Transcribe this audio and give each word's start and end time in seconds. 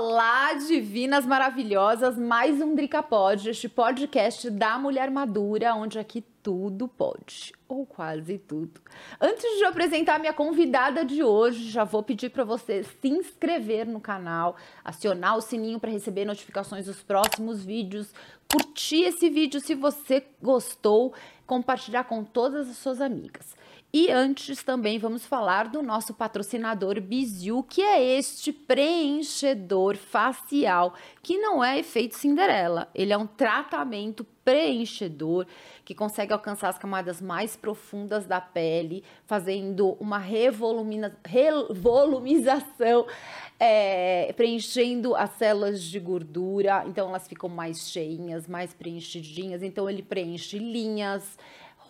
Olá, 0.00 0.54
divinas 0.54 1.26
maravilhosas, 1.26 2.16
mais 2.16 2.62
um 2.62 2.72
Drica 2.72 3.02
Pod, 3.02 3.50
este 3.50 3.68
podcast 3.68 4.48
da 4.48 4.78
mulher 4.78 5.10
madura, 5.10 5.74
onde 5.74 5.98
aqui 5.98 6.22
tudo 6.40 6.86
pode, 6.86 7.52
ou 7.66 7.84
quase 7.84 8.38
tudo. 8.38 8.80
Antes 9.20 9.58
de 9.58 9.64
apresentar 9.64 10.20
minha 10.20 10.32
convidada 10.32 11.04
de 11.04 11.24
hoje, 11.24 11.68
já 11.68 11.82
vou 11.82 12.00
pedir 12.00 12.30
para 12.30 12.44
você 12.44 12.84
se 12.84 13.08
inscrever 13.08 13.88
no 13.88 14.00
canal, 14.00 14.54
acionar 14.84 15.36
o 15.36 15.40
sininho 15.40 15.80
para 15.80 15.90
receber 15.90 16.24
notificações 16.24 16.86
dos 16.86 17.02
próximos 17.02 17.64
vídeos, 17.64 18.14
curtir 18.48 19.02
esse 19.02 19.28
vídeo 19.28 19.58
se 19.58 19.74
você 19.74 20.24
gostou, 20.40 21.12
compartilhar 21.44 22.04
com 22.04 22.22
todas 22.22 22.70
as 22.70 22.76
suas 22.76 23.00
amigas. 23.00 23.56
E 23.90 24.10
antes 24.10 24.62
também 24.62 24.98
vamos 24.98 25.24
falar 25.24 25.68
do 25.68 25.82
nosso 25.82 26.12
patrocinador 26.12 27.00
Biziu, 27.00 27.62
que 27.62 27.80
é 27.80 28.18
este 28.18 28.52
preenchedor 28.52 29.96
facial, 29.96 30.92
que 31.22 31.38
não 31.38 31.64
é 31.64 31.78
efeito 31.78 32.14
Cinderela, 32.14 32.90
ele 32.94 33.14
é 33.14 33.16
um 33.16 33.26
tratamento 33.26 34.26
preenchedor 34.44 35.46
que 35.86 35.94
consegue 35.94 36.34
alcançar 36.34 36.68
as 36.68 36.76
camadas 36.76 37.22
mais 37.22 37.56
profundas 37.56 38.26
da 38.26 38.42
pele, 38.42 39.02
fazendo 39.24 39.96
uma 39.98 40.18
revolumização, 40.18 43.06
é, 43.58 44.34
preenchendo 44.34 45.14
as 45.14 45.30
células 45.30 45.82
de 45.82 45.98
gordura, 45.98 46.84
então 46.86 47.08
elas 47.08 47.26
ficam 47.26 47.48
mais 47.48 47.88
cheinhas, 47.88 48.46
mais 48.46 48.74
preenchidinhas, 48.74 49.62
então 49.62 49.88
ele 49.88 50.02
preenche 50.02 50.58
linhas, 50.58 51.38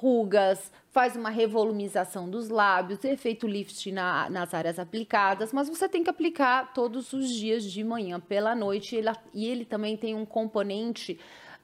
rugas, 0.00 0.70
faz 0.98 1.14
uma 1.14 1.30
revolumização 1.30 2.28
dos 2.28 2.48
lábios, 2.48 3.04
efeito 3.04 3.46
lift 3.46 3.92
na, 3.92 4.28
nas 4.28 4.52
áreas 4.52 4.80
aplicadas, 4.80 5.52
mas 5.52 5.68
você 5.68 5.88
tem 5.88 6.02
que 6.02 6.10
aplicar 6.10 6.72
todos 6.74 7.12
os 7.12 7.30
dias 7.30 7.62
de 7.62 7.84
manhã 7.84 8.18
pela 8.18 8.52
noite. 8.52 8.96
E 8.96 8.98
ele, 8.98 9.10
e 9.32 9.46
ele 9.46 9.64
também 9.64 9.96
tem 9.96 10.16
um 10.16 10.26
componente 10.26 11.16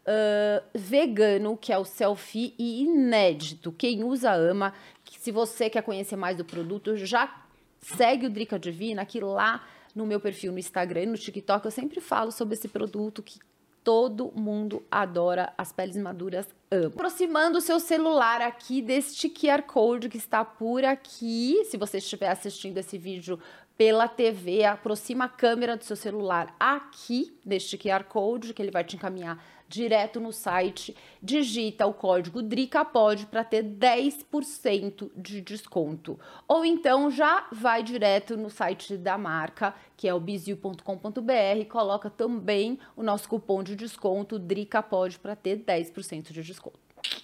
uh, 0.07 0.65
vegano, 0.73 1.57
que 1.57 1.73
é 1.73 1.77
o 1.77 1.85
selfie 1.85 2.55
e 2.57 2.85
inédito. 2.85 3.73
Quem 3.73 4.05
usa 4.05 4.33
ama. 4.33 4.73
Se 5.19 5.33
você 5.33 5.69
quer 5.69 5.83
conhecer 5.83 6.15
mais 6.15 6.37
do 6.37 6.45
produto, 6.45 6.97
já 6.97 7.45
segue 7.81 8.27
o 8.27 8.31
Drica 8.31 8.57
Divina, 8.57 9.05
que 9.05 9.19
lá 9.19 9.67
no 9.97 10.07
meu 10.07 10.21
perfil 10.21 10.53
no 10.53 10.61
Instagram 10.61 11.03
e 11.03 11.07
no 11.07 11.19
TikTok 11.19 11.65
eu 11.65 11.73
sempre 11.73 12.01
falo 12.01 12.31
sobre 12.31 12.55
esse 12.55 12.69
produto 12.69 13.21
que 13.21 13.41
todo 13.85 14.33
mundo 14.35 14.83
adora, 14.91 15.53
as 15.59 15.71
peles 15.71 15.97
maduras 15.97 16.49
amam. 16.71 16.89
Aproximando 16.89 17.59
o 17.59 17.61
seu 17.61 17.79
celular 17.79 18.41
aqui 18.41 18.81
deste 18.81 19.29
QR 19.29 19.63
Code 19.63 20.09
que 20.09 20.17
está 20.17 20.43
por 20.43 20.85
aqui, 20.85 21.63
se 21.67 21.77
você 21.77 21.99
estiver 21.99 22.31
assistindo 22.31 22.79
esse 22.79 22.97
vídeo 22.97 23.39
pela 23.77 24.09
TV, 24.09 24.65
aproxima 24.65 25.27
a 25.27 25.29
câmera 25.29 25.77
do 25.77 25.85
seu 25.85 25.97
celular 25.97 26.55
aqui 26.59 27.37
deste 27.45 27.77
QR 27.77 28.05
Code 28.05 28.55
que 28.55 28.63
ele 28.63 28.71
vai 28.71 28.85
te 28.85 28.97
encaminhar 28.97 29.45
direto 29.69 30.21
no 30.21 30.33
site, 30.33 30.97
digita 31.23 31.87
o 31.87 31.95
código 31.95 32.43
DRICAPOD 32.43 33.27
para 33.27 33.43
ter 33.43 33.65
10% 33.65 35.11
de 35.17 35.41
desconto. 35.41 36.19
Ou 36.47 36.65
então 36.65 37.11
já 37.11 37.47
vai 37.51 37.83
direto 37.83 38.37
no 38.37 38.51
site 38.51 38.97
da 38.97 39.19
marca, 39.19 39.75
que 39.97 40.09
é 40.09 40.15
o 40.15 40.21
bizil.com.br, 40.21 41.69
coloca 41.69 42.11
também 42.11 42.79
o 42.97 43.03
nosso 43.03 43.29
cupom 43.29 43.63
de 43.63 43.75
desconto 43.75 44.39
DRICAPOD 44.39 45.19
para 45.19 45.35
ter 45.35 45.59
10% 45.59 46.33
de 46.33 46.43
desconto. 46.43 46.79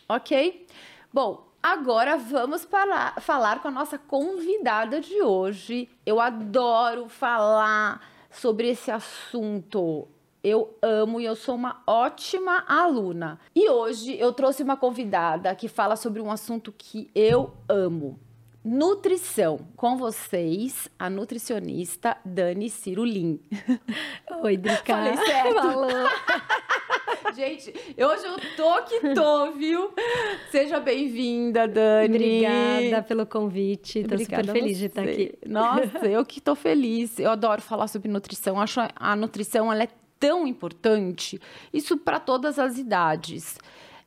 OK? 0.08 0.66
Bom, 1.12 1.50
Agora 1.62 2.16
vamos 2.16 2.64
para, 2.64 3.20
falar 3.20 3.61
com 3.61 3.68
a 3.68 3.70
nossa 3.70 3.98
convidada 3.98 4.98
de 4.98 5.20
hoje. 5.20 5.91
Eu 6.06 6.18
adoro 6.18 7.06
falar 7.06 8.00
sobre 8.30 8.68
esse 8.68 8.91
assunto 8.91 10.08
eu 10.42 10.77
amo 10.83 11.20
e 11.20 11.24
eu 11.24 11.36
sou 11.36 11.55
uma 11.55 11.83
ótima 11.86 12.64
aluna. 12.66 13.38
E 13.55 13.69
hoje 13.69 14.19
eu 14.19 14.33
trouxe 14.33 14.62
uma 14.62 14.77
convidada 14.77 15.55
que 15.55 15.69
fala 15.69 15.96
sobre 15.96 16.20
um 16.20 16.30
assunto 16.30 16.73
que 16.77 17.11
eu 17.14 17.52
amo. 17.68 18.18
Nutrição. 18.62 19.61
Com 19.74 19.96
vocês, 19.96 20.89
a 20.98 21.08
nutricionista 21.08 22.18
Dani 22.24 22.68
Cirulim. 22.68 23.40
Oi, 24.42 24.56
Drica. 24.56 24.95
Falei 24.95 25.17
certo. 25.17 25.55
Falou. 25.55 25.89
Gente, 27.34 27.73
hoje 27.96 28.27
eu 28.27 28.36
tô 28.56 28.83
que 28.83 29.14
tô, 29.14 29.52
viu? 29.52 29.92
Seja 30.50 30.80
bem-vinda, 30.80 31.67
Dani. 31.67 32.17
Obrigada 32.17 33.02
pelo 33.02 33.24
convite. 33.24 34.02
Tô 34.02 34.14
Obrigada 34.14 34.45
super 34.45 34.61
feliz 34.61 34.79
de 34.79 34.86
estar 34.86 35.02
aqui. 35.02 35.39
Nossa, 35.46 36.06
eu 36.06 36.24
que 36.24 36.40
tô 36.40 36.55
feliz. 36.55 37.18
Eu 37.18 37.30
adoro 37.30 37.62
falar 37.62 37.86
sobre 37.86 38.11
nutrição. 38.11 38.61
Acho 38.61 38.80
a 38.95 39.17
nutrição 39.17 39.73
ela 39.73 39.84
é 39.84 39.89
tão 40.20 40.47
importante, 40.47 41.41
isso 41.73 41.97
para 41.97 42.20
todas 42.20 42.58
as 42.58 42.79
idades. 42.79 43.58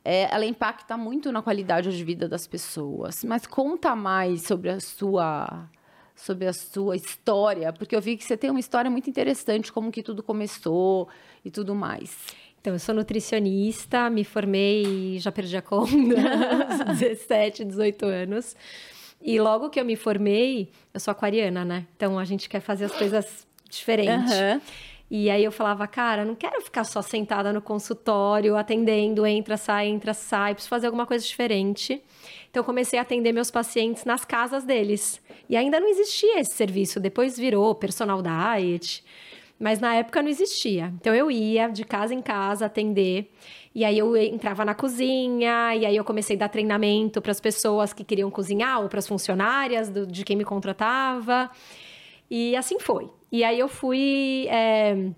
É, 0.05 0.33
ela 0.33 0.45
impacta 0.45 0.95
muito 0.95 1.31
na 1.31 1.41
qualidade 1.41 1.95
de 1.95 2.03
vida 2.03 2.27
das 2.29 2.45
pessoas. 2.45 3.23
Mas 3.23 3.47
conta 3.47 3.95
mais 3.95 4.43
sobre 4.43 4.69
a 4.69 4.79
sua 4.79 5.69
sobre 6.15 6.47
a 6.47 6.53
sua 6.53 6.95
história, 6.95 7.73
porque 7.73 7.95
eu 7.95 7.99
vi 8.01 8.15
que 8.15 8.23
você 8.23 8.37
tem 8.37 8.51
uma 8.51 8.59
história 8.59 8.89
muito 8.89 9.09
interessante, 9.09 9.73
como 9.73 9.91
que 9.91 10.03
tudo 10.03 10.21
começou 10.21 11.09
e 11.43 11.49
tudo 11.49 11.73
mais. 11.73 12.15
Então, 12.61 12.73
eu 12.73 12.79
sou 12.79 12.93
nutricionista, 12.93 14.09
me 14.11 14.23
formei, 14.23 15.17
já 15.19 15.31
perdi 15.31 15.57
a 15.57 15.61
conta, 15.61 15.89
aos 16.87 16.97
17, 16.99 17.65
18 17.65 18.05
anos. 18.05 18.55
E 19.21 19.39
logo 19.39 19.69
que 19.69 19.79
eu 19.79 19.85
me 19.85 19.95
formei, 19.95 20.69
eu 20.93 20.99
sou 20.99 21.11
aquariana, 21.11 21.63
né? 21.63 21.87
Então 21.95 22.19
a 22.19 22.25
gente 22.25 22.49
quer 22.49 22.59
fazer 22.59 22.85
as 22.85 22.91
coisas 22.91 23.47
diferentes. 23.69 24.33
Uhum. 24.33 24.61
E 25.15 25.29
aí 25.29 25.43
eu 25.43 25.51
falava, 25.51 25.85
cara, 25.85 26.25
não 26.25 26.33
quero 26.33 26.59
ficar 26.59 26.83
só 26.83 26.99
sentada 26.99 27.53
no 27.53 27.61
consultório, 27.61 28.57
atendendo, 28.57 29.27
entra, 29.27 29.57
sai, 29.57 29.85
entra, 29.85 30.11
sai, 30.11 30.55
preciso 30.55 30.71
fazer 30.71 30.87
alguma 30.87 31.05
coisa 31.05 31.23
diferente. 31.23 32.03
Então 32.49 32.63
comecei 32.63 32.97
a 32.97 33.03
atender 33.03 33.31
meus 33.31 33.51
pacientes 33.51 34.05
nas 34.05 34.25
casas 34.25 34.63
deles. 34.63 35.21
E 35.47 35.55
ainda 35.55 35.79
não 35.79 35.87
existia 35.87 36.39
esse 36.39 36.55
serviço, 36.55 36.99
depois 36.99 37.37
virou 37.37 37.75
personal 37.75 38.23
diet, 38.23 39.05
mas 39.59 39.79
na 39.79 39.93
época 39.93 40.19
não 40.19 40.29
existia. 40.29 40.91
Então 40.99 41.13
eu 41.13 41.29
ia 41.29 41.67
de 41.67 41.83
casa 41.83 42.11
em 42.11 42.21
casa 42.21 42.65
atender, 42.65 43.31
e 43.75 43.85
aí 43.85 43.99
eu 43.99 44.17
entrava 44.17 44.65
na 44.65 44.73
cozinha, 44.73 45.75
e 45.75 45.85
aí 45.85 45.95
eu 45.95 46.03
comecei 46.03 46.35
a 46.37 46.39
dar 46.39 46.49
treinamento 46.49 47.21
para 47.21 47.31
as 47.31 47.39
pessoas 47.39 47.93
que 47.93 48.03
queriam 48.03 48.31
cozinhar 48.31 48.81
ou 48.81 48.89
para 48.89 48.97
as 48.97 49.07
funcionárias 49.07 49.91
do, 49.91 50.07
de 50.07 50.25
quem 50.25 50.35
me 50.35 50.43
contratava. 50.43 51.51
E 52.31 52.55
assim 52.55 52.79
foi. 52.79 53.11
E 53.33 53.43
aí 53.43 53.57
eu 53.59 53.67
fui. 53.67 54.45
É, 54.47 55.09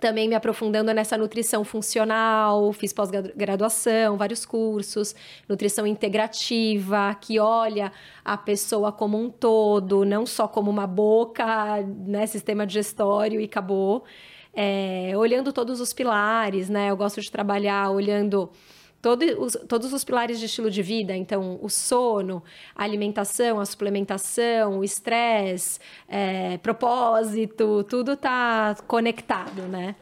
também 0.00 0.28
me 0.28 0.34
aprofundando 0.34 0.92
nessa 0.92 1.16
nutrição 1.16 1.64
funcional, 1.64 2.72
fiz 2.72 2.92
pós-graduação, 2.92 4.16
vários 4.16 4.44
cursos, 4.44 5.14
nutrição 5.48 5.86
integrativa, 5.86 7.14
que 7.20 7.38
olha 7.38 7.92
a 8.24 8.36
pessoa 8.36 8.90
como 8.90 9.16
um 9.16 9.30
todo, 9.30 10.04
não 10.04 10.26
só 10.26 10.48
como 10.48 10.68
uma 10.68 10.86
boca, 10.86 11.80
né, 12.06 12.26
sistema 12.26 12.66
digestório 12.66 13.40
e 13.40 13.44
acabou. 13.44 14.04
É, 14.52 15.12
olhando 15.16 15.52
todos 15.52 15.80
os 15.80 15.92
pilares, 15.92 16.68
né? 16.68 16.90
Eu 16.90 16.96
gosto 16.96 17.20
de 17.20 17.30
trabalhar 17.30 17.88
olhando 17.90 18.50
todo 19.04 19.22
os, 19.38 19.52
todos 19.68 19.92
os 19.92 20.02
pilares 20.02 20.40
de 20.40 20.46
estilo 20.46 20.70
de 20.70 20.82
vida, 20.82 21.14
então 21.14 21.58
o 21.60 21.68
sono, 21.68 22.42
a 22.74 22.84
alimentação, 22.84 23.60
a 23.60 23.66
suplementação, 23.66 24.78
o 24.78 24.84
estresse, 24.84 25.78
é, 26.08 26.56
propósito, 26.56 27.84
tudo 27.84 28.14
está 28.14 28.74
conectado, 28.86 29.60
né? 29.68 29.94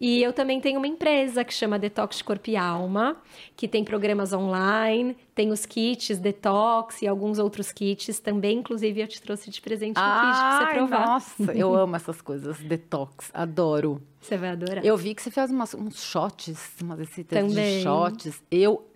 E 0.00 0.22
eu 0.22 0.32
também 0.32 0.60
tenho 0.60 0.78
uma 0.78 0.86
empresa 0.86 1.44
que 1.44 1.52
chama 1.52 1.78
Detox 1.78 2.22
Corpo 2.22 2.48
e 2.48 2.56
Alma, 2.56 3.16
que 3.54 3.68
tem 3.68 3.84
programas 3.84 4.32
online, 4.32 5.14
tem 5.34 5.50
os 5.50 5.66
kits 5.66 6.18
Detox 6.18 7.02
e 7.02 7.06
alguns 7.06 7.38
outros 7.38 7.70
kits 7.70 8.18
também. 8.18 8.58
Inclusive, 8.60 9.02
eu 9.02 9.06
te 9.06 9.20
trouxe 9.20 9.50
de 9.50 9.60
presente 9.60 9.98
um 9.98 10.02
Ai, 10.02 10.32
kit 10.32 10.40
pra 10.40 10.58
você 10.58 10.74
provar. 10.74 11.06
Nossa, 11.06 11.52
eu 11.52 11.74
amo 11.76 11.96
essas 11.96 12.22
coisas, 12.22 12.58
Detox, 12.58 13.30
adoro. 13.34 14.00
Você 14.20 14.36
vai 14.36 14.50
adorar. 14.50 14.84
Eu 14.84 14.96
vi 14.96 15.14
que 15.14 15.22
você 15.22 15.30
fez 15.30 15.50
umas, 15.50 15.74
uns 15.74 16.02
shots, 16.02 16.76
umas 16.82 16.98
receitas 16.98 17.38
também. 17.38 17.78
de 17.78 17.82
shots. 17.82 18.42
Eu 18.50 18.86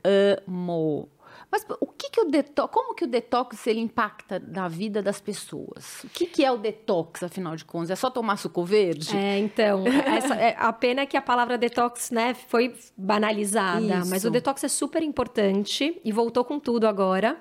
amo. 0.47 1.09
Mas 1.55 1.65
o 1.79 1.87
que, 1.87 2.11
que 2.11 2.21
o 2.21 2.25
detox, 2.25 2.75
como 2.75 2.97
que 2.97 3.05
o 3.05 3.07
detox 3.07 3.65
ele 3.69 3.79
impacta 3.79 4.43
na 4.45 4.67
vida 4.67 5.01
das 5.01 5.21
pessoas? 5.21 6.03
O 6.03 6.09
que, 6.09 6.27
que 6.27 6.45
é 6.45 6.51
o 6.51 6.57
detox, 6.57 7.23
afinal 7.23 7.55
de 7.55 7.65
contas? 7.65 7.91
É 7.93 7.95
só 7.95 8.11
tomar 8.11 8.39
suco 8.39 8.65
verde? 8.65 9.17
É, 9.17 9.39
então, 9.39 9.85
essa, 10.05 10.35
é, 10.35 10.57
a 10.59 10.73
pena 10.73 11.03
é 11.03 11.07
que 11.07 11.17
a 11.17 11.23
palavra 11.23 11.57
detox, 11.57 12.11
né, 12.11 12.35
foi 12.35 12.75
banalizada, 12.97 14.01
Isso. 14.01 14.11
mas 14.11 14.25
o 14.25 14.31
detox 14.31 14.65
é 14.65 14.69
super 14.69 15.01
importante 15.01 16.01
e 16.05 16.11
voltou 16.11 16.45
com 16.45 16.59
tudo 16.59 16.89
agora, 16.89 17.39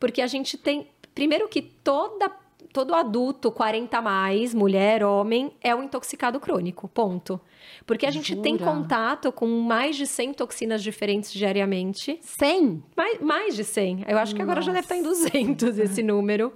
porque 0.00 0.20
a 0.20 0.26
gente 0.26 0.58
tem, 0.58 0.88
primeiro 1.14 1.46
que 1.46 1.62
toda 1.62 2.41
todo 2.72 2.94
adulto 2.94 3.50
40 3.50 3.96
a 3.96 4.02
mais, 4.02 4.54
mulher, 4.54 5.04
homem, 5.04 5.52
é 5.60 5.74
um 5.74 5.82
intoxicado 5.82 6.38
crônico, 6.40 6.88
ponto. 6.88 7.40
Porque 7.86 8.06
a 8.06 8.10
gente 8.10 8.30
Jura? 8.30 8.42
tem 8.42 8.58
contato 8.58 9.32
com 9.32 9.46
mais 9.46 9.96
de 9.96 10.06
100 10.06 10.34
toxinas 10.34 10.82
diferentes 10.82 11.32
diariamente. 11.32 12.18
100? 12.20 12.82
Mais, 12.96 13.20
mais 13.20 13.56
de 13.56 13.64
100. 13.64 14.04
Eu 14.08 14.18
acho 14.18 14.32
Nossa. 14.32 14.34
que 14.34 14.42
agora 14.42 14.62
já 14.62 14.72
deve 14.72 14.84
estar 14.84 14.96
em 14.96 15.02
200 15.02 15.78
esse 15.78 16.02
número. 16.02 16.52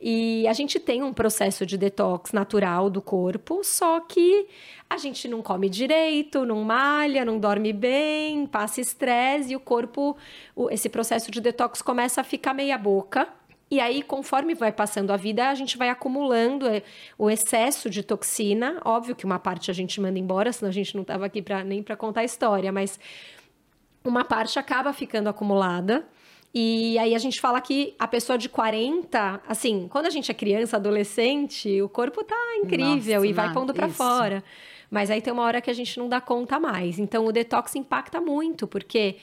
E 0.00 0.46
a 0.46 0.52
gente 0.52 0.78
tem 0.78 1.02
um 1.02 1.12
processo 1.12 1.64
de 1.64 1.78
detox 1.78 2.32
natural 2.32 2.90
do 2.90 3.00
corpo, 3.00 3.62
só 3.64 4.00
que 4.00 4.46
a 4.88 4.98
gente 4.98 5.26
não 5.26 5.42
come 5.42 5.68
direito, 5.68 6.44
não 6.44 6.62
malha, 6.62 7.24
não 7.24 7.38
dorme 7.38 7.72
bem, 7.72 8.46
passa 8.46 8.80
estresse 8.80 9.52
e 9.52 9.56
o 9.56 9.60
corpo, 9.60 10.16
esse 10.70 10.88
processo 10.88 11.30
de 11.30 11.40
detox 11.40 11.80
começa 11.80 12.20
a 12.20 12.24
ficar 12.24 12.52
meia 12.52 12.76
boca. 12.76 13.28
E 13.68 13.80
aí, 13.80 14.02
conforme 14.02 14.54
vai 14.54 14.70
passando 14.70 15.10
a 15.10 15.16
vida, 15.16 15.48
a 15.48 15.54
gente 15.54 15.76
vai 15.76 15.88
acumulando 15.88 16.68
é, 16.68 16.82
o 17.18 17.28
excesso 17.28 17.90
de 17.90 18.02
toxina. 18.02 18.80
Óbvio 18.84 19.16
que 19.16 19.24
uma 19.24 19.40
parte 19.40 19.70
a 19.70 19.74
gente 19.74 20.00
manda 20.00 20.18
embora, 20.18 20.52
senão 20.52 20.68
a 20.68 20.72
gente 20.72 20.94
não 20.94 21.02
estava 21.02 21.26
aqui 21.26 21.42
pra, 21.42 21.64
nem 21.64 21.82
para 21.82 21.96
contar 21.96 22.20
a 22.20 22.24
história, 22.24 22.70
mas 22.70 22.98
uma 24.04 24.24
parte 24.24 24.58
acaba 24.58 24.92
ficando 24.92 25.28
acumulada. 25.28 26.06
E 26.54 26.96
aí 26.98 27.14
a 27.14 27.18
gente 27.18 27.40
fala 27.40 27.60
que 27.60 27.94
a 27.98 28.06
pessoa 28.06 28.38
de 28.38 28.48
40, 28.48 29.42
assim, 29.46 29.88
quando 29.90 30.06
a 30.06 30.10
gente 30.10 30.30
é 30.30 30.34
criança, 30.34 30.76
adolescente, 30.76 31.82
o 31.82 31.88
corpo 31.88 32.24
tá 32.24 32.36
incrível 32.56 33.16
Nossa, 33.16 33.26
e 33.26 33.32
vai 33.32 33.52
pondo 33.52 33.74
para 33.74 33.88
fora. 33.88 34.44
Mas 34.90 35.10
aí 35.10 35.20
tem 35.20 35.32
uma 35.32 35.42
hora 35.42 35.60
que 35.60 35.70
a 35.70 35.74
gente 35.74 35.98
não 35.98 36.08
dá 36.08 36.20
conta 36.20 36.58
mais. 36.60 36.98
Então 36.98 37.26
o 37.26 37.32
detox 37.32 37.74
impacta 37.74 38.20
muito, 38.20 38.66
porque 38.66 39.16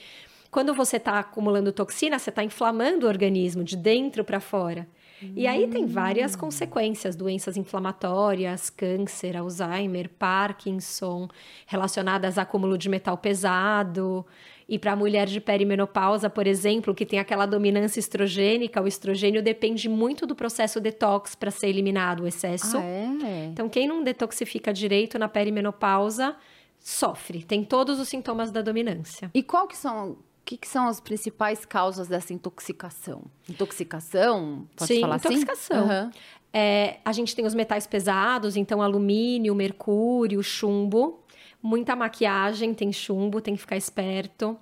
quando 0.54 0.74
você 0.74 0.98
está 0.98 1.18
acumulando 1.18 1.72
toxina, 1.72 2.20
você 2.20 2.30
está 2.30 2.44
inflamando 2.44 3.08
o 3.08 3.10
organismo 3.10 3.64
de 3.64 3.76
dentro 3.76 4.24
para 4.24 4.40
fora. 4.40 4.88
E 5.36 5.48
aí 5.48 5.68
tem 5.68 5.86
várias 5.86 6.36
hum. 6.36 6.40
consequências, 6.40 7.16
doenças 7.16 7.58
inflamatórias, 7.58 8.70
câncer, 8.70 9.38
Alzheimer, 9.38 10.10
Parkinson, 10.10 11.28
relacionadas 11.66 12.38
a 12.38 12.44
acúmulo 12.44 12.78
de 12.78 12.90
metal 12.90 13.18
pesado. 13.18 14.26
E 14.68 14.78
para 14.78 14.92
a 14.94 14.96
mulher 14.96 15.28
de 15.28 15.42
perimenopausa, 15.42 16.30
por 16.30 16.46
exemplo, 16.46 16.94
que 16.94 17.06
tem 17.06 17.20
aquela 17.20 17.46
dominância 17.46 18.00
estrogênica, 18.00 18.82
o 18.82 18.88
estrogênio 18.88 19.42
depende 19.42 19.90
muito 19.90 20.28
do 20.28 20.36
processo 20.36 20.80
detox 20.80 21.36
para 21.36 21.52
ser 21.52 21.68
eliminado 21.68 22.22
o 22.22 22.28
excesso. 22.28 22.78
Ah, 22.78 22.84
é? 22.84 23.46
Então, 23.52 23.68
quem 23.70 23.88
não 23.88 24.04
detoxifica 24.04 24.72
direito 24.74 25.18
na 25.18 25.28
perimenopausa 25.28 26.36
sofre, 26.80 27.44
tem 27.44 27.64
todos 27.64 28.00
os 28.00 28.10
sintomas 28.10 28.52
da 28.52 28.62
dominância. 28.62 29.32
E 29.34 29.42
qual 29.42 29.68
que 29.68 29.78
são 29.78 30.18
que, 30.46 30.58
que, 30.58 30.68
são 30.68 30.88
as 30.88 31.00
principais 31.00 31.66
causas 31.66 32.08
dessa 32.08 32.34
intoxicação? 32.34 33.24
Intoxicação? 33.50 34.68
Pode 34.76 34.94
Sim, 34.94 35.02
falar 35.02 35.16
intoxicação. 35.18 35.90
assim? 35.90 36.06
Uhum. 36.06 36.12
É, 36.54 36.98
a 37.04 37.12
gente 37.12 37.36
tem 37.36 37.46
os 37.46 37.56
metais 37.56 37.88
pesados, 37.88 38.56
então 38.56 38.82
alumínio, 38.82 39.56
mercúrio, 39.56 40.44
chumbo. 40.44 41.24
Muita 41.62 41.96
maquiagem 41.96 42.74
tem 42.74 42.92
chumbo, 42.92 43.42
tem 43.42 43.56
que 43.56 43.62
ficar 43.62 43.78
esperto. 43.78 44.58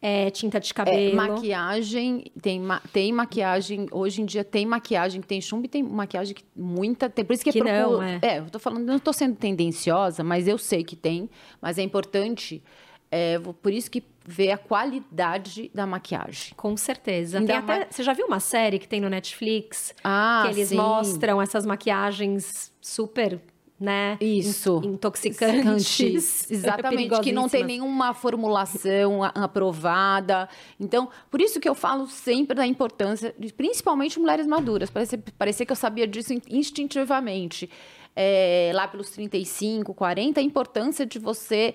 É, 0.00 0.30
tinta 0.30 0.58
de 0.58 0.70
é, 0.70 0.74
cabelo. 0.74 1.12
É, 1.12 1.14
maquiagem, 1.14 2.24
tem, 2.40 2.60
ma 2.60 2.80
tem 2.92 3.12
maquiagem, 3.12 3.86
hoje 3.92 4.20
em 4.20 4.24
dia 4.24 4.42
tem 4.42 4.66
maquiagem 4.66 5.20
que 5.20 5.26
tem 5.28 5.40
chumbo 5.40 5.66
e 5.66 5.68
tem 5.68 5.82
maquiagem 5.82 6.34
que 6.34 6.44
muita. 6.56 7.08
Tem, 7.08 7.24
por 7.24 7.32
isso 7.32 7.44
que, 7.44 7.52
que 7.52 7.58
procuro, 7.60 7.98
não, 7.98 8.02
é. 8.02 8.18
É, 8.20 8.38
eu 8.38 8.50
tô 8.50 8.58
falando, 8.58 8.84
não 8.84 8.98
tô 8.98 9.12
sendo 9.12 9.36
tendenciosa, 9.36 10.24
mas 10.24 10.48
eu 10.48 10.58
sei 10.58 10.82
que 10.82 10.96
tem, 10.96 11.30
mas 11.60 11.78
é 11.78 11.82
importante. 11.82 12.62
É, 13.10 13.38
por 13.38 13.72
isso 13.72 13.90
que 13.90 14.02
ver 14.24 14.52
a 14.52 14.58
qualidade 14.58 15.70
da 15.74 15.86
maquiagem. 15.86 16.54
Com 16.56 16.76
certeza. 16.76 17.40
Tem 17.42 17.56
até, 17.56 17.80
ma... 17.80 17.86
Você 17.90 18.02
já 18.02 18.12
viu 18.12 18.26
uma 18.26 18.40
série 18.40 18.78
que 18.78 18.88
tem 18.88 19.00
no 19.00 19.08
Netflix? 19.08 19.94
Ah, 20.02 20.44
que 20.46 20.54
eles 20.54 20.68
sim. 20.68 20.76
mostram 20.76 21.40
essas 21.40 21.66
maquiagens 21.66 22.72
super 22.80 23.40
né? 23.82 24.16
Isso. 24.20 24.80
Intoxicantes. 24.84 26.46
Exatamente. 26.48 27.20
que 27.20 27.32
não 27.32 27.48
tem 27.48 27.64
nenhuma 27.64 28.14
formulação 28.14 29.24
aprovada. 29.24 30.48
Então, 30.78 31.08
por 31.28 31.40
isso 31.40 31.58
que 31.58 31.68
eu 31.68 31.74
falo 31.74 32.06
sempre 32.06 32.54
da 32.54 32.64
importância, 32.64 33.34
de, 33.36 33.52
principalmente 33.52 34.20
mulheres 34.20 34.46
maduras. 34.46 34.88
Parece, 34.88 35.18
parecia 35.18 35.66
que 35.66 35.72
eu 35.72 35.76
sabia 35.76 36.06
disso 36.06 36.32
instintivamente. 36.48 37.68
É, 38.14 38.70
lá 38.72 38.86
pelos 38.86 39.10
35, 39.10 39.92
40, 39.92 40.38
a 40.38 40.42
importância 40.42 41.04
de 41.04 41.18
você 41.18 41.74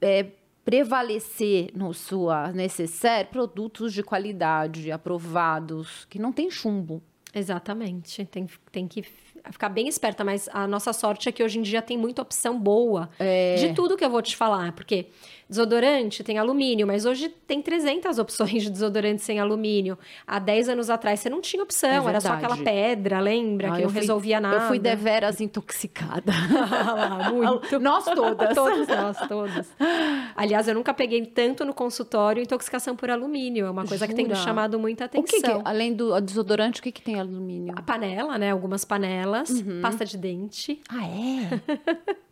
é, 0.00 0.26
prevalecer 0.64 1.70
no 1.74 1.92
sua 1.92 2.52
necessaire 2.52 3.28
produtos 3.28 3.92
de 3.92 4.02
qualidade, 4.02 4.90
aprovados, 4.90 6.06
que 6.08 6.18
não 6.18 6.32
tem 6.32 6.50
chumbo. 6.50 7.02
Exatamente. 7.34 8.24
Tem, 8.26 8.46
tem 8.70 8.86
que 8.86 9.02
ficar 9.50 9.68
bem 9.68 9.88
esperta, 9.88 10.24
mas 10.24 10.48
a 10.52 10.66
nossa 10.66 10.92
sorte 10.92 11.28
é 11.28 11.32
que 11.32 11.42
hoje 11.42 11.58
em 11.58 11.62
dia 11.62 11.82
tem 11.82 11.96
muita 11.96 12.22
opção 12.22 12.58
boa 12.58 13.10
é. 13.18 13.56
de 13.56 13.74
tudo 13.74 13.96
que 13.96 14.04
eu 14.04 14.10
vou 14.10 14.22
te 14.22 14.36
falar, 14.36 14.72
porque 14.72 15.06
Desodorante 15.52 16.24
tem 16.24 16.38
alumínio, 16.38 16.86
mas 16.86 17.04
hoje 17.04 17.28
tem 17.28 17.60
300 17.60 18.18
opções 18.18 18.62
de 18.62 18.70
desodorante 18.70 19.20
sem 19.20 19.38
alumínio. 19.38 19.98
Há 20.26 20.38
10 20.38 20.70
anos 20.70 20.88
atrás 20.88 21.20
você 21.20 21.28
não 21.28 21.42
tinha 21.42 21.62
opção, 21.62 22.06
é 22.06 22.08
era 22.08 22.22
só 22.22 22.32
aquela 22.32 22.56
pedra, 22.56 23.20
lembra? 23.20 23.68
Ah, 23.68 23.76
que 23.76 23.82
não 23.82 23.90
fui, 23.90 24.00
resolvia 24.00 24.40
nada. 24.40 24.56
Eu 24.56 24.68
fui 24.68 24.78
deveras 24.78 25.42
intoxicada. 25.42 26.32
Muito. 27.30 27.78
nós 27.80 28.02
todas. 28.02 28.54
todos 28.54 28.88
nós, 28.88 29.28
todos. 29.28 29.66
Aliás, 30.34 30.68
eu 30.68 30.74
nunca 30.74 30.94
peguei 30.94 31.26
tanto 31.26 31.66
no 31.66 31.74
consultório 31.74 32.42
intoxicação 32.42 32.96
por 32.96 33.10
alumínio. 33.10 33.66
É 33.66 33.70
uma 33.70 33.84
coisa 33.84 34.06
Jura? 34.06 34.08
que 34.08 34.14
tem 34.14 34.26
me 34.26 34.34
chamado 34.36 34.78
muita 34.78 35.04
atenção. 35.04 35.22
O 35.22 35.42
que, 35.42 35.42
que 35.42 35.68
além 35.68 35.92
do 35.92 36.18
desodorante, 36.18 36.80
o 36.80 36.82
que, 36.82 36.90
que 36.90 37.02
tem 37.02 37.20
alumínio? 37.20 37.74
A 37.76 37.82
panela, 37.82 38.38
né? 38.38 38.52
Algumas 38.52 38.86
panelas, 38.86 39.31
uhum. 39.40 39.80
pasta 39.80 40.04
de 40.04 40.16
dente. 40.16 40.80
Ah, 40.88 41.06
é? 41.06 41.60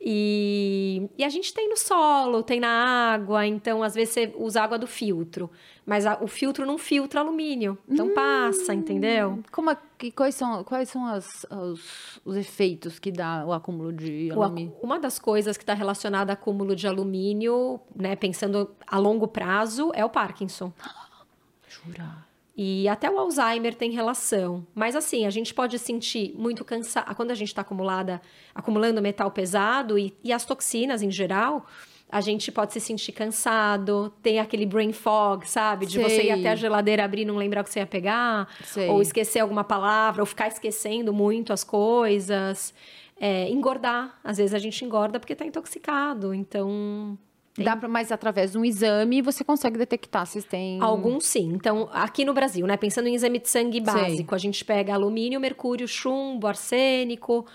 E, 0.00 1.10
e 1.18 1.24
a 1.24 1.28
gente 1.28 1.52
tem 1.52 1.68
no 1.68 1.76
solo, 1.76 2.42
tem 2.42 2.60
na 2.60 2.68
água, 2.68 3.44
então 3.44 3.82
às 3.82 3.94
vezes 3.94 4.14
você 4.14 4.32
usa 4.36 4.62
água 4.62 4.78
do 4.78 4.86
filtro, 4.86 5.50
mas 5.84 6.06
a, 6.06 6.18
o 6.22 6.28
filtro 6.28 6.64
não 6.64 6.78
filtra 6.78 7.20
alumínio, 7.20 7.76
então 7.88 8.06
hum, 8.06 8.14
passa, 8.14 8.72
entendeu? 8.72 9.40
Como 9.50 9.76
que, 9.98 10.12
quais 10.12 10.36
são, 10.36 10.62
quais 10.62 10.88
são 10.88 11.04
as, 11.04 11.44
os, 11.50 12.20
os 12.24 12.36
efeitos 12.36 13.00
que 13.00 13.10
dá 13.10 13.44
o 13.44 13.52
acúmulo 13.52 13.92
de 13.92 14.30
alumínio? 14.30 14.72
O, 14.80 14.86
uma 14.86 15.00
das 15.00 15.18
coisas 15.18 15.56
que 15.56 15.64
está 15.64 15.74
relacionada 15.74 16.32
ao 16.32 16.34
acúmulo 16.34 16.76
de 16.76 16.86
alumínio, 16.86 17.80
né, 17.94 18.14
pensando 18.14 18.70
a 18.86 18.98
longo 18.98 19.26
prazo, 19.26 19.90
é 19.94 20.04
o 20.04 20.08
Parkinson. 20.08 20.72
Jura? 21.66 22.27
E 22.60 22.88
até 22.88 23.08
o 23.08 23.16
Alzheimer 23.16 23.72
tem 23.72 23.92
relação. 23.92 24.66
Mas 24.74 24.96
assim, 24.96 25.24
a 25.24 25.30
gente 25.30 25.54
pode 25.54 25.78
sentir 25.78 26.34
muito 26.36 26.64
cansado. 26.64 27.14
Quando 27.14 27.30
a 27.30 27.34
gente 27.34 27.46
está 27.46 27.62
acumulada, 27.62 28.20
acumulando 28.52 29.00
metal 29.00 29.30
pesado 29.30 29.96
e, 29.96 30.12
e, 30.24 30.32
as 30.32 30.44
toxinas 30.44 31.00
em 31.00 31.08
geral, 31.08 31.64
a 32.10 32.20
gente 32.20 32.50
pode 32.50 32.72
se 32.72 32.80
sentir 32.80 33.12
cansado, 33.12 34.12
tem 34.20 34.40
aquele 34.40 34.66
brain 34.66 34.92
fog, 34.92 35.48
sabe? 35.48 35.86
De 35.86 35.92
Sei. 35.92 36.02
você 36.02 36.22
ir 36.24 36.30
até 36.32 36.50
a 36.50 36.56
geladeira 36.56 37.04
abrir 37.04 37.22
e 37.22 37.24
não 37.24 37.36
lembrar 37.36 37.60
o 37.60 37.64
que 37.64 37.70
você 37.70 37.78
ia 37.78 37.86
pegar. 37.86 38.48
Sei. 38.64 38.88
Ou 38.88 39.00
esquecer 39.00 39.38
alguma 39.38 39.62
palavra, 39.62 40.20
ou 40.20 40.26
ficar 40.26 40.48
esquecendo 40.48 41.12
muito 41.12 41.52
as 41.52 41.62
coisas. 41.62 42.74
É, 43.20 43.48
engordar. 43.48 44.18
Às 44.24 44.38
vezes 44.38 44.52
a 44.52 44.58
gente 44.58 44.84
engorda 44.84 45.20
porque 45.20 45.32
está 45.32 45.46
intoxicado. 45.46 46.34
Então, 46.34 47.16
tem. 47.58 47.64
Dá 47.64 47.76
para 47.76 47.88
mais 47.88 48.10
através 48.10 48.52
de 48.52 48.58
um 48.58 48.64
exame 48.64 49.20
você 49.20 49.44
consegue 49.44 49.76
detectar 49.76 50.26
se 50.26 50.40
tem. 50.42 50.80
Alguns 50.80 51.26
sim. 51.26 51.50
Então, 51.52 51.88
aqui 51.92 52.24
no 52.24 52.32
Brasil, 52.32 52.66
né? 52.66 52.76
Pensando 52.76 53.08
em 53.08 53.14
exame 53.14 53.38
de 53.38 53.48
sangue 53.48 53.80
básico, 53.80 54.30
Sei. 54.30 54.36
a 54.36 54.38
gente 54.38 54.64
pega 54.64 54.94
alumínio, 54.94 55.40
mercúrio, 55.40 55.86
chumbo, 55.86 56.46
arsênico. 56.46 57.46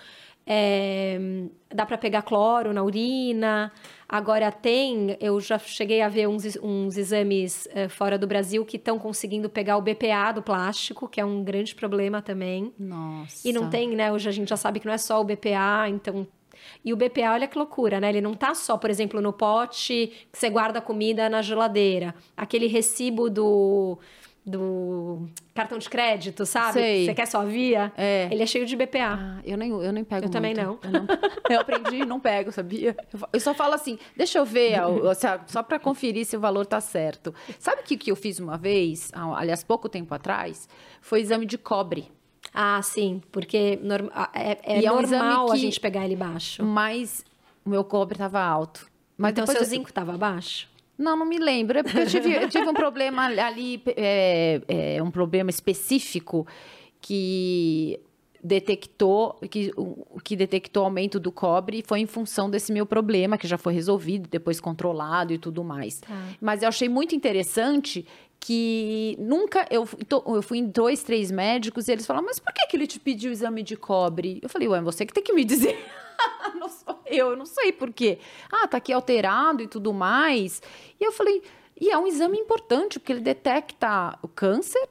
É, 0.46 1.18
dá 1.74 1.86
para 1.86 1.96
pegar 1.96 2.22
cloro 2.22 2.72
na 2.72 2.82
urina. 2.82 3.72
Agora 4.06 4.52
tem, 4.52 5.16
eu 5.18 5.40
já 5.40 5.58
cheguei 5.58 6.02
a 6.02 6.08
ver 6.08 6.28
uns, 6.28 6.44
uns 6.62 6.98
exames 6.98 7.66
é, 7.72 7.88
fora 7.88 8.18
do 8.18 8.26
Brasil 8.26 8.64
que 8.64 8.76
estão 8.76 8.98
conseguindo 8.98 9.48
pegar 9.48 9.78
o 9.78 9.82
BPA 9.82 10.32
do 10.34 10.42
plástico, 10.42 11.08
que 11.08 11.20
é 11.20 11.24
um 11.24 11.42
grande 11.42 11.74
problema 11.74 12.20
também. 12.20 12.72
Nossa. 12.78 13.48
E 13.48 13.52
não 13.52 13.70
tem, 13.70 13.88
né? 13.96 14.12
Hoje 14.12 14.28
a 14.28 14.32
gente 14.32 14.48
já 14.50 14.56
sabe 14.56 14.80
que 14.80 14.86
não 14.86 14.92
é 14.92 14.98
só 14.98 15.20
o 15.20 15.24
BPA, 15.24 15.88
então 15.88 16.26
e 16.84 16.92
o 16.92 16.96
BPA, 16.96 17.32
olha 17.32 17.46
que 17.48 17.56
loucura, 17.56 17.98
né? 17.98 18.10
Ele 18.10 18.20
não 18.20 18.34
tá 18.34 18.54
só, 18.54 18.76
por 18.76 18.90
exemplo, 18.90 19.20
no 19.20 19.32
pote 19.32 20.12
que 20.30 20.38
você 20.38 20.50
guarda 20.50 20.80
comida 20.80 21.28
na 21.30 21.40
geladeira. 21.40 22.14
Aquele 22.36 22.66
recibo 22.66 23.30
do 23.30 23.98
do 24.46 25.26
cartão 25.54 25.78
de 25.78 25.88
crédito, 25.88 26.44
sabe? 26.44 26.74
Sei. 26.74 27.06
Você 27.06 27.14
quer 27.14 27.26
sua 27.26 27.44
via? 27.46 27.90
É. 27.96 28.28
Ele 28.30 28.42
é 28.42 28.46
cheio 28.46 28.66
de 28.66 28.76
BPA. 28.76 29.18
Ah, 29.18 29.40
eu 29.42 29.56
nem, 29.56 29.70
eu 29.70 29.90
nem 29.90 30.04
pego 30.04 30.18
Eu 30.18 30.22
muito. 30.24 30.32
também 30.32 30.52
não. 30.52 30.78
Eu, 30.82 30.90
não. 30.90 31.06
eu 31.48 31.60
aprendi 31.60 31.96
e 32.02 32.04
não 32.04 32.20
pego, 32.20 32.52
sabia? 32.52 32.94
Eu 33.32 33.40
só 33.40 33.54
falo 33.54 33.72
assim, 33.72 33.98
deixa 34.14 34.38
eu 34.38 34.44
ver, 34.44 34.74
só 35.46 35.62
para 35.62 35.78
conferir 35.78 36.26
se 36.26 36.36
o 36.36 36.40
valor 36.40 36.66
tá 36.66 36.78
certo. 36.78 37.34
Sabe 37.58 37.80
o 37.80 37.84
que, 37.84 37.96
que 37.96 38.10
eu 38.10 38.16
fiz 38.16 38.38
uma 38.38 38.58
vez, 38.58 39.10
aliás, 39.14 39.64
pouco 39.64 39.88
tempo 39.88 40.14
atrás? 40.14 40.68
Foi 41.00 41.20
exame 41.22 41.46
de 41.46 41.56
cobre. 41.56 42.12
Ah, 42.52 42.80
sim, 42.82 43.22
porque 43.32 43.78
é, 44.34 44.50
é, 44.62 44.78
é 44.78 44.82
normal 44.82 45.48
um 45.48 45.52
a 45.52 45.56
gente 45.56 45.80
pegar 45.80 46.04
ele 46.04 46.16
baixo. 46.16 46.64
Mas 46.64 47.24
o 47.64 47.70
meu 47.70 47.84
cobre 47.84 48.14
estava 48.14 48.40
alto. 48.40 48.86
Mas 49.16 49.32
então 49.32 49.46
seu 49.46 49.60
eu... 49.60 49.64
zinco 49.64 49.88
estava 49.88 50.16
baixo? 50.18 50.68
Não, 50.96 51.16
não 51.16 51.26
me 51.26 51.38
lembro. 51.38 51.78
É 51.78 51.82
porque 51.82 51.98
eu 51.98 52.06
tive, 52.06 52.32
eu 52.32 52.48
tive 52.48 52.68
um 52.68 52.74
problema 52.74 53.24
ali, 53.24 53.82
é, 53.96 54.60
é, 54.68 55.02
um 55.02 55.10
problema 55.10 55.50
específico 55.50 56.46
que 57.00 58.00
detectou 58.42 59.38
que, 59.50 59.72
o, 59.74 60.20
que 60.22 60.36
detectou 60.36 60.84
aumento 60.84 61.18
do 61.18 61.32
cobre 61.32 61.82
foi 61.84 62.00
em 62.00 62.06
função 62.06 62.50
desse 62.50 62.72
meu 62.72 62.84
problema, 62.84 63.38
que 63.38 63.48
já 63.48 63.56
foi 63.56 63.72
resolvido, 63.72 64.28
depois 64.28 64.60
controlado 64.60 65.32
e 65.32 65.38
tudo 65.38 65.64
mais. 65.64 66.00
Tá. 66.00 66.28
Mas 66.40 66.62
eu 66.62 66.68
achei 66.68 66.88
muito 66.88 67.14
interessante 67.14 68.06
que 68.44 69.16
nunca 69.18 69.66
eu, 69.70 69.88
eu 70.26 70.42
fui 70.42 70.58
em 70.58 70.66
dois, 70.66 71.02
três 71.02 71.30
médicos 71.30 71.88
e 71.88 71.92
eles 71.92 72.04
falaram, 72.04 72.26
mas 72.26 72.38
por 72.38 72.52
que, 72.52 72.66
que 72.66 72.76
ele 72.76 72.86
te 72.86 73.00
pediu 73.00 73.30
o 73.30 73.32
exame 73.32 73.62
de 73.62 73.74
cobre? 73.74 74.38
Eu 74.42 74.50
falei, 74.50 74.68
ué, 74.68 74.82
você 74.82 75.06
que 75.06 75.14
tem 75.14 75.24
que 75.24 75.32
me 75.32 75.46
dizer. 75.46 75.82
não 76.60 76.68
sou 76.68 77.00
eu, 77.06 77.30
eu 77.30 77.36
não 77.36 77.46
sei 77.46 77.72
por 77.72 77.90
quê. 77.90 78.18
Ah, 78.52 78.68
tá 78.68 78.76
aqui 78.76 78.92
alterado 78.92 79.62
e 79.62 79.66
tudo 79.66 79.94
mais. 79.94 80.60
E 81.00 81.04
eu 81.04 81.10
falei, 81.10 81.42
e 81.80 81.88
é 81.88 81.96
um 81.96 82.06
exame 82.06 82.38
importante, 82.38 83.00
porque 83.00 83.14
ele 83.14 83.22
detecta 83.22 84.18
o 84.20 84.28
câncer, 84.28 84.88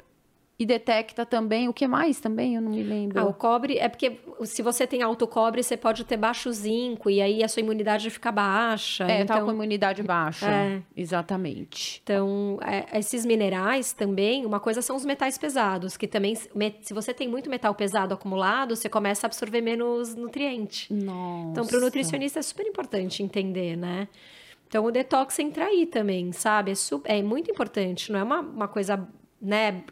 e 0.58 0.66
detecta 0.66 1.26
também 1.26 1.68
o 1.68 1.74
que 1.74 1.88
mais 1.88 2.20
também? 2.20 2.56
Eu 2.56 2.62
não 2.62 2.72
me 2.72 2.84
lembro. 2.84 3.20
Ah, 3.20 3.26
o 3.26 3.34
cobre 3.34 3.78
é 3.78 3.90
porque 3.90 4.20
se 4.44 4.62
você 4.62 4.86
tem 4.86 5.02
alto 5.02 5.28
cobre, 5.28 5.64
você 5.64 5.76
pode 5.76 6.04
ter 6.04 6.16
baixo 6.16 6.52
zinco 6.52 7.10
e 7.10 7.22
aí 7.22 7.44
a 7.44 7.48
sua 7.48 7.62
imunidade 7.62 8.10
fica 8.10 8.32
baixa. 8.32 9.06
É, 9.06 9.22
então... 9.22 9.38
tá 9.38 9.44
com 9.44 9.52
imunidade 9.52 10.04
baixa. 10.04 10.48
É. 10.48 10.82
Exatamente. 10.96 12.02
Então, 12.04 12.60
é, 12.62 13.00
esses 13.00 13.26
minerais 13.26 13.94
também, 13.94 14.46
uma 14.46 14.60
coisa 14.60 14.82
são 14.82 14.96
os 14.96 15.04
metais 15.04 15.38
pesados, 15.38 15.98
que 15.98 16.08
também, 16.08 16.36
se 16.36 16.94
você 16.94 17.14
tem 17.14 17.28
muito 17.28 17.50
metal 17.50 17.74
pesado 17.74 18.14
acumulado, 18.14 18.76
você 18.76 18.88
começa 18.88 19.26
a 19.26 19.28
absorver 19.28 19.62
menos 19.62 20.14
nutriente. 20.16 20.94
Nossa. 20.94 21.50
Então, 21.52 21.66
para 21.66 21.78
o 21.78 21.82
nutricionista 21.82 22.40
é 22.40 22.44
super 22.44 22.66
importante 22.66 23.24
entender, 23.24 23.76
né? 23.76 24.08
Então, 24.68 24.86
o 24.86 24.92
detox 24.92 25.38
entra 25.40 25.66
aí 25.66 25.86
também, 25.86 26.32
sabe? 26.32 26.72
É, 26.72 26.76
super, 26.76 27.12
é 27.12 27.22
muito 27.24 27.50
importante, 27.50 28.12
não 28.12 28.20
é 28.20 28.24
uma, 28.24 28.40
uma 28.40 28.68
coisa 28.68 29.08
né, 29.44 29.84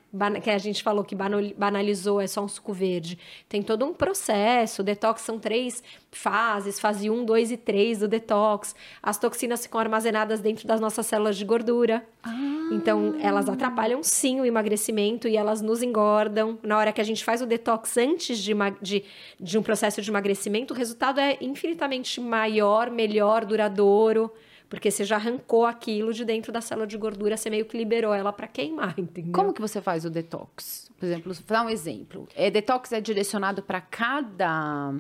que 0.41 0.49
a 0.49 0.57
gente 0.57 0.81
falou 0.81 1.03
que 1.03 1.13
banalizou, 1.13 2.21
é 2.21 2.25
só 2.25 2.41
um 2.41 2.47
suco 2.47 2.71
verde. 2.71 3.19
Tem 3.49 3.61
todo 3.61 3.83
um 3.83 3.93
processo. 3.93 4.81
O 4.81 4.85
detox 4.85 5.21
são 5.23 5.37
três 5.37 5.83
fases: 6.09 6.79
fase 6.79 7.09
1, 7.09 7.25
2 7.25 7.51
e 7.51 7.57
3 7.57 7.99
do 7.99 8.07
detox. 8.07 8.73
As 9.03 9.17
toxinas 9.17 9.63
ficam 9.63 9.81
armazenadas 9.81 10.39
dentro 10.39 10.65
das 10.65 10.79
nossas 10.79 11.05
células 11.05 11.35
de 11.35 11.43
gordura. 11.43 12.01
Ah. 12.23 12.29
Então, 12.71 13.15
elas 13.19 13.49
atrapalham 13.49 14.01
sim 14.01 14.39
o 14.39 14.45
emagrecimento 14.45 15.27
e 15.27 15.35
elas 15.35 15.61
nos 15.61 15.83
engordam. 15.83 16.57
Na 16.63 16.77
hora 16.77 16.93
que 16.93 17.01
a 17.01 17.03
gente 17.03 17.21
faz 17.21 17.41
o 17.41 17.45
detox 17.45 17.97
antes 17.97 18.39
de, 18.39 18.53
de, 18.81 19.03
de 19.37 19.57
um 19.57 19.61
processo 19.61 20.01
de 20.01 20.09
emagrecimento, 20.09 20.73
o 20.73 20.77
resultado 20.77 21.19
é 21.19 21.37
infinitamente 21.41 22.21
maior, 22.21 22.89
melhor, 22.89 23.43
duradouro. 23.43 24.31
Porque 24.71 24.89
você 24.89 25.03
já 25.03 25.17
arrancou 25.17 25.65
aquilo 25.65 26.13
de 26.13 26.23
dentro 26.23 26.49
da 26.49 26.61
célula 26.61 26.87
de 26.87 26.97
gordura, 26.97 27.35
você 27.35 27.49
meio 27.49 27.65
que 27.65 27.77
liberou 27.77 28.13
ela 28.13 28.31
para 28.31 28.47
queimar, 28.47 28.95
entendeu? 28.97 29.33
Como 29.33 29.51
que 29.51 29.59
você 29.59 29.81
faz 29.81 30.05
o 30.05 30.09
detox? 30.09 30.89
Por 30.97 31.05
exemplo, 31.05 31.33
vou 31.33 31.43
dar 31.45 31.65
um 31.65 31.69
exemplo. 31.69 32.25
É, 32.33 32.49
detox 32.49 32.93
é 32.93 33.01
direcionado 33.01 33.61
para 33.61 33.81
cada 33.81 34.93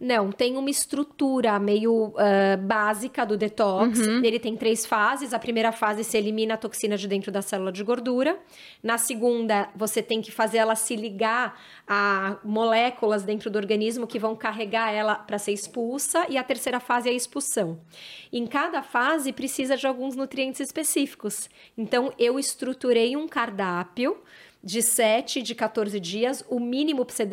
não, 0.00 0.30
tem 0.30 0.56
uma 0.56 0.70
estrutura 0.70 1.58
meio 1.58 2.08
uh, 2.08 2.56
básica 2.60 3.24
do 3.24 3.36
detox. 3.36 3.98
Uhum. 3.98 4.24
Ele 4.24 4.38
tem 4.38 4.56
três 4.56 4.86
fases. 4.86 5.34
A 5.34 5.38
primeira 5.38 5.72
fase 5.72 6.04
se 6.04 6.16
elimina 6.16 6.54
a 6.54 6.56
toxina 6.56 6.96
de 6.96 7.08
dentro 7.08 7.32
da 7.32 7.42
célula 7.42 7.72
de 7.72 7.82
gordura. 7.82 8.38
Na 8.82 8.98
segunda, 8.98 9.68
você 9.74 10.02
tem 10.02 10.20
que 10.20 10.30
fazer 10.30 10.58
ela 10.58 10.74
se 10.74 10.96
ligar 10.96 11.58
a 11.86 12.38
moléculas 12.44 13.22
dentro 13.22 13.50
do 13.50 13.56
organismo 13.56 14.06
que 14.06 14.18
vão 14.18 14.36
carregar 14.36 14.92
ela 14.92 15.14
para 15.14 15.38
ser 15.38 15.52
expulsa. 15.52 16.26
E 16.28 16.36
a 16.36 16.44
terceira 16.44 16.80
fase 16.80 17.08
é 17.08 17.12
a 17.12 17.14
expulsão. 17.14 17.80
Em 18.32 18.46
cada 18.46 18.82
fase 18.82 19.32
precisa 19.32 19.76
de 19.76 19.86
alguns 19.86 20.16
nutrientes 20.16 20.60
específicos. 20.60 21.48
Então, 21.76 22.12
eu 22.18 22.38
estruturei 22.38 23.16
um 23.16 23.26
cardápio 23.26 24.18
de 24.62 24.82
7, 24.82 25.42
de 25.42 25.54
14 25.54 25.98
dias. 25.98 26.44
O 26.48 26.60
mínimo 26.60 27.04
para 27.04 27.14
você 27.14 27.26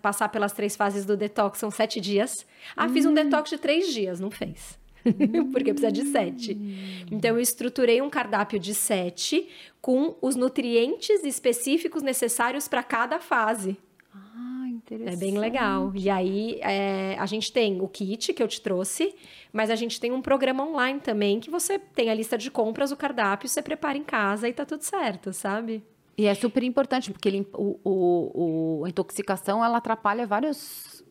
passar 0.00 0.28
pelas 0.28 0.52
três 0.52 0.76
fases 0.76 1.04
do 1.04 1.16
detox 1.16 1.58
são 1.58 1.70
7 1.70 2.00
dias. 2.00 2.46
Ah, 2.76 2.86
hum. 2.86 2.92
fiz 2.92 3.06
um 3.06 3.10
hum. 3.10 3.14
detox 3.14 3.50
de 3.50 3.58
3 3.58 3.92
dias. 3.92 4.20
Não 4.20 4.30
fez. 4.30 4.78
Porque 5.52 5.72
precisa 5.72 5.92
de 5.92 6.04
7. 6.04 6.54
Hum. 6.54 7.06
Então, 7.10 7.36
eu 7.36 7.40
estruturei 7.40 8.00
um 8.00 8.10
cardápio 8.10 8.58
de 8.58 8.74
7 8.74 9.48
com 9.80 10.16
os 10.20 10.36
nutrientes 10.36 11.24
específicos 11.24 12.02
necessários 12.02 12.68
para 12.68 12.82
cada 12.82 13.18
fase. 13.18 13.76
Ah, 14.14 14.66
interessante. 14.68 15.14
É 15.14 15.16
bem 15.16 15.38
legal. 15.38 15.92
E 15.94 16.10
aí, 16.10 16.58
é, 16.62 17.16
a 17.18 17.26
gente 17.26 17.52
tem 17.52 17.80
o 17.80 17.88
kit 17.88 18.32
que 18.32 18.42
eu 18.42 18.48
te 18.48 18.60
trouxe, 18.60 19.14
mas 19.52 19.70
a 19.70 19.76
gente 19.76 20.00
tem 20.00 20.12
um 20.12 20.22
programa 20.22 20.64
online 20.64 21.00
também 21.00 21.40
que 21.40 21.50
você 21.50 21.78
tem 21.78 22.10
a 22.10 22.14
lista 22.14 22.36
de 22.38 22.50
compras, 22.50 22.92
o 22.92 22.96
cardápio, 22.96 23.48
você 23.48 23.62
prepara 23.62 23.98
em 23.98 24.04
casa 24.04 24.48
e 24.48 24.52
tá 24.52 24.64
tudo 24.64 24.82
certo, 24.82 25.32
sabe? 25.32 25.82
E 26.22 26.26
é 26.26 26.34
super 26.34 26.62
importante, 26.62 27.10
porque 27.10 27.28
ele, 27.28 27.48
o, 27.52 27.80
o, 27.82 28.78
o, 28.80 28.84
a 28.84 28.88
intoxicação 28.88 29.64
ela 29.64 29.78
atrapalha 29.78 30.24
vários, 30.24 31.02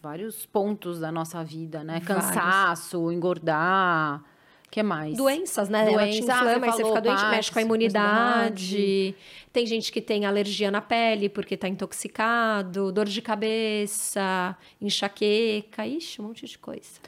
vários 0.00 0.46
pontos 0.46 0.98
da 0.98 1.12
nossa 1.12 1.44
vida, 1.44 1.84
né? 1.84 2.00
Vários. 2.02 2.26
Cansaço, 2.30 3.12
engordar. 3.12 4.24
O 4.66 4.70
que 4.70 4.82
mais? 4.82 5.14
Doenças, 5.14 5.68
né? 5.68 5.84
Doença, 5.84 6.00
Ela 6.00 6.10
te 6.10 6.18
inflama, 6.22 6.66
ah, 6.66 6.70
você, 6.70 6.82
você 6.82 6.88
fica 6.88 7.00
doente, 7.02 7.24
mexe 7.26 7.52
com 7.52 7.58
a 7.58 7.62
imunidade. 7.62 9.14
Tem 9.52 9.66
gente 9.66 9.92
que 9.92 10.00
tem 10.00 10.24
alergia 10.24 10.70
na 10.70 10.80
pele 10.80 11.28
porque 11.28 11.54
está 11.54 11.68
intoxicado, 11.68 12.90
dor 12.92 13.04
de 13.04 13.20
cabeça, 13.20 14.56
enxaqueca, 14.80 15.86
ixi, 15.86 16.22
um 16.22 16.28
monte 16.28 16.46
de 16.46 16.58
coisa. 16.58 16.98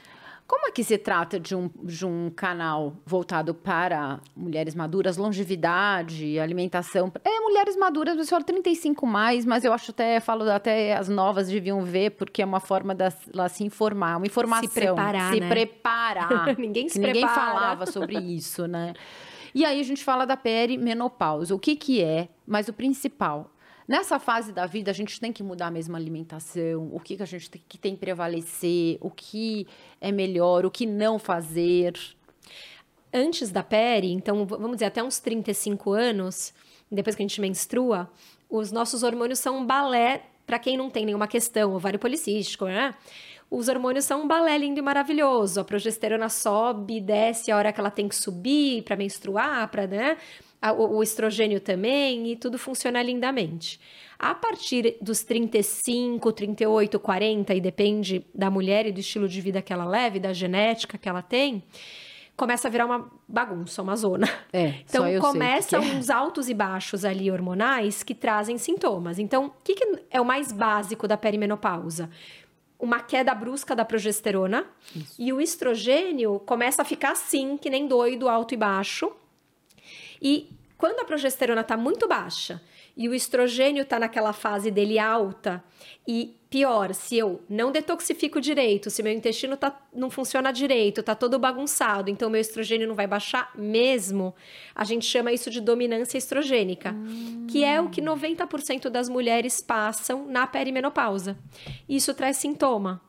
Como 0.46 0.66
é 0.66 0.70
que 0.70 0.84
se 0.84 0.98
trata 0.98 1.40
de 1.40 1.54
um, 1.56 1.70
de 1.82 2.04
um 2.04 2.28
canal 2.30 2.92
voltado 3.06 3.54
para 3.54 4.20
mulheres 4.36 4.74
maduras, 4.74 5.16
longevidade, 5.16 6.38
alimentação? 6.38 7.10
É, 7.24 7.40
mulheres 7.40 7.76
maduras, 7.76 8.18
eu 8.18 8.26
falo 8.26 8.44
35 8.44 9.06
mais, 9.06 9.46
mas 9.46 9.64
eu 9.64 9.72
acho 9.72 9.90
até, 9.90 10.20
falo 10.20 10.48
até 10.50 10.94
as 10.96 11.08
novas 11.08 11.48
deviam 11.48 11.82
ver, 11.82 12.10
porque 12.10 12.42
é 12.42 12.44
uma 12.44 12.60
forma 12.60 12.94
de 12.94 13.04
elas 13.32 13.52
se 13.52 13.64
informar, 13.64 14.18
uma 14.18 14.26
informação. 14.26 14.68
Se 14.68 14.74
preparar, 14.74 15.32
Se 15.32 15.40
né? 15.40 15.48
preparar. 15.48 16.56
ninguém 16.60 16.88
se 16.90 16.98
Ninguém 16.98 17.22
prepara. 17.26 17.34
falava 17.52 17.86
sobre 17.86 18.18
isso, 18.18 18.66
né? 18.66 18.92
E 19.54 19.64
aí 19.64 19.80
a 19.80 19.84
gente 19.84 20.04
fala 20.04 20.26
da 20.26 20.36
perimenopausa. 20.36 21.54
O 21.54 21.58
que 21.58 21.76
que 21.76 22.02
é? 22.02 22.28
Mas 22.46 22.68
o 22.68 22.72
principal, 22.72 23.50
Nessa 23.86 24.18
fase 24.18 24.50
da 24.50 24.64
vida, 24.64 24.90
a 24.90 24.94
gente 24.94 25.20
tem 25.20 25.32
que 25.32 25.42
mudar 25.42 25.66
a 25.66 25.96
alimentação, 25.96 26.88
o 26.90 26.98
que, 26.98 27.16
que 27.16 27.22
a 27.22 27.26
gente 27.26 27.50
tem 27.50 27.62
que 27.68 27.76
tem 27.76 27.94
prevalecer, 27.94 28.96
o 29.00 29.10
que 29.10 29.66
é 30.00 30.10
melhor, 30.10 30.64
o 30.64 30.70
que 30.70 30.86
não 30.86 31.18
fazer. 31.18 31.92
Antes 33.12 33.50
da 33.50 33.62
peri, 33.62 34.10
então, 34.10 34.46
vamos 34.46 34.76
dizer, 34.76 34.86
até 34.86 35.02
uns 35.02 35.18
35 35.18 35.92
anos, 35.92 36.54
depois 36.90 37.14
que 37.14 37.22
a 37.22 37.26
gente 37.26 37.40
menstrua, 37.40 38.10
os 38.48 38.72
nossos 38.72 39.02
hormônios 39.02 39.38
são 39.38 39.58
um 39.58 39.66
balé, 39.66 40.22
para 40.46 40.58
quem 40.58 40.76
não 40.76 40.88
tem 40.88 41.04
nenhuma 41.04 41.28
questão, 41.28 41.74
ovário 41.74 41.98
policístico, 41.98 42.64
né? 42.66 42.94
Os 43.50 43.68
hormônios 43.68 44.04
são 44.04 44.22
um 44.22 44.26
balé 44.26 44.56
lindo 44.58 44.80
e 44.80 44.82
maravilhoso. 44.82 45.60
A 45.60 45.64
progesterona 45.64 46.28
sobe, 46.28 47.00
desce 47.00 47.52
a 47.52 47.56
hora 47.56 47.72
que 47.72 47.80
ela 47.80 47.90
tem 47.90 48.08
que 48.08 48.16
subir 48.16 48.82
para 48.82 48.96
menstruar, 48.96 49.68
para, 49.68 49.86
né? 49.86 50.16
O, 50.72 51.02
estrogênio 51.02 51.60
também, 51.60 52.32
e 52.32 52.36
tudo 52.36 52.58
funciona 52.58 53.02
lindamente. 53.02 53.78
A 54.18 54.34
partir 54.34 54.96
dos 55.00 55.22
35, 55.22 56.32
38, 56.32 56.98
40, 56.98 57.54
e 57.54 57.60
depende 57.60 58.24
da 58.34 58.50
mulher 58.50 58.86
e 58.86 58.92
do 58.92 59.00
estilo 59.00 59.28
de 59.28 59.40
vida 59.40 59.60
que 59.60 59.72
ela 59.72 59.84
leve, 59.84 60.18
da 60.18 60.32
genética 60.32 60.96
que 60.96 61.08
ela 61.08 61.20
tem, 61.20 61.62
começa 62.36 62.68
a 62.68 62.70
virar 62.70 62.86
uma 62.86 63.10
bagunça, 63.28 63.82
uma 63.82 63.96
zona. 63.96 64.28
É, 64.52 64.74
então 64.88 65.04
começam 65.20 65.80
que 65.80 65.90
é. 65.90 65.94
uns 65.94 66.10
altos 66.10 66.48
e 66.48 66.54
baixos 66.54 67.04
ali 67.04 67.30
hormonais 67.30 68.02
que 68.02 68.14
trazem 68.14 68.58
sintomas. 68.58 69.18
Então, 69.18 69.46
o 69.46 69.52
que, 69.62 69.74
que 69.74 69.98
é 70.10 70.20
o 70.20 70.24
mais 70.24 70.52
básico 70.52 71.06
da 71.06 71.16
perimenopausa? 71.16 72.08
Uma 72.78 73.00
queda 73.00 73.34
brusca 73.34 73.74
da 73.74 73.84
progesterona 73.84 74.66
Isso. 74.94 75.14
e 75.18 75.32
o 75.32 75.40
estrogênio 75.40 76.40
começa 76.40 76.82
a 76.82 76.84
ficar 76.84 77.12
assim, 77.12 77.56
que 77.56 77.70
nem 77.70 77.86
doido, 77.86 78.28
alto 78.28 78.54
e 78.54 78.56
baixo. 78.56 79.10
E 80.20 80.50
quando 80.76 81.00
a 81.00 81.04
progesterona 81.04 81.62
está 81.62 81.76
muito 81.76 82.06
baixa 82.06 82.60
e 82.96 83.08
o 83.08 83.14
estrogênio 83.14 83.82
está 83.82 83.98
naquela 83.98 84.32
fase 84.32 84.70
dele 84.70 84.98
alta, 84.98 85.64
e 86.06 86.36
pior, 86.48 86.94
se 86.94 87.16
eu 87.16 87.42
não 87.48 87.72
detoxifico 87.72 88.40
direito, 88.40 88.88
se 88.88 89.02
meu 89.02 89.12
intestino 89.12 89.56
tá, 89.56 89.76
não 89.92 90.08
funciona 90.08 90.52
direito, 90.52 91.02
tá 91.02 91.14
todo 91.14 91.38
bagunçado, 91.38 92.08
então 92.08 92.30
meu 92.30 92.40
estrogênio 92.40 92.86
não 92.86 92.94
vai 92.94 93.06
baixar 93.06 93.50
mesmo, 93.56 94.34
a 94.74 94.84
gente 94.84 95.04
chama 95.06 95.32
isso 95.32 95.50
de 95.50 95.60
dominância 95.60 96.18
estrogênica, 96.18 96.92
hum. 96.92 97.46
que 97.50 97.64
é 97.64 97.80
o 97.80 97.88
que 97.88 98.00
90% 98.00 98.88
das 98.88 99.08
mulheres 99.08 99.60
passam 99.60 100.26
na 100.26 100.46
perimenopausa. 100.46 101.36
Isso 101.88 102.14
traz 102.14 102.36
sintoma. 102.36 103.00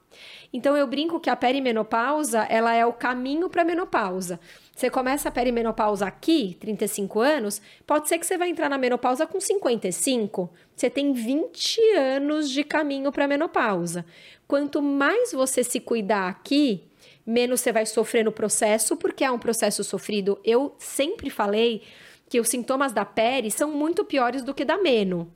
Então 0.55 0.77
eu 0.77 0.87
brinco 0.87 1.19
que 1.19 1.29
a 1.29 1.35
perimenopausa, 1.35 2.43
ela 2.43 2.73
é 2.73 2.85
o 2.85 2.93
caminho 2.93 3.49
para 3.49 3.63
a 3.63 3.65
menopausa. 3.65 4.39
Você 4.73 4.89
começa 4.89 5.27
a 5.27 5.31
perimenopausa 5.31 6.05
aqui, 6.05 6.55
35 6.61 7.19
anos, 7.19 7.61
pode 7.85 8.07
ser 8.07 8.17
que 8.17 8.25
você 8.25 8.37
vai 8.37 8.49
entrar 8.49 8.69
na 8.69 8.77
menopausa 8.77 9.27
com 9.27 9.37
55. 9.37 10.49
Você 10.73 10.89
tem 10.89 11.11
20 11.11 11.81
anos 11.97 12.49
de 12.49 12.63
caminho 12.63 13.11
para 13.11 13.25
a 13.25 13.27
menopausa. 13.27 14.05
Quanto 14.47 14.81
mais 14.81 15.33
você 15.33 15.61
se 15.61 15.81
cuidar 15.81 16.29
aqui, 16.29 16.85
menos 17.25 17.59
você 17.59 17.73
vai 17.73 17.85
sofrer 17.85 18.23
no 18.23 18.31
processo, 18.31 18.95
porque 18.95 19.25
é 19.25 19.31
um 19.31 19.39
processo 19.39 19.83
sofrido. 19.83 20.39
Eu 20.41 20.73
sempre 20.79 21.29
falei 21.29 21.81
que 22.29 22.39
os 22.39 22.47
sintomas 22.47 22.93
da 22.93 23.03
pele 23.03 23.51
são 23.51 23.71
muito 23.71 24.05
piores 24.05 24.41
do 24.41 24.53
que 24.53 24.63
da 24.63 24.77
meno. 24.77 25.29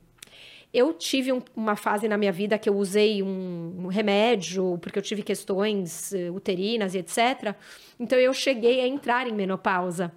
Eu 0.72 0.92
tive 0.92 1.32
um, 1.32 1.42
uma 1.56 1.74
fase 1.74 2.06
na 2.08 2.16
minha 2.16 2.30
vida 2.30 2.58
que 2.58 2.68
eu 2.68 2.76
usei 2.76 3.22
um, 3.22 3.74
um 3.78 3.86
remédio, 3.88 4.78
porque 4.80 4.98
eu 4.98 5.02
tive 5.02 5.22
questões 5.22 6.12
uh, 6.12 6.34
uterinas 6.34 6.94
e 6.94 6.98
etc. 6.98 7.54
Então 7.98 8.18
eu 8.18 8.32
cheguei 8.32 8.80
a 8.80 8.86
entrar 8.86 9.26
em 9.26 9.32
menopausa. 9.32 10.12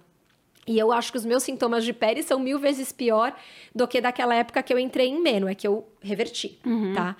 E 0.66 0.78
eu 0.78 0.92
acho 0.92 1.12
que 1.12 1.18
os 1.18 1.26
meus 1.26 1.42
sintomas 1.42 1.84
de 1.84 1.92
pele 1.92 2.22
são 2.22 2.38
mil 2.38 2.58
vezes 2.58 2.90
pior 2.90 3.34
do 3.74 3.86
que 3.86 4.00
daquela 4.00 4.34
época 4.34 4.62
que 4.62 4.72
eu 4.72 4.78
entrei 4.78 5.08
em 5.08 5.20
meno, 5.20 5.46
é 5.46 5.54
que 5.54 5.66
eu 5.66 5.86
reverti, 6.00 6.58
uhum. 6.64 6.94
tá? 6.94 7.16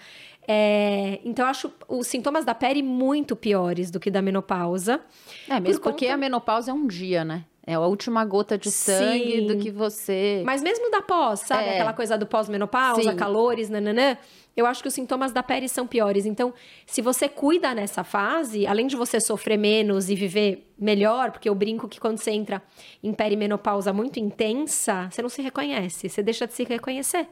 É, 0.47 1.21
então, 1.25 1.45
eu 1.45 1.51
acho 1.51 1.73
os 1.89 2.07
sintomas 2.07 2.45
da 2.45 2.55
pele 2.55 2.83
muito 2.83 3.35
piores 3.35 3.91
do 3.91 3.99
que 3.99 4.11
da 4.11 4.21
menopausa. 4.21 5.01
É, 5.49 5.59
mesmo 5.59 5.83
por 5.83 5.91
porque 5.91 6.07
conta... 6.07 6.15
a 6.15 6.19
menopausa 6.19 6.71
é 6.71 6.75
um 6.75 6.87
dia, 6.87 7.25
né? 7.25 7.45
É 7.67 7.75
a 7.75 7.81
última 7.81 8.23
gota 8.27 8.59
de 8.59 8.71
sangue 8.71 9.41
Sim. 9.41 9.47
do 9.47 9.57
que 9.57 9.71
você. 9.71 10.43
Mas 10.45 10.63
mesmo 10.63 10.91
da 10.91 11.01
pós, 11.01 11.41
sabe? 11.41 11.65
É. 11.65 11.75
Aquela 11.75 11.95
coisa 11.95 12.19
do 12.19 12.27
pós-menopausa, 12.27 13.15
calores, 13.15 13.71
nananã. 13.71 14.19
Eu 14.55 14.67
acho 14.67 14.83
que 14.83 14.89
os 14.89 14.95
sintomas 14.95 15.33
da 15.33 15.43
pele 15.43 15.67
são 15.67 15.87
piores. 15.87 16.27
Então, 16.27 16.53
se 16.87 17.01
você 17.01 17.27
cuida 17.27 17.75
nessa 17.75 18.05
fase, 18.05 18.67
além 18.67 18.87
de 18.87 18.97
você 18.97 19.19
sofrer 19.19 19.57
menos 19.57 20.11
e 20.11 20.15
viver 20.15 20.71
melhor, 20.79 21.31
porque 21.31 21.49
eu 21.49 21.55
brinco 21.55 21.89
que 21.89 21.99
quando 21.99 22.19
você 22.19 22.33
entra 22.33 22.63
em 23.03 23.15
perimenopausa 23.15 23.93
muito 23.95 24.21
intensa, 24.21 25.09
você 25.11 25.23
não 25.23 25.31
se 25.31 25.41
reconhece, 25.41 26.09
você 26.09 26.23
deixa 26.23 26.47
de 26.47 26.53
se 26.53 26.65
reconhecer. 26.65 27.27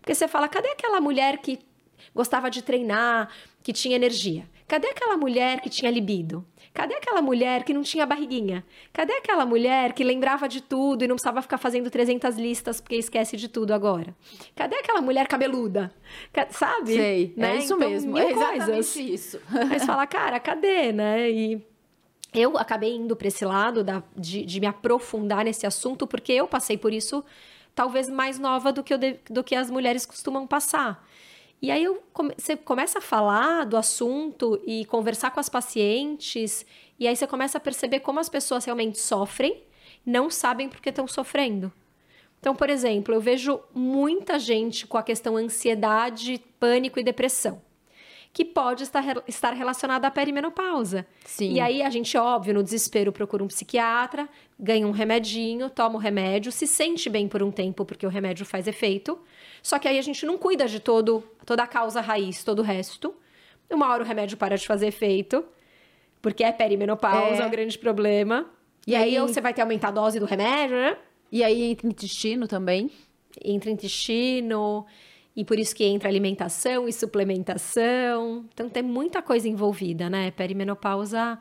Porque 0.00 0.14
você 0.14 0.26
fala, 0.26 0.48
cadê 0.48 0.68
aquela 0.68 1.00
mulher 1.00 1.38
que 1.38 1.60
gostava 2.12 2.50
de 2.50 2.62
treinar, 2.62 3.28
que 3.62 3.72
tinha 3.72 3.94
energia? 3.94 4.44
Cadê 4.66 4.88
aquela 4.88 5.16
mulher 5.16 5.60
que 5.60 5.70
tinha 5.70 5.90
libido? 5.90 6.44
Cadê 6.72 6.94
aquela 6.94 7.20
mulher 7.20 7.64
que 7.64 7.74
não 7.74 7.82
tinha 7.82 8.06
barriguinha? 8.06 8.64
Cadê 8.92 9.12
aquela 9.14 9.44
mulher 9.44 9.92
que 9.92 10.04
lembrava 10.04 10.48
de 10.48 10.62
tudo 10.62 11.04
e 11.04 11.08
não 11.08 11.16
precisava 11.16 11.42
ficar 11.42 11.58
fazendo 11.58 11.90
300 11.90 12.36
listas 12.36 12.80
porque 12.80 12.94
esquece 12.94 13.36
de 13.36 13.48
tudo 13.48 13.74
agora? 13.74 14.14
Cadê 14.54 14.76
aquela 14.76 15.00
mulher 15.00 15.26
cabeluda? 15.26 15.92
Sabe? 16.50 16.94
Sei, 16.94 17.34
né? 17.36 17.56
é 17.56 17.58
isso 17.58 17.74
então, 17.74 17.90
mesmo, 17.90 18.16
é 18.16 18.30
exatamente 18.30 18.68
coisas. 18.68 18.96
isso. 18.96 19.40
Mas 19.68 19.84
fala, 19.84 20.06
cara, 20.06 20.38
cadê, 20.38 20.92
né? 20.92 21.28
E 21.28 21.60
eu 22.32 22.56
acabei 22.56 22.94
indo 22.94 23.16
para 23.16 23.26
esse 23.26 23.44
lado 23.44 23.82
da, 23.82 24.02
de, 24.16 24.44
de, 24.44 24.60
me 24.60 24.66
aprofundar 24.66 25.44
nesse 25.44 25.66
assunto 25.66 26.06
porque 26.06 26.32
eu 26.32 26.46
passei 26.46 26.78
por 26.78 26.92
isso 26.92 27.24
talvez 27.74 28.08
mais 28.08 28.38
nova 28.38 28.72
do 28.72 28.82
que, 28.82 28.94
eu, 28.94 28.98
do 29.28 29.42
que 29.42 29.54
as 29.54 29.70
mulheres 29.70 30.06
costumam 30.06 30.46
passar. 30.46 31.04
E 31.62 31.70
aí 31.70 31.84
eu, 31.84 32.02
você 32.36 32.56
começa 32.56 32.98
a 32.98 33.02
falar 33.02 33.64
do 33.64 33.76
assunto 33.76 34.60
e 34.66 34.84
conversar 34.86 35.30
com 35.30 35.40
as 35.40 35.48
pacientes, 35.48 36.64
e 36.98 37.06
aí 37.06 37.14
você 37.14 37.26
começa 37.26 37.58
a 37.58 37.60
perceber 37.60 38.00
como 38.00 38.18
as 38.18 38.28
pessoas 38.28 38.64
realmente 38.64 38.98
sofrem, 38.98 39.62
não 40.04 40.30
sabem 40.30 40.68
porque 40.68 40.88
estão 40.88 41.06
sofrendo. 41.06 41.70
Então, 42.38 42.56
por 42.56 42.70
exemplo, 42.70 43.14
eu 43.14 43.20
vejo 43.20 43.60
muita 43.74 44.38
gente 44.38 44.86
com 44.86 44.96
a 44.96 45.02
questão 45.02 45.36
ansiedade, 45.36 46.42
pânico 46.58 46.98
e 46.98 47.04
depressão 47.04 47.60
que 48.32 48.44
pode 48.44 48.84
estar, 48.84 49.04
estar 49.26 49.52
relacionada 49.52 50.06
à 50.06 50.10
perimenopausa. 50.10 51.06
Sim. 51.24 51.54
E 51.54 51.60
aí 51.60 51.82
a 51.82 51.90
gente, 51.90 52.16
óbvio, 52.16 52.54
no 52.54 52.62
desespero 52.62 53.12
procura 53.12 53.42
um 53.42 53.48
psiquiatra, 53.48 54.28
ganha 54.58 54.86
um 54.86 54.92
remedinho, 54.92 55.68
toma 55.68 55.96
o 55.96 55.98
remédio, 55.98 56.52
se 56.52 56.66
sente 56.66 57.10
bem 57.10 57.26
por 57.26 57.42
um 57.42 57.50
tempo 57.50 57.84
porque 57.84 58.06
o 58.06 58.08
remédio 58.08 58.46
faz 58.46 58.66
efeito. 58.66 59.18
Só 59.62 59.78
que 59.78 59.88
aí 59.88 59.98
a 59.98 60.02
gente 60.02 60.24
não 60.24 60.38
cuida 60.38 60.66
de 60.66 60.80
todo, 60.80 61.22
toda 61.44 61.62
a 61.62 61.66
causa 61.66 62.00
raiz, 62.00 62.42
todo 62.44 62.60
o 62.60 62.62
resto. 62.62 63.14
Uma 63.68 63.88
hora 63.88 64.02
o 64.02 64.06
remédio 64.06 64.36
para 64.36 64.56
de 64.56 64.66
fazer 64.66 64.88
efeito, 64.88 65.44
porque 66.20 66.42
é 66.42 66.52
perimenopausa, 66.52 67.42
é, 67.42 67.44
é 67.44 67.46
o 67.46 67.50
grande 67.50 67.78
problema. 67.78 68.46
E, 68.86 68.92
e 68.92 68.96
aí, 68.96 69.16
aí 69.16 69.22
você 69.22 69.40
vai 69.40 69.54
ter 69.54 69.62
aumentar 69.62 69.88
a 69.88 69.92
dose 69.92 70.18
do 70.18 70.26
remédio, 70.26 70.76
né? 70.76 70.96
E 71.30 71.44
aí 71.44 71.62
entra 71.62 71.86
intestino 71.86 72.48
também. 72.48 72.90
Entra 73.44 73.70
intestino. 73.70 74.86
E 75.36 75.44
por 75.44 75.58
isso 75.58 75.74
que 75.74 75.84
entra 75.84 76.08
alimentação 76.08 76.88
e 76.88 76.92
suplementação. 76.92 78.44
Então 78.52 78.68
tem 78.68 78.82
muita 78.82 79.22
coisa 79.22 79.48
envolvida, 79.48 80.10
né? 80.10 80.30
Perimenopausa 80.32 81.38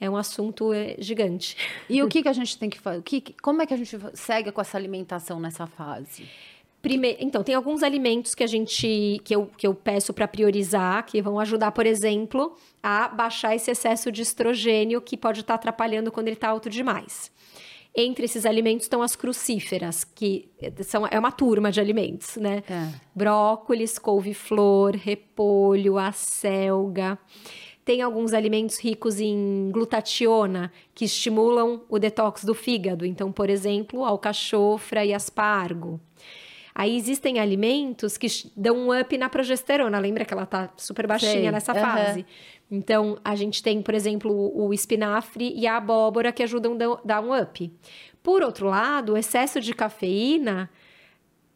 é 0.00 0.10
um 0.10 0.16
assunto 0.16 0.72
é, 0.72 0.96
gigante. 0.98 1.56
E 1.88 2.02
o 2.02 2.08
que, 2.08 2.22
que 2.22 2.28
a 2.28 2.32
gente 2.32 2.58
tem 2.58 2.68
que 2.68 2.78
fazer? 2.78 3.02
Que, 3.02 3.34
como 3.42 3.62
é 3.62 3.66
que 3.66 3.72
a 3.72 3.76
gente 3.76 3.96
segue 4.14 4.52
com 4.52 4.60
essa 4.60 4.76
alimentação 4.76 5.40
nessa 5.40 5.66
fase? 5.66 6.28
Primeiro, 6.84 7.16
então, 7.18 7.42
tem 7.42 7.54
alguns 7.54 7.82
alimentos 7.82 8.34
que 8.34 8.44
a 8.44 8.46
gente 8.46 9.18
que 9.24 9.34
eu, 9.34 9.46
que 9.56 9.66
eu 9.66 9.74
peço 9.74 10.12
para 10.12 10.28
priorizar, 10.28 11.06
que 11.06 11.22
vão 11.22 11.40
ajudar, 11.40 11.72
por 11.72 11.86
exemplo, 11.86 12.54
a 12.82 13.08
baixar 13.08 13.56
esse 13.56 13.70
excesso 13.70 14.12
de 14.12 14.20
estrogênio 14.20 15.00
que 15.00 15.16
pode 15.16 15.40
estar 15.40 15.54
tá 15.54 15.58
atrapalhando 15.58 16.12
quando 16.12 16.28
ele 16.28 16.36
está 16.36 16.50
alto 16.50 16.68
demais. 16.68 17.32
Entre 17.96 18.26
esses 18.26 18.44
alimentos 18.44 18.84
estão 18.84 19.00
as 19.00 19.16
crucíferas, 19.16 20.04
que 20.04 20.50
são, 20.82 21.06
é 21.06 21.18
uma 21.18 21.32
turma 21.32 21.72
de 21.72 21.80
alimentos, 21.80 22.36
né? 22.36 22.62
É. 22.68 22.88
Brócolis, 23.14 23.98
couve-flor, 23.98 24.94
repolho, 24.94 25.96
acelga. 25.96 27.18
Tem 27.82 28.02
alguns 28.02 28.34
alimentos 28.34 28.78
ricos 28.78 29.20
em 29.20 29.70
glutationa, 29.72 30.70
que 30.94 31.06
estimulam 31.06 31.80
o 31.88 31.98
detox 31.98 32.44
do 32.44 32.52
fígado. 32.52 33.06
Então, 33.06 33.32
por 33.32 33.48
exemplo, 33.48 34.04
alcachofra 34.04 35.02
e 35.02 35.14
aspargo. 35.14 35.98
Aí 36.74 36.96
existem 36.96 37.38
alimentos 37.38 38.16
que 38.16 38.26
dão 38.56 38.76
um 38.76 39.00
up 39.00 39.16
na 39.16 39.28
progesterona. 39.28 39.96
Lembra 39.98 40.24
que 40.24 40.34
ela 40.34 40.44
tá 40.44 40.70
super 40.76 41.06
baixinha 41.06 41.32
Sei. 41.32 41.50
nessa 41.50 41.72
uhum. 41.72 41.80
fase? 41.80 42.26
Então, 42.68 43.16
a 43.24 43.36
gente 43.36 43.62
tem, 43.62 43.80
por 43.80 43.94
exemplo, 43.94 44.52
o 44.52 44.74
espinafre 44.74 45.52
e 45.54 45.66
a 45.68 45.76
abóbora 45.76 46.32
que 46.32 46.42
ajudam 46.42 46.72
a 46.74 47.00
dar 47.04 47.20
um 47.20 47.38
up. 47.38 47.72
Por 48.22 48.42
outro 48.42 48.66
lado, 48.66 49.12
o 49.12 49.16
excesso 49.16 49.60
de 49.60 49.72
cafeína 49.72 50.68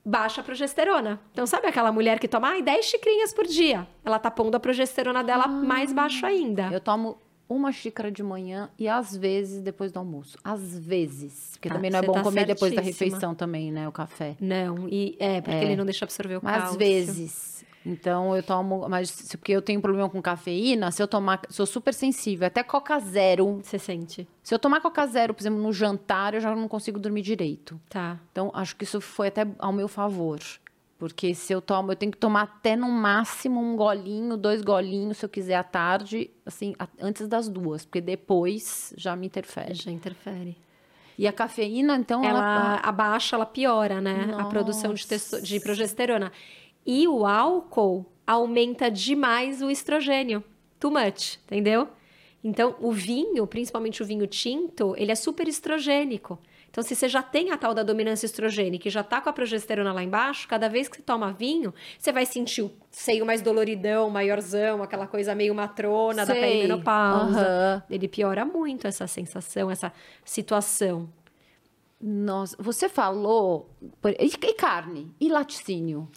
baixa 0.04 0.40
a 0.40 0.44
progesterona. 0.44 1.20
Então, 1.32 1.46
sabe 1.46 1.66
aquela 1.66 1.90
mulher 1.90 2.20
que 2.20 2.28
toma 2.28 2.50
ai, 2.50 2.62
10 2.62 2.86
xicrinhas 2.86 3.34
por 3.34 3.46
dia? 3.46 3.88
Ela 4.04 4.18
tá 4.18 4.30
pondo 4.30 4.54
a 4.54 4.60
progesterona 4.60 5.24
dela 5.24 5.44
ah, 5.44 5.48
mais 5.48 5.92
baixo 5.92 6.24
ainda. 6.24 6.70
Eu 6.72 6.80
tomo 6.80 7.18
uma 7.48 7.72
xícara 7.72 8.10
de 8.10 8.22
manhã 8.22 8.70
e 8.78 8.88
às 8.88 9.16
vezes 9.16 9.62
depois 9.62 9.90
do 9.90 9.98
almoço. 9.98 10.38
Às 10.44 10.78
vezes. 10.78 11.50
Porque 11.52 11.68
ah, 11.68 11.74
também 11.74 11.90
não 11.90 11.98
é 11.98 12.02
bom 12.02 12.12
tá 12.12 12.22
comer 12.22 12.46
depois 12.46 12.74
da 12.74 12.82
refeição 12.82 13.34
também, 13.34 13.72
né? 13.72 13.88
O 13.88 13.92
café. 13.92 14.36
Não, 14.40 14.88
e 14.88 15.16
é, 15.18 15.40
porque 15.40 15.56
é. 15.56 15.64
ele 15.64 15.76
não 15.76 15.84
deixa 15.84 16.04
absorver 16.04 16.36
o 16.36 16.40
cálcio. 16.40 16.70
Às 16.70 16.76
vezes. 16.76 17.58
Então 17.86 18.36
eu 18.36 18.42
tomo, 18.42 18.86
mas 18.88 19.10
porque 19.32 19.52
eu 19.52 19.62
tenho 19.62 19.80
problema 19.80 20.10
com 20.10 20.20
cafeína, 20.20 20.90
se 20.90 21.02
eu 21.02 21.08
tomar, 21.08 21.40
sou 21.48 21.64
super 21.64 21.94
sensível, 21.94 22.46
até 22.46 22.62
Coca 22.62 22.98
Zero. 22.98 23.60
Você 23.62 23.78
sente? 23.78 24.28
Se 24.42 24.54
eu 24.54 24.58
tomar 24.58 24.80
Coca 24.80 25.06
Zero, 25.06 25.32
por 25.32 25.40
exemplo, 25.40 25.62
no 25.62 25.72
jantar, 25.72 26.34
eu 26.34 26.40
já 26.40 26.54
não 26.54 26.68
consigo 26.68 26.98
dormir 26.98 27.22
direito. 27.22 27.80
Tá. 27.88 28.18
Então 28.30 28.50
acho 28.52 28.76
que 28.76 28.84
isso 28.84 29.00
foi 29.00 29.28
até 29.28 29.46
ao 29.58 29.72
meu 29.72 29.88
favor. 29.88 30.38
Porque 30.98 31.32
se 31.32 31.52
eu 31.52 31.62
tomo, 31.62 31.92
eu 31.92 31.96
tenho 31.96 32.10
que 32.10 32.18
tomar 32.18 32.42
até 32.42 32.74
no 32.74 32.88
máximo 32.88 33.60
um 33.60 33.76
golinho, 33.76 34.36
dois 34.36 34.62
golinhos, 34.62 35.18
se 35.18 35.24
eu 35.24 35.28
quiser 35.28 35.54
à 35.54 35.62
tarde, 35.62 36.28
assim, 36.44 36.74
antes 37.00 37.28
das 37.28 37.48
duas, 37.48 37.84
porque 37.84 38.00
depois 38.00 38.92
já 38.96 39.14
me 39.14 39.26
interfere. 39.26 39.74
Já 39.74 39.92
interfere. 39.92 40.56
E 41.16 41.26
a 41.26 41.32
cafeína, 41.32 41.96
então, 41.96 42.24
ela, 42.24 42.38
ela 42.38 42.74
abaixa, 42.82 43.36
ela 43.36 43.46
piora, 43.46 44.00
né? 44.00 44.26
Nossa. 44.26 44.42
A 44.42 44.46
produção 44.46 44.92
de, 44.92 45.06
testo, 45.06 45.40
de 45.40 45.60
progesterona. 45.60 46.32
E 46.84 47.06
o 47.06 47.24
álcool 47.24 48.04
aumenta 48.26 48.90
demais 48.90 49.62
o 49.62 49.70
estrogênio. 49.70 50.42
Too 50.80 50.90
much, 50.90 51.38
entendeu? 51.44 51.88
Então, 52.42 52.76
o 52.80 52.92
vinho, 52.92 53.46
principalmente 53.46 54.02
o 54.02 54.06
vinho 54.06 54.26
tinto, 54.26 54.94
ele 54.96 55.12
é 55.12 55.14
super 55.14 55.46
estrogênico. 55.48 56.38
Então, 56.70 56.84
se 56.84 56.94
você 56.94 57.08
já 57.08 57.22
tem 57.22 57.50
a 57.50 57.56
tal 57.56 57.74
da 57.74 57.82
dominância 57.82 58.26
estrogênica 58.26 58.88
e 58.88 58.90
já 58.90 59.02
tá 59.02 59.20
com 59.20 59.28
a 59.28 59.32
progesterona 59.32 59.92
lá 59.92 60.02
embaixo, 60.02 60.46
cada 60.46 60.68
vez 60.68 60.86
que 60.86 60.96
você 60.96 61.02
toma 61.02 61.32
vinho, 61.32 61.74
você 61.98 62.12
vai 62.12 62.26
sentir 62.26 62.62
o 62.62 62.70
seio 62.90 63.24
mais 63.24 63.40
doloridão, 63.42 64.10
maiorzão, 64.10 64.82
aquela 64.82 65.06
coisa 65.06 65.34
meio 65.34 65.54
matrona 65.54 66.26
Sei. 66.26 66.34
da 66.34 66.40
perimenopausa. 66.40 67.84
Uhum. 67.88 67.94
Ele 67.94 68.06
piora 68.06 68.44
muito 68.44 68.86
essa 68.86 69.06
sensação, 69.06 69.70
essa 69.70 69.92
situação. 70.24 71.08
Nossa, 72.00 72.56
você 72.60 72.88
falou. 72.88 73.70
E 74.20 74.54
carne? 74.54 75.10
E 75.20 75.28
laticínio? 75.28 76.08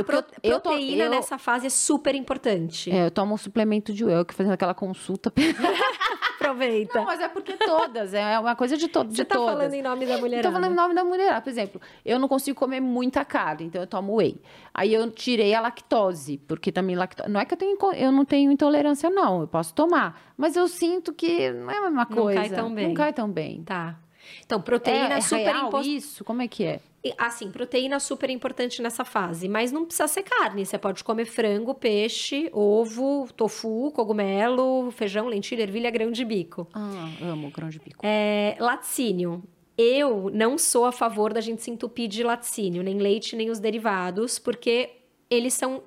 A 0.00 0.04
pro, 0.04 0.24
eu, 0.42 0.60
proteína 0.60 1.04
eu, 1.04 1.10
nessa 1.10 1.38
fase 1.38 1.66
é 1.66 1.70
super 1.70 2.14
importante. 2.14 2.90
É, 2.90 3.06
eu 3.06 3.10
tomo 3.10 3.34
um 3.34 3.36
suplemento 3.36 3.92
de 3.92 4.04
whey, 4.04 4.24
que 4.24 4.34
fazendo 4.34 4.52
aquela 4.52 4.74
consulta. 4.74 5.32
Aproveita. 6.36 6.98
Não, 6.98 7.06
mas 7.06 7.20
é 7.20 7.28
porque 7.28 7.54
todas, 7.54 8.14
é 8.14 8.38
uma 8.38 8.54
coisa 8.54 8.76
de, 8.76 8.88
to 8.88 9.04
de 9.04 9.16
Você 9.16 9.24
tá 9.24 9.34
todas. 9.34 9.54
falando 9.54 9.74
em 9.74 9.82
nome 9.82 10.06
da 10.06 10.18
mulher. 10.18 10.42
Tô 10.42 10.52
falando 10.52 10.72
em 10.72 10.76
nome 10.76 10.94
da 10.94 11.02
mulher. 11.02 11.40
Por 11.40 11.48
exemplo, 11.48 11.80
eu 12.04 12.18
não 12.18 12.28
consigo 12.28 12.58
comer 12.58 12.80
muita 12.80 13.24
carne, 13.24 13.66
então 13.66 13.80
eu 13.80 13.86
tomo 13.86 14.16
whey. 14.16 14.40
Aí 14.72 14.92
eu 14.92 15.10
tirei 15.10 15.54
a 15.54 15.60
lactose, 15.60 16.38
porque 16.46 16.70
também 16.70 16.94
lactose... 16.94 17.28
Não 17.30 17.40
é 17.40 17.44
que 17.44 17.54
eu, 17.54 17.58
tenho, 17.58 17.76
eu 17.94 18.12
não 18.12 18.24
tenho 18.24 18.52
intolerância, 18.52 19.10
não. 19.10 19.40
Eu 19.40 19.48
posso 19.48 19.74
tomar. 19.74 20.20
Mas 20.36 20.54
eu 20.56 20.68
sinto 20.68 21.12
que 21.12 21.50
não 21.50 21.70
é 21.70 21.78
a 21.78 21.82
mesma 21.82 22.06
coisa. 22.06 22.40
Não 22.40 22.48
cai 22.48 22.56
tão 22.56 22.74
bem. 22.74 22.86
Não 22.88 22.94
cai 22.94 23.12
tão 23.12 23.30
bem. 23.30 23.62
Tá. 23.62 23.98
Então, 24.44 24.60
proteína 24.60 25.14
é, 25.14 25.18
é 25.18 25.20
super 25.20 25.56
importante. 25.56 25.96
isso? 25.96 26.24
Como 26.24 26.42
é 26.42 26.48
que 26.48 26.64
é? 26.64 26.80
Assim, 27.18 27.50
proteína 27.50 28.00
super 28.00 28.30
importante 28.30 28.82
nessa 28.82 29.04
fase, 29.04 29.48
mas 29.48 29.70
não 29.70 29.84
precisa 29.84 30.08
ser 30.08 30.22
carne. 30.22 30.66
Você 30.66 30.76
pode 30.76 31.04
comer 31.04 31.24
frango, 31.24 31.74
peixe, 31.74 32.50
ovo, 32.52 33.28
tofu, 33.36 33.92
cogumelo, 33.92 34.90
feijão, 34.90 35.28
lentilha, 35.28 35.62
ervilha, 35.62 35.90
grão 35.90 36.10
de 36.10 36.24
bico. 36.24 36.66
Ah, 36.74 37.08
amo 37.22 37.50
grão 37.50 37.68
de 37.68 37.78
bico. 37.78 38.00
É, 38.02 38.56
laticínio. 38.58 39.42
Eu 39.78 40.30
não 40.32 40.56
sou 40.56 40.86
a 40.86 40.92
favor 40.92 41.32
da 41.32 41.40
gente 41.40 41.62
se 41.62 41.70
entupir 41.70 42.08
de 42.08 42.22
laticínio, 42.22 42.82
nem 42.82 42.98
leite, 42.98 43.36
nem 43.36 43.50
os 43.50 43.60
derivados, 43.60 44.38
porque 44.38 44.90
eles 45.28 45.52
são 45.52 45.82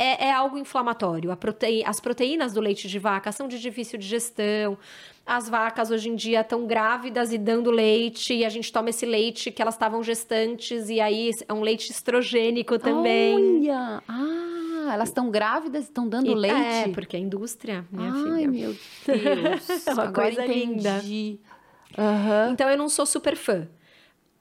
é, 0.00 0.28
é 0.28 0.32
algo 0.32 0.56
inflamatório. 0.56 1.30
As 1.84 2.00
proteínas 2.00 2.54
do 2.54 2.60
leite 2.60 2.88
de 2.88 2.98
vaca 2.98 3.30
são 3.32 3.46
de 3.46 3.58
difícil 3.60 3.98
digestão. 3.98 4.78
As 5.32 5.48
vacas 5.48 5.92
hoje 5.92 6.08
em 6.08 6.16
dia 6.16 6.40
estão 6.40 6.66
grávidas 6.66 7.32
e 7.32 7.38
dando 7.38 7.70
leite, 7.70 8.34
e 8.34 8.44
a 8.44 8.48
gente 8.48 8.72
toma 8.72 8.90
esse 8.90 9.06
leite 9.06 9.52
que 9.52 9.62
elas 9.62 9.74
estavam 9.74 10.02
gestantes, 10.02 10.88
e 10.90 11.00
aí 11.00 11.30
é 11.48 11.52
um 11.54 11.60
leite 11.60 11.88
estrogênico 11.92 12.76
também. 12.80 13.60
Olha! 13.60 14.02
Ah, 14.08 14.90
elas 14.92 15.08
estão 15.10 15.30
grávidas 15.30 15.84
e 15.84 15.86
estão 15.88 16.08
dando 16.08 16.32
E- 16.32 16.34
leite? 16.34 16.56
É, 16.56 16.88
porque 16.88 17.16
a 17.16 17.20
indústria, 17.20 17.84
minha 17.92 18.10
Ai, 18.12 18.22
filha. 18.24 18.48
meu 18.50 18.76
Deus. 19.06 19.86
É 19.86 19.92
uma 19.94 20.02
Agora 20.02 20.34
coisa 20.34 20.44
entendi. 20.46 21.38
Aham. 21.96 22.50
Então 22.52 22.68
eu 22.68 22.76
não 22.76 22.88
sou 22.88 23.06
super 23.06 23.36
fã. 23.36 23.68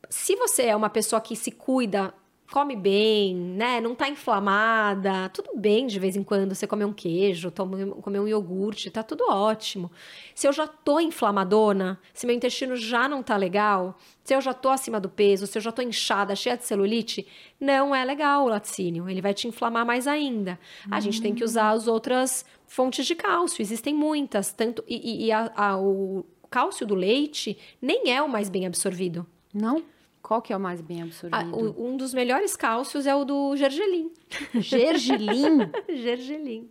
Se 0.09 0.35
você 0.37 0.63
é 0.63 0.75
uma 0.75 0.89
pessoa 0.89 1.21
que 1.21 1.35
se 1.35 1.51
cuida, 1.51 2.11
come 2.51 2.75
bem, 2.75 3.35
né? 3.35 3.79
Não 3.79 3.93
tá 3.93 4.09
inflamada, 4.09 5.29
tudo 5.29 5.51
bem 5.55 5.85
de 5.87 5.99
vez 5.99 6.15
em 6.15 6.23
quando 6.23 6.53
você 6.55 6.65
comer 6.65 6.85
um 6.85 6.93
queijo, 6.93 7.51
toma- 7.51 7.85
comer 8.01 8.19
um 8.19 8.27
iogurte, 8.27 8.89
tá 8.89 9.03
tudo 9.03 9.23
ótimo. 9.29 9.91
Se 10.33 10.47
eu 10.47 10.53
já 10.53 10.67
tô 10.67 10.99
inflamadona, 10.99 11.99
se 12.13 12.25
meu 12.25 12.35
intestino 12.35 12.75
já 12.75 13.07
não 13.07 13.21
tá 13.21 13.35
legal, 13.37 13.97
se 14.23 14.33
eu 14.33 14.41
já 14.41 14.53
tô 14.53 14.69
acima 14.69 14.99
do 14.99 15.09
peso, 15.09 15.45
se 15.47 15.57
eu 15.57 15.61
já 15.61 15.71
tô 15.71 15.81
inchada, 15.81 16.35
cheia 16.35 16.57
de 16.57 16.65
celulite, 16.65 17.27
não 17.59 17.93
é 17.93 18.03
legal 18.03 18.45
o 18.45 18.49
laticínio. 18.49 19.09
Ele 19.09 19.21
vai 19.21 19.33
te 19.33 19.47
inflamar 19.47 19.85
mais 19.85 20.07
ainda. 20.07 20.59
A 20.89 20.99
gente 20.99 21.21
tem 21.21 21.33
que 21.35 21.43
usar 21.43 21.69
as 21.69 21.87
outras 21.87 22.45
fontes 22.67 23.05
de 23.05 23.15
cálcio, 23.15 23.61
existem 23.61 23.93
muitas, 23.93 24.51
tanto 24.51 24.83
e, 24.87 24.95
e- 24.95 25.25
e 25.27 25.31
a- 25.31 25.51
a- 25.55 25.77
o 25.77 26.25
cálcio 26.49 26.85
do 26.85 26.95
leite 26.95 27.57
nem 27.81 28.11
é 28.11 28.21
o 28.21 28.29
mais 28.29 28.49
bem 28.49 28.65
absorvido. 28.65 29.25
Não? 29.53 29.83
Qual 30.21 30.41
que 30.41 30.51
é 30.53 30.57
o 30.57 30.59
mais 30.59 30.81
bem 30.81 31.01
Ah, 31.01 31.05
absorvido? 31.05 31.55
o- 31.77 31.87
um 31.87 31.97
dos 31.97 32.13
melhores 32.13 32.55
cálcios 32.55 33.05
é 33.07 33.15
o 33.15 33.23
do 33.23 33.55
gergelim. 33.55 34.11
Gergelim? 34.59 35.59
gergelim. 35.89 36.69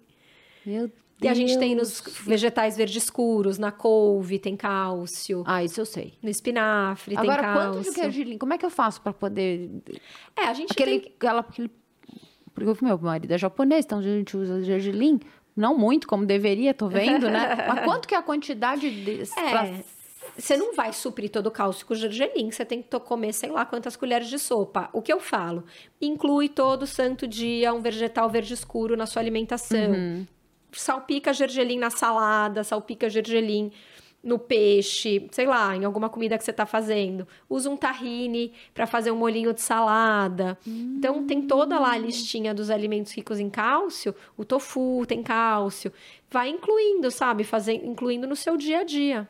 Meu 0.64 0.82
Deus. 0.88 0.92
E 1.20 1.26
a 1.26 1.34
gente 1.34 1.58
tem 1.58 1.74
nos 1.74 2.00
vegetais 2.24 2.76
verdes 2.76 3.02
escuros, 3.02 3.58
na 3.58 3.72
couve 3.72 4.38
tem 4.38 4.56
cálcio, 4.56 5.42
Ah, 5.46 5.64
isso 5.64 5.80
eu 5.80 5.84
sei. 5.86 6.14
no 6.22 6.28
espinafre 6.30 7.16
tem 7.16 7.18
Agora, 7.24 7.42
cálcio. 7.42 7.82
quanto 7.82 7.90
de 7.90 8.00
gergelim? 8.00 8.38
Como 8.38 8.52
é 8.54 8.58
que 8.58 8.64
eu 8.64 8.70
faço 8.70 9.00
pra 9.02 9.12
poder... 9.12 9.68
É, 10.36 10.44
a 10.44 10.52
gente 10.52 10.70
Aquele, 10.70 11.00
tem... 11.00 11.12
aquela, 11.16 11.40
aquele... 11.40 11.70
Porque 12.54 12.70
o 12.70 12.84
meu 12.84 12.96
marido 12.98 13.32
é 13.32 13.38
japonês, 13.38 13.84
então 13.84 13.98
a 13.98 14.02
gente 14.02 14.36
usa 14.36 14.62
gergelim. 14.62 15.18
Não 15.56 15.76
muito, 15.76 16.06
como 16.06 16.24
deveria, 16.24 16.72
tô 16.72 16.88
vendo, 16.88 17.28
né? 17.28 17.52
Mas 17.66 17.84
quanto 17.84 18.06
que 18.06 18.14
é 18.14 18.18
a 18.18 18.22
quantidade 18.22 18.88
de... 18.88 19.22
É, 19.36 19.82
você 20.38 20.56
não 20.56 20.72
vai 20.72 20.92
suprir 20.92 21.30
todo 21.30 21.48
o 21.48 21.50
cálcio 21.50 21.84
com 21.84 21.94
gergelim, 21.94 22.50
você 22.50 22.64
tem 22.64 22.80
que 22.80 23.00
comer 23.00 23.32
sei 23.32 23.50
lá 23.50 23.66
quantas 23.66 23.96
colheres 23.96 24.28
de 24.28 24.38
sopa. 24.38 24.88
O 24.92 25.02
que 25.02 25.12
eu 25.12 25.18
falo? 25.18 25.64
Inclui 26.00 26.48
todo 26.48 26.86
santo 26.86 27.26
dia 27.26 27.74
um 27.74 27.80
vegetal 27.80 28.30
verde 28.30 28.54
escuro 28.54 28.96
na 28.96 29.04
sua 29.04 29.20
alimentação. 29.20 29.90
Uhum. 29.90 30.26
Salpica 30.70 31.32
gergelim 31.32 31.78
na 31.78 31.90
salada, 31.90 32.62
salpica 32.62 33.10
gergelim 33.10 33.72
no 34.22 34.38
peixe, 34.38 35.26
sei 35.30 35.46
lá, 35.46 35.74
em 35.76 35.84
alguma 35.84 36.08
comida 36.08 36.36
que 36.36 36.44
você 36.44 36.50
está 36.50 36.66
fazendo. 36.66 37.26
Usa 37.48 37.70
um 37.70 37.76
tahine 37.76 38.52
para 38.74 38.86
fazer 38.86 39.10
um 39.10 39.16
molinho 39.16 39.52
de 39.52 39.60
salada. 39.60 40.58
Então 40.98 41.26
tem 41.26 41.42
toda 41.42 41.78
lá 41.78 41.92
a 41.92 41.98
listinha 41.98 42.52
dos 42.52 42.68
alimentos 42.70 43.12
ricos 43.12 43.40
em 43.40 43.48
cálcio. 43.48 44.14
O 44.36 44.44
tofu 44.44 45.04
tem 45.06 45.22
cálcio. 45.22 45.92
Vai 46.30 46.48
incluindo, 46.50 47.10
sabe? 47.10 47.42
Fazer, 47.44 47.74
incluindo 47.74 48.26
no 48.26 48.36
seu 48.36 48.56
dia 48.56 48.80
a 48.80 48.84
dia. 48.84 49.28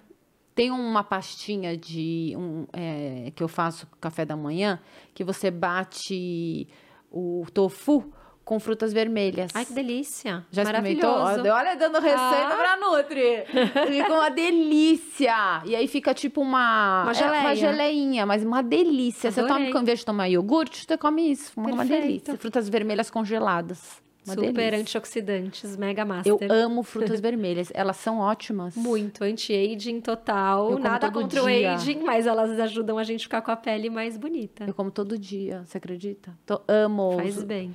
Tem 0.58 0.72
uma 0.72 1.04
pastinha 1.04 1.76
de 1.76 2.34
um, 2.36 2.66
é, 2.72 3.30
que 3.32 3.40
eu 3.44 3.46
faço 3.46 3.86
café 4.00 4.24
da 4.24 4.36
manhã, 4.36 4.80
que 5.14 5.22
você 5.22 5.52
bate 5.52 6.66
o 7.12 7.46
tofu 7.54 8.12
com 8.44 8.58
frutas 8.58 8.92
vermelhas. 8.92 9.52
Ai, 9.54 9.64
que 9.64 9.72
delícia. 9.72 10.44
Já 10.50 10.62
experimentou? 10.64 11.12
Maravilhoso. 11.16 11.56
Olha, 11.56 11.76
dando 11.76 12.00
receita 12.00 12.48
Ah. 12.48 12.56
pra 12.56 12.76
Nutri. 12.76 13.44
Fica 13.86 14.12
uma 14.12 14.30
delícia. 14.30 15.62
E 15.64 15.76
aí 15.76 15.86
fica 15.86 16.12
tipo 16.12 16.40
uma... 16.40 17.04
Uma 17.04 17.12
é, 17.12 17.14
geleia. 17.14 17.40
uma 17.42 17.54
geleinha, 17.54 18.26
mas 18.26 18.42
uma 18.42 18.60
delícia. 18.60 19.30
Você 19.30 19.38
Adorei. 19.38 19.68
toma, 19.68 19.80
em 19.80 19.84
vez 19.84 20.00
de 20.00 20.06
tomar 20.06 20.26
iogurte, 20.26 20.84
você 20.84 20.98
come 20.98 21.30
isso. 21.30 21.52
Uma, 21.56 21.70
uma 21.70 21.84
delícia. 21.84 22.36
Frutas 22.36 22.68
vermelhas 22.68 23.10
congeladas. 23.12 24.02
Uma 24.28 24.34
Super 24.34 24.52
delícia. 24.52 24.78
antioxidantes, 24.80 25.76
mega 25.76 26.02
Eu 26.02 26.06
master. 26.06 26.52
amo 26.52 26.82
frutas 26.82 27.20
vermelhas. 27.20 27.70
Elas 27.74 27.96
são 27.96 28.18
ótimas. 28.18 28.76
Muito 28.76 29.24
anti-aging 29.24 30.00
total. 30.00 30.72
Eu 30.72 30.78
Nada 30.78 31.10
contra 31.10 31.42
o 31.42 31.46
dia. 31.46 31.74
aging, 31.74 32.02
mas 32.02 32.26
elas 32.26 32.58
ajudam 32.60 32.98
a 32.98 33.04
gente 33.04 33.22
ficar 33.22 33.42
com 33.42 33.50
a 33.50 33.56
pele 33.56 33.88
mais 33.90 34.16
bonita. 34.16 34.64
Eu 34.66 34.74
como 34.74 34.90
todo 34.90 35.18
dia, 35.18 35.62
você 35.64 35.78
acredita? 35.78 36.36
Tô, 36.44 36.60
amo. 36.68 37.12
Faz 37.16 37.42
bem. 37.42 37.74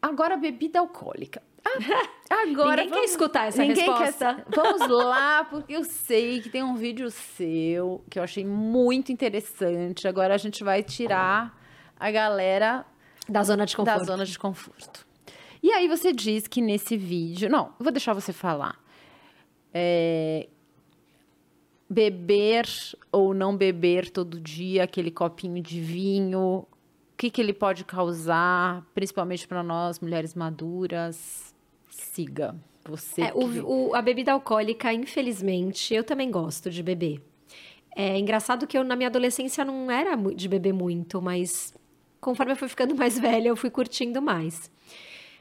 Agora, 0.00 0.36
bebida 0.36 0.78
alcoólica. 0.78 1.42
Ah, 1.64 1.78
agora 2.48 2.82
Ninguém 2.84 3.00
quer 3.00 3.04
escutar 3.04 3.48
essa 3.48 3.62
Ninguém 3.62 3.84
resposta. 3.84 4.34
Quer... 4.34 4.44
Vamos 4.54 4.88
lá, 5.04 5.44
porque 5.44 5.74
eu 5.74 5.84
sei 5.84 6.40
que 6.40 6.48
tem 6.48 6.62
um 6.62 6.74
vídeo 6.76 7.10
seu 7.10 8.02
que 8.08 8.18
eu 8.18 8.22
achei 8.22 8.44
muito 8.44 9.10
interessante. 9.12 10.06
Agora 10.06 10.34
a 10.34 10.38
gente 10.38 10.62
vai 10.62 10.82
tirar 10.82 11.58
a 11.98 12.10
galera 12.10 12.86
Da 13.28 13.42
zona 13.42 13.66
de 13.66 13.76
conforto. 13.76 13.98
da 13.98 14.04
zona 14.04 14.24
de 14.24 14.38
conforto. 14.38 15.06
E 15.62 15.72
aí 15.72 15.88
você 15.88 16.12
diz 16.12 16.46
que 16.46 16.60
nesse 16.60 16.96
vídeo. 16.96 17.48
Não, 17.50 17.72
vou 17.78 17.90
deixar 17.92 18.12
você 18.14 18.32
falar. 18.32 18.78
É, 19.72 20.48
Beber 21.90 22.66
ou 23.10 23.32
não 23.32 23.56
beber 23.56 24.10
todo 24.10 24.38
dia 24.38 24.84
aquele 24.84 25.10
copinho 25.10 25.62
de 25.62 25.80
vinho. 25.80 26.66
O 26.66 27.16
que, 27.16 27.30
que 27.30 27.40
ele 27.40 27.52
pode 27.54 27.82
causar, 27.84 28.86
principalmente 28.94 29.48
para 29.48 29.62
nós, 29.62 29.98
mulheres 29.98 30.34
maduras? 30.34 31.54
Siga. 31.90 32.54
Você. 32.84 33.22
É, 33.22 33.30
que- 33.30 33.38
o- 33.38 33.88
o- 33.88 33.94
a 33.94 34.02
bebida 34.02 34.32
alcoólica, 34.32 34.92
infelizmente, 34.92 35.94
eu 35.94 36.04
também 36.04 36.30
gosto 36.30 36.68
de 36.70 36.82
beber. 36.82 37.22
É 37.96 38.18
engraçado 38.18 38.66
que 38.66 38.76
eu, 38.76 38.84
na 38.84 38.94
minha 38.94 39.08
adolescência, 39.08 39.64
não 39.64 39.90
era 39.90 40.14
de 40.14 40.46
beber 40.46 40.74
muito, 40.74 41.20
mas 41.22 41.74
conforme 42.20 42.52
eu 42.52 42.56
fui 42.56 42.68
ficando 42.68 42.94
mais 42.94 43.18
velha, 43.18 43.48
eu 43.48 43.56
fui 43.56 43.70
curtindo 43.70 44.20
mais. 44.20 44.70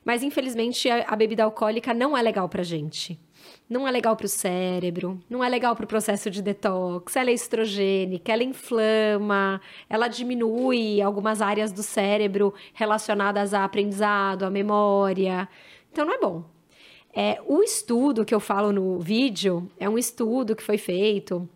Mas, 0.04 0.24
infelizmente, 0.24 0.90
a, 0.90 1.06
a 1.08 1.16
bebida 1.16 1.44
alcoólica 1.44 1.94
não 1.94 2.18
é 2.18 2.22
legal 2.22 2.48
pra 2.48 2.64
gente. 2.64 3.20
Não 3.70 3.88
é 3.88 3.92
legal 3.92 4.16
pro 4.16 4.28
cérebro, 4.28 5.22
não 5.30 5.44
é 5.44 5.50
legal 5.50 5.76
pro 5.76 5.86
processo 5.86 6.30
de 6.30 6.42
detox, 6.42 7.16
ela 7.16 7.30
é 7.30 7.34
estrogênica, 7.34 8.32
ela 8.32 8.44
inflama, 8.44 9.62
ela 9.90 10.08
diminui 10.08 11.02
algumas 11.02 11.42
áreas 11.42 11.72
do 11.72 11.84
cérebro 11.84 12.54
relacionadas 12.74 13.54
a 13.54 13.64
aprendizado, 13.64 14.44
a 14.44 14.50
memória. 14.50 15.48
Então, 15.92 16.06
não 16.06 16.14
é 16.14 16.20
bom. 16.20 16.46
É, 17.14 17.42
o 17.46 17.62
estudo 17.64 18.24
que 18.24 18.34
eu 18.34 18.40
falo 18.40 18.72
no 18.72 19.00
vídeo 19.00 19.70
é 19.80 19.90
um 19.90 19.98
estudo 19.98 20.56
que 20.56 20.64
foi 20.64 20.78
feito 20.78 21.50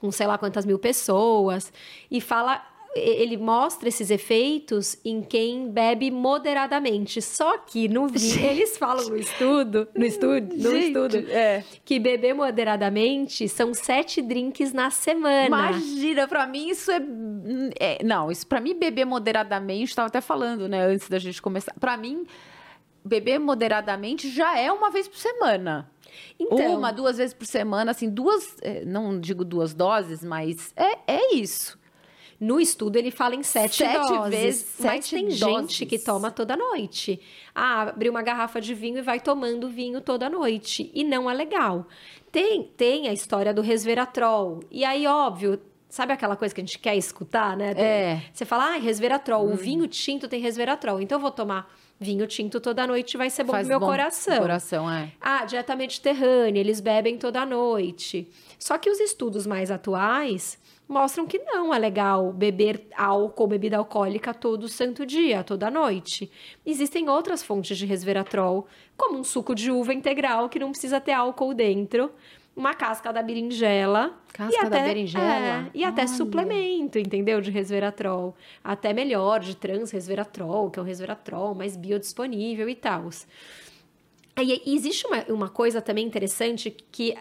com 0.00 0.10
sei 0.10 0.26
lá 0.26 0.38
quantas 0.38 0.64
mil 0.64 0.78
pessoas 0.78 1.72
e 2.10 2.20
fala 2.20 2.62
ele 2.94 3.36
mostra 3.36 3.88
esses 3.88 4.10
efeitos 4.10 4.98
em 5.04 5.22
quem 5.22 5.70
bebe 5.70 6.10
moderadamente. 6.10 7.22
Só 7.22 7.58
que 7.58 7.88
no 7.88 8.08
vídeo 8.08 8.44
eles 8.44 8.76
falam 8.76 9.08
no 9.08 9.16
estudo, 9.16 9.88
no 9.94 10.04
estudo, 10.04 10.54
no 10.56 10.70
Gente, 10.70 10.86
estudo, 10.88 11.16
é. 11.30 11.64
que 11.84 11.98
beber 11.98 12.34
moderadamente 12.34 13.48
são 13.48 13.72
sete 13.72 14.20
drinks 14.20 14.72
na 14.72 14.90
semana. 14.90 15.46
Imagina, 15.46 16.26
pra 16.26 16.46
mim 16.46 16.68
isso 16.68 16.90
é, 16.90 17.00
é- 17.78 18.04
não, 18.04 18.30
isso 18.30 18.46
para 18.46 18.60
mim 18.60 18.74
beber 18.74 19.04
moderadamente, 19.04 19.90
estava 19.90 20.08
até 20.08 20.20
falando, 20.20 20.68
né, 20.68 20.84
antes 20.84 21.08
da 21.08 21.18
gente 21.18 21.40
começar. 21.40 21.72
Pra 21.78 21.96
mim 21.96 22.26
beber 23.04 23.38
moderadamente 23.38 24.28
já 24.30 24.58
é 24.58 24.70
uma 24.70 24.90
vez 24.90 25.06
por 25.08 25.16
semana. 25.16 25.90
Então, 26.38 26.76
Uma, 26.76 26.92
duas 26.92 27.18
vezes 27.18 27.32
por 27.32 27.46
semana, 27.46 27.92
assim, 27.92 28.10
duas, 28.10 28.56
é, 28.62 28.84
não 28.84 29.20
digo 29.20 29.44
duas 29.44 29.72
doses, 29.72 30.24
mas 30.24 30.72
é, 30.76 30.98
é 31.06 31.34
isso. 31.34 31.78
No 32.40 32.58
estudo 32.58 32.96
ele 32.96 33.10
fala 33.10 33.34
em 33.34 33.42
sete, 33.42 33.76
Sete 33.76 33.92
doses, 33.98 34.30
vezes, 34.30 34.74
mas 34.78 35.04
sete 35.04 35.14
tem 35.14 35.24
doses. 35.26 35.38
gente 35.38 35.84
que 35.84 35.98
toma 35.98 36.30
toda 36.30 36.56
noite. 36.56 37.20
Ah, 37.54 37.82
abriu 37.82 38.10
uma 38.10 38.22
garrafa 38.22 38.60
de 38.62 38.72
vinho 38.72 38.96
e 38.98 39.02
vai 39.02 39.20
tomando 39.20 39.68
vinho 39.68 40.00
toda 40.00 40.30
noite 40.30 40.90
e 40.94 41.04
não 41.04 41.30
é 41.30 41.34
legal. 41.34 41.86
Tem 42.32 42.62
tem 42.62 43.08
a 43.08 43.12
história 43.12 43.52
do 43.52 43.60
resveratrol. 43.60 44.60
E 44.70 44.86
aí, 44.86 45.06
óbvio, 45.06 45.60
sabe 45.90 46.14
aquela 46.14 46.34
coisa 46.34 46.54
que 46.54 46.62
a 46.62 46.64
gente 46.64 46.78
quer 46.78 46.96
escutar, 46.96 47.56
né? 47.56 47.72
É. 47.76 48.22
Você 48.32 48.46
fala, 48.46 48.74
ah, 48.74 48.78
resveratrol, 48.78 49.46
o 49.46 49.54
vinho 49.56 49.86
tinto 49.86 50.26
tem 50.26 50.40
resveratrol, 50.40 50.98
então 51.00 51.16
eu 51.18 51.22
vou 51.22 51.30
tomar 51.30 51.70
vinho 51.98 52.26
tinto 52.26 52.58
toda 52.58 52.86
noite, 52.86 53.18
vai 53.18 53.28
ser 53.28 53.44
bom 53.44 53.52
Faz 53.52 53.66
pro 53.66 53.72
meu 53.76 53.80
bom 53.80 53.86
coração. 53.86 54.38
Coração, 54.38 54.90
é. 54.90 55.12
Ah, 55.20 55.44
dieta 55.44 55.76
mediterrânea, 55.76 56.58
eles 56.60 56.80
bebem 56.80 57.18
toda 57.18 57.44
noite. 57.44 58.26
Só 58.58 58.78
que 58.78 58.88
os 58.88 58.98
estudos 58.98 59.46
mais 59.46 59.70
atuais 59.70 60.58
mostram 60.90 61.24
que 61.24 61.38
não 61.38 61.72
é 61.72 61.78
legal 61.78 62.32
beber 62.32 62.88
álcool, 62.96 63.46
bebida 63.46 63.78
alcoólica 63.78 64.34
todo 64.34 64.68
santo 64.68 65.06
dia, 65.06 65.44
toda 65.44 65.70
noite. 65.70 66.28
Existem 66.66 67.08
outras 67.08 67.44
fontes 67.44 67.78
de 67.78 67.86
resveratrol, 67.86 68.66
como 68.96 69.16
um 69.16 69.24
suco 69.24 69.54
de 69.54 69.70
uva 69.70 69.94
integral 69.94 70.48
que 70.48 70.58
não 70.58 70.72
precisa 70.72 71.00
ter 71.00 71.12
álcool 71.12 71.54
dentro 71.54 72.10
uma 72.56 72.74
casca 72.74 73.12
da 73.12 73.22
berinjela. 73.22 74.18
Casca 74.32 74.52
e 74.52 74.58
até, 74.58 74.78
da 74.78 74.84
berinjela? 74.84 75.24
É, 75.24 75.70
e 75.72 75.84
até 75.84 76.02
Olha. 76.02 76.08
suplemento, 76.08 76.98
entendeu? 76.98 77.40
De 77.40 77.50
resveratrol. 77.52 78.34
Até 78.62 78.92
melhor, 78.92 79.38
de 79.38 79.56
transresveratrol, 79.56 80.70
que 80.70 80.78
é 80.78 80.82
o 80.82 80.84
resveratrol 80.84 81.54
mais 81.54 81.76
biodisponível 81.76 82.68
e 82.68 82.74
tal. 82.74 83.08
Aí 84.34 84.60
existe 84.66 85.06
uma, 85.06 85.24
uma 85.28 85.48
coisa 85.48 85.80
também 85.80 86.04
interessante 86.04 86.70
que 86.90 87.16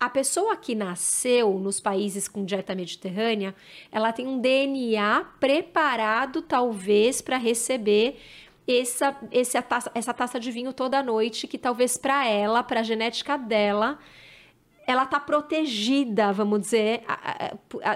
a 0.00 0.08
pessoa 0.08 0.56
que 0.56 0.74
nasceu 0.74 1.58
nos 1.58 1.78
países 1.78 2.26
com 2.26 2.42
dieta 2.42 2.74
mediterrânea, 2.74 3.54
ela 3.92 4.14
tem 4.14 4.26
um 4.26 4.40
DNA 4.40 5.26
preparado, 5.38 6.40
talvez, 6.40 7.20
para 7.20 7.36
receber 7.36 8.18
essa, 8.66 9.14
essa, 9.30 9.60
taça, 9.60 9.90
essa 9.94 10.14
taça 10.14 10.40
de 10.40 10.50
vinho 10.50 10.72
toda 10.72 11.02
noite, 11.02 11.46
que 11.46 11.58
talvez 11.58 11.98
para 11.98 12.26
ela, 12.26 12.62
para 12.62 12.80
a 12.80 12.82
genética 12.82 13.36
dela, 13.36 13.98
ela 14.86 15.04
tá 15.04 15.20
protegida, 15.20 16.32
vamos 16.32 16.62
dizer, 16.62 17.02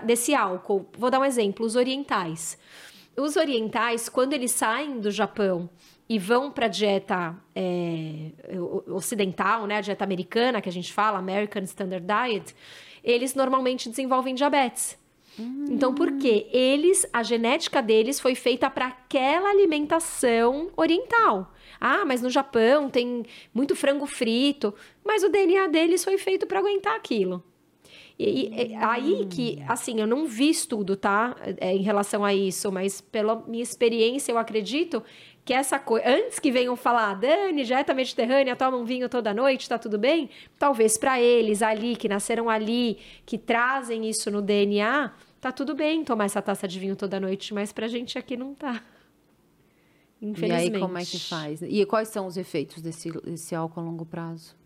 desse 0.04 0.34
álcool. 0.34 0.86
Vou 0.98 1.10
dar 1.10 1.20
um 1.20 1.24
exemplo: 1.24 1.64
os 1.64 1.74
orientais. 1.74 2.58
Os 3.16 3.36
orientais, 3.36 4.10
quando 4.10 4.34
eles 4.34 4.50
saem 4.50 5.00
do 5.00 5.10
Japão 5.10 5.70
e 6.08 6.18
vão 6.18 6.50
para 6.50 6.66
a 6.66 6.68
dieta 6.68 7.34
é, 7.54 8.30
ocidental, 8.88 9.66
né, 9.66 9.76
a 9.78 9.80
dieta 9.80 10.04
americana 10.04 10.60
que 10.60 10.68
a 10.68 10.72
gente 10.72 10.92
fala, 10.92 11.18
American 11.18 11.62
Standard 11.62 12.04
Diet, 12.06 12.54
eles 13.02 13.34
normalmente 13.34 13.88
desenvolvem 13.88 14.34
diabetes. 14.34 14.98
Então, 15.68 15.92
por 15.92 16.12
quê? 16.12 16.46
Eles, 16.52 17.04
a 17.12 17.22
genética 17.24 17.82
deles 17.82 18.20
foi 18.20 18.36
feita 18.36 18.70
para 18.70 18.86
aquela 18.86 19.50
alimentação 19.50 20.70
oriental. 20.76 21.52
Ah, 21.80 22.04
mas 22.04 22.22
no 22.22 22.30
Japão 22.30 22.88
tem 22.88 23.24
muito 23.52 23.74
frango 23.74 24.06
frito, 24.06 24.72
mas 25.04 25.24
o 25.24 25.28
DNA 25.28 25.66
deles 25.66 26.04
foi 26.04 26.18
feito 26.18 26.46
para 26.46 26.60
aguentar 26.60 26.94
aquilo. 26.94 27.42
E, 28.16 28.46
e- 28.46 28.74
aí 28.76 29.26
que, 29.26 29.60
assim, 29.66 30.00
eu 30.00 30.06
não 30.06 30.24
vi 30.24 30.48
estudo, 30.50 30.94
tá? 30.96 31.34
É, 31.58 31.74
em 31.74 31.82
relação 31.82 32.24
a 32.24 32.32
isso, 32.32 32.70
mas 32.70 33.00
pela 33.00 33.42
minha 33.48 33.62
experiência, 33.62 34.30
eu 34.30 34.38
acredito 34.38 35.02
que 35.44 35.52
essa 35.52 35.78
coisa. 35.78 36.08
Antes 36.08 36.38
que 36.38 36.50
venham 36.50 36.74
falar, 36.74 37.14
Dani, 37.14 37.64
dieta 37.64 37.92
mediterrânea, 37.92 38.56
toma 38.56 38.76
um 38.76 38.84
vinho 38.84 39.08
toda 39.08 39.34
noite, 39.34 39.68
tá 39.68 39.78
tudo 39.78 39.98
bem? 39.98 40.30
Talvez 40.58 40.96
para 40.96 41.20
eles 41.20 41.60
ali, 41.62 41.96
que 41.96 42.08
nasceram 42.08 42.48
ali, 42.48 42.98
que 43.26 43.36
trazem 43.36 44.08
isso 44.08 44.30
no 44.30 44.40
DNA, 44.40 45.12
tá 45.40 45.52
tudo 45.52 45.74
bem 45.74 46.02
tomar 46.02 46.24
essa 46.24 46.40
taça 46.40 46.66
de 46.66 46.80
vinho 46.80 46.96
toda 46.96 47.20
noite, 47.20 47.52
mas 47.52 47.72
pra 47.72 47.86
gente 47.88 48.18
aqui 48.18 48.36
não 48.36 48.54
tá. 48.54 48.82
E 50.20 50.26
Infelizmente. 50.26 50.76
aí, 50.76 50.80
como 50.80 50.96
é 50.96 51.04
que 51.04 51.18
faz? 51.18 51.60
E 51.60 51.84
quais 51.84 52.08
são 52.08 52.26
os 52.26 52.38
efeitos 52.38 52.80
desse, 52.80 53.10
desse 53.20 53.54
álcool 53.54 53.80
a 53.80 53.82
longo 53.82 54.06
prazo? 54.06 54.56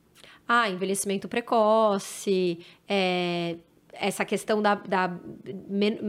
Ah, 0.46 0.70
envelhecimento 0.70 1.28
precoce, 1.28 2.60
é, 2.88 3.56
essa 3.92 4.24
questão 4.24 4.60
da. 4.62 4.74
da 4.74 5.10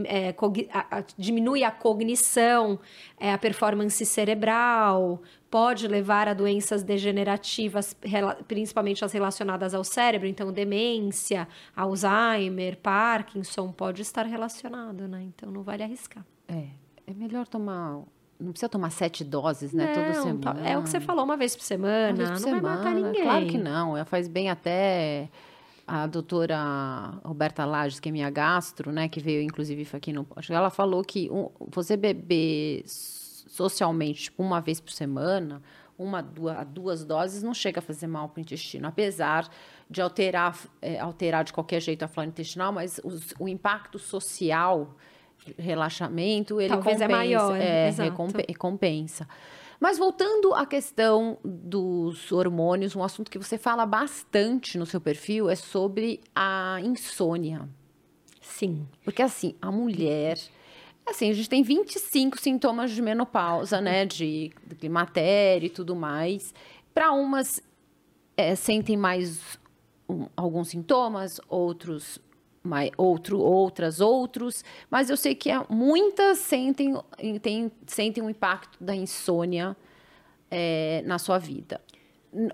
é, 0.06 0.34
a- 0.72 0.98
a- 0.98 1.04
diminui 1.16 1.64
a 1.64 1.70
cognição, 1.70 2.78
é, 3.18 3.32
a 3.32 3.38
performance 3.38 4.04
cerebral, 4.06 5.20
pode 5.50 5.88
levar 5.88 6.28
a 6.28 6.34
doenças 6.34 6.82
degenerativas, 6.82 7.96
principalmente 8.46 9.04
as 9.04 9.12
relacionadas 9.12 9.74
ao 9.74 9.82
cérebro, 9.84 10.28
então 10.28 10.52
demência, 10.52 11.48
Alzheimer, 11.74 12.76
Parkinson, 12.78 13.72
pode 13.72 14.02
estar 14.02 14.24
relacionado, 14.26 15.08
né? 15.08 15.22
Então 15.22 15.50
não 15.50 15.62
vale 15.62 15.82
arriscar. 15.82 16.24
É, 16.48 16.64
é 17.06 17.14
melhor 17.14 17.46
tomar. 17.48 18.00
Não 18.38 18.52
precisa 18.52 18.70
tomar 18.70 18.90
sete 18.90 19.22
doses, 19.22 19.72
né? 19.74 19.88
Toda 19.88 20.06
Não, 20.06 20.22
semana. 20.22 20.38
tá- 20.40 20.60
é 20.66 20.78
o 20.78 20.82
que 20.82 20.88
você 20.88 20.98
falou 21.00 21.24
uma 21.24 21.36
vez 21.36 21.54
por 21.54 21.62
semana, 21.62 22.14
vez 22.14 22.30
por 22.30 22.40
não 22.40 22.50
vai 22.52 22.60
matar 22.60 22.82
semana. 22.84 23.06
ninguém. 23.08 23.22
Claro 23.22 23.46
que 23.46 23.58
não. 23.58 24.04
Faz 24.06 24.28
bem 24.28 24.48
até 24.48 25.28
a 25.92 26.06
doutora 26.06 26.56
Roberta 27.24 27.64
Lages, 27.64 27.98
que 27.98 28.08
é 28.08 28.12
minha 28.12 28.30
gastro, 28.30 28.92
né? 28.92 29.08
Que 29.08 29.18
veio, 29.18 29.42
inclusive, 29.42 29.86
aqui 29.92 30.12
no... 30.12 30.24
que 30.24 30.52
Ela 30.52 30.70
falou 30.70 31.02
que 31.02 31.28
um- 31.30 31.50
você 31.68 31.96
beber 31.96 32.84
socialmente, 32.86 34.24
tipo, 34.24 34.40
uma 34.42 34.60
vez 34.60 34.80
por 34.80 34.92
semana, 34.92 35.60
uma, 35.98 36.22
duas, 36.22 36.66
duas 36.68 37.04
doses, 37.04 37.42
não 37.42 37.52
chega 37.52 37.80
a 37.80 37.82
fazer 37.82 38.06
mal 38.06 38.28
para 38.28 38.38
o 38.38 38.40
intestino. 38.40 38.86
Apesar 38.86 39.48
de 39.90 40.00
alterar, 40.00 40.56
é, 40.80 40.98
alterar 41.00 41.42
de 41.44 41.52
qualquer 41.52 41.80
jeito 41.80 42.04
a 42.04 42.08
flora 42.08 42.28
intestinal, 42.28 42.72
mas 42.72 43.00
os- 43.04 43.34
o 43.38 43.48
impacto 43.48 43.98
social, 43.98 44.94
relaxamento, 45.58 46.60
ele 46.60 46.68
Talvez 46.68 47.00
é 47.00 47.04
compensa. 47.06 47.16
maior, 47.16 47.56
é, 47.56 47.90
recompe- 47.90 48.44
recompensa. 48.48 49.28
Mas 49.80 49.96
voltando 49.96 50.52
à 50.52 50.66
questão 50.66 51.38
dos 51.42 52.30
hormônios, 52.30 52.94
um 52.94 53.02
assunto 53.02 53.30
que 53.30 53.38
você 53.38 53.56
fala 53.56 53.86
bastante 53.86 54.76
no 54.76 54.84
seu 54.84 55.00
perfil 55.00 55.48
é 55.48 55.56
sobre 55.56 56.20
a 56.36 56.78
insônia. 56.84 57.66
Sim. 58.42 58.86
Porque 59.02 59.22
assim, 59.22 59.56
a 59.60 59.72
mulher. 59.72 60.38
Assim, 61.06 61.30
a 61.30 61.32
gente 61.32 61.48
tem 61.48 61.62
25 61.62 62.38
sintomas 62.38 62.90
de 62.90 63.00
menopausa, 63.00 63.80
né? 63.80 64.04
De, 64.04 64.52
de 64.66 64.74
climatério 64.76 65.66
e 65.66 65.70
tudo 65.70 65.96
mais. 65.96 66.52
Para 66.92 67.12
umas 67.12 67.62
é, 68.36 68.54
sentem 68.54 68.98
mais 68.98 69.58
um, 70.06 70.26
alguns 70.36 70.68
sintomas, 70.68 71.40
outros 71.48 72.18
mai- 72.62 72.90
outro, 72.96 73.38
outras, 73.38 74.00
outros, 74.00 74.64
mas 74.90 75.08
eu 75.10 75.16
sei 75.16 75.34
que 75.34 75.50
é- 75.50 75.64
muitas 75.68 76.38
sentem, 76.38 76.94
tem, 77.40 77.70
sentem 77.86 78.22
um 78.22 78.30
impacto 78.30 78.82
da 78.82 78.94
insônia 78.94 79.76
é, 80.50 81.02
na 81.06 81.18
sua 81.18 81.38
vida. 81.38 81.80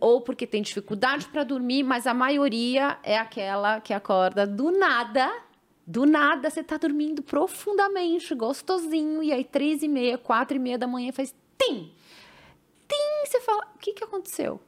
Ou 0.01 0.21
porque 0.21 0.47
tem 0.47 0.63
dificuldade 0.63 1.27
para 1.29 1.45
dormir, 1.45 1.83
mas 1.83 2.07
a 2.07 2.15
maioria 2.15 2.99
é 3.03 3.19
aquela 3.19 3.81
que 3.81 3.93
acorda 3.93 4.47
do 4.47 4.71
nada. 4.71 5.31
Do 5.87 6.05
nada, 6.05 6.51
você 6.51 6.65
tá 6.65 6.77
dormindo 6.77 7.23
profundamente, 7.23 8.35
gostosinho, 8.35 9.23
e 9.23 9.33
aí 9.33 9.45
três 9.45 9.83
e 9.83 9.89
meia, 9.89 10.19
quatro 10.19 10.57
e 10.57 10.59
meia 10.59 10.77
da 10.77 10.87
manhã 10.87 11.13
faz 11.13 11.35
tim! 11.57 11.93
Tim! 12.89 13.27
Você 13.27 13.41
fala, 13.41 13.69
o 13.75 13.79
que 13.79 13.93
que 13.93 14.03
aconteceu? 14.05 14.61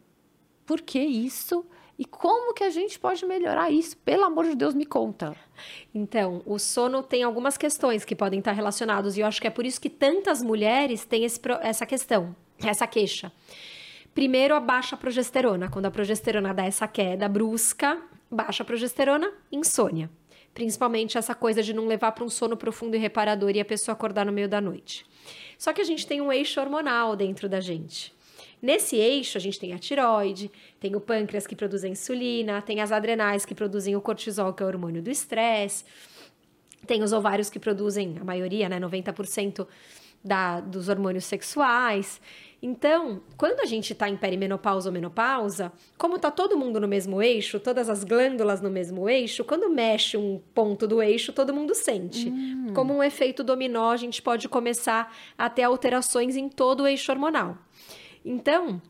Por 0.64 0.81
que 0.81 1.01
isso? 1.01 1.64
E 1.98 2.04
como 2.04 2.54
que 2.54 2.62
a 2.62 2.70
gente 2.70 2.96
pode 2.96 3.26
melhorar 3.26 3.70
isso? 3.72 3.96
Pelo 3.96 4.24
amor 4.24 4.44
de 4.44 4.54
Deus, 4.54 4.72
me 4.72 4.87
conta. 4.87 5.34
Então, 5.92 6.42
o 6.46 6.56
sono 6.56 7.02
tem 7.02 7.24
algumas 7.24 7.58
questões 7.58 8.04
que 8.04 8.14
podem 8.14 8.38
estar 8.38 8.52
relacionados 8.52 9.16
e 9.16 9.20
eu 9.20 9.26
acho 9.26 9.40
que 9.40 9.48
é 9.48 9.50
por 9.50 9.66
isso 9.66 9.80
que 9.80 9.90
tantas 9.90 10.40
mulheres 10.40 11.04
têm 11.04 11.24
esse 11.24 11.40
essa 11.61 11.84
questão, 11.84 12.37
essa 12.62 12.87
queixa. 12.87 13.32
Primeiro, 14.14 14.54
a 14.54 14.61
baixa 14.61 14.96
progesterona. 14.96 15.68
Quando 15.68 15.87
a 15.87 15.90
progesterona 15.90 16.54
dá 16.54 16.64
essa 16.64 16.87
queda 16.87 17.28
brusca, 17.28 18.00
baixa 18.30 18.64
progesterona, 18.64 19.32
insônia. 19.50 20.08
Principalmente 20.54 21.18
essa 21.18 21.34
coisa 21.34 21.62
de 21.62 21.72
não 21.72 21.87
levar 21.87 22.12
para 22.12 22.24
um 22.24 22.28
sono 22.28 22.56
profundo 22.56 22.94
e 22.94 22.98
reparador 22.98 23.50
e 23.50 23.61
a 23.61 23.64
pessoa 23.64 23.92
acordar 23.92 24.24
no 24.24 24.32
meio 24.32 24.48
da 24.48 24.61
noite. 24.61 25.04
Só 25.58 25.72
que 25.72 25.80
a 25.80 25.84
gente 25.84 26.06
tem 26.06 26.20
um 26.20 26.32
eixo 26.32 26.61
hormonal 26.61 27.16
dentro 27.16 27.48
da 27.48 27.61
gente. 27.61 28.16
Nesse 28.61 28.97
eixo, 28.97 29.38
a 29.38 29.40
gente 29.40 29.59
tem 29.59 29.73
a 29.73 29.79
tiroide, 29.79 30.51
tem 30.81 30.97
o 30.97 31.01
pâncreas 31.01 31.47
que 31.47 31.55
produz 31.55 31.85
a 31.85 31.88
insulina, 31.88 32.61
tem 32.61 32.81
as 32.81 32.90
adrenais 32.90 33.44
que 33.44 33.55
produzem 33.55 33.94
o 33.94 34.01
cortisol, 34.01 34.53
que 34.53 34.62
é 34.62 34.66
o 34.66 34.68
hormônio 34.68 35.03
do 35.03 35.11
estresse, 35.11 35.85
tem 36.87 37.03
os 37.03 37.12
ovários 37.12 37.51
que 37.51 37.59
produzem, 37.59 38.16
a 38.21 38.25
maioria, 38.25 38.68
né, 38.68 38.81
90% 38.81 39.66
da, 40.25 40.61
dos 40.61 40.88
hormônios 40.88 41.25
sexuais. 41.25 42.21
Então, 42.61 43.23
quando 43.37 43.61
a 43.61 43.66
gente 43.66 43.92
está 43.92 44.09
em 44.09 44.16
perimenopausa 44.16 44.88
ou 44.88 44.92
menopausa, 44.92 45.73
como 45.97 46.18
tá 46.18 46.29
todo 46.31 46.57
mundo 46.57 46.81
no 46.81 46.88
mesmo 46.88 47.23
eixo, 47.23 47.61
todas 47.61 47.88
as 47.88 48.03
glândulas 48.03 48.61
no 48.61 48.68
mesmo 48.68 49.09
eixo, 49.09 49.44
quando 49.44 49.71
mexe 49.71 50.16
um 50.16 50.40
ponto 50.53 50.87
do 50.87 51.01
eixo, 51.01 51.33
todo 51.33 51.55
mundo 51.55 51.75
sente. 51.75 52.33
Como 52.75 52.92
um 52.92 53.03
efeito 53.03 53.44
dominó, 53.44 53.92
a 53.92 53.97
gente 53.97 54.21
pode 54.21 54.49
começar 54.49 55.14
a 55.37 55.49
ter 55.49 55.62
alterações 55.62 56.37
em 56.37 56.49
todo 56.49 56.83
o 56.83 56.87
eixo 56.87 57.12
hormonal. 57.12 57.57
Então, 58.24 58.81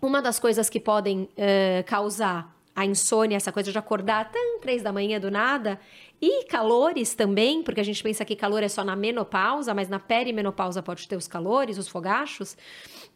uma 0.00 0.22
das 0.22 0.38
coisas 0.38 0.70
que 0.70 0.80
podem 0.80 1.28
eh, 1.36 1.84
causar 1.86 2.56
a 2.74 2.86
insônia, 2.86 3.36
essa 3.36 3.52
coisa 3.52 3.70
de 3.70 3.78
acordar 3.78 4.30
tão 4.30 4.58
três 4.60 4.82
da 4.82 4.92
manhã 4.92 5.20
do 5.20 5.30
nada, 5.30 5.78
e 6.20 6.44
calores 6.44 7.14
também, 7.14 7.62
porque 7.62 7.80
a 7.80 7.84
gente 7.84 8.02
pensa 8.02 8.24
que 8.24 8.36
calor 8.36 8.62
é 8.62 8.68
só 8.68 8.84
na 8.84 8.94
menopausa, 8.94 9.74
mas 9.74 9.88
na 9.88 9.98
perimenopausa 9.98 10.82
pode 10.82 11.08
ter 11.08 11.16
os 11.16 11.26
calores, 11.26 11.78
os 11.78 11.88
fogachos, 11.88 12.56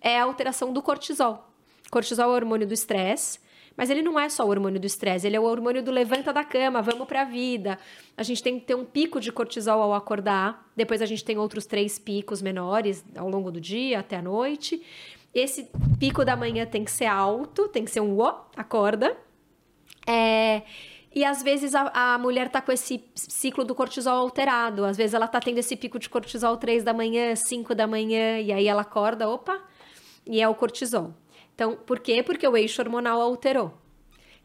é 0.01 0.19
a 0.19 0.25
alteração 0.25 0.73
do 0.73 0.83
cortisol. 0.83 1.51
Cortisol 1.91 2.27
é 2.27 2.29
o 2.29 2.35
hormônio 2.35 2.67
do 2.67 2.75
estresse, 2.75 3.39
mas 3.77 3.91
ele 3.91 4.03
não 4.03 4.19
é 4.19 4.29
só 4.29 4.45
o 4.45 4.49
hormônio 4.49 4.81
do 4.81 4.87
estresse, 4.87 5.27
ele 5.27 5.37
é 5.37 5.41
o 5.41 5.45
hormônio 5.45 5.83
do 5.83 5.91
levanta 5.91 6.33
da 6.33 6.45
cama, 6.45 6.81
vamos 6.81 7.07
pra 7.07 7.25
vida. 7.25 7.79
A 8.17 8.23
gente 8.23 8.43
tem 8.43 8.59
que 8.59 8.67
ter 8.67 8.75
um 8.75 8.85
pico 8.85 9.21
de 9.21 9.33
cortisol 9.33 9.83
ao 9.83 9.95
acordar, 9.95 10.71
depois 10.77 11.03
a 11.03 11.07
gente 11.07 11.25
tem 11.25 11.37
outros 11.37 11.67
três 11.67 11.99
picos 11.99 12.41
menores 12.41 13.05
ao 13.17 13.29
longo 13.29 13.51
do 13.51 13.61
dia 13.61 14.01
até 14.01 14.17
a 14.17 14.23
noite. 14.23 14.83
Esse 15.35 15.69
pico 15.99 16.25
da 16.25 16.37
manhã 16.37 16.65
tem 16.65 16.85
que 16.85 16.91
ser 16.91 17.07
alto, 17.07 17.69
tem 17.69 17.85
que 17.85 17.91
ser 17.91 18.01
um 18.01 18.19
ó, 18.19 18.43
acorda. 18.57 19.17
É, 20.07 20.63
e 21.15 21.25
às 21.25 21.43
vezes 21.43 21.75
a, 21.75 22.15
a 22.15 22.19
mulher 22.19 22.49
tá 22.49 22.61
com 22.61 22.73
esse 22.73 23.05
ciclo 23.15 23.65
do 23.65 23.75
cortisol 23.75 24.19
alterado. 24.19 24.85
Às 24.85 24.97
vezes 24.97 25.15
ela 25.15 25.29
tá 25.29 25.41
tendo 25.41 25.59
esse 25.59 25.77
pico 25.77 25.99
de 25.99 26.09
cortisol 26.09 26.57
3 26.57 26.83
da 26.85 26.93
manhã, 26.93 27.35
5 27.35 27.75
da 27.75 27.87
manhã, 27.87 28.39
e 28.41 28.53
aí 28.53 28.67
ela 28.67 28.83
acorda, 28.83 29.29
opa, 29.29 29.61
e 30.27 30.41
é 30.41 30.49
o 30.49 30.55
cortisol. 30.55 31.15
Então, 31.55 31.77
por 31.77 32.01
quê? 32.01 32.23
Porque 32.23 32.47
o 32.47 32.57
eixo 32.57 32.83
hormonal 32.83 33.21
alterou. 33.21 33.84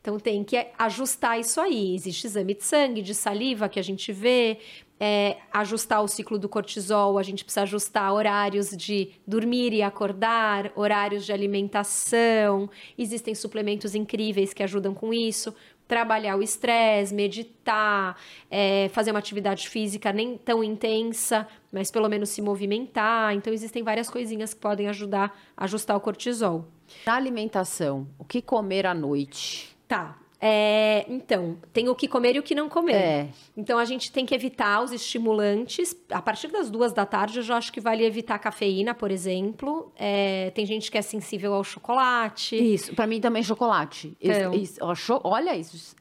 Então 0.01 0.19
tem 0.19 0.43
que 0.43 0.67
ajustar 0.77 1.39
isso 1.39 1.59
aí. 1.59 1.95
Existe 1.95 2.27
exame 2.27 2.53
de 2.53 2.63
sangue, 2.63 3.01
de 3.01 3.13
saliva 3.13 3.69
que 3.69 3.79
a 3.79 3.83
gente 3.83 4.11
vê, 4.11 4.59
é, 4.99 5.37
ajustar 5.51 6.03
o 6.03 6.07
ciclo 6.07 6.37
do 6.37 6.49
cortisol, 6.49 7.17
a 7.17 7.23
gente 7.23 7.43
precisa 7.43 7.61
ajustar 7.61 8.13
horários 8.13 8.75
de 8.75 9.11
dormir 9.25 9.71
e 9.71 9.81
acordar, 9.81 10.71
horários 10.75 11.25
de 11.25 11.31
alimentação. 11.31 12.69
Existem 12.97 13.33
suplementos 13.33 13.95
incríveis 13.95 14.53
que 14.53 14.61
ajudam 14.61 14.93
com 14.93 15.13
isso. 15.13 15.55
Trabalhar 15.87 16.35
o 16.35 16.43
estresse, 16.43 17.15
meditar, 17.15 18.15
é, 18.51 18.89
fazer 18.89 19.09
uma 19.09 19.17
atividade 19.19 19.67
física 19.69 20.13
nem 20.13 20.37
tão 20.37 20.63
intensa, 20.63 21.47
mas 21.71 21.89
pelo 21.89 22.07
menos 22.07 22.29
se 22.29 22.43
movimentar. 22.43 23.33
Então, 23.33 23.51
existem 23.51 23.81
várias 23.81 24.07
coisinhas 24.07 24.53
que 24.53 24.59
podem 24.59 24.87
ajudar 24.87 25.35
a 25.57 25.63
ajustar 25.63 25.97
o 25.97 25.99
cortisol. 25.99 26.67
Na 27.07 27.15
alimentação, 27.15 28.07
o 28.19 28.25
que 28.25 28.39
comer 28.39 28.85
à 28.85 28.93
noite? 28.93 29.78
Tá. 29.89 30.17
É, 30.41 31.05
então, 31.09 31.57
tem 31.73 31.89
o 31.89 31.95
que 31.95 32.07
comer 32.07 32.37
e 32.37 32.39
o 32.39 32.43
que 32.43 32.55
não 32.55 32.69
comer. 32.69 32.93
É. 32.95 33.29
Então, 33.57 33.77
a 33.77 33.83
gente 33.83 34.09
tem 34.09 34.25
que 34.25 34.33
evitar 34.33 34.81
os 34.81 34.93
estimulantes. 34.93 35.93
A 36.09 36.21
partir 36.21 36.47
das 36.47 36.69
duas 36.69 36.93
da 36.93 37.05
tarde, 37.05 37.39
eu 37.39 37.43
já 37.43 37.57
acho 37.57 37.73
que 37.73 37.81
vale 37.81 38.05
evitar 38.05 38.35
a 38.35 38.39
cafeína, 38.39 38.95
por 38.95 39.11
exemplo. 39.11 39.91
É, 39.97 40.49
tem 40.55 40.65
gente 40.65 40.89
que 40.89 40.97
é 40.97 41.01
sensível 41.01 41.53
ao 41.53 41.63
chocolate. 41.65 42.55
Isso, 42.55 42.95
pra 42.95 43.05
mim 43.05 43.19
também 43.19 43.43
chocolate. 43.43 44.15
Então. 44.21 44.53
Isso, 44.53 44.79
isso, 44.81 45.21
olha 45.25 45.57
isso, 45.57 45.93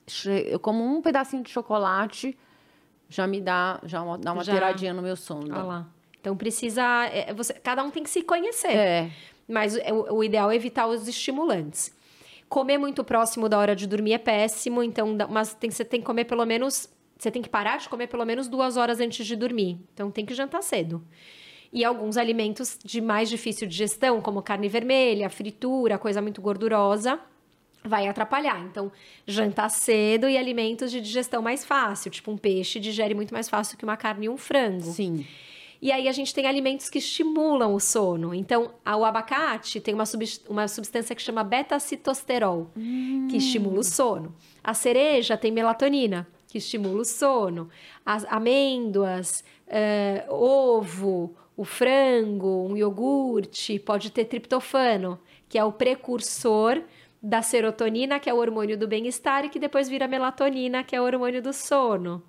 eu 0.46 0.61
como 0.61 0.85
um 0.85 1.03
pedacinho 1.03 1.42
de 1.42 1.51
chocolate, 1.51 2.38
já 3.09 3.27
me 3.27 3.40
dá, 3.40 3.81
já 3.83 4.03
uma- 4.03 4.18
dá 4.18 4.33
uma 4.33 4.44
Já. 4.44 4.53
tiradinha 4.53 4.94
no 4.94 5.03
meu 5.03 5.16
sono. 5.16 5.53
Olha 5.53 5.62
lá. 5.64 5.87
Então, 6.20 6.37
precisa... 6.37 6.83
é, 7.07 7.35
você, 7.35 7.55
cada 7.55 7.83
um 7.83 7.90
tem 7.90 8.05
que 8.05 8.11
se 8.11 8.22
conhecer. 8.22 8.70
É, 8.70 9.11
Mas 9.48 9.74
o, 9.77 10.16
o 10.16 10.22
ideal 10.22 10.48
é 10.51 10.55
evitar 10.55 10.87
os 10.87 11.09
estimulantes. 11.09 11.96
Comer 12.48 12.78
muito 12.78 13.04
próximo 13.04 13.48
da 13.48 13.58
hora 13.58 13.76
de 13.76 13.87
dormir 13.87 14.12
é 14.14 14.18
péssimo, 14.18 14.82
então, 14.82 15.16
mas 15.30 15.54
tem, 15.54 15.70
você 15.70 15.84
tem 15.84 16.00
que 16.00 16.06
comer 16.06 16.24
pelo 16.24 16.44
menos. 16.44 16.88
Você 17.18 17.30
tem 17.30 17.42
que 17.42 17.48
parar 17.48 17.78
de 17.78 17.88
comer 17.88 18.06
pelo 18.06 18.24
menos 18.24 18.48
duas 18.48 18.76
horas 18.76 19.00
antes 19.00 19.26
de 19.26 19.34
dormir. 19.34 19.78
Então, 19.92 20.11
tem 20.11 20.24
que 20.24 20.34
jantar 20.34 20.62
cedo. 20.62 21.04
E 21.72 21.84
alguns 21.84 22.16
alimentos 22.16 22.78
de 22.82 23.00
mais 23.00 23.28
difícil 23.28 23.66
digestão, 23.66 24.20
como 24.20 24.40
carne 24.40 24.68
vermelha, 24.68 25.28
fritura, 25.28 25.98
coisa 25.98 26.22
muito 26.22 26.40
gordurosa, 26.40 27.20
vai 27.84 28.06
atrapalhar. 28.06 28.61
Então, 28.64 28.90
jantar 29.26 29.68
cedo 29.68 30.28
e 30.28 30.38
alimentos 30.38 30.90
de 30.90 31.00
digestão 31.00 31.42
mais 31.42 31.64
fácil, 31.64 32.11
tipo 32.11 32.30
um 32.30 32.37
peixe 32.37 32.80
digere 32.80 33.14
muito 33.14 33.34
mais 33.34 33.48
fácil 33.48 33.76
que 33.76 33.84
uma 33.84 33.96
carne 33.96 34.26
e 34.26 34.28
um 34.28 34.37
frango. 34.37 34.84
sim. 34.84 35.26
E 35.81 35.93
aí 35.93 36.09
a 36.09 36.12
gente 36.12 36.35
tem 36.35 36.47
alimentos 36.47 36.91
que 36.91 36.99
estimulam 36.99 37.73
o 37.75 37.79
sono. 37.79 38.35
Então, 38.35 38.73
o 38.85 39.05
abacate 39.05 39.81
tem 39.81 39.95
uma, 39.95 40.05
uma 40.49 40.67
substância 40.67 41.14
que 41.14 41.23
chama 41.23 41.45
beta-citosterol, 41.45 42.71
que 43.31 43.37
estimula 43.37 43.81
o 43.81 43.85
sono. 43.85 44.35
A 44.62 44.75
cereja 44.75 45.37
tem 45.37 45.53
melatonina, 45.53 46.27
que 46.49 46.59
estimula 46.59 47.03
o 47.03 47.05
sono. 47.05 47.69
As 48.05 48.25
amêndoas, 48.25 49.45
eh, 49.69 50.27
ovo, 50.29 51.37
o 51.57 51.64
frango, 51.64 52.67
um 52.69 52.77
iogurte, 52.77 53.79
pode 53.79 54.11
ter 54.11 54.25
triptofano, 54.25 55.19
que 55.49 55.59
é 55.59 55.64
o 55.64 55.73
precursor 55.73 56.83
da 57.23 57.43
serotonina, 57.43 58.21
que 58.21 58.31
é 58.31 58.35
o 58.35 58.37
hormônio 58.38 58.79
do 58.79 58.87
bem-estar, 58.87 59.45
e 59.45 59.49
que 59.49 59.59
depois 59.59 59.88
vira 59.88 60.09
melatonina, 60.09 60.85
que 60.85 60.95
é 60.95 61.01
o 61.01 61.05
hormônio 61.05 61.43
do 61.43 61.53
sono. 61.53 62.23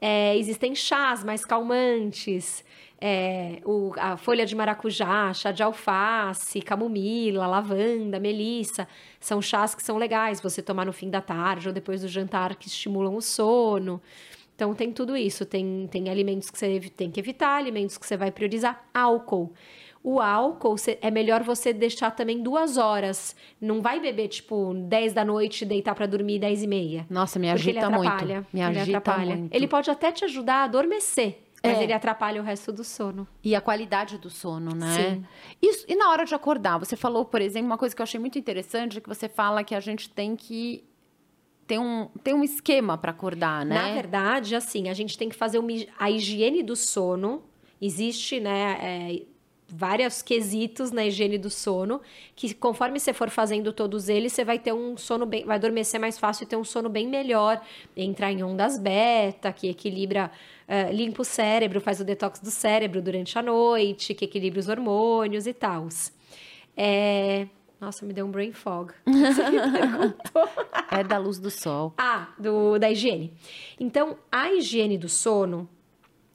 É, 0.00 0.36
existem 0.36 0.74
chás 0.74 1.22
mais 1.22 1.44
calmantes, 1.44 2.64
é, 3.00 3.60
o- 3.64 3.92
a 3.98 4.16
folha 4.16 4.46
de 4.46 4.54
maracujá, 4.54 5.32
chá 5.34 5.52
de 5.52 5.62
alface, 5.62 6.60
camomila, 6.62 7.46
lavanda, 7.46 8.18
melissa. 8.18 8.88
São 9.18 9.40
chás 9.42 9.74
que 9.74 9.82
são 9.82 9.96
legais 9.98 10.40
você 10.40 10.62
tomar 10.62 10.86
no 10.86 10.92
fim 10.92 11.10
da 11.10 11.20
tarde 11.20 11.68
ou 11.68 11.74
depois 11.74 12.00
do 12.02 12.08
jantar 12.08 12.56
que 12.56 12.68
estimulam 12.68 13.14
o 13.14 13.20
sono. 13.22 14.00
Então 14.54 14.74
tem 14.74 14.92
tudo 14.92 15.16
isso. 15.16 15.44
Tem, 15.46 15.88
tem 15.90 16.08
alimentos 16.10 16.50
que 16.50 16.58
você 16.58 16.80
tem 16.94 17.10
que 17.10 17.20
evitar, 17.20 17.56
alimentos 17.56 17.96
que 17.98 18.06
você 18.06 18.16
vai 18.16 18.30
priorizar. 18.30 18.84
Álcool. 18.92 19.52
O 20.02 20.18
álcool 20.18 20.76
é 21.02 21.10
melhor 21.10 21.42
você 21.42 21.74
deixar 21.74 22.10
também 22.12 22.42
duas 22.42 22.78
horas. 22.78 23.36
Não 23.60 23.82
vai 23.82 24.00
beber, 24.00 24.28
tipo, 24.28 24.72
10 24.74 25.12
da 25.12 25.24
noite 25.24 25.62
e 25.62 25.66
deitar 25.66 25.94
pra 25.94 26.06
dormir 26.06 26.38
10 26.38 26.62
e 26.62 26.66
meia. 26.66 27.06
Nossa, 27.10 27.38
me 27.38 27.48
Porque 27.52 27.68
ele 27.68 27.78
agita 27.78 27.90
muito. 27.90 28.24
Me 28.50 28.60
ele 28.62 28.78
agita 28.80 28.98
atrapalha. 28.98 29.36
muito. 29.36 29.54
Ele 29.54 29.68
pode 29.68 29.90
até 29.90 30.10
te 30.10 30.24
ajudar 30.24 30.54
a 30.54 30.64
adormecer, 30.64 31.42
mas 31.62 31.76
É. 31.78 31.82
ele 31.82 31.92
atrapalha 31.92 32.40
o 32.40 32.44
resto 32.44 32.72
do 32.72 32.82
sono. 32.82 33.28
E 33.44 33.54
a 33.54 33.60
qualidade 33.60 34.16
do 34.16 34.30
sono, 34.30 34.74
né? 34.74 34.86
Sim. 34.96 35.24
Isso, 35.60 35.84
e 35.86 35.94
na 35.94 36.08
hora 36.10 36.24
de 36.24 36.34
acordar, 36.34 36.78
você 36.78 36.96
falou, 36.96 37.26
por 37.26 37.42
exemplo, 37.42 37.66
uma 37.66 37.76
coisa 37.76 37.94
que 37.94 38.00
eu 38.00 38.04
achei 38.04 38.18
muito 38.18 38.38
interessante, 38.38 39.02
que 39.02 39.08
você 39.08 39.28
fala 39.28 39.62
que 39.62 39.74
a 39.74 39.80
gente 39.80 40.08
tem 40.08 40.34
que 40.34 40.82
ter 41.66 41.78
um, 41.78 42.06
ter 42.24 42.32
um 42.34 42.42
esquema 42.42 42.96
para 42.96 43.10
acordar, 43.10 43.66
né? 43.66 43.74
Na 43.74 43.92
verdade, 43.92 44.56
assim, 44.56 44.88
a 44.88 44.94
gente 44.94 45.18
tem 45.18 45.28
que 45.28 45.36
fazer 45.36 45.58
uma, 45.58 45.70
a 45.98 46.10
higiene 46.10 46.62
do 46.62 46.74
sono. 46.74 47.42
Existe, 47.82 48.40
né, 48.40 48.78
é, 48.80 49.22
vários 49.70 50.22
quesitos 50.22 50.90
na 50.90 51.06
higiene 51.06 51.38
do 51.38 51.48
sono, 51.48 52.00
que 52.34 52.52
conforme 52.54 52.98
você 52.98 53.12
for 53.12 53.30
fazendo 53.30 53.72
todos 53.72 54.08
eles, 54.08 54.32
você 54.32 54.44
vai 54.44 54.58
ter 54.58 54.72
um 54.72 54.96
sono 54.96 55.24
bem, 55.24 55.44
vai 55.44 55.56
adormecer 55.56 56.00
mais 56.00 56.18
fácil 56.18 56.44
e 56.44 56.46
ter 56.46 56.56
um 56.56 56.64
sono 56.64 56.88
bem 56.88 57.06
melhor, 57.06 57.60
entrar 57.96 58.32
em 58.32 58.42
ondas 58.42 58.78
beta, 58.78 59.52
que 59.52 59.68
equilibra, 59.68 60.30
é, 60.66 60.92
limpa 60.92 61.22
o 61.22 61.24
cérebro, 61.24 61.80
faz 61.80 62.00
o 62.00 62.04
detox 62.04 62.40
do 62.40 62.50
cérebro 62.50 63.00
durante 63.00 63.38
a 63.38 63.42
noite, 63.42 64.14
que 64.14 64.24
equilibra 64.24 64.60
os 64.60 64.68
hormônios 64.68 65.46
e 65.46 65.52
tal. 65.52 65.88
É... 66.76 67.46
Nossa, 67.80 68.04
me 68.04 68.12
deu 68.12 68.26
um 68.26 68.30
brain 68.30 68.52
fog. 68.52 68.92
É 70.92 71.04
da 71.04 71.18
luz 71.18 71.38
do 71.38 71.52
sol. 71.52 71.94
Ah, 71.96 72.30
do, 72.36 72.76
da 72.76 72.90
higiene. 72.90 73.32
Então, 73.78 74.18
a 74.30 74.52
higiene 74.52 74.98
do 74.98 75.08
sono, 75.08 75.68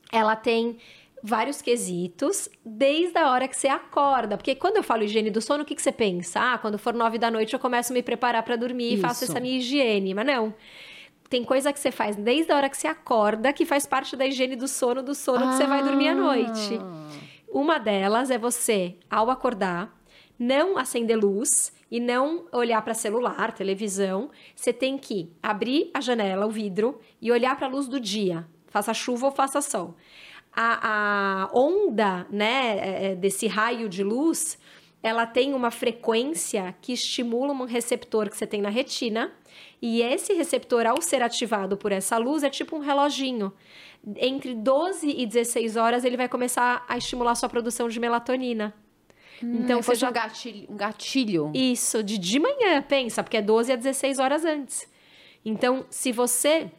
ela 0.10 0.34
tem 0.34 0.78
vários 1.24 1.62
quesitos, 1.62 2.50
desde 2.64 3.18
a 3.18 3.32
hora 3.32 3.48
que 3.48 3.58
você 3.58 3.68
acorda. 3.68 4.38
Porque 4.38 4.56
quando 4.56 4.78
eu 4.78 4.84
falo 4.84 5.04
higiene 5.04 5.32
do 5.32 5.42
sono, 5.42 5.64
o 5.64 5.66
que, 5.66 5.76
que 5.76 5.82
você 5.82 5.92
pensa? 5.92 6.40
Ah, 6.40 6.58
quando 6.58 6.78
for 6.78 6.94
nove 6.94 7.18
da 7.18 7.32
noite 7.32 7.54
eu 7.54 7.60
começo 7.60 7.92
a 7.92 7.96
me 7.96 8.04
preparar 8.04 8.44
para 8.44 8.56
dormir 8.56 8.94
e 8.94 8.98
faço 8.98 9.24
essa 9.24 9.40
minha 9.40 9.58
higiene. 9.58 10.14
Mas 10.14 10.26
não. 10.26 10.54
Tem 11.30 11.44
coisa 11.44 11.74
que 11.74 11.80
você 11.80 11.92
faz 11.92 12.16
desde 12.16 12.52
a 12.52 12.56
hora 12.56 12.70
que 12.70 12.78
você 12.78 12.88
acorda, 12.88 13.52
que 13.52 13.66
faz 13.66 13.86
parte 13.86 14.16
da 14.16 14.28
higiene 14.28 14.56
do 14.56 14.68
sono, 14.68 15.02
do 15.02 15.16
sono 15.16 15.50
que 15.50 15.56
você 15.56 15.66
vai 15.66 15.84
dormir 15.84 16.10
à 16.10 16.16
noite. 16.16 16.80
Uma 17.50 17.80
delas 17.80 18.30
é 18.30 18.38
você, 18.38 18.96
ao 19.10 19.30
acordar, 19.32 19.98
não 20.38 20.78
acender 20.78 21.18
luz 21.18 21.74
e 21.90 22.00
não 22.00 22.46
olhar 22.52 22.82
para 22.82 22.94
celular, 22.94 23.54
televisão. 23.54 24.30
Você 24.56 24.72
tem 24.72 24.98
que 24.98 25.32
abrir 25.42 25.90
a 25.94 26.02
janela, 26.02 26.46
o 26.46 26.52
vidro, 26.52 27.00
e 27.22 27.32
olhar 27.32 27.56
para 27.56 27.68
a 27.68 27.70
luz 27.70 27.88
do 27.88 28.00
dia, 28.00 28.46
faça 28.68 28.94
chuva 28.94 29.28
ou 29.28 29.32
faça 29.32 29.62
sol. 29.62 29.96
A, 30.56 31.44
a 31.44 31.50
onda, 31.54 32.26
né, 32.30 32.78
é, 32.78 33.06
é, 33.12 33.16
desse 33.16 33.46
raio 33.46 33.90
de 33.90 34.04
luz, 34.04 34.58
ela 35.04 35.28
tem 35.28 35.54
uma 35.54 35.70
frequência 35.70 36.76
que 36.82 36.94
estimula 36.94 37.54
um 37.54 37.66
receptor 37.66 38.30
que 38.30 38.38
você 38.38 38.48
tem 38.48 38.62
na 38.62 38.70
retina. 38.70 39.32
E 39.82 40.02
esse 40.02 40.34
receptor, 40.34 40.88
ao 40.88 41.02
ser 41.02 41.22
ativado 41.22 41.78
por 41.78 41.92
essa 41.92 42.18
luz, 42.18 42.44
é 42.44 42.50
tipo 42.50 42.76
um 42.76 42.80
reloginho. 42.80 43.54
Entre 44.18 44.56
12 44.56 45.10
e 45.10 45.26
16 45.26 45.76
horas, 45.76 46.06
ele 46.06 46.18
vai 46.18 46.30
começar 46.30 46.86
a 46.88 46.98
estimular 46.98 47.32
a 47.32 47.36
sua 47.36 47.50
produção 47.50 47.88
de 47.88 48.00
melatonina. 48.00 48.74
Então, 49.44 49.82
você 49.82 49.86
foi 49.86 49.96
já 49.96 50.10
um 50.10 50.14
gatilho. 50.14 50.68
Um 50.72 50.78
gatilho. 50.78 51.52
isso, 51.54 52.04
de 52.04 52.18
de 52.18 52.40
manhã, 52.40 52.82
pensa, 52.82 53.22
porque 53.22 53.38
é 53.38 53.42
12 53.42 53.74
a 53.74 53.76
16 53.76 54.20
horas 54.20 54.46
antes. 54.46 54.88
Então, 55.44 55.86
se 55.90 56.12
você 56.12 56.72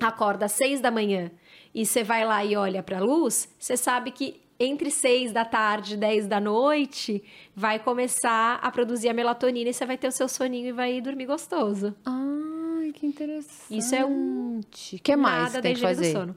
acorda 0.00 0.46
às 0.46 0.52
6 0.52 0.80
da 0.80 0.90
manhã 0.90 1.30
e 1.74 1.84
você 1.84 2.04
vai 2.04 2.24
lá 2.24 2.44
e 2.44 2.54
olha 2.56 2.82
para 2.82 2.98
a 2.98 3.00
luz, 3.00 3.48
você 3.58 3.76
sabe 3.76 4.10
que 4.10 4.40
entre 4.58 4.90
6 4.90 5.32
da 5.32 5.44
tarde 5.44 5.94
e 5.94 5.96
10 5.96 6.28
da 6.28 6.40
noite 6.40 7.22
vai 7.56 7.78
começar 7.78 8.58
a 8.62 8.70
produzir 8.70 9.08
a 9.08 9.12
melatonina 9.12 9.70
e 9.70 9.74
você 9.74 9.84
vai 9.84 9.98
ter 9.98 10.06
o 10.08 10.12
seu 10.12 10.28
soninho 10.28 10.68
e 10.68 10.72
vai 10.72 11.00
dormir 11.00 11.26
gostoso. 11.26 11.94
Ai, 12.04 12.92
que 12.92 13.04
interessante. 13.06 13.76
Isso 13.76 13.94
é 13.94 14.04
um 14.04 14.60
O 14.60 14.98
que 15.02 15.16
mais 15.16 15.52
Nada 15.52 15.54
da 15.54 15.62
tem 15.62 15.74
que 15.74 15.78
higiene 15.78 15.94
do 15.94 15.98
fazer? 15.98 16.12
sono. 16.12 16.36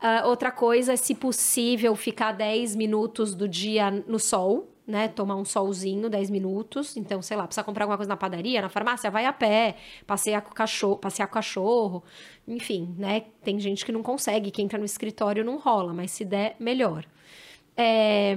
Ah, 0.00 0.26
outra 0.26 0.50
coisa 0.50 0.94
é, 0.94 0.96
se 0.96 1.14
possível, 1.14 1.94
ficar 1.94 2.32
10 2.32 2.74
minutos 2.74 3.34
do 3.34 3.46
dia 3.46 3.90
no 3.90 4.18
sol, 4.18 4.71
né? 4.86 5.08
Tomar 5.08 5.36
um 5.36 5.44
solzinho, 5.44 6.10
10 6.10 6.30
minutos. 6.30 6.96
Então, 6.96 7.22
sei 7.22 7.36
lá, 7.36 7.46
precisa 7.46 7.64
comprar 7.64 7.84
alguma 7.84 7.96
coisa 7.96 8.08
na 8.08 8.16
padaria, 8.16 8.60
na 8.60 8.68
farmácia, 8.68 9.10
vai 9.10 9.26
a 9.26 9.32
pé, 9.32 9.76
passear 10.06 10.42
com 10.42 10.50
o 10.50 10.54
cachorro, 10.54 10.96
passear 10.96 11.26
com 11.26 11.32
o 11.32 11.34
cachorro. 11.34 12.04
Enfim, 12.46 12.94
né? 12.98 13.24
Tem 13.42 13.58
gente 13.60 13.84
que 13.84 13.92
não 13.92 14.02
consegue, 14.02 14.50
que 14.50 14.62
entra 14.62 14.78
no 14.78 14.84
escritório 14.84 15.44
não 15.44 15.58
rola, 15.58 15.92
mas 15.92 16.10
se 16.10 16.24
der, 16.24 16.56
melhor. 16.58 17.04
É, 17.76 18.36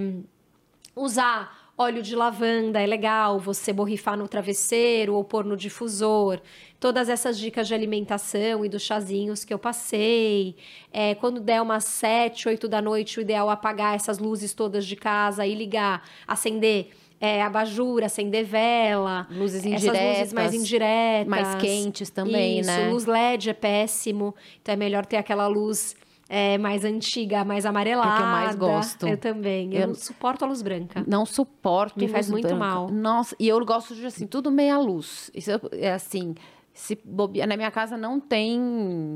usar 0.96 1.65
óleo 1.78 2.02
de 2.02 2.16
lavanda 2.16 2.82
é 2.82 2.86
legal, 2.86 3.40
você 3.40 3.74
borrifar 3.74 4.18
no 4.18 4.28
travesseiro 4.28 5.14
ou 5.16 5.24
pôr 5.24 5.44
no 5.44 5.58
difusor. 5.58 6.40
Todas 6.80 7.10
essas 7.10 7.38
dicas 7.38 7.68
de 7.68 7.74
alimentação 7.74 8.64
e 8.66 8.70
dos 8.70 8.84
chazinhos 8.84 9.44
que 9.44 9.54
eu 9.54 9.60
passei. 9.60 10.56
É, 10.92 11.16
quando 11.16 11.40
der 11.42 11.62
umas 11.62 11.84
7, 11.86 12.48
8 12.48 12.68
da 12.68 12.82
noite, 12.82 13.20
o 13.20 13.22
ideal 13.22 13.50
é 13.50 13.54
apagar 13.54 13.96
essas 13.96 14.20
luzes 14.20 14.54
todas 14.54 14.86
de 14.86 14.96
casa 14.96 15.46
e 15.46 15.54
ligar, 15.56 16.04
acender 16.28 16.90
É, 17.20 17.42
abajur, 17.42 18.04
acender 18.04 18.44
vela. 18.44 19.26
Luzes 19.32 19.66
Essas 19.66 19.84
indiretas. 19.84 20.18
luzes 20.20 20.34
mais 20.34 20.54
indiretas. 20.54 21.28
mais 21.28 21.56
quentes 21.56 22.10
também, 22.10 22.60
Isso, 22.60 22.70
né? 22.70 22.90
luz 22.90 23.06
LED 23.06 23.50
é 23.50 23.54
péssimo. 23.54 24.36
Então 24.62 24.74
é 24.74 24.76
melhor 24.76 25.06
ter 25.06 25.16
aquela 25.16 25.48
luz 25.48 25.96
é, 26.28 26.58
mais 26.58 26.84
antiga, 26.84 27.44
mais 27.46 27.66
amarelada. 27.66 28.14
É 28.14 28.18
que 28.18 28.22
eu 28.24 28.28
mais 28.28 28.56
gosto. 28.56 29.08
Eu 29.08 29.18
também. 29.18 29.74
Eu, 29.74 29.82
Eu- 29.82 29.88
não 29.88 29.96
suporto 29.96 30.44
a 30.46 30.48
luz 30.48 30.62
branca. 30.62 31.04
Não 31.08 31.26
suporto 31.26 32.00
Me 32.00 32.08
faz 32.08 32.30
muito 32.30 32.48
branca. 32.48 32.60
mal. 32.60 32.90
Nossa, 32.90 33.36
e 33.40 33.48
eu 33.48 33.64
gosto 33.66 33.94
de 33.96 34.06
assim, 34.06 34.26
tudo 34.28 34.52
meia 34.52 34.78
luz. 34.78 35.30
Isso 35.34 35.52
é- 35.72 35.92
assim, 35.92 36.34
se 36.74 36.98
bobear, 37.06 37.48
na 37.48 37.56
minha 37.56 37.72
casa 37.72 37.96
não 37.98 38.20
tem 38.20 38.60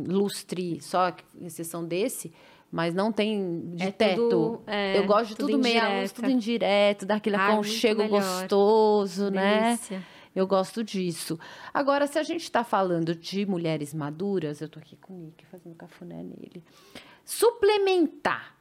lustre, 0.07 0.79
só 0.81 1.11
exceção 1.41 1.83
desse, 1.83 2.31
mas 2.71 2.93
não 2.93 3.11
tem 3.11 3.71
de 3.73 3.83
É 3.87 3.91
teto. 3.91 4.29
tudo, 4.29 4.61
é, 4.67 4.97
eu 4.97 5.03
gosto 5.05 5.29
de 5.29 5.35
tudo 5.35 5.51
tudo 5.53 5.61
meia 5.63 5.99
luz, 5.99 6.11
tudo 6.11 6.29
indireto, 6.29 7.05
daquele 7.05 7.35
Ai, 7.35 7.47
muito 7.47 7.53
aconchego 7.65 8.07
gostoso, 8.07 9.29
né? 9.31 9.77
Eu 10.35 10.45
gosto 10.45 10.83
disso. 10.83 11.39
Agora, 11.73 12.07
se 12.07 12.19
a 12.19 12.23
gente 12.23 12.43
está 12.43 12.63
falando 12.63 13.15
de 13.15 13.45
mulheres 13.45 13.93
maduras, 13.93 14.61
eu 14.61 14.69
tô 14.69 14.79
aqui 14.79 14.95
com 14.95 15.13
o 15.13 15.17
Nick 15.17 15.45
fazendo 15.45 15.75
cafuné 15.75 16.23
nele. 16.23 16.63
Suplementar. 17.25 18.55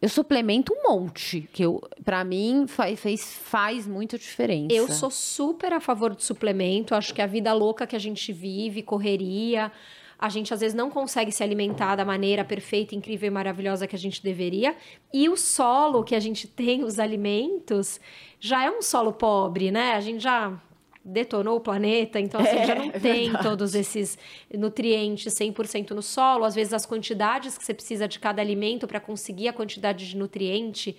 Eu 0.00 0.10
suplemento 0.10 0.74
um 0.74 0.90
monte, 0.90 1.48
que 1.52 1.64
eu, 1.64 1.80
para 2.04 2.22
mim 2.22 2.66
faz, 2.66 3.00
fez, 3.00 3.34
faz 3.34 3.86
muita 3.86 4.18
diferença. 4.18 4.74
Eu 4.74 4.88
sou 4.88 5.10
super 5.10 5.72
a 5.72 5.80
favor 5.80 6.14
do 6.14 6.22
suplemento. 6.22 6.94
Acho 6.94 7.14
que 7.14 7.22
a 7.22 7.26
vida 7.26 7.52
louca 7.54 7.86
que 7.86 7.96
a 7.96 7.98
gente 7.98 8.30
vive, 8.30 8.82
correria, 8.82 9.72
a 10.18 10.28
gente 10.28 10.52
às 10.52 10.60
vezes 10.60 10.74
não 10.74 10.90
consegue 10.90 11.30
se 11.30 11.42
alimentar 11.42 11.96
da 11.96 12.04
maneira 12.04 12.44
perfeita, 12.44 12.94
incrível 12.94 13.26
e 13.26 13.30
maravilhosa 13.30 13.86
que 13.86 13.96
a 13.96 13.98
gente 13.98 14.22
deveria. 14.22 14.76
E 15.12 15.28
o 15.28 15.36
solo 15.36 16.04
que 16.04 16.14
a 16.14 16.20
gente 16.20 16.46
tem, 16.46 16.84
os 16.84 16.98
alimentos, 16.98 18.00
já 18.38 18.64
é 18.64 18.70
um 18.70 18.82
solo 18.82 19.12
pobre, 19.12 19.70
né? 19.70 19.92
A 19.92 20.00
gente 20.00 20.22
já 20.22 20.60
detonou 21.06 21.56
o 21.56 21.60
planeta, 21.60 22.18
então 22.18 22.40
assim, 22.40 22.66
já 22.66 22.74
não 22.74 22.86
É, 22.86 22.98
tem 22.98 23.24
verdade. 23.24 23.42
todos 23.44 23.74
esses 23.74 24.18
nutrientes 24.52 25.32
100% 25.34 25.92
no 25.92 26.02
solo. 26.02 26.44
Às 26.44 26.54
vezes 26.54 26.72
as 26.72 26.84
quantidades 26.84 27.56
que 27.56 27.64
você 27.64 27.72
precisa 27.72 28.08
de 28.08 28.18
cada 28.18 28.42
alimento 28.42 28.86
para 28.88 28.98
conseguir 29.00 29.48
a 29.48 29.52
quantidade 29.52 30.08
de 30.08 30.16
nutriente 30.16 30.96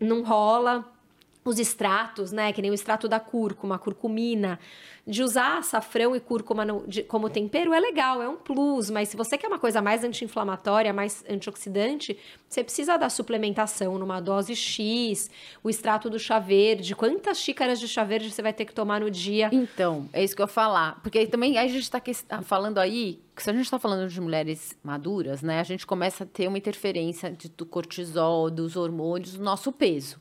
não 0.00 0.22
rola 0.24 0.84
os 1.44 1.58
extratos, 1.58 2.30
né? 2.32 2.52
Que 2.52 2.60
nem 2.60 2.70
o 2.70 2.74
extrato 2.74 3.08
da 3.08 3.18
cúrcuma, 3.20 3.76
a 3.76 3.78
curcumina. 3.78 4.58
De 5.06 5.22
usar 5.22 5.56
açafrão 5.56 6.14
e 6.14 6.20
cúrcuma 6.20 6.66
no- 6.66 6.86
de- 6.86 7.02
como 7.02 7.30
tempero 7.30 7.72
é 7.72 7.80
legal, 7.80 8.20
é 8.20 8.28
um 8.28 8.36
plus, 8.36 8.90
mas 8.90 9.08
se 9.08 9.16
você 9.16 9.38
quer 9.38 9.48
uma 9.48 9.58
coisa 9.58 9.80
mais 9.80 10.04
anti-inflamatória, 10.04 10.92
mais 10.92 11.24
antioxidante, 11.30 12.18
você 12.46 12.62
precisa 12.62 12.98
da 12.98 13.08
suplementação 13.08 13.98
numa 13.98 14.20
dose 14.20 14.54
X, 14.54 15.30
o 15.64 15.70
extrato 15.70 16.10
do 16.10 16.18
chá 16.18 16.38
verde. 16.38 16.94
Quantas 16.94 17.38
xícaras 17.40 17.80
de 17.80 17.88
chá 17.88 18.04
verde 18.04 18.30
você 18.30 18.42
vai 18.42 18.52
ter 18.52 18.66
que 18.66 18.74
tomar 18.74 19.00
no 19.00 19.10
dia? 19.10 19.48
Então, 19.50 20.06
é 20.12 20.22
isso 20.22 20.36
que 20.36 20.42
eu 20.42 20.44
ia 20.44 20.48
falar. 20.48 21.00
Porque 21.02 21.26
também 21.26 21.56
a 21.56 21.66
gente 21.66 21.78
está 21.78 22.02
falando 22.42 22.76
aí, 22.76 23.18
se 23.34 23.48
a 23.48 23.52
gente 23.54 23.64
está 23.64 23.78
falando 23.78 24.10
de 24.10 24.20
mulheres 24.20 24.76
maduras, 24.82 25.40
né? 25.40 25.58
A 25.58 25.64
gente 25.64 25.86
começa 25.86 26.24
a 26.24 26.26
ter 26.26 26.48
uma 26.48 26.58
interferência 26.58 27.34
do 27.56 27.64
cortisol, 27.64 28.50
dos 28.50 28.76
hormônios, 28.76 29.32
do 29.34 29.42
nosso 29.42 29.72
peso. 29.72 30.20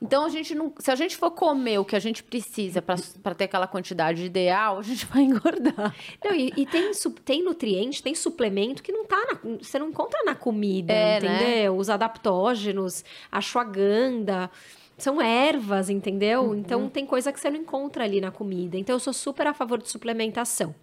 Então, 0.00 0.24
a 0.24 0.28
gente 0.28 0.54
não, 0.54 0.72
se 0.78 0.90
a 0.90 0.94
gente 0.94 1.16
for 1.16 1.30
comer 1.30 1.78
o 1.78 1.84
que 1.84 1.96
a 1.96 1.98
gente 1.98 2.22
precisa 2.22 2.80
para 2.80 3.34
ter 3.34 3.44
aquela 3.44 3.66
quantidade 3.66 4.24
ideal, 4.24 4.78
a 4.78 4.82
gente 4.82 5.04
vai 5.06 5.22
engordar. 5.22 5.94
Não, 6.24 6.34
e, 6.34 6.52
e 6.56 6.66
tem, 6.66 6.92
tem 7.24 7.42
nutriente, 7.42 8.02
tem 8.02 8.14
suplemento 8.14 8.82
que 8.82 8.92
não 8.92 9.04
tá 9.04 9.16
na, 9.16 9.56
você 9.58 9.78
não 9.78 9.88
encontra 9.88 10.22
na 10.24 10.34
comida, 10.34 10.92
É, 10.92 11.20
né? 11.20 11.34
entendeu? 11.34 11.76
Os 11.76 11.90
adaptógenos, 11.90 13.04
a 13.30 13.38
ashwagandha, 13.38 14.50
são 14.98 15.22
ervas, 15.22 15.88
entendeu? 15.88 16.42
Uhum. 16.42 16.56
Então 16.56 16.88
tem 16.88 17.06
coisa 17.06 17.32
que 17.32 17.38
você 17.40 17.48
não 17.48 17.60
encontra 17.60 18.04
ali 18.04 18.20
na 18.20 18.30
comida. 18.32 18.76
Então 18.76 18.94
eu 18.96 19.00
sou 19.00 19.12
super 19.12 19.46
a 19.46 19.54
favor 19.54 19.80
de 19.80 19.88
suplementação, 19.88 20.74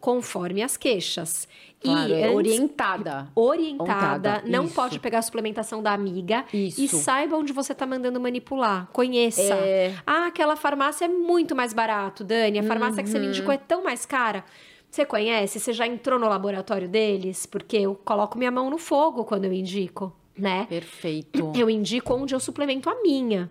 conforme 0.00 0.62
as 0.62 0.76
queixas. 0.76 1.46
Claro, 1.80 2.08
e 2.08 2.12
é 2.14 2.24
antes- 2.28 2.36
orientada. 2.36 3.28
orientada, 3.34 4.42
não 4.46 4.64
isso. 4.64 4.74
pode 4.74 4.98
pegar 4.98 5.18
a 5.18 5.22
suplementação 5.22 5.82
da 5.82 5.92
amiga 5.92 6.44
Isso. 6.52 6.80
e 6.82 6.88
saiba 6.88 7.36
onde 7.36 7.52
você 7.52 7.74
tá 7.74 7.86
mandando 7.86 8.18
manipular. 8.20 8.88
Conheça. 8.92 9.42
É. 9.54 9.94
Ah, 10.06 10.26
aquela 10.28 10.56
farmácia 10.56 11.04
é 11.04 11.08
muito 11.08 11.54
mais 11.54 11.74
barato, 11.74 12.24
Dani. 12.24 12.58
A 12.58 12.62
farmácia 12.62 13.02
que 13.02 13.08
você 13.10 13.16
Uhum. 13.18 13.24
me 13.24 13.28
indicou 13.28 13.52
é 13.52 13.58
tão 13.58 13.82
mais 13.84 14.06
cara. 14.06 14.44
Você 14.90 15.04
conhece? 15.04 15.58
Você 15.60 15.72
já 15.72 15.86
entrou 15.86 16.18
no 16.18 16.28
laboratório 16.28 16.88
deles? 16.88 17.44
Porque 17.46 17.76
eu 17.76 17.94
coloco 17.96 18.38
minha 18.38 18.50
mão 18.50 18.70
no 18.70 18.78
fogo 18.78 19.24
quando 19.24 19.44
eu 19.44 19.52
indico, 19.52 20.12
né? 20.38 20.66
Perfeito. 20.68 21.52
Eu 21.54 21.68
indico 21.68 22.14
onde 22.14 22.34
eu 22.34 22.40
suplemento 22.40 22.88
a 22.88 23.02
minha. 23.02 23.50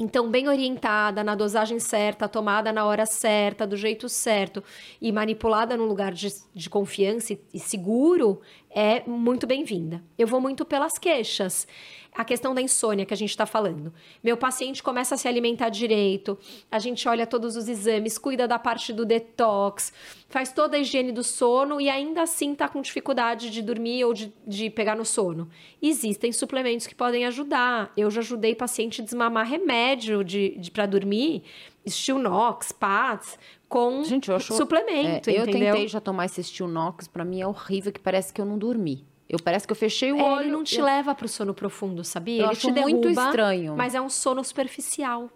Então, 0.00 0.30
bem 0.30 0.46
orientada, 0.46 1.24
na 1.24 1.34
dosagem 1.34 1.80
certa, 1.80 2.28
tomada 2.28 2.72
na 2.72 2.84
hora 2.84 3.04
certa, 3.04 3.66
do 3.66 3.76
jeito 3.76 4.08
certo 4.08 4.62
e 5.02 5.10
manipulada 5.10 5.76
num 5.76 5.86
lugar 5.86 6.12
de, 6.12 6.32
de 6.54 6.70
confiança 6.70 7.32
e, 7.32 7.40
e 7.52 7.58
seguro, 7.58 8.40
é 8.70 9.02
muito 9.08 9.46
bem-vinda. 9.46 10.02
Eu 10.16 10.26
vou 10.26 10.40
muito 10.40 10.64
pelas 10.64 10.98
queixas. 10.98 11.66
A 12.14 12.24
questão 12.24 12.54
da 12.54 12.60
insônia 12.60 13.06
que 13.06 13.14
a 13.14 13.16
gente 13.16 13.30
está 13.30 13.46
falando. 13.46 13.92
Meu 14.24 14.36
paciente 14.36 14.82
começa 14.82 15.14
a 15.14 15.18
se 15.18 15.28
alimentar 15.28 15.68
direito, 15.68 16.36
a 16.70 16.78
gente 16.78 17.08
olha 17.08 17.26
todos 17.26 17.54
os 17.54 17.68
exames, 17.68 18.18
cuida 18.18 18.48
da 18.48 18.58
parte 18.58 18.92
do 18.92 19.04
detox, 19.04 19.92
faz 20.28 20.52
toda 20.52 20.76
a 20.76 20.80
higiene 20.80 21.12
do 21.12 21.22
sono 21.22 21.80
e 21.80 21.88
ainda 21.88 22.22
assim 22.22 22.52
está 22.52 22.68
com 22.68 22.80
dificuldade 22.80 23.50
de 23.50 23.62
dormir 23.62 24.04
ou 24.04 24.12
de, 24.12 24.32
de 24.44 24.68
pegar 24.68 24.96
no 24.96 25.04
sono. 25.04 25.48
Existem 25.80 26.32
suplementos 26.32 26.88
que 26.88 26.94
podem 26.94 27.24
ajudar. 27.24 27.92
Eu 27.96 28.10
já 28.10 28.20
ajudei 28.20 28.54
paciente 28.54 29.00
a 29.00 29.04
desmamar 29.04 29.46
remédio 29.46 30.24
de, 30.24 30.56
de 30.58 30.70
para 30.72 30.86
dormir, 30.86 31.44
Stilnox, 31.86 32.72
PATS, 32.72 33.38
com 33.68 34.02
Gente, 34.04 34.28
eu 34.30 34.36
acho- 34.36 34.54
suplemento, 34.54 35.28
É, 35.28 35.32
eu 35.38 35.42
entendeu? 35.42 35.72
tentei 35.74 35.88
já 35.88 36.00
tomar 36.00 36.24
esse 36.26 36.42
Stilnox, 36.42 37.06
pra 37.06 37.24
mim 37.24 37.40
é 37.40 37.46
horrível, 37.46 37.92
que 37.92 38.00
parece 38.00 38.32
que 38.32 38.40
eu 38.40 38.44
não 38.46 38.56
dormi. 38.58 39.04
Eu 39.28 39.38
parece 39.38 39.66
que 39.66 39.72
eu 39.72 39.76
fechei 39.76 40.10
o 40.10 40.16
É, 40.18 40.22
olho. 40.22 40.42
ele 40.44 40.50
não 40.52 40.64
te 40.64 40.78
eu, 40.78 40.84
leva 40.86 41.14
pro 41.14 41.28
sono 41.28 41.52
profundo, 41.52 42.02
sabia? 42.02 42.40
eu 42.42 42.44
ele 42.46 42.52
acho 42.52 42.60
te 42.68 42.72
derruba, 42.72 42.90
muito 42.92 43.08
estranho. 43.10 43.76
mas 43.76 43.94
é 43.94 44.00
um 44.00 44.08
sono 44.08 44.42
superficial. 44.42 45.28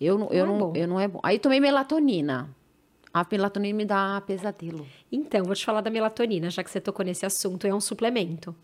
eu 0.00 0.18
não, 0.18 0.28
eu 0.32 0.44
não 0.46 0.54
é 0.54 0.58
não, 0.58 0.66
bom. 0.66 0.72
eu 0.76 0.88
não 0.88 1.00
é 1.00 1.06
bom. 1.06 1.20
Aí 1.22 1.38
tomei 1.38 1.60
melatonina. 1.60 2.50
A 3.14 3.24
melatonina 3.30 3.76
me 3.76 3.84
dá 3.84 4.20
pesadelo. 4.26 4.84
Então, 5.12 5.44
vou 5.44 5.54
te 5.54 5.64
falar 5.64 5.80
da 5.82 5.90
melatonina, 5.90 6.48
já 6.50 6.64
que 6.64 6.70
você 6.70 6.80
tocou 6.80 7.04
nesse 7.04 7.24
assunto, 7.26 7.66
é 7.66 7.72
um 7.74 7.80
suplemento. 7.80 8.56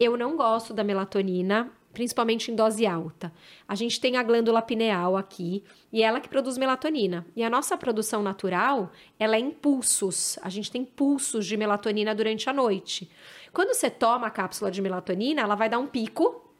Eu 0.00 0.16
não 0.16 0.36
gosto 0.36 0.72
da 0.74 0.82
melatonina, 0.82 1.70
principalmente 1.92 2.50
em 2.50 2.54
dose 2.54 2.86
alta. 2.86 3.32
A 3.66 3.74
gente 3.74 4.00
tem 4.00 4.16
a 4.16 4.22
glândula 4.22 4.62
pineal 4.62 5.16
aqui, 5.16 5.64
e 5.92 6.02
é 6.02 6.06
ela 6.06 6.20
que 6.20 6.28
produz 6.28 6.56
melatonina. 6.56 7.26
E 7.34 7.42
a 7.42 7.50
nossa 7.50 7.76
produção 7.76 8.22
natural, 8.22 8.90
ela 9.18 9.36
é 9.36 9.40
em 9.40 9.50
pulsos. 9.50 10.38
A 10.42 10.48
gente 10.48 10.70
tem 10.70 10.84
pulsos 10.84 11.46
de 11.46 11.56
melatonina 11.56 12.14
durante 12.14 12.48
a 12.48 12.52
noite. 12.52 13.10
Quando 13.52 13.74
você 13.74 13.90
toma 13.90 14.28
a 14.28 14.30
cápsula 14.30 14.70
de 14.70 14.80
melatonina, 14.80 15.42
ela 15.42 15.54
vai 15.54 15.68
dar 15.68 15.78
um 15.78 15.86
pico 15.86 16.52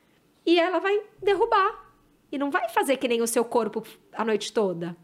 e 0.44 0.58
ela 0.58 0.78
vai 0.78 1.00
derrubar. 1.22 1.94
E 2.32 2.38
não 2.38 2.50
vai 2.50 2.68
fazer 2.68 2.96
que 2.96 3.08
nem 3.08 3.22
o 3.22 3.26
seu 3.26 3.44
corpo 3.44 3.82
a 4.12 4.24
noite 4.24 4.52
toda. 4.52 4.96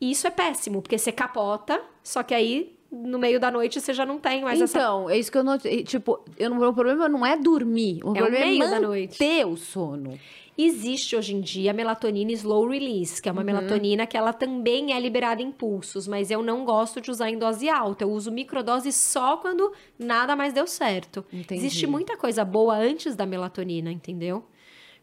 E 0.00 0.10
isso 0.10 0.26
é 0.26 0.30
péssimo, 0.30 0.82
porque 0.82 0.98
você 0.98 1.12
capota, 1.12 1.82
só 2.02 2.22
que 2.22 2.34
aí 2.34 2.78
no 2.94 3.18
meio 3.18 3.38
da 3.40 3.50
noite 3.50 3.80
você 3.80 3.92
já 3.92 4.06
não 4.06 4.18
tem 4.18 4.42
mais 4.42 4.60
essa. 4.60 4.78
então, 4.78 5.10
é 5.10 5.18
isso 5.18 5.30
que 5.32 5.38
eu 5.38 5.44
não. 5.44 5.58
Tipo, 5.58 6.20
eu 6.38 6.48
não, 6.50 6.56
o 6.68 6.72
problema 6.74 7.08
não 7.08 7.24
é 7.26 7.36
dormir. 7.36 8.00
O 8.04 8.08
É 8.08 8.10
o 8.12 8.14
problema 8.14 8.46
meio 8.46 8.62
é 8.62 8.66
da 8.66 8.74
manter 8.80 8.86
noite. 8.86 9.44
o 9.44 9.56
sono. 9.56 10.18
Existe 10.56 11.16
hoje 11.16 11.34
em 11.34 11.40
dia 11.40 11.72
a 11.72 11.74
melatonina 11.74 12.30
slow 12.30 12.68
release, 12.68 13.20
que 13.20 13.28
é 13.28 13.32
uma 13.32 13.40
Uhum. 13.40 13.46
melatonina 13.46 14.06
que 14.06 14.16
ela 14.16 14.32
também 14.32 14.92
é 14.92 15.00
liberada 15.00 15.42
em 15.42 15.50
pulsos, 15.50 16.06
mas 16.06 16.30
eu 16.30 16.44
não 16.44 16.64
gosto 16.64 17.00
de 17.00 17.10
usar 17.10 17.28
em 17.28 17.36
dose 17.36 17.68
alta. 17.68 18.04
Eu 18.04 18.10
uso 18.12 18.30
microdose 18.30 18.92
só 18.92 19.36
quando 19.38 19.72
nada 19.98 20.36
mais 20.36 20.52
deu 20.52 20.66
certo. 20.68 21.24
Entendi. 21.32 21.60
Existe 21.60 21.88
muita 21.88 22.16
coisa 22.16 22.44
boa 22.44 22.76
antes 22.76 23.16
da 23.16 23.26
melatonina, 23.26 23.90
entendeu? 23.90 24.44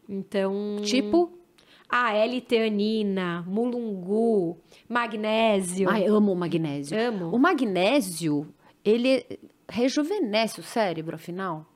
Então. 0.08 0.76
Tipo, 0.82 1.30
A 1.94 2.14
L-teanina, 2.14 3.44
mulungu, 3.46 4.58
magnésio. 4.88 5.90
ai, 5.90 6.06
amo 6.06 6.32
o 6.32 6.36
magnésio. 6.36 6.98
Amo. 6.98 7.34
O 7.34 7.38
magnésio, 7.38 8.46
ele 8.82 9.22
rejuvenesce 9.68 10.58
o 10.58 10.62
cérebro, 10.62 11.16
afinal. 11.16 11.66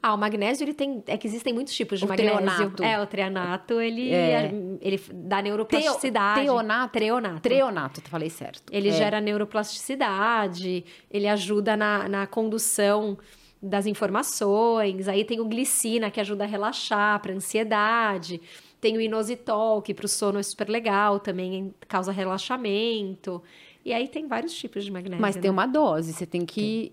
Ah, 0.00 0.12
o 0.14 0.18
magnésio, 0.18 0.64
ele 0.64 0.74
tem... 0.74 1.02
É 1.06 1.16
que 1.16 1.26
existem 1.26 1.52
muitos 1.54 1.72
tipos 1.74 1.98
de 1.98 2.04
O 2.04 2.08
magnésio. 2.08 2.36
treonato. 2.70 2.82
É, 2.84 3.00
o 3.00 3.06
treonato, 3.06 3.80
ele, 3.80 4.12
É. 4.12 4.52
ele 4.82 5.00
dá 5.12 5.40
neuroplasticidade. 5.40 6.42
teonato? 6.42 6.92
Treonato. 6.92 7.40
Treonato, 7.40 8.00
falei 8.02 8.28
certo. 8.30 8.62
Ele 8.70 8.90
É. 8.90 8.92
gera 8.92 9.18
neuroplasticidade, 9.20 10.84
ele 11.10 11.26
ajuda 11.26 11.76
na, 11.76 12.08
na 12.08 12.26
condução 12.26 13.16
das 13.62 13.86
informações. 13.86 15.08
Aí 15.08 15.24
tem 15.24 15.40
o 15.40 15.46
glicina, 15.46 16.10
que 16.10 16.20
ajuda 16.20 16.44
a 16.44 16.46
relaxar, 16.46 17.18
para 17.20 17.32
ansiedade. 17.32 18.40
Tem 18.84 18.98
o 18.98 19.00
inositol, 19.00 19.80
que 19.80 19.94
para 19.94 20.04
o 20.04 20.08
sono 20.08 20.38
é 20.38 20.42
super 20.42 20.68
legal, 20.68 21.18
também 21.18 21.74
causa 21.88 22.12
relaxamento. 22.12 23.42
E 23.82 23.94
aí 23.94 24.06
tem 24.06 24.28
vários 24.28 24.52
tipos 24.52 24.84
de 24.84 24.92
magnésio. 24.92 25.22
Mas 25.22 25.36
né? 25.36 25.40
tem 25.40 25.50
uma 25.50 25.64
dose, 25.64 26.12
você 26.12 26.26
tem 26.26 26.44
que. 26.44 26.92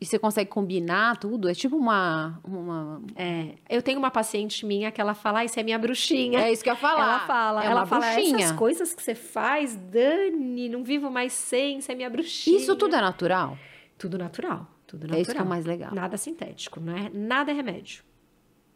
E 0.00 0.06
você 0.06 0.18
consegue 0.18 0.48
combinar 0.48 1.18
tudo? 1.18 1.50
É 1.50 1.54
tipo 1.54 1.76
uma. 1.76 2.40
uma... 2.42 3.02
É, 3.14 3.56
eu 3.68 3.82
tenho 3.82 3.98
uma 3.98 4.10
paciente 4.10 4.64
minha 4.64 4.90
que 4.90 5.02
ela 5.02 5.12
fala, 5.12 5.40
ah, 5.40 5.44
isso 5.44 5.60
é 5.60 5.62
minha 5.62 5.78
bruxinha. 5.78 6.40
É 6.40 6.50
isso 6.50 6.64
que 6.64 6.70
eu 6.70 6.72
ia 6.72 6.80
falar. 6.80 7.02
Ela 7.02 7.26
fala, 7.26 7.62
é 7.62 7.66
ela 7.66 7.84
fala, 7.84 8.10
bruxinha. 8.10 8.38
essas 8.38 8.56
coisas 8.56 8.94
que 8.94 9.02
você 9.02 9.14
faz, 9.14 9.76
Dani, 9.76 10.66
não 10.70 10.82
vivo 10.82 11.10
mais 11.10 11.34
sem, 11.34 11.76
isso 11.76 11.92
é 11.92 11.94
minha 11.94 12.08
bruxinha. 12.08 12.56
Isso 12.56 12.74
tudo 12.74 12.96
é 12.96 13.02
natural? 13.02 13.58
Tudo 13.98 14.16
natural, 14.16 14.66
tudo 14.86 15.02
natural. 15.02 15.18
É 15.18 15.20
isso 15.20 15.30
que 15.30 15.38
é 15.38 15.42
o 15.42 15.46
mais 15.46 15.66
legal. 15.66 15.94
Nada 15.94 16.16
sintético, 16.16 16.80
não 16.80 16.96
é? 16.96 17.10
Nada 17.12 17.50
é 17.50 17.54
remédio. 17.54 18.02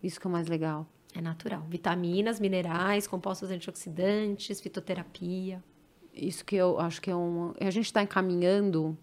Isso 0.02 0.20
que 0.20 0.26
é 0.26 0.28
o 0.28 0.32
mais 0.32 0.48
legal. 0.48 0.86
É 1.14 1.20
natural. 1.20 1.62
Vitaminas, 1.68 2.38
minerais, 2.40 3.06
compostos 3.06 3.50
antioxidantes, 3.50 4.60
fitoterapia. 4.60 5.62
Isso 6.12 6.44
que 6.44 6.56
eu 6.56 6.78
acho 6.80 7.00
que 7.00 7.10
é 7.10 7.16
um. 7.16 7.54
A 7.60 7.70
gente 7.70 7.86
está 7.86 8.02
encaminhando 8.02 8.96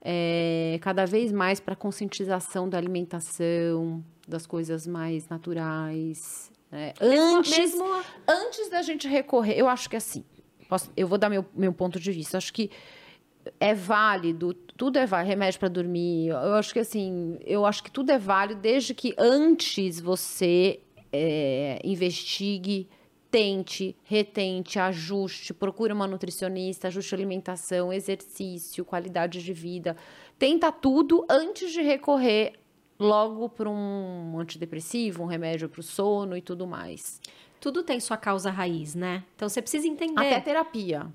é, 0.00 0.78
cada 0.80 1.04
vez 1.06 1.32
mais 1.32 1.60
para 1.60 1.74
a 1.74 1.76
conscientização 1.76 2.68
da 2.68 2.78
alimentação, 2.78 4.02
das 4.26 4.46
coisas 4.46 4.86
mais 4.86 5.28
naturais. 5.28 6.50
né? 6.70 6.92
Antes, 7.00 7.56
mesmo- 7.58 7.84
antes 8.26 8.68
da 8.70 8.82
gente 8.82 9.08
recorrer, 9.08 9.54
eu 9.58 9.66
acho 9.68 9.88
que 9.88 9.96
assim, 9.96 10.22
posso- 10.68 10.90
eu 10.96 11.08
vou 11.08 11.16
dar 11.18 11.30
meu, 11.30 11.44
meu 11.54 11.72
ponto 11.72 11.98
de 11.98 12.12
vista. 12.12 12.36
Acho 12.36 12.52
que 12.52 12.70
é 13.58 13.74
válido, 13.74 14.52
tudo 14.52 14.98
é 14.98 15.06
válido, 15.06 15.30
remédio 15.30 15.58
para 15.58 15.68
dormir. 15.70 16.28
Eu 16.28 16.54
acho 16.56 16.72
que 16.74 16.78
assim, 16.78 17.38
eu 17.44 17.64
acho 17.64 17.82
que 17.82 17.90
tudo 17.90 18.10
é 18.12 18.18
válido 18.18 18.60
desde 18.60 18.92
que 18.94 19.14
antes 19.16 19.98
você 19.98 20.80
é, 21.12 21.80
investigue, 21.84 22.88
tente, 23.30 23.96
retente, 24.04 24.78
ajuste, 24.78 25.52
procure 25.52 25.92
uma 25.92 26.06
nutricionista, 26.06 26.88
ajuste 26.88 27.14
alimentação, 27.14 27.92
exercício, 27.92 28.84
qualidade 28.84 29.42
de 29.42 29.52
vida. 29.52 29.96
Tenta 30.38 30.72
tudo 30.72 31.26
antes 31.28 31.72
de 31.72 31.82
recorrer 31.82 32.54
logo 32.98 33.48
para 33.48 33.68
um 33.68 34.38
antidepressivo, 34.38 35.22
um 35.22 35.26
remédio 35.26 35.68
para 35.68 35.80
o 35.80 35.82
sono 35.82 36.36
e 36.36 36.40
tudo 36.42 36.66
mais. 36.66 37.20
Tudo 37.60 37.82
tem 37.82 38.00
sua 38.00 38.16
causa 38.16 38.50
raiz, 38.50 38.94
né? 38.94 39.24
Então 39.34 39.48
você 39.48 39.60
precisa 39.60 39.86
entender. 39.86 40.20
Até 40.20 40.40
terapia. 40.40 41.06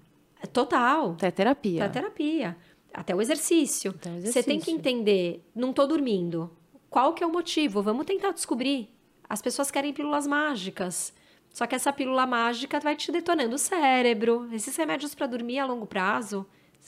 Total. 0.51 1.11
Até 1.11 1.31
terapia. 1.31 1.85
Até 1.85 1.99
terapia. 1.99 2.57
Até 2.93 3.15
o 3.15 3.21
exercício. 3.21 3.91
Até 3.91 4.09
o 4.11 4.21
Você 4.21 4.43
tem 4.43 4.59
que 4.59 4.69
exercício. 4.69 4.75
entender, 4.77 5.43
não 5.55 5.73
tô 5.73 5.87
dormindo. 5.87 6.51
Qual 6.89 7.13
que 7.13 7.23
é 7.23 7.27
o 7.27 7.31
motivo? 7.31 7.81
Vamos 7.81 8.05
tentar 8.05 8.31
descobrir. 8.31 8.89
As 9.29 9.41
pessoas 9.41 9.71
querem 9.71 9.93
pílulas 9.93 10.27
mágicas. 10.27 11.13
Só 11.51 11.67
que 11.67 11.75
essa 11.75 11.93
pílula 11.93 12.25
mágica 12.25 12.79
vai 12.79 12.95
te 12.95 13.11
detonando 13.11 13.55
o 13.55 13.59
cérebro. 13.59 14.49
Esses 14.51 14.75
remédios 14.75 15.13
para 15.13 15.27
dormir 15.27 15.59
a 15.59 15.65
longo 15.65 15.85
prazo, 15.85 16.45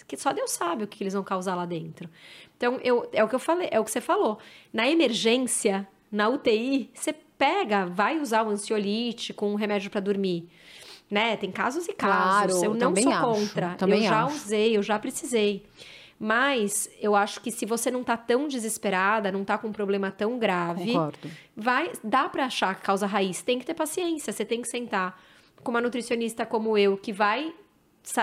que 0.08 0.18
só 0.18 0.34
Deus 0.34 0.52
sabe 0.52 0.84
o 0.84 0.88
que 0.88 1.04
eles 1.04 1.14
vão 1.14 1.24
causar 1.24 1.56
lá 1.56 1.66
dentro. 1.66 2.10
Então, 2.58 2.80
eu, 2.84 3.08
é 3.14 3.24
o 3.24 3.28
que 3.28 3.36
eu 3.36 3.40
falei, 3.40 3.70
é 3.72 3.80
o 3.80 3.84
que 3.84 3.92
você 3.92 4.02
falou. 4.02 4.40
Na 4.74 4.90
emergência, 4.90 5.88
na 6.12 6.30
UTI, 6.30 6.90
você 6.94 7.14
pega, 7.38 7.86
vai 7.86 8.20
usar 8.20 8.44
o 8.44 8.50
ansiolítico, 8.50 9.46
um 9.46 9.56
remédio 9.56 9.92
para 9.92 10.02
dormir. 10.02 10.50
Né? 11.10 11.38
Tem 11.38 11.52
casos 11.52 11.88
e 11.88 11.94
casos. 11.94 12.58
Claro, 12.58 12.66
eu 12.66 12.74
não 12.74 12.96
sou 12.96 13.12
acho, 13.12 13.22
contra. 13.22 13.78
eu 13.82 14.02
já 14.02 14.24
acho. 14.24 14.36
usei, 14.36 14.78
eu 14.78 14.82
já 14.82 14.98
precisei. 14.98 15.64
Mas 16.20 16.89
eu 17.01 17.16
acho 17.16 17.41
que 17.41 17.51
se 17.51 17.66
você 17.66 17.91
não 17.91 18.03
tá 18.03 18.16
tão 18.16 18.47
desesperada, 18.47 19.32
não 19.32 19.43
tá 19.43 19.57
com 19.57 19.68
um 19.68 19.72
problema 19.74 20.09
tão 20.11 20.39
grave, 20.39 20.93
Concordo. 20.93 21.30
vai, 21.55 21.91
dá 22.03 22.30
pra 22.30 22.45
achar 22.45 22.70
a 22.72 22.76
causa 22.76 23.05
raiz. 23.05 23.41
Tem 23.41 23.59
que 23.59 23.66
ter 23.66 23.74
paciência, 23.74 24.32
você 24.32 24.45
tem 24.45 24.61
que 24.61 24.68
sentar 24.70 25.22
com 25.61 25.72
uma 25.72 25.82
nutricionista 25.82 26.45
como 26.45 26.78
eu, 26.78 26.95
que 26.97 27.11
vai 27.11 27.53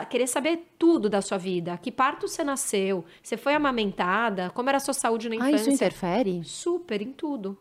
querer 0.08 0.26
saber 0.28 0.68
tudo 0.78 1.10
da 1.10 1.20
sua 1.20 1.36
vida. 1.36 1.76
Que 1.76 1.90
parto 1.92 2.28
você 2.28 2.42
nasceu? 2.44 3.04
Você 3.22 3.36
foi 3.36 3.52
amamentada? 3.52 4.48
Como 4.50 4.68
era 4.68 4.78
a 4.78 4.80
sua 4.80 4.94
saúde 4.94 5.28
na 5.28 5.34
Ah, 5.44 5.50
isso 5.50 5.64
infância? 5.68 5.70
interfere? 5.86 6.42
Super 6.44 7.02
em 7.02 7.12
tudo. 7.12 7.58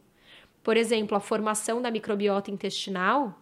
Por 0.64 0.78
exemplo, 0.78 1.18
a 1.18 1.20
formação 1.20 1.82
da 1.82 1.90
microbiota 1.90 2.52
intestinal, 2.52 3.38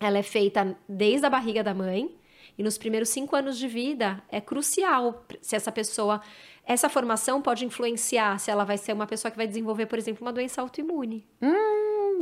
ela 0.00 0.18
é 0.18 0.22
feita 0.24 0.76
desde 0.88 1.24
a 1.26 1.30
barriga 1.30 1.62
da 1.62 1.72
mãe 1.72 2.10
e 2.58 2.62
nos 2.62 2.76
primeiros 2.76 3.08
cinco 3.08 3.36
anos 3.36 3.56
de 3.56 3.68
vida 3.68 4.20
é 4.28 4.40
crucial 4.40 5.24
se 5.40 5.54
essa 5.54 5.70
pessoa. 5.70 6.20
Essa 6.66 6.88
formação 6.88 7.40
pode 7.40 7.64
influenciar 7.64 8.38
se 8.38 8.50
ela 8.50 8.64
vai 8.64 8.76
ser 8.76 8.92
uma 8.92 9.06
pessoa 9.06 9.30
que 9.30 9.38
vai 9.38 9.46
desenvolver, 9.46 9.86
por 9.86 9.96
exemplo, 9.96 10.26
uma 10.26 10.32
doença 10.32 10.60
autoimune. 10.60 11.24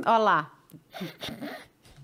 Olha 0.04 0.18
lá. 0.18 0.52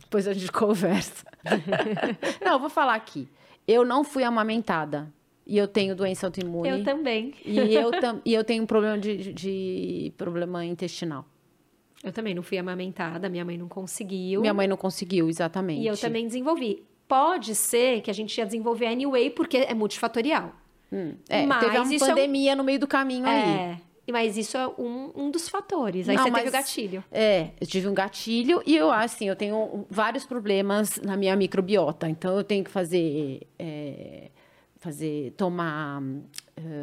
Depois 0.00 0.26
a 0.26 0.32
gente 0.32 0.50
conversa. 0.50 1.24
não, 2.44 2.54
eu 2.54 2.58
vou 2.58 2.70
falar 2.70 2.94
aqui. 2.94 3.28
Eu 3.68 3.84
não 3.84 4.02
fui 4.02 4.24
amamentada. 4.24 5.12
E 5.46 5.56
eu 5.56 5.68
tenho 5.68 5.94
doença 5.94 6.26
autoimune. 6.26 6.68
Eu 6.68 6.82
também. 6.82 7.34
E 7.44 7.74
eu, 7.74 7.90
tam, 8.00 8.20
e 8.24 8.32
eu 8.32 8.42
tenho 8.42 8.62
um 8.62 8.66
problema 8.66 8.98
de, 8.98 9.32
de 9.32 10.12
problema 10.16 10.64
intestinal. 10.64 11.26
Eu 12.02 12.12
também 12.12 12.34
não 12.34 12.42
fui 12.42 12.58
amamentada, 12.58 13.28
minha 13.28 13.44
mãe 13.44 13.56
não 13.56 13.68
conseguiu. 13.68 14.40
Minha 14.40 14.54
mãe 14.54 14.66
não 14.66 14.76
conseguiu, 14.76 15.28
exatamente. 15.28 15.82
E 15.82 15.86
eu 15.86 15.96
também 15.96 16.26
desenvolvi. 16.26 16.82
Pode 17.12 17.54
ser 17.54 18.00
que 18.00 18.10
a 18.10 18.14
gente 18.14 18.36
ia 18.38 18.46
desenvolver 18.46 18.86
anyway, 18.86 19.28
porque 19.28 19.58
é 19.58 19.74
multifatorial. 19.74 20.52
É, 21.28 21.44
Mas 21.44 21.60
teve 21.64 21.78
uma 21.78 21.94
isso 21.94 22.04
é 22.04 22.06
um- 22.06 22.10
pandemia 22.10 22.56
no 22.56 22.64
meio 22.64 22.78
do 22.78 22.86
caminho 22.86 23.26
aí. 23.26 23.50
É, 23.50 23.78
mas 24.10 24.36
isso 24.38 24.56
é 24.56 24.66
um, 24.66 25.10
um 25.14 25.30
dos 25.30 25.46
fatores. 25.48 26.08
Aí 26.08 26.16
Não, 26.16 26.22
você 26.24 26.30
teve 26.30 26.44
mas- 26.44 26.48
o 26.48 26.52
gatilho. 26.52 27.04
É, 27.12 27.48
eu 27.60 27.66
tive 27.66 27.86
um 27.88 27.92
gatilho 27.94 28.62
e 28.66 28.74
eu, 28.76 28.90
assim, 28.90 29.28
eu 29.28 29.36
tenho 29.36 29.86
vários 29.90 30.24
problemas 30.24 30.98
na 31.04 31.16
minha 31.16 31.36
microbiota. 31.36 32.08
Então, 32.08 32.36
eu 32.36 32.44
tenho 32.44 32.64
que 32.64 32.70
fazer... 32.70 33.40
é, 33.58 34.30
fazer... 34.82 35.32
Tomar 35.36 36.02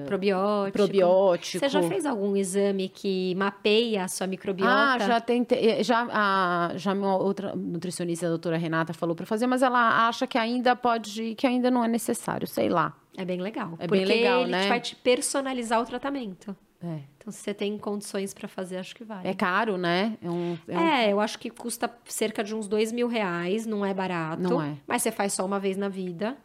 Probiótico. 0.06 0.78
probiótico. 0.78 1.60
Você 1.60 1.70
já 1.70 1.82
fez 1.84 2.06
algum 2.06 2.36
exame 2.36 2.89
que 2.89 3.36
mapeia 3.36 4.04
a 4.04 4.08
sua 4.08 4.28
microbiota? 4.28 4.74
Ah, 4.74 5.00
já 5.00 5.22
tentei. 5.22 5.84
Já, 5.84 6.08
a, 6.12 6.72
já 6.76 6.93
minha 6.95 7.16
outra 7.16 7.56
nutricionista, 7.56 8.26
a 8.26 8.30
doutora 8.30 8.58
Renata, 8.58 8.93
falou 8.93 9.16
para 9.16 9.26
fazer, 9.26 9.47
mas 9.47 9.62
ela 9.62 10.08
acha 10.08 10.26
que 10.26 10.38
ainda 10.38 10.76
pode, 10.76 11.36
que 11.36 11.45
ainda 11.45 11.70
não 11.70 11.84
é 11.84 11.88
necessário, 11.88 12.47
sei 12.47 12.70
lá. 12.70 12.95
É 13.16 13.24
bem 13.24 13.39
legal. 13.41 13.74
É 13.80 13.88
porque 13.88 14.06
bem 14.06 14.06
legal, 14.06 14.41
ele 14.41 14.52
né? 14.52 14.68
vai 14.68 14.80
te 14.80 14.95
personalizar 14.95 15.82
o 15.82 15.86
tratamento. 15.86 16.56
É, 16.82 17.00
Então, 17.18 17.32
se 17.32 17.39
você 17.39 17.54
tem 17.54 17.78
condições 17.78 18.34
para 18.34 18.47
fazer, 18.47 18.78
acho 18.78 18.95
que 18.95 19.04
vale. 19.04 19.28
é 19.28 19.34
caro, 19.34 19.78
né? 19.78 20.18
É 20.22 20.30
um, 20.30 20.58
é 20.68 20.78
um- 20.78 20.82
É, 20.82 21.12
eu 21.12 21.20
acho 21.20 21.38
que 21.38 21.50
custa 21.50 21.93
cerca 22.06 22.41
de 22.43 22.56
uns 22.56 22.68
dois 22.70 22.91
mil 22.91 23.08
reais, 23.08 23.66
não 23.66 23.86
é 23.86 23.93
barato. 23.93 24.41
Não 24.41 24.62
é. 24.62 24.76
Mas 24.88 25.02
você 25.04 25.12
faz 25.12 25.34
só 25.34 25.45
uma 25.45 25.60
vez 25.60 25.76
na 25.76 25.89
vida. 25.89 26.38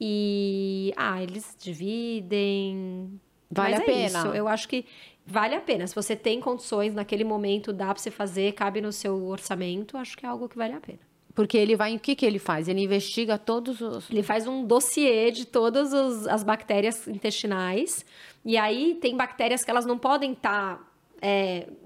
E, 0.00 0.92
ah, 0.96 1.22
eles 1.22 1.56
dividem. 1.58 3.20
Vale 3.50 3.70
Mas 3.72 3.80
a 3.80 3.82
é 3.82 3.86
pena. 3.86 4.18
Isso. 4.20 4.28
Eu 4.28 4.48
acho 4.48 4.68
que 4.68 4.86
vale 5.26 5.54
a 5.54 5.60
pena. 5.60 5.86
Se 5.86 5.94
você 5.94 6.14
tem 6.16 6.40
condições 6.40 6.94
naquele 6.94 7.24
momento, 7.24 7.72
dá 7.72 7.86
pra 7.86 7.96
você 7.96 8.10
fazer, 8.10 8.52
cabe 8.52 8.80
no 8.80 8.92
seu 8.92 9.26
orçamento, 9.26 9.96
acho 9.96 10.16
que 10.16 10.24
é 10.24 10.28
algo 10.28 10.48
que 10.48 10.56
vale 10.56 10.74
a 10.74 10.80
pena. 10.80 11.00
Porque 11.34 11.56
ele 11.56 11.76
vai. 11.76 11.94
O 11.94 12.00
que, 12.00 12.14
que 12.14 12.24
ele 12.26 12.38
faz? 12.38 12.68
Ele 12.68 12.80
investiga 12.82 13.38
todos 13.38 13.80
os. 13.80 14.10
Ele 14.10 14.22
faz 14.22 14.46
um 14.46 14.64
dossiê 14.64 15.30
de 15.30 15.44
todas 15.46 15.92
os- 15.92 16.26
as 16.26 16.42
bactérias 16.42 17.06
intestinais. 17.06 18.04
E 18.44 18.56
aí 18.56 18.96
tem 19.00 19.16
bactérias 19.16 19.62
que 19.64 19.70
elas 19.70 19.86
não 19.86 19.98
podem 19.98 20.32
estar 20.32 20.88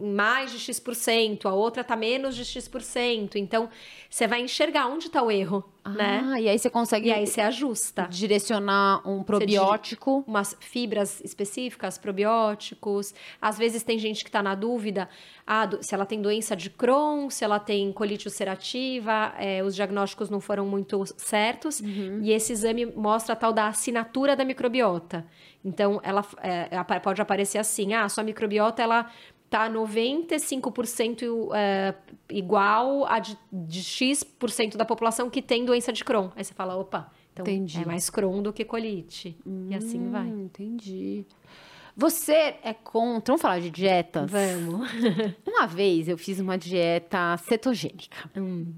mais 0.01 0.53
de 0.53 0.59
X%, 0.61 1.47
a 1.49 1.53
outra 1.53 1.83
tá 1.83 1.97
menos 1.97 2.37
de 2.37 2.45
X%. 2.45 3.37
Então, 3.37 3.69
você 4.09 4.27
vai 4.29 4.41
enxergar 4.41 4.87
onde 4.87 5.07
está 5.09 5.21
o 5.23 5.31
erro, 5.31 5.65
né? 5.87 6.23
Ah, 6.33 6.41
e 6.41 6.49
aí 6.49 6.59
você 6.59 6.71
consegue 6.71 7.09
E 7.09 7.13
aí 7.13 7.27
você 7.27 7.41
ajusta. 7.41 8.07
direcionar 8.11 9.07
um 9.09 9.23
probiótico. 9.23 10.25
Umas 10.27 10.57
fibras 10.61 11.21
específicas, 11.23 11.99
probióticos. 11.99 13.15
Às 13.41 13.59
vezes 13.59 13.83
tem 13.83 13.99
gente 13.99 14.25
que 14.25 14.29
está 14.29 14.43
na 14.43 14.55
dúvida 14.55 15.09
ah, 15.47 15.67
do- 15.67 15.83
se 15.83 15.95
ela 15.95 16.07
tem 16.07 16.23
doença 16.23 16.57
de 16.57 16.71
Crohn, 16.71 17.29
se 17.29 17.45
ela 17.45 17.59
tem 17.61 17.93
colite 17.93 18.27
ulcerativa. 18.27 19.35
é, 19.39 19.63
os 19.63 19.75
diagnósticos 19.75 20.31
não 20.31 20.41
foram 20.41 20.65
muito 20.67 21.05
certos. 21.19 21.81
E 21.81 22.31
esse 22.33 22.53
exame 22.53 22.87
mostra 22.87 23.35
a 23.35 23.37
tal 23.37 23.53
da 23.53 23.69
assinatura 23.69 24.35
da 24.37 24.45
microbiota. 24.45 25.27
Então, 25.65 25.99
ela 26.03 26.23
é, 26.43 26.77
apa- 26.77 27.01
pode 27.01 27.21
aparecer 27.23 27.59
assim: 27.59 27.93
ah, 27.95 28.09
sua 28.09 28.23
microbiota 28.25 28.83
ela 28.83 29.11
tá 29.51 29.71
95% 29.71 31.51
é, 31.55 31.95
igual 32.29 33.07
a 33.07 33.19
de, 33.19 33.39
de 33.53 33.83
X% 33.83 34.77
da 34.77 34.85
população 34.85 35.31
que 35.31 35.41
tem 35.41 35.65
doença 35.65 35.93
de 35.93 36.05
Crohn. 36.05 36.31
Aí 36.35 36.45
você 36.45 36.55
fala, 36.55 36.77
opa, 36.77 37.11
então 37.33 37.45
Entendi. 37.45 37.83
é 37.83 37.85
mais 37.85 38.11
Crohn 38.11 38.43
do 38.43 38.53
que 38.53 38.65
colite. 38.65 39.37
E 39.69 39.75
assim 39.75 40.11
vai. 40.11 40.27
Hum, 40.27 40.45
entendi. 40.45 41.25
Você 41.97 42.57
é 42.63 42.75
contra. 42.75 43.33
Vamos 43.33 43.43
falar 43.43 43.61
de 43.61 43.71
dietas? 43.71 44.31
Vamos. 44.31 44.89
Uma 45.47 45.67
vez 45.67 46.09
eu 46.09 46.19
fiz 46.19 46.41
uma 46.41 46.59
dieta 46.59 47.37
cetogênica. 47.37 48.31
Hum. 48.37 48.73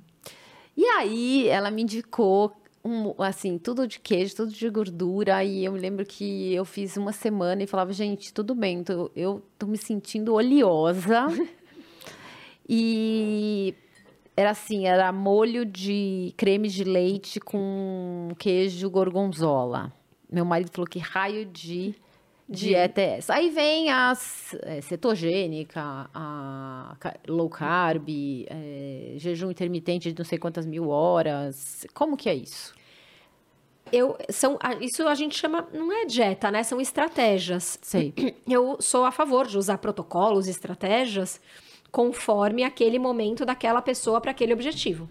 E 0.77 0.85
aí 0.85 1.49
ela 1.49 1.71
me 1.71 1.83
indicou 1.83 2.55
um, 2.87 3.15
assim, 3.23 3.59
tudo 3.59 3.87
de 3.87 3.99
queijo, 4.01 4.37
tudo 4.37 4.53
de 4.53 4.71
gordura. 4.71 5.43
E 5.45 5.65
eu 5.65 5.73
me 5.73 5.79
lembro 5.79 6.05
que 6.07 6.53
eu 6.55 6.65
fiz 6.65 6.97
uma 6.97 7.13
semana 7.13 7.63
e 7.63 7.67
falava, 7.67 7.93
gente, 7.93 8.33
tudo 8.33 8.55
bem, 8.55 8.83
tô- 8.85 9.11
eu 9.17 9.43
tô 9.59 9.67
me 9.67 9.77
sentindo 9.77 10.35
oleosa. 10.35 11.27
e 12.69 13.75
era 14.37 14.51
assim, 14.51 14.87
era 14.87 15.11
molho 15.13 15.65
de 15.65 16.33
creme 16.37 16.69
de 16.69 16.85
leite 16.85 17.41
com 17.41 18.29
queijo 18.39 18.89
gorgonzola. 18.91 19.93
Meu 20.31 20.45
marido 20.45 20.71
falou 20.73 20.87
que 20.89 20.99
raio 20.99 21.47
de 21.47 21.95
dieta 22.49 23.01
é 23.01 23.19
essa. 23.19 23.35
Aí 23.35 23.51
vem 23.51 23.91
as 23.91 24.55
é, 24.63 24.81
cetogênica, 24.81 26.09
a 26.15 26.97
low 27.29 27.49
carb, 27.49 28.09
é, 28.49 29.15
jejum 29.17 29.51
intermitente 29.51 30.13
de 30.13 30.19
não 30.19 30.25
sei 30.25 30.39
quantas 30.39 30.67
mil 30.67 30.89
horas. 30.89 31.87
Como 31.95 32.17
que 32.17 32.29
é 32.29 32.35
isso? 32.35 32.75
Eu, 33.93 34.17
são, 34.29 34.59
isso 34.81 35.07
a 35.07 35.15
gente 35.15 35.39
chama, 35.39 35.69
não 35.73 35.93
é 35.93 36.05
dieta, 36.05 36.51
né? 36.51 36.63
São 36.63 36.81
estratégias. 36.81 37.79
Sei. 37.83 38.13
Eu 38.49 38.77
sou 38.81 39.05
a 39.05 39.13
favor 39.13 39.47
de 39.47 39.57
usar 39.57 39.79
protocolos, 39.79 40.49
estratégias, 40.49 41.41
conforme 41.91 42.65
aquele 42.65 42.99
momento 42.99 43.45
daquela 43.45 43.81
pessoa 43.81 44.21
para 44.21 44.33
aquele 44.33 44.53
objetivo. 44.53 45.09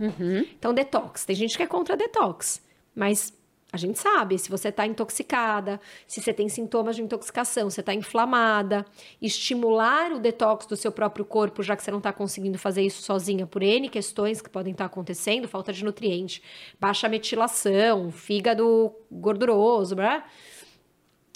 Então, 0.58 0.74
detox. 0.74 1.26
Tem 1.26 1.36
gente 1.36 1.58
que 1.58 1.64
é 1.64 1.68
contra 1.68 1.96
detox, 1.96 2.62
mas 2.94 3.34
a 3.76 3.78
gente 3.78 4.00
sabe, 4.00 4.40
se 4.40 4.50
você 4.50 4.70
está 4.70 4.88
intoxicada, 4.88 5.82
se 6.08 6.22
você 6.22 6.34
tem 6.34 6.48
sintomas 6.48 6.96
de 6.96 7.02
intoxicação, 7.02 7.70
você 7.70 7.82
está 7.82 7.94
inflamada, 7.94 8.86
estimular 9.22 10.14
o 10.14 10.20
detox 10.20 10.66
do 10.66 10.78
seu 10.78 10.94
próprio 10.94 11.26
corpo, 11.26 11.62
já 11.62 11.76
que 11.76 11.84
você 11.84 11.92
não 11.92 11.98
está 11.98 12.14
conseguindo 12.14 12.58
fazer 12.58 12.84
isso 12.84 13.02
sozinha 13.02 13.46
por 13.46 13.62
N 13.62 13.90
questões 13.90 14.42
que 14.42 14.50
podem 14.50 14.72
estar 14.72 14.86
acontecendo, 14.86 15.46
falta 15.46 15.74
de 15.74 15.84
nutriente, 15.84 16.42
baixa 16.80 17.10
metilação, 17.10 18.12
fígado 18.12 18.94
gorduroso, 19.12 19.94
blá. 19.94 20.26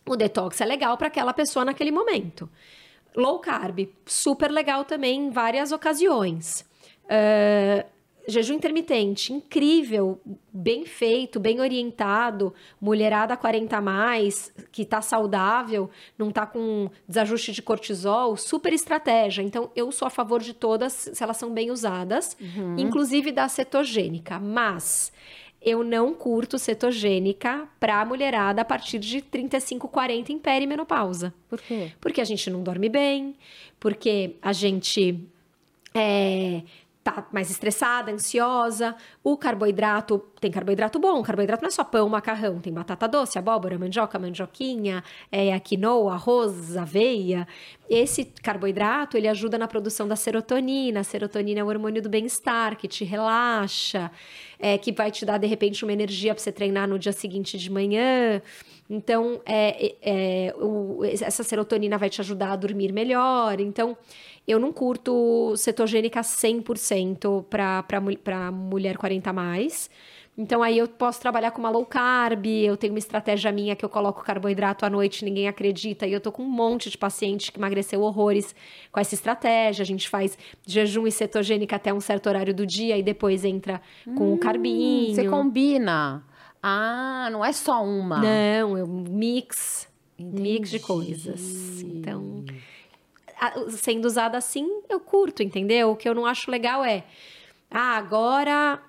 O 0.06 0.16
detox 0.16 0.62
é 0.62 0.66
legal 0.66 0.98
para 0.98 1.08
aquela 1.08 1.34
pessoa 1.34 1.66
naquele 1.66 1.92
momento. 1.92 2.50
Low 3.14 3.40
carb, 3.40 3.90
super 4.06 4.50
legal 4.50 4.86
também 4.86 5.28
em 5.28 5.30
várias 5.30 5.74
ocasiões. 5.74 6.66
Ah, 7.10 7.86
jejum 8.30 8.54
intermitente, 8.54 9.34
incrível, 9.34 10.20
bem 10.52 10.86
feito, 10.86 11.40
bem 11.40 11.60
orientado, 11.60 12.54
mulherada 12.80 13.36
40 13.36 13.78
a 13.78 13.82
mais, 13.82 14.54
que 14.72 14.86
tá 14.86 15.02
saudável, 15.02 15.90
não 16.18 16.32
tá 16.32 16.46
com 16.46 16.90
desajuste 17.08 17.52
de 17.52 17.62
cortisol, 17.62 18.38
super 18.38 18.74
estratégia. 18.74 19.42
Então, 19.42 19.72
eu 19.76 19.92
sou 19.92 20.08
a 20.08 20.12
favor 20.12 20.42
de 20.42 20.54
todas, 20.54 20.94
se 21.14 21.24
elas 21.24 21.38
são 21.38 21.54
bem 21.54 21.72
usadas, 21.72 22.38
inclusive 22.78 23.32
da 23.32 23.48
cetogênica, 23.48 24.40
mas 24.40 25.12
eu 25.62 25.84
não 25.84 26.14
curto 26.14 26.58
cetogênica 26.58 27.68
pra 27.80 28.06
mulherada 28.06 28.62
a 28.62 28.66
partir 28.66 28.98
de 29.00 29.22
35, 29.22 29.88
40 29.88 30.32
em 30.32 30.40
perimenopausa. 30.40 31.34
Por 31.50 31.60
quê? 31.60 31.92
Porque 32.00 32.22
a 32.22 32.26
gente 32.26 32.50
não 32.50 32.64
dorme 32.64 32.88
bem, 32.88 33.36
porque 33.80 34.36
a 34.42 34.54
gente 34.54 35.20
é, 35.94 36.62
tá 37.12 37.28
mais 37.32 37.50
estressada, 37.50 38.12
ansiosa. 38.12 38.96
O 39.24 39.38
carboidrato, 39.38 40.20
tem 40.40 40.52
carboidrato 40.52 41.00
bom, 41.00 41.22
carboidrato 41.22 41.64
não 41.64 41.68
é 41.68 41.72
só 41.72 41.84
pão, 41.84 42.08
macarrão, 42.10 42.60
tem 42.60 42.74
batata 42.74 43.08
doce, 43.08 43.38
abóbora, 43.38 43.78
mandioca, 43.78 44.18
mandioquinha, 44.18 45.04
é, 45.32 45.54
a 45.54 45.60
quinoa, 45.60 46.14
arroz, 46.14 46.78
aveia. 46.78 47.48
Esse 47.90 48.26
carboidrato, 48.26 49.18
ele 49.18 49.28
ajuda 49.28 49.58
na 49.58 49.68
produção 49.68 50.08
da 50.08 50.16
serotonina. 50.16 51.00
A 51.00 51.04
serotonina 51.04 51.60
é 51.60 51.64
o 51.64 51.68
hormônio 51.68 52.02
do 52.02 52.10
bem-estar, 52.10 52.78
que 52.78 52.88
te 52.88 53.04
relaxa, 53.04 54.12
é, 54.60 54.78
que 54.78 54.92
vai 54.92 55.12
te 55.12 55.26
dar, 55.26 55.38
de 55.38 55.48
repente, 55.48 55.84
uma 55.84 55.94
energia 55.94 56.34
para 56.34 56.44
você 56.44 56.52
treinar 56.52 56.88
no 56.88 57.00
dia 57.00 57.14
seguinte 57.14 57.58
de 57.58 57.72
manhã. 57.72 58.42
Então, 58.90 59.40
é, 59.46 59.96
é, 60.02 60.56
o- 60.58 61.04
essa 61.06 61.44
serotonina 61.44 61.98
vai 61.98 62.10
te 62.10 62.20
ajudar 62.22 62.52
a 62.54 62.56
dormir 62.56 62.92
melhor. 62.92 63.60
Então, 63.60 63.96
eu 64.48 64.60
não 64.60 64.74
curto 64.74 65.54
cetogênica 65.56 66.24
100% 66.24 67.46
para 67.50 68.02
mulher 68.52 68.98
40 68.98 69.30
a 69.30 69.34
mais. 69.34 69.90
Então, 70.36 70.64
aí 70.64 70.78
eu 70.78 70.88
posso 70.88 71.20
trabalhar 71.20 71.52
com 71.52 71.60
uma 71.60 71.70
low 71.70 71.86
carb, 71.86 72.46
eu 72.48 72.78
tenho 72.78 72.94
uma 72.94 73.00
estratégia 73.00 73.52
minha 73.52 73.76
que 73.76 73.84
eu 73.84 73.90
coloco 73.90 74.24
carboidrato 74.24 74.86
à 74.86 74.90
noite, 74.90 75.26
ninguém 75.26 75.50
acredita, 75.50 76.08
e 76.08 76.14
eu 76.14 76.22
tô 76.22 76.32
com 76.32 76.44
um 76.44 76.50
monte 76.50 76.90
de 76.90 76.98
paciente 76.98 77.52
que 77.52 77.60
emagreceu 77.60 78.02
horrores 78.02 78.56
com 78.90 79.02
essa 79.02 79.14
estratégia. 79.14 79.84
A 79.84 79.86
gente 79.86 80.08
faz 80.08 80.38
jejum 80.66 81.06
e 81.06 81.12
cetogênica 81.12 81.76
até 81.76 81.94
um 81.94 82.00
certo 82.00 82.28
horário 82.28 82.54
do 82.56 82.66
dia 82.66 82.98
e 82.98 83.04
depois 83.04 83.44
entra 83.44 83.82
com 84.16 84.34
o 84.34 84.38
carbinho. 84.38 85.14
Você 85.14 85.28
combina. 85.28 86.24
Ah, 86.62 87.30
não 87.32 87.44
é 87.44 87.52
só 87.54 87.84
uma. 87.84 88.18
Não, 88.20 88.78
é 88.78 88.84
um 88.84 89.04
mix. 89.10 89.88
Mix 90.18 90.70
de 90.70 90.76
Entendi. 90.78 90.80
coisas. 90.80 91.82
Então, 91.82 92.44
a- 93.40 93.70
sendo 93.72 94.06
usada 94.06 94.38
assim, 94.38 94.68
eu 94.90 95.00
curto, 95.00 95.42
entendeu? 95.42 95.92
O 95.92 95.96
que 95.96 96.10
eu 96.10 96.14
não 96.14 96.26
acho 96.26 96.52
legal 96.52 96.84
é, 96.84 97.06
ah, 97.72 97.96
agora 97.96 98.82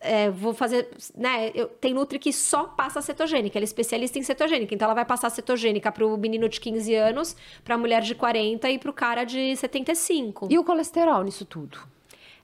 é, 0.00 0.30
vou 0.30 0.54
fazer, 0.54 0.88
né? 1.14 1.50
Eu, 1.54 1.66
tem 1.68 1.92
Nutri 1.92 2.18
que 2.18 2.32
só 2.32 2.64
passa 2.64 3.02
cetogênica, 3.02 3.58
ela 3.58 3.64
é 3.64 3.66
especialista 3.66 4.18
em 4.18 4.22
cetogênica, 4.22 4.74
então 4.74 4.86
ela 4.86 4.94
vai 4.94 5.04
passar 5.04 5.28
cetogênica 5.28 5.92
pro 5.92 6.16
menino 6.16 6.48
de 6.48 6.58
15 6.58 6.94
anos, 6.94 7.36
pra 7.62 7.76
mulher 7.76 8.00
de 8.00 8.14
40 8.14 8.70
e 8.70 8.78
pro 8.78 8.92
cara 8.94 9.24
de 9.24 9.54
75. 9.56 10.48
E 10.50 10.58
o 10.58 10.64
colesterol 10.64 11.22
nisso 11.22 11.44
tudo? 11.44 11.78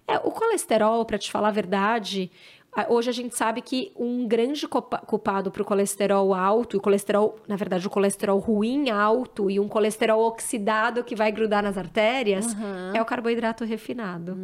É, 0.06 0.16
o 0.18 0.30
colesterol, 0.32 1.04
para 1.06 1.16
te 1.16 1.30
falar 1.30 1.48
a 1.48 1.52
verdade, 1.52 2.30
a- 2.60 2.61
hoje 2.88 3.10
a 3.10 3.12
gente 3.12 3.36
sabe 3.36 3.60
que 3.60 3.92
um 3.96 4.26
grande 4.26 4.66
culpa- 4.66 4.98
culpado 4.98 5.50
para 5.50 5.62
o 5.62 5.64
colesterol 5.64 6.32
alto, 6.32 6.74
e 6.74 6.78
o 6.78 6.80
colesterol, 6.80 7.36
na 7.46 7.54
verdade, 7.56 7.86
o 7.86 7.90
colesterol 7.90 8.38
ruim 8.38 8.88
alto 8.88 9.50
e 9.50 9.60
um 9.60 9.68
colesterol 9.68 10.22
oxidado 10.22 11.04
que 11.04 11.14
vai 11.14 11.30
grudar 11.30 11.62
nas 11.62 11.76
artérias 11.76 12.56
é 12.94 13.02
o 13.02 13.04
carboidrato 13.04 13.64
refinado. 13.64 14.36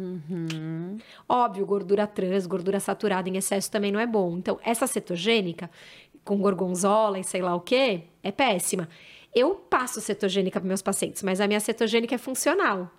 Óbvio, 1.27 1.65
gordura 1.65 2.05
trans, 2.05 2.45
gordura 2.45 2.79
saturada 2.79 3.27
em 3.27 3.37
excesso 3.37 3.71
também 3.71 3.91
não 3.91 3.99
é 3.99 4.05
bom. 4.05 4.37
Então, 4.37 4.59
essa 4.63 4.85
cetogênica, 4.85 5.69
com 6.23 6.37
gorgonzola 6.37 7.17
e 7.17 7.23
sei 7.23 7.41
lá 7.41 7.55
o 7.55 7.61
quê, 7.61 8.03
é 8.21 8.31
péssima. 8.31 8.87
Eu 9.33 9.55
passo 9.55 10.01
cetogênica 10.01 10.59
para 10.59 10.67
meus 10.67 10.81
pacientes, 10.81 11.23
mas 11.23 11.39
a 11.41 11.47
minha 11.47 11.59
cetogênica 11.59 12.15
é 12.15 12.17
funcional. 12.17 12.91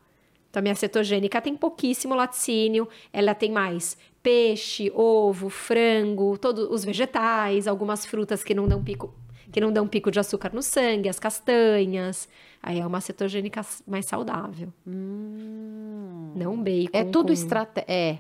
Então, 0.51 0.61
a 0.61 0.63
minha 0.63 0.75
cetogênica 0.75 1.41
tem 1.41 1.55
pouquíssimo 1.57 2.15
laticínio, 2.15 2.89
ela 3.13 3.35
tem 3.35 3.51
mais 3.53 3.97
peixe, 4.23 4.91
ovo, 4.95 5.49
frango, 5.49 6.37
todos 6.37 6.69
os 6.69 6.85
vegetais, 6.85 7.67
algumas 7.69 8.05
frutas 8.05 8.43
que 8.45 8.53
não 8.55 8.67
dão 8.69 8.83
pico, 8.83 9.15
que 9.53 9.61
não 9.61 9.73
dão 9.73 9.87
pico 9.87 10.11
de 10.11 10.19
açúcar 10.21 10.51
no 10.53 10.61
sangue, 10.63 11.09
as 11.09 11.19
castanhas. 11.19 12.29
Aí 12.63 12.79
é 12.81 12.87
uma 12.87 13.01
cetogênica 13.01 13.65
mais 13.87 14.05
saudável. 14.07 14.71
Não 14.85 16.61
bacon. 16.63 16.91
É 16.93 17.05
tudo 17.05 17.29
com- 17.29 17.33
estratégia. 17.33 17.87
É. 17.89 18.19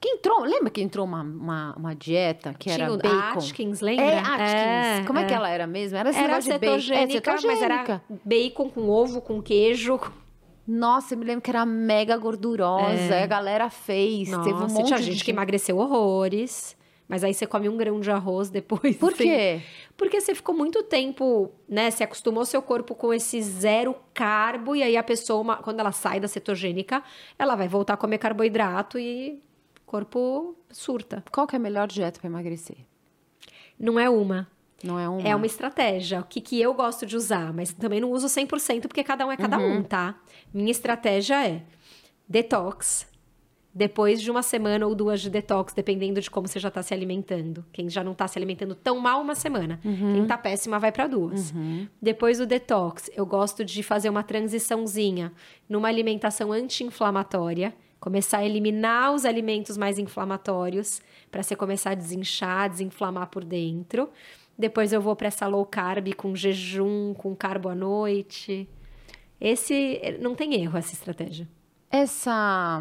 Que 0.00 0.08
entrou, 0.08 0.40
lembra 0.40 0.70
que 0.70 0.80
entrou 0.80 1.04
uma, 1.04 1.22
uma, 1.22 1.74
uma 1.76 1.94
dieta 1.94 2.54
que 2.54 2.70
Tinha 2.70 2.84
era 2.86 2.92
o 2.92 2.96
bacon? 2.96 3.38
Atkins, 3.38 3.80
lembra? 3.80 4.04
É, 4.04 4.18
Atkins. 4.18 5.06
Como 5.06 5.18
é, 5.18 5.24
que 5.26 5.34
ela 5.34 5.50
era 5.50 5.66
mesmo? 5.66 5.98
Era, 5.98 6.10
Era 6.10 6.38
de 6.38 6.48
bacon. 6.48 6.64
É, 6.66 6.78
cetogênica, 6.78 7.32
mas 7.32 7.44
era 7.44 7.78
cetogênica. 7.84 8.02
bacon 8.24 8.70
com 8.70 8.88
ovo, 8.88 9.20
com 9.20 9.42
queijo. 9.42 10.00
Nossa, 10.72 11.14
eu 11.14 11.18
me 11.18 11.24
lembro 11.24 11.42
que 11.42 11.50
era 11.50 11.66
mega 11.66 12.16
gordurosa. 12.16 13.16
A 13.22 13.26
galera 13.26 13.68
fez. 13.68 14.28
Nossa, 14.28 14.44
teve 14.48 14.62
um 14.62 14.68
monte 14.68 14.86
tinha 14.86 14.98
de 14.98 15.04
gente 15.04 15.24
que 15.24 15.30
emagreceu 15.32 15.76
horrores. 15.78 16.76
Mas 17.08 17.24
aí 17.24 17.34
você 17.34 17.44
come 17.44 17.68
um 17.68 17.76
grão 17.76 17.98
de 17.98 18.08
arroz 18.08 18.50
depois. 18.54 18.96
Por 18.96 19.12
assim. 19.12 19.24
quê? 19.24 19.60
Porque 19.96 20.20
você 20.20 20.32
ficou 20.32 20.54
muito 20.54 20.84
tempo, 20.84 21.50
né? 21.68 21.90
Você 21.90 22.04
acostumou 22.04 22.44
seu 22.46 22.62
corpo 22.62 22.94
com 22.94 23.12
esse 23.12 23.42
zero 23.42 23.96
carbo, 24.14 24.76
e 24.76 24.82
aí 24.84 24.96
a 24.96 25.02
pessoa, 25.02 25.40
uma- 25.40 25.56
quando 25.56 25.80
ela 25.80 25.90
sai 25.90 26.20
da 26.20 26.28
cetogênica, 26.28 27.02
ela 27.36 27.56
vai 27.56 27.66
voltar 27.66 27.94
a 27.94 27.96
comer 27.96 28.18
carboidrato 28.18 28.96
e 28.96 29.42
o 29.82 29.86
corpo 29.86 30.54
surta. 30.70 31.24
Qual 31.32 31.48
que 31.48 31.56
é 31.56 31.58
a 31.58 31.60
melhor 31.60 31.88
dieta 31.88 32.20
para 32.20 32.28
emagrecer? 32.30 32.76
Não 33.76 33.98
é 33.98 34.08
uma. 34.08 34.46
Não 34.82 34.98
é 34.98 35.08
uma? 35.08 35.28
É 35.28 35.36
uma 35.36 35.46
estratégia. 35.46 36.20
O 36.20 36.24
que, 36.24 36.40
que 36.40 36.60
eu 36.60 36.72
gosto 36.74 37.04
de 37.06 37.16
usar, 37.16 37.52
mas 37.52 37.72
também 37.72 38.00
não 38.00 38.10
uso 38.10 38.26
100% 38.26 38.82
porque 38.82 39.04
cada 39.04 39.26
um 39.26 39.32
é 39.32 39.36
cada 39.36 39.58
Uhum. 39.58 39.78
um, 39.78 39.82
tá? 39.82 40.14
Minha 40.52 40.70
estratégia 40.70 41.46
é 41.46 41.62
detox. 42.28 43.08
Depois 43.72 44.20
de 44.20 44.28
uma 44.32 44.42
semana 44.42 44.84
ou 44.84 44.96
duas 44.96 45.20
de 45.20 45.30
detox, 45.30 45.72
dependendo 45.72 46.20
de 46.20 46.28
como 46.28 46.48
você 46.48 46.58
já 46.58 46.72
tá 46.72 46.82
se 46.82 46.92
alimentando. 46.92 47.64
Quem 47.72 47.88
já 47.88 48.02
não 48.02 48.14
tá 48.14 48.26
se 48.26 48.36
alimentando 48.36 48.74
tão 48.74 48.98
mal, 48.98 49.20
uma 49.20 49.36
semana. 49.36 49.78
Uhum. 49.84 50.14
Quem 50.14 50.26
tá 50.26 50.36
péssima, 50.36 50.76
vai 50.80 50.90
para 50.90 51.06
duas. 51.06 51.54
Depois 52.02 52.38
do 52.38 52.46
detox, 52.46 53.08
eu 53.14 53.24
gosto 53.24 53.64
de 53.64 53.80
fazer 53.84 54.08
uma 54.10 54.24
transiçãozinha 54.24 55.32
numa 55.68 55.86
alimentação 55.86 56.50
anti-inflamatória. 56.50 57.72
Começar 58.00 58.38
a 58.38 58.44
eliminar 58.44 59.12
os 59.14 59.24
alimentos 59.24 59.76
mais 59.76 60.00
inflamatórios 60.00 61.00
para 61.30 61.42
você 61.42 61.54
começar 61.54 61.90
a 61.90 61.94
desinchar, 61.94 62.68
desinflamar 62.70 63.28
por 63.28 63.44
dentro. 63.44 64.08
Depois 64.60 64.92
eu 64.92 65.00
vou 65.00 65.16
para 65.16 65.28
essa 65.28 65.46
low 65.46 65.64
carb 65.64 66.12
com 66.14 66.36
jejum, 66.36 67.14
com 67.14 67.34
carbo 67.34 67.70
à 67.70 67.74
noite. 67.74 68.68
Esse 69.40 70.18
não 70.20 70.34
tem 70.34 70.62
erro 70.62 70.76
essa 70.76 70.92
estratégia. 70.92 71.48
Essa, 71.90 72.78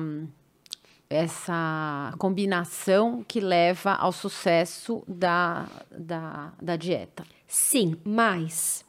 essa 1.10 2.14
combinação 2.20 3.24
que 3.26 3.40
leva 3.40 3.94
ao 3.94 4.12
sucesso 4.12 5.02
da, 5.08 5.68
da, 5.90 6.52
da 6.62 6.76
dieta. 6.76 7.24
Sim, 7.48 7.96
mas 8.04 8.86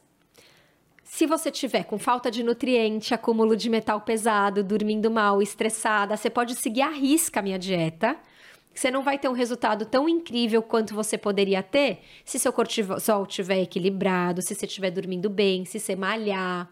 se 1.04 1.26
você 1.26 1.48
tiver 1.48 1.84
com 1.84 1.96
falta 1.96 2.28
de 2.28 2.42
nutriente, 2.42 3.14
acúmulo 3.14 3.56
de 3.56 3.70
metal 3.70 4.00
pesado, 4.00 4.64
dormindo 4.64 5.08
mal, 5.12 5.40
estressada, 5.40 6.16
você 6.16 6.28
pode 6.28 6.56
seguir 6.56 6.82
à 6.82 6.90
risca 6.90 7.38
a 7.38 7.42
minha 7.42 7.58
dieta 7.58 8.18
Você 8.74 8.90
não 8.90 9.02
vai 9.02 9.18
ter 9.18 9.28
um 9.28 9.32
resultado 9.32 9.84
tão 9.84 10.08
incrível 10.08 10.62
quanto 10.62 10.94
você 10.94 11.18
poderia 11.18 11.62
ter 11.62 12.00
se 12.24 12.38
seu 12.38 12.52
cortisol 12.52 13.24
estiver 13.24 13.60
equilibrado, 13.60 14.40
se 14.40 14.54
você 14.54 14.66
estiver 14.66 14.90
dormindo 14.90 15.28
bem, 15.28 15.64
se 15.64 15.78
você 15.78 15.96
malhar. 15.96 16.70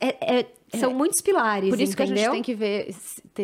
É, 0.00 0.38
é, 0.38 0.46
são 0.76 0.90
é, 0.90 0.94
muitos 0.94 1.20
pilares, 1.20 1.70
Por 1.70 1.80
isso 1.80 1.92
entendeu? 1.92 2.14
que 2.14 2.20
a 2.20 2.24
gente 2.24 2.32
tem 2.32 2.42
que 2.42 2.54
ver, 2.54 2.94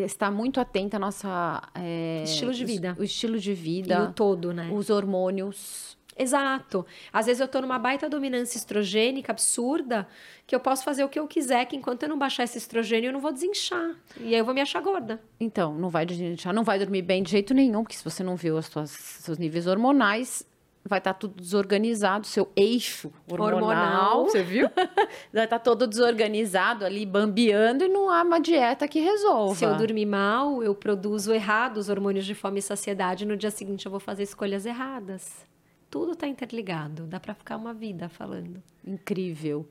estar 0.05 0.30
muito 0.30 0.61
atenta 0.61 0.97
à 0.97 1.01
nossa... 1.01 1.62
É, 1.74 2.22
estilo 2.24 2.53
de 2.53 2.64
vida. 2.64 2.95
O, 2.99 3.03
o 3.03 3.05
estilo 3.05 3.39
de 3.39 3.55
vida. 3.55 3.95
E 3.95 4.11
o 4.11 4.12
todo, 4.12 4.53
né? 4.53 4.68
Os 4.72 4.91
hormônios 4.91 5.97
Exato. 6.17 6.85
Às 7.13 7.27
vezes 7.27 7.41
eu 7.41 7.49
tô 7.49 7.61
numa 7.61 7.79
baita 7.79 8.09
dominância 8.09 8.57
estrogênica 8.57 9.33
absurda, 9.33 10.07
que 10.47 10.55
eu 10.55 10.61
posso 10.61 10.85
fazer 10.85 11.05
o 11.05 11.09
que 11.09 11.19
eu 11.19 11.27
quiser, 11.27 11.65
que 11.67 11.77
enquanto 11.77 12.03
eu 12.03 12.09
não 12.09 12.19
baixar 12.19 12.45
esse 12.45 12.59
estrogênio, 12.59 13.09
eu 13.09 13.13
não 13.13 13.21
vou 13.21 13.33
desinchar. 13.33 13.97
E 14.21 14.35
aí 14.35 14.39
eu 14.39 14.45
vou 14.45 14.55
me 14.55 14.61
achar 14.61 14.81
gorda. 14.81 15.21
Então, 15.41 15.75
não 15.75 15.89
vai 15.89 16.05
desinchar, 16.05 16.53
não 16.53 16.65
vai 16.65 16.79
dormir 16.79 17.03
bem 17.03 17.23
de 17.23 17.31
jeito 17.31 17.55
nenhum, 17.55 17.83
porque 17.83 17.97
se 17.97 18.05
você 18.05 18.23
não 18.23 18.37
viu 18.37 18.57
os 18.57 18.67
seus 18.67 19.39
níveis 19.39 19.67
hormonais, 19.67 20.47
vai 20.85 20.99
estar 20.99 21.13
tá 21.13 21.19
tudo 21.19 21.41
desorganizado, 21.41 22.27
seu 22.27 22.51
eixo 22.57 23.13
hormonal, 23.31 23.55
hormonal. 23.55 24.25
você 24.25 24.43
viu? 24.43 24.69
vai 25.33 25.45
estar 25.45 25.47
tá 25.47 25.59
todo 25.59 25.87
desorganizado 25.87 26.85
ali, 26.85 27.07
bambeando, 27.07 27.85
e 27.85 27.89
não 27.89 28.11
há 28.11 28.23
uma 28.23 28.41
dieta 28.41 28.89
que 28.89 29.01
resolva. 29.01 29.55
Se 29.55 29.65
eu 29.65 29.77
dormir 29.77 30.07
mal, 30.07 30.63
eu 30.63 30.75
produzo 30.75 31.33
errado 31.33 31.79
os 31.79 31.89
hormônios 31.89 32.27
de 32.27 32.35
fome 32.35 32.59
e 32.59 32.63
saciedade, 32.63 33.25
no 33.25 33.37
dia 33.37 33.51
seguinte 33.51 33.87
eu 33.87 33.91
vou 33.91 34.01
fazer 34.01 34.25
escolhas 34.25 34.67
erradas. 34.67 35.51
Tudo 35.93 36.12
está 36.12 36.26
interligado, 36.26 37.03
dá 37.03 37.20
para 37.20 37.34
ficar 37.34 37.59
uma 37.59 37.74
vida 37.74 38.09
falando. 38.09 38.62
Incrível. 38.82 39.68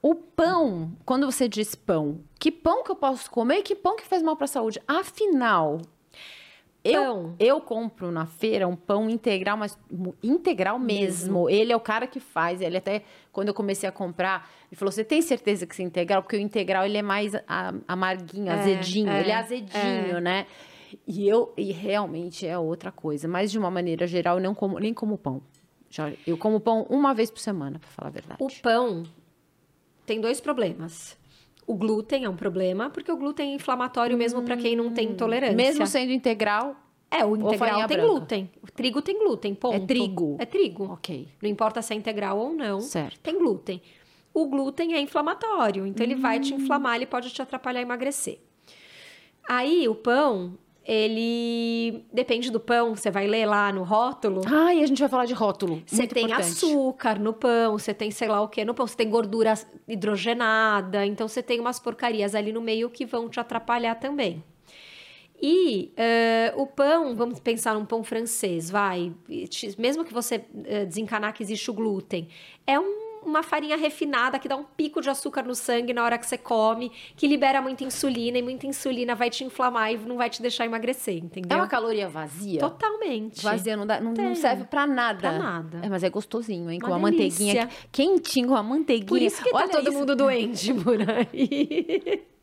O 0.00 0.14
pão, 0.14 0.92
quando 1.04 1.26
você 1.26 1.48
diz 1.48 1.74
pão, 1.74 2.20
que 2.38 2.52
pão 2.52 2.84
que 2.84 2.92
eu 2.92 2.94
posso 2.94 3.28
comer 3.28 3.56
e 3.56 3.62
que 3.62 3.74
pão 3.74 3.96
que 3.96 4.04
faz 4.06 4.22
mal 4.22 4.36
para 4.36 4.44
a 4.44 4.48
saúde? 4.48 4.80
Afinal, 4.86 5.80
eu, 6.84 7.34
eu 7.40 7.60
compro 7.60 8.12
na 8.12 8.24
feira 8.24 8.68
um 8.68 8.76
pão 8.76 9.10
integral, 9.10 9.56
mas 9.56 9.76
integral 10.22 10.78
mesmo. 10.78 11.40
mesmo. 11.42 11.50
Ele 11.50 11.72
é 11.72 11.76
o 11.76 11.80
cara 11.80 12.06
que 12.06 12.20
faz. 12.20 12.60
Ele 12.60 12.76
até, 12.76 13.02
quando 13.32 13.48
eu 13.48 13.54
comecei 13.54 13.88
a 13.88 13.90
comprar, 13.90 14.48
ele 14.70 14.78
falou: 14.78 14.92
Você 14.92 15.02
tem 15.02 15.20
certeza 15.20 15.66
que 15.66 15.72
isso 15.74 15.82
é 15.82 15.86
integral? 15.86 16.22
Porque 16.22 16.36
o 16.36 16.40
integral 16.40 16.84
ele 16.84 16.98
é 16.98 17.02
mais 17.02 17.32
amarguinho, 17.88 18.48
é, 18.48 18.52
azedinho. 18.52 19.10
É, 19.10 19.20
ele 19.22 19.30
é 19.32 19.34
azedinho, 19.34 20.18
é. 20.18 20.20
né? 20.20 20.46
E 21.06 21.28
eu 21.28 21.52
e 21.56 21.72
realmente 21.72 22.46
é 22.46 22.58
outra 22.58 22.92
coisa, 22.92 23.26
mas 23.26 23.50
de 23.50 23.58
uma 23.58 23.70
maneira 23.70 24.06
geral 24.06 24.36
eu 24.36 24.42
não 24.42 24.54
como 24.54 24.78
nem 24.78 24.94
como 24.94 25.18
pão. 25.18 25.42
Já, 25.88 26.12
eu 26.26 26.36
como 26.36 26.60
pão 26.60 26.86
uma 26.90 27.14
vez 27.14 27.30
por 27.30 27.40
semana, 27.40 27.78
para 27.78 27.88
falar 27.88 28.08
a 28.08 28.12
verdade. 28.12 28.42
O 28.42 28.48
pão 28.62 29.04
tem 30.04 30.20
dois 30.20 30.40
problemas. 30.40 31.16
O 31.66 31.74
glúten 31.74 32.24
é 32.24 32.28
um 32.28 32.36
problema, 32.36 32.90
porque 32.90 33.10
o 33.10 33.16
glúten 33.16 33.50
é 33.50 33.54
inflamatório 33.54 34.16
mesmo 34.16 34.42
para 34.42 34.56
quem 34.56 34.76
não 34.76 34.92
tem 34.92 35.08
intolerância. 35.10 35.56
Mesmo 35.56 35.86
sendo 35.86 36.12
integral, 36.12 36.76
é, 37.10 37.24
o 37.24 37.36
integral 37.36 37.86
tem 37.86 37.96
branca. 37.96 38.12
glúten. 38.12 38.50
O 38.62 38.70
trigo 38.70 39.00
tem 39.00 39.18
glúten, 39.18 39.54
ponto. 39.54 39.76
É 39.76 39.80
trigo. 39.80 40.36
É 40.38 40.44
trigo. 40.44 40.84
Ok. 40.92 41.28
Não 41.40 41.48
importa 41.48 41.80
se 41.80 41.94
é 41.94 41.96
integral 41.96 42.38
ou 42.38 42.52
não. 42.52 42.80
Certo. 42.80 43.18
Tem 43.20 43.38
glúten. 43.38 43.80
O 44.34 44.46
glúten 44.46 44.94
é 44.94 45.00
inflamatório, 45.00 45.86
então 45.86 46.06
hum. 46.06 46.10
ele 46.10 46.20
vai 46.20 46.38
te 46.38 46.52
hum. 46.52 46.58
inflamar, 46.58 46.96
ele 46.96 47.06
pode 47.06 47.30
te 47.30 47.40
atrapalhar 47.40 47.80
a 47.80 47.82
emagrecer. 47.82 48.38
Aí 49.48 49.88
o 49.88 49.94
pão, 49.94 50.58
ele 50.86 52.06
depende 52.12 52.48
do 52.50 52.60
pão, 52.60 52.94
você 52.94 53.10
vai 53.10 53.26
ler 53.26 53.44
lá 53.44 53.72
no 53.72 53.82
rótulo. 53.82 54.42
Ah, 54.46 54.72
e 54.72 54.84
a 54.84 54.86
gente 54.86 55.00
vai 55.00 55.08
falar 55.08 55.24
de 55.24 55.34
rótulo. 55.34 55.82
Você 55.84 56.06
tem 56.06 56.26
importante. 56.26 56.46
açúcar 56.46 57.18
no 57.18 57.32
pão, 57.32 57.76
você 57.76 57.92
tem 57.92 58.10
sei 58.12 58.28
lá 58.28 58.40
o 58.40 58.48
que 58.48 58.64
no 58.64 58.72
pão, 58.72 58.86
você 58.86 58.96
tem 58.96 59.10
gordura 59.10 59.54
hidrogenada, 59.88 61.04
então 61.04 61.26
você 61.26 61.42
tem 61.42 61.58
umas 61.58 61.80
porcarias 61.80 62.36
ali 62.36 62.52
no 62.52 62.60
meio 62.60 62.88
que 62.88 63.04
vão 63.04 63.28
te 63.28 63.40
atrapalhar 63.40 63.96
também. 63.96 64.44
E 65.42 65.92
uh, 66.54 66.62
o 66.62 66.66
pão, 66.66 67.14
vamos 67.14 67.40
pensar 67.40 67.74
num 67.74 67.84
pão 67.84 68.02
francês, 68.02 68.70
vai, 68.70 69.12
mesmo 69.76 70.04
que 70.04 70.14
você 70.14 70.36
uh, 70.36 70.86
desencanar 70.86 71.34
que 71.34 71.42
existe 71.42 71.70
o 71.70 71.74
glúten, 71.74 72.28
é 72.66 72.78
um 72.78 73.05
uma 73.26 73.42
farinha 73.42 73.76
refinada 73.76 74.38
que 74.38 74.48
dá 74.48 74.56
um 74.56 74.64
pico 74.64 75.00
de 75.00 75.10
açúcar 75.10 75.42
no 75.42 75.54
sangue 75.54 75.92
na 75.92 76.04
hora 76.04 76.16
que 76.16 76.26
você 76.26 76.38
come, 76.38 76.90
que 77.16 77.26
libera 77.26 77.60
muita 77.60 77.84
insulina 77.84 78.38
e 78.38 78.42
muita 78.42 78.66
insulina 78.66 79.14
vai 79.14 79.28
te 79.28 79.44
inflamar 79.44 79.92
e 79.92 79.96
não 79.98 80.16
vai 80.16 80.30
te 80.30 80.40
deixar 80.40 80.64
emagrecer, 80.64 81.16
entendeu? 81.16 81.56
É 81.56 81.60
uma 81.60 81.66
caloria 81.66 82.08
vazia? 82.08 82.60
Totalmente. 82.60 83.42
Vazia, 83.42 83.76
não, 83.76 83.86
dá, 83.86 84.00
não, 84.00 84.12
não 84.12 84.34
serve 84.34 84.64
pra 84.64 84.86
nada. 84.86 85.18
Pra 85.18 85.38
nada. 85.38 85.80
É, 85.82 85.88
mas 85.88 86.02
é 86.02 86.10
gostosinho, 86.10 86.70
hein? 86.70 86.78
Uma 86.82 86.88
com 86.88 86.94
a 86.94 86.98
manteiguinha 86.98 87.68
quentinho, 87.90 88.48
com 88.48 88.56
a 88.56 88.62
manteiguinha. 88.62 89.08
Por 89.08 89.20
isso 89.20 89.42
que 89.42 89.50
tá 89.50 89.56
Olha 89.56 89.68
tá 89.68 89.78
todo 89.78 89.88
isso. 89.88 89.98
mundo 89.98 90.14
doente 90.14 90.72
por 90.74 90.98
aí. 91.00 92.24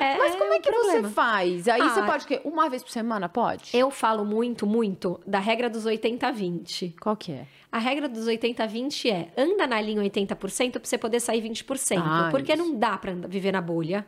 É, 0.00 0.16
Mas 0.18 0.34
como 0.34 0.52
é, 0.52 0.56
é 0.56 0.60
que 0.60 0.70
problema. 0.70 1.08
você 1.08 1.14
faz? 1.14 1.68
Aí 1.68 1.80
ah, 1.80 1.88
você 1.88 2.02
pode 2.02 2.26
que 2.26 2.40
uma 2.44 2.68
vez 2.68 2.82
por 2.82 2.90
semana 2.90 3.28
pode? 3.28 3.70
Eu 3.76 3.90
falo 3.90 4.24
muito, 4.24 4.66
muito 4.66 5.20
da 5.26 5.38
regra 5.38 5.68
dos 5.68 5.84
80-20. 5.86 6.94
Qual 7.00 7.16
que 7.16 7.32
é? 7.32 7.46
A 7.70 7.78
regra 7.78 8.08
dos 8.08 8.26
80-20 8.26 9.10
é 9.10 9.28
anda 9.36 9.66
na 9.66 9.80
linha 9.80 10.02
80% 10.02 10.72
para 10.72 10.80
você 10.82 10.96
poder 10.96 11.20
sair 11.20 11.42
20%. 11.42 12.02
Ah, 12.02 12.28
porque 12.30 12.54
isso. 12.54 12.62
não 12.62 12.74
dá 12.78 12.96
para 12.96 13.12
viver 13.12 13.52
na 13.52 13.60
bolha. 13.60 14.06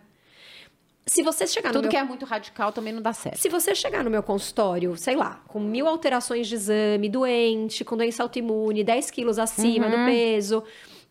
Se 1.06 1.22
você 1.22 1.46
chegar 1.46 1.72
Tudo 1.72 1.82
meu... 1.82 1.90
que 1.90 1.96
é 1.96 2.04
muito 2.04 2.24
radical 2.24 2.72
também 2.72 2.92
não 2.92 3.02
dá 3.02 3.12
certo. 3.12 3.36
Se 3.36 3.48
você 3.48 3.74
chegar 3.74 4.04
no 4.04 4.10
meu 4.10 4.22
consultório, 4.22 4.96
sei 4.96 5.16
lá, 5.16 5.42
com 5.48 5.58
mil 5.58 5.88
alterações 5.88 6.46
de 6.46 6.54
exame, 6.54 7.08
doente, 7.08 7.84
com 7.84 7.96
doença 7.96 8.22
autoimune, 8.22 8.84
10 8.84 9.10
quilos 9.10 9.38
acima 9.38 9.86
uhum. 9.86 9.90
do 9.90 9.96
peso, 10.06 10.62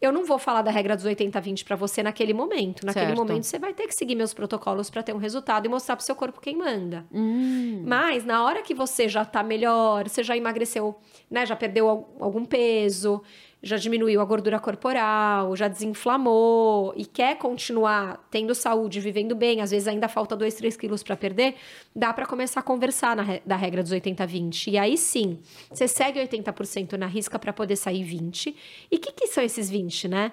eu 0.01 0.11
não 0.11 0.25
vou 0.25 0.39
falar 0.39 0.61
da 0.61 0.71
regra 0.71 0.95
dos 0.95 1.05
80-20 1.05 1.65
para 1.65 1.75
você 1.75 2.01
naquele 2.01 2.33
momento. 2.33 2.85
Naquele 2.85 3.07
certo. 3.07 3.17
momento, 3.17 3.43
você 3.43 3.59
vai 3.59 3.73
ter 3.73 3.85
que 3.87 3.93
seguir 3.93 4.15
meus 4.15 4.33
protocolos 4.33 4.89
para 4.89 5.03
ter 5.03 5.13
um 5.13 5.17
resultado 5.17 5.65
e 5.65 5.69
mostrar 5.69 5.95
pro 5.95 6.05
seu 6.05 6.15
corpo 6.15 6.39
quem 6.39 6.55
manda. 6.55 7.05
Hum. 7.11 7.83
Mas, 7.85 8.23
na 8.23 8.43
hora 8.43 8.61
que 8.61 8.73
você 8.73 9.09
já 9.09 9.25
tá 9.25 9.43
melhor, 9.43 10.07
você 10.07 10.23
já 10.23 10.37
emagreceu, 10.37 10.95
né? 11.29 11.45
Já 11.45 11.55
perdeu 11.55 11.89
algum 12.19 12.45
peso, 12.45 13.21
já 13.61 13.75
diminuiu 13.75 14.21
a 14.21 14.25
gordura 14.25 14.59
corporal, 14.59 15.55
já 15.55 15.67
desinflamou 15.67 16.93
e 16.95 17.05
quer 17.05 17.37
continuar 17.37 18.25
tendo 18.31 18.55
saúde, 18.55 18.99
vivendo 18.99 19.35
bem, 19.35 19.61
às 19.61 19.71
vezes 19.71 19.87
ainda 19.87 20.07
falta 20.07 20.35
2, 20.35 20.53
3 20.55 20.77
quilos 20.77 21.03
para 21.03 21.17
perder, 21.17 21.55
dá 21.93 22.13
para 22.13 22.25
começar 22.25 22.61
a 22.61 22.63
conversar 22.63 23.15
na, 23.15 23.39
da 23.45 23.55
regra 23.55 23.83
dos 23.83 23.91
80-20. 23.91 24.67
E 24.67 24.77
aí 24.77 24.97
sim, 24.97 25.39
você 25.69 25.87
segue 25.87 26.19
80% 26.19 26.93
na 26.93 27.07
risca 27.07 27.37
para 27.37 27.51
poder 27.51 27.75
sair 27.75 28.03
20%. 28.03 28.55
E 28.89 28.95
o 28.95 28.99
que, 28.99 29.11
que 29.11 29.27
são 29.27 29.43
esses 29.43 29.69
20%, 29.69 30.09
né? 30.09 30.31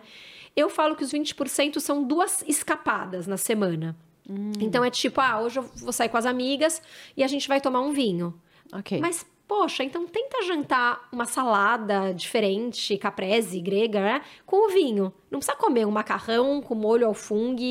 Eu 0.54 0.70
falo 0.70 0.96
que 0.96 1.04
os 1.04 1.12
20% 1.12 1.80
são 1.80 2.02
duas 2.02 2.42
escapadas 2.46 3.26
na 3.26 3.36
semana. 3.36 3.94
Hum. 4.28 4.52
Então 4.60 4.84
é 4.84 4.90
tipo, 4.90 5.20
ah, 5.20 5.40
hoje 5.40 5.58
eu 5.58 5.62
vou 5.62 5.92
sair 5.92 6.08
com 6.08 6.16
as 6.16 6.26
amigas 6.26 6.80
e 7.16 7.22
a 7.22 7.28
gente 7.28 7.46
vai 7.46 7.60
tomar 7.60 7.80
um 7.80 7.92
vinho. 7.92 8.34
Ok. 8.72 8.98
Mas 9.00 9.26
Poxa, 9.48 9.84
então 9.84 10.06
tenta 10.08 10.42
jantar 10.42 11.08
uma 11.12 11.24
salada 11.24 12.12
diferente, 12.12 12.98
caprese, 12.98 13.60
grega, 13.60 14.00
né? 14.00 14.22
Com 14.44 14.66
o 14.66 14.72
vinho. 14.72 15.12
Não 15.30 15.38
precisa 15.38 15.56
comer 15.56 15.86
um 15.86 15.90
macarrão 15.90 16.60
com 16.60 16.74
molho 16.74 17.06
ao 17.06 17.14
fungo, 17.14 17.62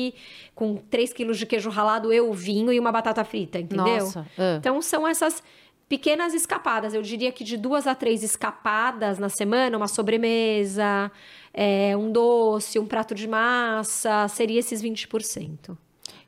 com 0.54 0.76
3 0.76 1.12
quilos 1.12 1.38
de 1.38 1.44
queijo 1.44 1.68
ralado, 1.68 2.10
eu, 2.10 2.32
vinho 2.32 2.72
e 2.72 2.80
uma 2.80 2.90
batata 2.90 3.22
frita, 3.24 3.58
entendeu? 3.58 4.04
Nossa. 4.04 4.20
Uh. 4.20 4.56
Então 4.58 4.80
são 4.80 5.06
essas 5.06 5.42
pequenas 5.86 6.32
escapadas. 6.32 6.94
Eu 6.94 7.02
diria 7.02 7.30
que 7.30 7.44
de 7.44 7.58
duas 7.58 7.86
a 7.86 7.94
três 7.94 8.22
escapadas 8.22 9.18
na 9.18 9.28
semana, 9.28 9.76
uma 9.76 9.88
sobremesa, 9.88 11.12
é, 11.52 11.94
um 11.94 12.10
doce, 12.10 12.78
um 12.78 12.86
prato 12.86 13.14
de 13.14 13.28
massa, 13.28 14.26
seria 14.28 14.60
esses 14.60 14.82
20%. 14.82 15.76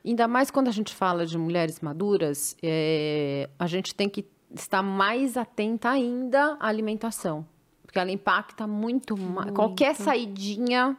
Ainda 0.05 0.27
mais 0.27 0.51
quando 0.51 0.67
a 0.67 0.71
gente 0.71 0.93
fala 0.93 1.25
de 1.25 1.37
mulheres 1.37 1.79
maduras, 1.81 2.55
é, 2.61 3.49
a 3.57 3.67
gente 3.67 3.93
tem 3.95 4.07
que 4.07 4.25
estar 4.53 4.81
mais 4.81 5.37
atenta 5.37 5.89
ainda 5.89 6.57
à 6.59 6.67
alimentação. 6.67 7.45
Porque 7.83 7.97
ela 7.97 8.11
impacta 8.11 8.67
muito, 8.67 9.17
muito. 9.17 9.53
qualquer 9.53 9.95
saidinha 9.95 10.95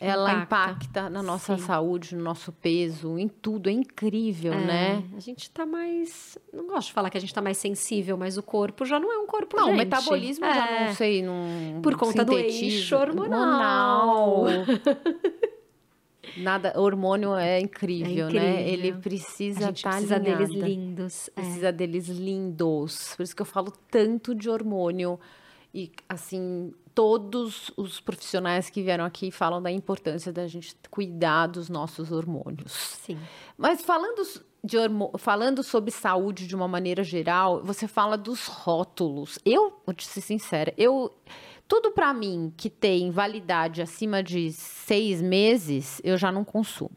ela 0.00 0.32
impacta, 0.32 0.72
impacta 0.72 1.10
na 1.10 1.22
nossa 1.22 1.58
Sim. 1.58 1.62
saúde, 1.62 2.16
no 2.16 2.24
nosso 2.24 2.50
peso, 2.52 3.18
em 3.18 3.28
tudo. 3.28 3.68
É 3.68 3.72
incrível, 3.72 4.54
é, 4.54 4.64
né? 4.64 5.04
A 5.14 5.20
gente 5.20 5.50
tá 5.50 5.66
mais. 5.66 6.38
Não 6.50 6.66
gosto 6.66 6.88
de 6.88 6.94
falar 6.94 7.10
que 7.10 7.18
a 7.18 7.20
gente 7.20 7.34
tá 7.34 7.42
mais 7.42 7.58
sensível, 7.58 8.16
mas 8.16 8.38
o 8.38 8.42
corpo 8.42 8.86
já 8.86 8.98
não 8.98 9.12
é 9.12 9.18
um 9.18 9.26
corpo. 9.26 9.58
Não, 9.58 9.66
gente. 9.66 9.74
o 9.74 9.76
metabolismo 9.76 10.44
é. 10.46 10.54
já 10.54 10.86
não 10.86 10.94
sei. 10.94 11.22
Não 11.22 11.82
Por 11.82 11.96
conta 11.96 12.24
do 12.24 12.38
eixo 12.38 12.96
hormonal. 12.96 14.46
Nada, 16.36 16.72
hormônio 16.76 17.34
é 17.34 17.60
incrível, 17.60 18.26
é 18.26 18.28
incrível. 18.28 18.40
né? 18.40 18.68
Ele 18.68 18.92
precisa 18.92 19.70
estar 19.70 19.90
tá 19.90 19.96
precisa 19.96 20.16
alinhada. 20.16 20.46
deles 20.46 20.62
lindos. 20.62 21.28
É. 21.28 21.40
Precisa 21.40 21.68
é. 21.68 21.72
deles 21.72 22.08
lindos. 22.08 23.14
Por 23.16 23.22
isso 23.22 23.34
que 23.34 23.42
eu 23.42 23.46
falo 23.46 23.72
tanto 23.90 24.34
de 24.34 24.48
hormônio. 24.48 25.18
E, 25.72 25.92
assim, 26.08 26.72
todos 26.94 27.70
os 27.76 28.00
profissionais 28.00 28.68
que 28.68 28.82
vieram 28.82 29.04
aqui 29.04 29.30
falam 29.30 29.62
da 29.62 29.70
importância 29.70 30.32
da 30.32 30.46
gente 30.46 30.74
cuidar 30.90 31.46
dos 31.46 31.68
nossos 31.68 32.10
hormônios. 32.10 32.72
Sim. 32.72 33.18
Mas 33.56 33.82
falando 33.82 34.22
de 34.62 34.76
falando 35.18 35.62
sobre 35.62 35.90
saúde 35.90 36.46
de 36.46 36.54
uma 36.54 36.68
maneira 36.68 37.02
geral, 37.02 37.62
você 37.62 37.88
fala 37.88 38.16
dos 38.16 38.46
rótulos. 38.46 39.38
Eu, 39.44 39.80
vou 39.86 39.94
te 39.94 40.06
ser 40.06 40.20
sincera, 40.20 40.74
eu 40.76 41.14
tudo 41.70 41.92
para 41.92 42.12
mim 42.12 42.52
que 42.56 42.68
tem 42.68 43.12
validade 43.12 43.80
acima 43.80 44.24
de 44.24 44.50
seis 44.50 45.22
meses, 45.22 46.00
eu 46.02 46.18
já 46.18 46.32
não 46.32 46.44
consumo. 46.44 46.96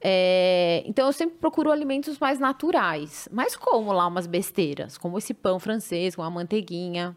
É, 0.00 0.82
então 0.84 1.06
eu 1.06 1.12
sempre 1.12 1.36
procuro 1.38 1.70
alimentos 1.70 2.18
mais 2.18 2.40
naturais, 2.40 3.28
mas 3.30 3.54
como 3.54 3.92
lá 3.92 4.08
umas 4.08 4.26
besteiras, 4.26 4.98
como 4.98 5.16
esse 5.16 5.32
pão 5.32 5.60
francês 5.60 6.16
com 6.16 6.24
a 6.24 6.28
manteiguinha. 6.28 7.16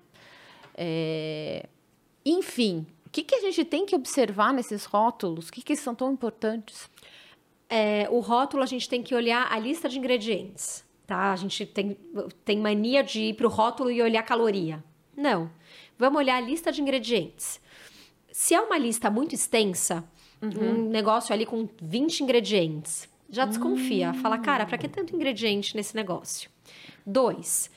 É, 0.76 1.68
enfim, 2.24 2.86
o 3.08 3.10
que, 3.10 3.24
que 3.24 3.34
a 3.34 3.42
gente 3.42 3.66
tem 3.66 3.84
que 3.84 3.96
observar 3.96 4.54
nesses 4.54 4.86
rótulos? 4.86 5.50
O 5.50 5.52
que, 5.52 5.64
que 5.64 5.76
são 5.76 5.96
tão 5.96 6.14
importantes? 6.14 6.92
É, 7.68 8.08
o 8.12 8.20
rótulo 8.20 8.62
a 8.62 8.68
gente 8.68 8.88
tem 8.88 9.02
que 9.02 9.16
olhar 9.16 9.52
a 9.52 9.58
lista 9.58 9.90
de 9.90 9.98
ingredientes, 9.98 10.86
tá? 11.08 11.34
A 11.34 11.36
gente 11.36 11.66
tem, 11.66 11.98
tem 12.46 12.60
mania 12.60 13.04
de 13.04 13.20
ir 13.20 13.34
pro 13.34 13.50
rótulo 13.50 13.90
e 13.90 14.00
olhar 14.00 14.22
caloria. 14.22 14.84
Não. 15.18 15.50
Vamos 16.00 16.18
olhar 16.18 16.38
a 16.38 16.42
lista 16.42 16.72
de 16.72 16.82
ingredientes. 16.82 17.60
Se 18.32 18.56
é 18.56 18.62
uma 18.62 18.78
lista 18.78 19.12
muito 19.12 19.36
extensa, 19.36 20.02
uhum. 20.42 20.86
um 20.86 20.90
negócio 20.90 21.34
ali 21.34 21.46
com 21.46 21.68
20 21.82 22.22
ingredientes, 22.22 23.10
já 23.30 23.46
desconfia. 23.46 24.08
Uhum. 24.08 24.22
Fala, 24.22 24.38
cara, 24.38 24.66
para 24.66 24.78
que 24.78 24.88
tanto 24.88 25.14
ingrediente 25.14 25.76
nesse 25.76 25.94
negócio? 25.94 26.50
Dois, 27.06 27.70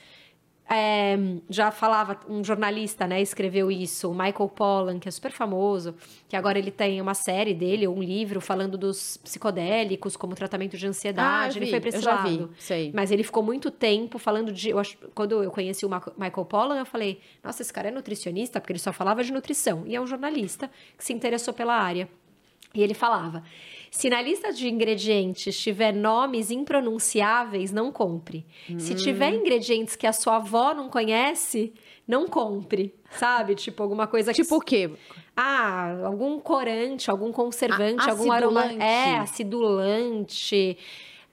é, 0.69 1.17
já 1.49 1.71
falava, 1.71 2.19
um 2.29 2.43
jornalista, 2.43 3.05
né, 3.05 3.21
escreveu 3.21 3.69
isso, 3.69 4.09
o 4.09 4.13
Michael 4.13 4.49
Pollan, 4.49 4.99
que 4.99 5.07
é 5.07 5.11
super 5.11 5.31
famoso, 5.31 5.93
que 6.27 6.35
agora 6.35 6.57
ele 6.57 6.71
tem 6.71 7.01
uma 7.01 7.13
série 7.13 7.53
dele, 7.53 7.87
um 7.87 8.01
livro, 8.01 8.39
falando 8.39 8.77
dos 8.77 9.17
psicodélicos 9.17 10.15
como 10.15 10.35
tratamento 10.35 10.77
de 10.77 10.87
ansiedade. 10.87 11.57
Ah, 11.57 11.61
ele 11.61 11.69
foi 11.69 11.79
pra 11.79 11.89
esse 11.89 12.05
lado. 12.05 12.47
Vi, 12.47 12.49
Mas 12.93 13.11
ele 13.11 13.23
ficou 13.23 13.43
muito 13.43 13.69
tempo 13.69 14.17
falando 14.17 14.51
de. 14.51 14.69
Eu 14.69 14.79
acho, 14.79 14.97
quando 15.13 15.43
eu 15.43 15.51
conheci 15.51 15.85
o 15.85 15.89
Michael 15.89 16.45
Pollan, 16.45 16.79
eu 16.79 16.85
falei, 16.85 17.19
nossa, 17.43 17.61
esse 17.61 17.71
cara 17.71 17.89
é 17.89 17.91
nutricionista, 17.91 18.59
porque 18.59 18.71
ele 18.71 18.79
só 18.79 18.93
falava 18.93 19.23
de 19.23 19.31
nutrição. 19.31 19.83
E 19.85 19.95
é 19.95 20.01
um 20.01 20.07
jornalista 20.07 20.69
que 20.97 21.03
se 21.03 21.13
interessou 21.13 21.53
pela 21.53 21.75
área. 21.75 22.09
E 22.75 22.81
ele 22.81 22.95
falava: 22.95 23.43
se 23.91 24.09
na 24.09 24.19
lista 24.19 24.51
de 24.51 24.67
ingredientes 24.67 25.55
tiver 25.59 25.93
nomes 25.93 26.49
impronunciáveis, 26.49 27.71
não 27.71 27.91
compre. 27.91 28.43
Hum. 28.67 28.79
Se 28.79 28.95
tiver 28.95 29.31
ingredientes 29.31 29.95
que 29.95 30.07
a 30.07 30.11
sua 30.11 30.37
avó 30.37 30.73
não 30.73 30.89
conhece, 30.89 31.71
não 32.07 32.27
compre. 32.27 32.95
Sabe? 33.11 33.53
Tipo, 33.53 33.83
alguma 33.83 34.07
coisa 34.07 34.33
que. 34.33 34.41
Tipo 34.41 34.55
o 34.55 34.59
quê? 34.59 34.89
Ah, 35.37 36.05
algum 36.05 36.39
corante, 36.39 37.11
algum 37.11 37.31
conservante, 37.31 38.09
algum 38.09 38.31
aroma. 38.31 38.65
É, 38.81 39.17
acidulante. 39.17 40.75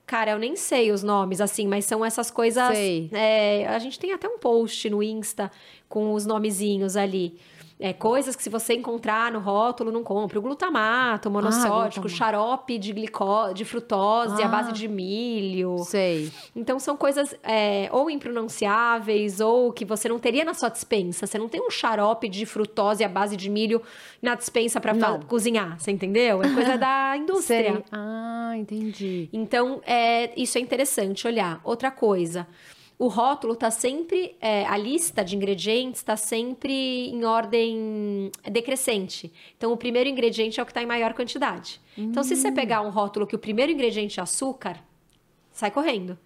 Cara, 0.05 0.33
eu 0.33 0.39
nem 0.39 0.57
sei 0.57 0.93
os 0.93 1.03
nomes, 1.03 1.41
assim, 1.41 1.67
mas 1.67 1.87
são 1.87 2.05
essas 2.05 2.31
coisas. 2.31 2.77
É, 3.13 3.67
a 3.69 3.79
gente 3.79 3.99
tem 3.99 4.13
até 4.13 4.29
um 4.29 4.39
post 4.39 4.91
no 4.91 5.03
Insta 5.03 5.51
com 5.89 6.13
os 6.13 6.27
nomezinhos 6.27 6.95
ali 6.95 7.39
é, 7.81 7.95
coisas 7.95 8.37
que 8.37 8.43
se 8.43 8.51
você 8.51 8.75
encontrar 8.75 9.33
no 9.33 9.41
rótulo, 9.41 9.91
não 9.91 10.05
compre. 10.05 10.39
O 10.39 10.43
glutamato, 10.43 11.31
o 11.31 11.33
monossódico, 11.33 12.07
ah, 12.07 12.11
xarope 12.11 12.79
de, 12.79 12.93
glicose, 12.93 13.55
de 13.55 13.65
frutose, 13.65 14.43
ah, 14.43 14.49
base 14.49 14.71
de 14.73 14.87
milho. 14.87 15.79
Sei. 15.79 16.31
Então, 16.55 16.79
são 16.79 16.95
coisas 16.95 17.35
é, 17.43 17.89
ou 17.91 18.11
impronunciáveis 18.11 19.41
ou 19.41 19.73
que 19.73 19.87
você 19.87 20.11
não 20.11 20.19
teria 20.19 20.45
na 20.45 20.53
sua 20.53 20.69
dispensa. 20.69 21.27
Você 21.27 21.39
não 21.39 21.49
tem 21.49 21.61
um 21.61 21.71
xarope 21.71 22.29
de 22.29 22.45
frutose 22.45 23.03
à 23.03 23.09
base 23.09 23.35
de 23.35 23.49
milho 23.49 23.81
na 24.21 24.35
dispensa 24.35 24.79
para 24.79 25.19
cozinhar, 25.27 25.81
você 25.81 25.91
entendeu? 25.91 26.43
É 26.43 26.53
coisa 26.53 26.77
da 26.77 27.17
indústria. 27.19 27.73
Sei. 27.73 27.85
Ah, 27.91 28.53
entendi. 28.57 29.31
Então, 29.33 29.81
é, 29.87 30.39
isso 30.39 30.59
é 30.59 30.61
interessante 30.61 31.27
olhar. 31.27 31.61
Outra 31.65 31.91
coisa 31.91 32.47
o 33.01 33.09
rótulo 33.09 33.55
está 33.55 33.71
sempre, 33.71 34.37
é, 34.43 34.67
a 34.67 34.77
lista 34.77 35.25
de 35.25 35.35
ingredientes 35.35 36.03
está 36.03 36.19
sempre 36.19 37.09
em 37.09 37.25
ordem 37.25 38.31
decrescente. 38.45 39.33
Então, 39.57 39.73
o 39.73 39.77
primeiro 39.77 40.07
ingrediente 40.07 40.61
é 40.61 40.63
o 40.63 40.67
que 40.67 40.71
está 40.71 40.83
em 40.83 40.87
maior 40.87 41.15
quantidade. 41.15 41.81
Hum. 41.97 42.09
Então, 42.11 42.23
se 42.23 42.37
você 42.37 42.49
hum. 42.49 42.55
pegar 42.55 42.83
um 42.83 42.91
rótulo 42.91 43.27
que 43.27 43.35
o 43.35 43.39
primeiro 43.39 43.73
ingrediente 43.73 44.21
é 44.21 44.23
açúcar, 44.23 44.85
sai 45.51 45.71
correndo. 45.71 46.19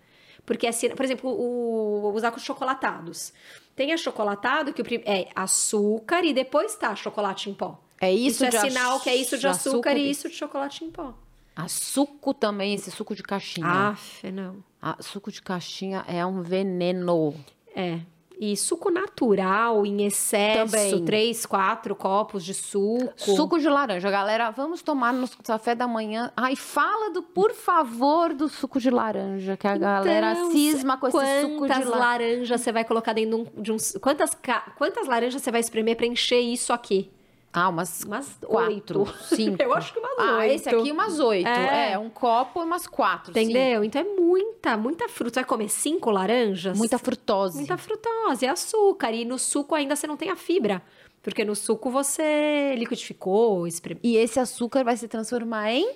Porque, 0.45 0.67
assim, 0.67 0.91
por 0.91 1.05
exemplo, 1.05 1.31
o, 1.31 2.13
os 2.13 2.43
chocolatados. 2.43 3.33
Tem 3.77 3.93
achocolatado 3.93 4.73
que 4.73 4.83
o, 4.83 4.87
é 5.05 5.29
açúcar 5.33 6.25
e 6.25 6.35
depois 6.35 6.73
está 6.73 6.97
chocolate 6.97 7.49
em 7.49 7.55
pó. 7.55 7.81
É 8.01 8.13
isso, 8.13 8.45
isso 8.45 8.57
é 8.57 8.61
sinal 8.69 8.99
que 8.99 9.09
é 9.09 9.15
isso 9.15 9.37
de, 9.37 9.43
de 9.43 9.47
açúcar, 9.47 9.69
açúcar 9.69 9.97
e 9.97 10.11
isso 10.11 10.29
de 10.29 10.35
chocolate 10.35 10.85
em 10.85 10.91
pó. 10.91 11.15
A 11.57 11.69
suco 11.69 12.35
também, 12.35 12.75
esse 12.75 12.91
suco 12.91 13.15
de 13.15 13.23
caixinha. 13.23 13.67
Aff, 13.67 14.31
não. 14.33 14.57
A 14.83 14.97
suco 15.01 15.31
de 15.31 15.41
caixinha 15.41 16.05
é 16.09 16.25
um 16.27 16.43
veneno. 16.43 17.35
É. 17.75 18.01
E 18.39 18.57
suco 18.57 18.91
natural, 18.91 19.87
em 19.87 20.05
excesso, 20.05 20.73
Também. 20.73 21.05
três, 21.05 21.47
quatro 21.47 21.95
copos 21.95 22.45
de 22.45 22.53
suco. 22.53 23.13
Suco 23.17 23.59
de 23.61 23.69
laranja. 23.69 24.11
Galera, 24.11 24.51
vamos 24.51 24.83
tomar 24.83 25.13
no 25.13 25.29
café 25.45 25.75
da 25.75 25.87
manhã. 25.87 26.33
Ai, 26.37 26.57
fala 26.57 27.11
do, 27.11 27.23
por 27.23 27.53
favor, 27.53 28.35
do 28.35 28.49
suco 28.49 28.81
de 28.81 28.91
laranja, 28.91 29.57
que 29.57 29.67
a 29.69 29.77
então, 29.77 29.89
galera 29.89 30.35
cisma 30.51 30.97
com 30.97 31.07
esse 31.07 31.43
suco 31.43 31.63
de 31.63 31.69
laranja. 31.69 31.85
Quantas 31.85 31.99
laranjas 31.99 32.61
você 32.61 32.73
vai 32.73 32.85
colocar 32.85 33.13
dentro 33.13 33.47
de 33.57 33.71
um... 33.71 33.77
Quantas, 34.01 34.37
quantas 34.77 35.07
laranjas 35.07 35.41
você 35.41 35.53
vai 35.53 35.61
espremer 35.61 35.97
para 35.97 36.07
encher 36.07 36.41
isso 36.41 36.73
aqui? 36.73 37.13
Ah, 37.57 37.69
umas, 37.69 38.03
umas 38.03 38.37
quatro, 38.45 39.03
oito. 39.03 39.15
cinco. 39.33 39.63
Eu 39.63 39.73
acho 39.73 39.93
que 39.93 40.01
umas 40.01 40.19
ah, 40.19 40.39
oito. 40.39 40.55
esse 40.55 40.69
aqui 40.69 40.91
umas 40.91 41.21
oito. 41.21 41.47
É. 41.47 41.93
é, 41.93 41.99
um 41.99 42.11
copo 42.11 42.61
e 42.61 42.65
umas 42.65 42.89
quatro, 42.89 43.31
Entendeu? 43.31 43.81
Cinco. 43.81 43.85
Então 43.85 44.03
é 44.03 44.21
muita, 44.21 44.77
muita 44.77 45.09
fruta. 45.09 45.35
Você 45.35 45.41
vai 45.41 45.45
comer 45.45 45.69
cinco 45.69 46.11
laranjas? 46.11 46.77
Muita 46.77 46.99
frutose. 46.99 47.59
Muita 47.59 47.77
frutose, 47.77 48.45
é 48.45 48.49
açúcar. 48.49 49.13
E 49.13 49.25
no 49.25 49.39
suco 49.39 49.73
ainda 49.73 49.95
você 49.95 50.05
não 50.05 50.17
tem 50.17 50.31
a 50.31 50.37
fibra. 50.37 50.83
Porque 51.23 51.45
no 51.45 51.55
suco 51.55 51.91
você 51.91 52.75
liquidificou, 52.77 53.69
espreme... 53.69 54.01
E 54.03 54.17
esse 54.17 54.41
açúcar 54.41 54.83
vai 54.83 54.97
se 54.97 55.07
transformar 55.07 55.71
em... 55.71 55.89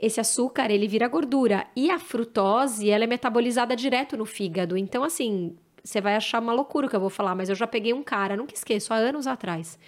Esse 0.00 0.18
açúcar, 0.18 0.70
ele 0.70 0.88
vira 0.88 1.08
gordura. 1.08 1.66
E 1.76 1.90
a 1.90 1.98
frutose, 1.98 2.88
ela 2.88 3.04
é 3.04 3.06
metabolizada 3.06 3.76
direto 3.76 4.16
no 4.16 4.24
fígado. 4.24 4.76
Então, 4.78 5.04
assim, 5.04 5.54
você 5.84 6.00
vai 6.00 6.16
achar 6.16 6.40
uma 6.40 6.52
loucura 6.54 6.86
o 6.86 6.90
que 6.90 6.96
eu 6.96 7.00
vou 7.00 7.10
falar. 7.10 7.34
Mas 7.34 7.50
eu 7.50 7.54
já 7.54 7.66
peguei 7.66 7.92
um 7.92 8.02
cara, 8.02 8.34
nunca 8.34 8.54
esqueço, 8.54 8.94
há 8.94 8.96
anos 8.96 9.26
atrás 9.26 9.78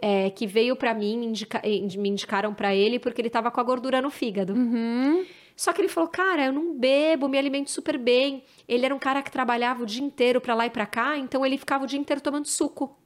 é, 0.00 0.30
que 0.30 0.46
veio 0.46 0.76
para 0.76 0.94
mim, 0.94 1.18
me, 1.18 1.26
indica, 1.26 1.62
me 1.64 2.08
indicaram 2.08 2.52
para 2.54 2.74
ele 2.74 2.98
porque 2.98 3.20
ele 3.20 3.30
tava 3.30 3.50
com 3.50 3.60
a 3.60 3.64
gordura 3.64 4.02
no 4.02 4.10
fígado. 4.10 4.54
Uhum. 4.54 5.24
Só 5.56 5.72
que 5.72 5.80
ele 5.80 5.88
falou, 5.88 6.10
cara, 6.10 6.46
eu 6.46 6.52
não 6.52 6.78
bebo, 6.78 7.28
me 7.28 7.38
alimento 7.38 7.70
super 7.70 7.96
bem. 7.96 8.44
Ele 8.68 8.84
era 8.84 8.94
um 8.94 8.98
cara 8.98 9.22
que 9.22 9.30
trabalhava 9.30 9.82
o 9.82 9.86
dia 9.86 10.04
inteiro 10.04 10.40
para 10.40 10.54
lá 10.54 10.66
e 10.66 10.70
para 10.70 10.86
cá, 10.86 11.16
então 11.16 11.44
ele 11.46 11.56
ficava 11.56 11.84
o 11.84 11.86
dia 11.86 11.98
inteiro 11.98 12.20
tomando 12.20 12.46
suco. 12.46 12.96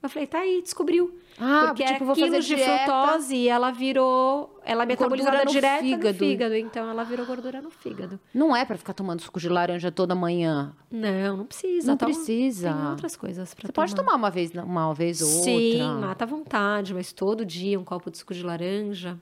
Eu 0.00 0.08
falei, 0.08 0.28
tá 0.28 0.38
aí, 0.38 0.62
descobriu. 0.62 1.18
Ah, 1.40 1.66
Porque 1.68 1.84
tipo, 1.84 2.04
vou 2.04 2.14
quilos 2.14 2.44
de 2.44 2.56
frutose 2.56 3.34
e 3.34 3.48
ela 3.48 3.72
virou. 3.72 4.60
Ela 4.64 4.84
é 4.84 4.86
metabolizada 4.86 5.44
direto 5.44 5.80
fígado. 5.82 6.06
no 6.08 6.14
fígado. 6.14 6.54
Então 6.54 6.88
ela 6.88 7.02
virou 7.02 7.26
gordura 7.26 7.60
no 7.60 7.68
fígado. 7.70 8.18
Não 8.32 8.54
é 8.54 8.64
para 8.64 8.78
ficar 8.78 8.92
tomando 8.94 9.20
suco 9.20 9.40
de 9.40 9.48
laranja 9.48 9.90
toda 9.90 10.14
manhã. 10.14 10.72
Não, 10.90 11.36
não 11.38 11.46
precisa. 11.46 11.88
Não 11.88 11.96
tá 11.96 12.06
precisa. 12.06 12.72
Tem 12.72 12.86
outras 12.90 13.16
coisas 13.16 13.54
pra 13.54 13.66
Você 13.66 13.72
tomar. 13.72 13.86
pode 13.86 13.94
tomar 13.96 14.14
uma 14.14 14.30
vez, 14.30 14.52
uma 14.52 14.92
vez 14.94 15.20
ou 15.20 15.28
outra. 15.28 15.44
Sim, 15.52 15.82
mata 16.00 16.24
à 16.24 16.26
vontade, 16.28 16.94
mas 16.94 17.12
todo 17.12 17.44
dia 17.44 17.78
um 17.78 17.84
copo 17.84 18.08
de 18.10 18.18
suco 18.18 18.32
de 18.34 18.42
laranja. 18.44 19.18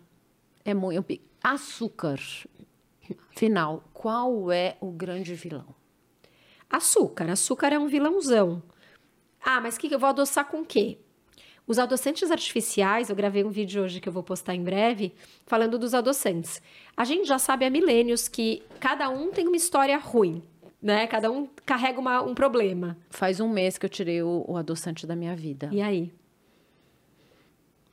É 0.62 0.74
muito. 0.74 1.18
Açúcar. 1.42 2.18
Final, 3.30 3.82
qual 3.94 4.50
é 4.52 4.76
o 4.80 4.90
grande 4.90 5.34
vilão? 5.34 5.66
Açúcar. 6.68 7.30
Açúcar 7.30 7.72
é 7.72 7.78
um 7.78 7.86
vilãozão. 7.86 8.62
Ah, 9.49 9.61
mas 9.61 9.78
que, 9.78 9.88
que 9.88 9.94
eu 9.94 9.99
vou 10.01 10.09
adoçar 10.09 10.44
com 10.47 10.62
o 10.62 10.66
quê? 10.66 10.99
Os 11.68 11.78
adoçantes 11.78 12.32
artificiais, 12.32 13.11
eu 13.11 13.14
gravei 13.14 13.44
um 13.44 13.49
vídeo 13.49 13.84
hoje 13.84 14.01
que 14.01 14.09
eu 14.09 14.12
vou 14.12 14.24
postar 14.24 14.57
em 14.57 14.62
breve, 14.62 15.14
falando 15.47 15.78
dos 15.78 15.94
adoçantes. 15.94 16.61
A 16.97 17.05
gente 17.05 17.28
já 17.28 17.38
sabe 17.38 17.64
há 17.64 17.70
milênios 17.70 18.26
que 18.26 18.61
cada 18.80 19.09
um 19.09 19.30
tem 19.30 19.47
uma 19.47 19.57
história 19.57 19.97
ruim, 19.99 20.42
né? 20.82 21.07
Cada 21.07 21.30
um 21.30 21.49
carrega 21.64 22.01
uma, 22.01 22.22
um 22.22 22.34
problema. 22.34 22.97
Faz 23.09 23.38
um 23.38 23.49
mês 23.49 23.78
que 23.78 23.86
eu 23.86 23.90
tirei 23.90 24.20
o, 24.20 24.44
o 24.49 24.57
adoçante 24.57 25.07
da 25.07 25.14
minha 25.14 25.36
vida. 25.36 25.68
E 25.72 25.80
aí? 25.80 26.12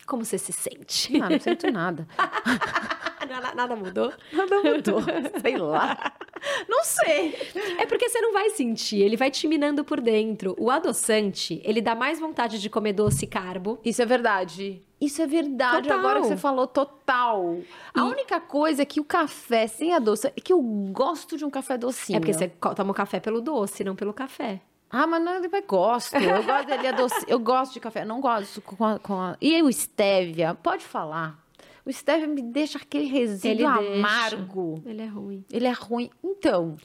Como 0.07 0.25
você 0.25 0.39
se 0.39 0.51
sente? 0.51 1.17
Não, 1.19 1.29
não 1.29 1.39
sinto 1.39 1.71
nada. 1.71 2.07
nada 3.39 3.75
mudou? 3.75 4.11
Nada 4.31 4.61
mudou. 4.61 5.01
Sei 5.41 5.57
lá. 5.57 6.13
Não 6.67 6.83
sei. 6.83 7.35
É 7.77 7.85
porque 7.85 8.09
você 8.09 8.19
não 8.19 8.33
vai 8.33 8.49
sentir, 8.49 9.01
ele 9.01 9.15
vai 9.15 9.31
te 9.31 9.47
minando 9.47 9.83
por 9.83 10.01
dentro. 10.01 10.55
O 10.59 10.69
adoçante, 10.69 11.61
ele 11.63 11.81
dá 11.81 11.95
mais 11.95 12.19
vontade 12.19 12.59
de 12.59 12.69
comer 12.69 12.93
doce 12.93 13.25
e 13.25 13.27
carbo. 13.27 13.79
Isso 13.83 14.01
é 14.01 14.05
verdade. 14.05 14.81
Isso 14.99 15.21
é 15.21 15.27
verdade, 15.27 15.87
total. 15.87 15.99
agora 15.99 16.21
que 16.21 16.27
você 16.27 16.37
falou 16.37 16.67
total. 16.67 17.55
E... 17.55 17.99
A 17.99 18.05
única 18.05 18.39
coisa 18.39 18.81
é 18.81 18.85
que 18.85 18.99
o 18.99 19.03
café 19.03 19.67
sem 19.67 19.93
adoçante, 19.93 20.33
é 20.37 20.41
que 20.41 20.53
eu 20.53 20.61
gosto 20.61 21.37
de 21.37 21.43
um 21.43 21.49
café 21.49 21.77
docinho. 21.77 22.17
É 22.17 22.19
porque 22.19 22.33
você 22.33 22.47
toma 22.47 22.91
o 22.91 22.93
café 22.93 23.19
pelo 23.19 23.41
doce, 23.41 23.83
não 23.83 23.95
pelo 23.95 24.13
café. 24.13 24.61
Ah, 24.89 25.07
mas 25.07 25.23
não, 25.23 25.33
eu 25.33 25.63
gosto. 25.67 26.15
Eu 26.15 26.43
gosto 26.43 26.67
dele 26.67 26.87
adoce. 26.87 27.25
Eu 27.27 27.39
gosto 27.39 27.73
de 27.73 27.79
café, 27.79 28.05
não 28.05 28.21
gosto 28.21 28.61
com 28.61 28.85
a, 28.85 28.99
com 28.99 29.19
a... 29.19 29.35
E 29.41 29.61
o 29.63 29.71
stevia? 29.73 30.53
Pode 30.53 30.85
falar. 30.85 31.42
O 31.85 31.91
stevia 31.91 32.27
me 32.27 32.41
deixa 32.41 32.77
aquele 32.77 33.05
resíduo 33.05 33.51
Ele 33.51 33.65
amargo. 33.65 34.75
Deixa. 34.75 34.89
Ele 34.89 35.01
é 35.01 35.05
ruim. 35.05 35.45
Ele 35.51 35.67
é 35.67 35.71
ruim. 35.71 36.09
Então, 36.23 36.77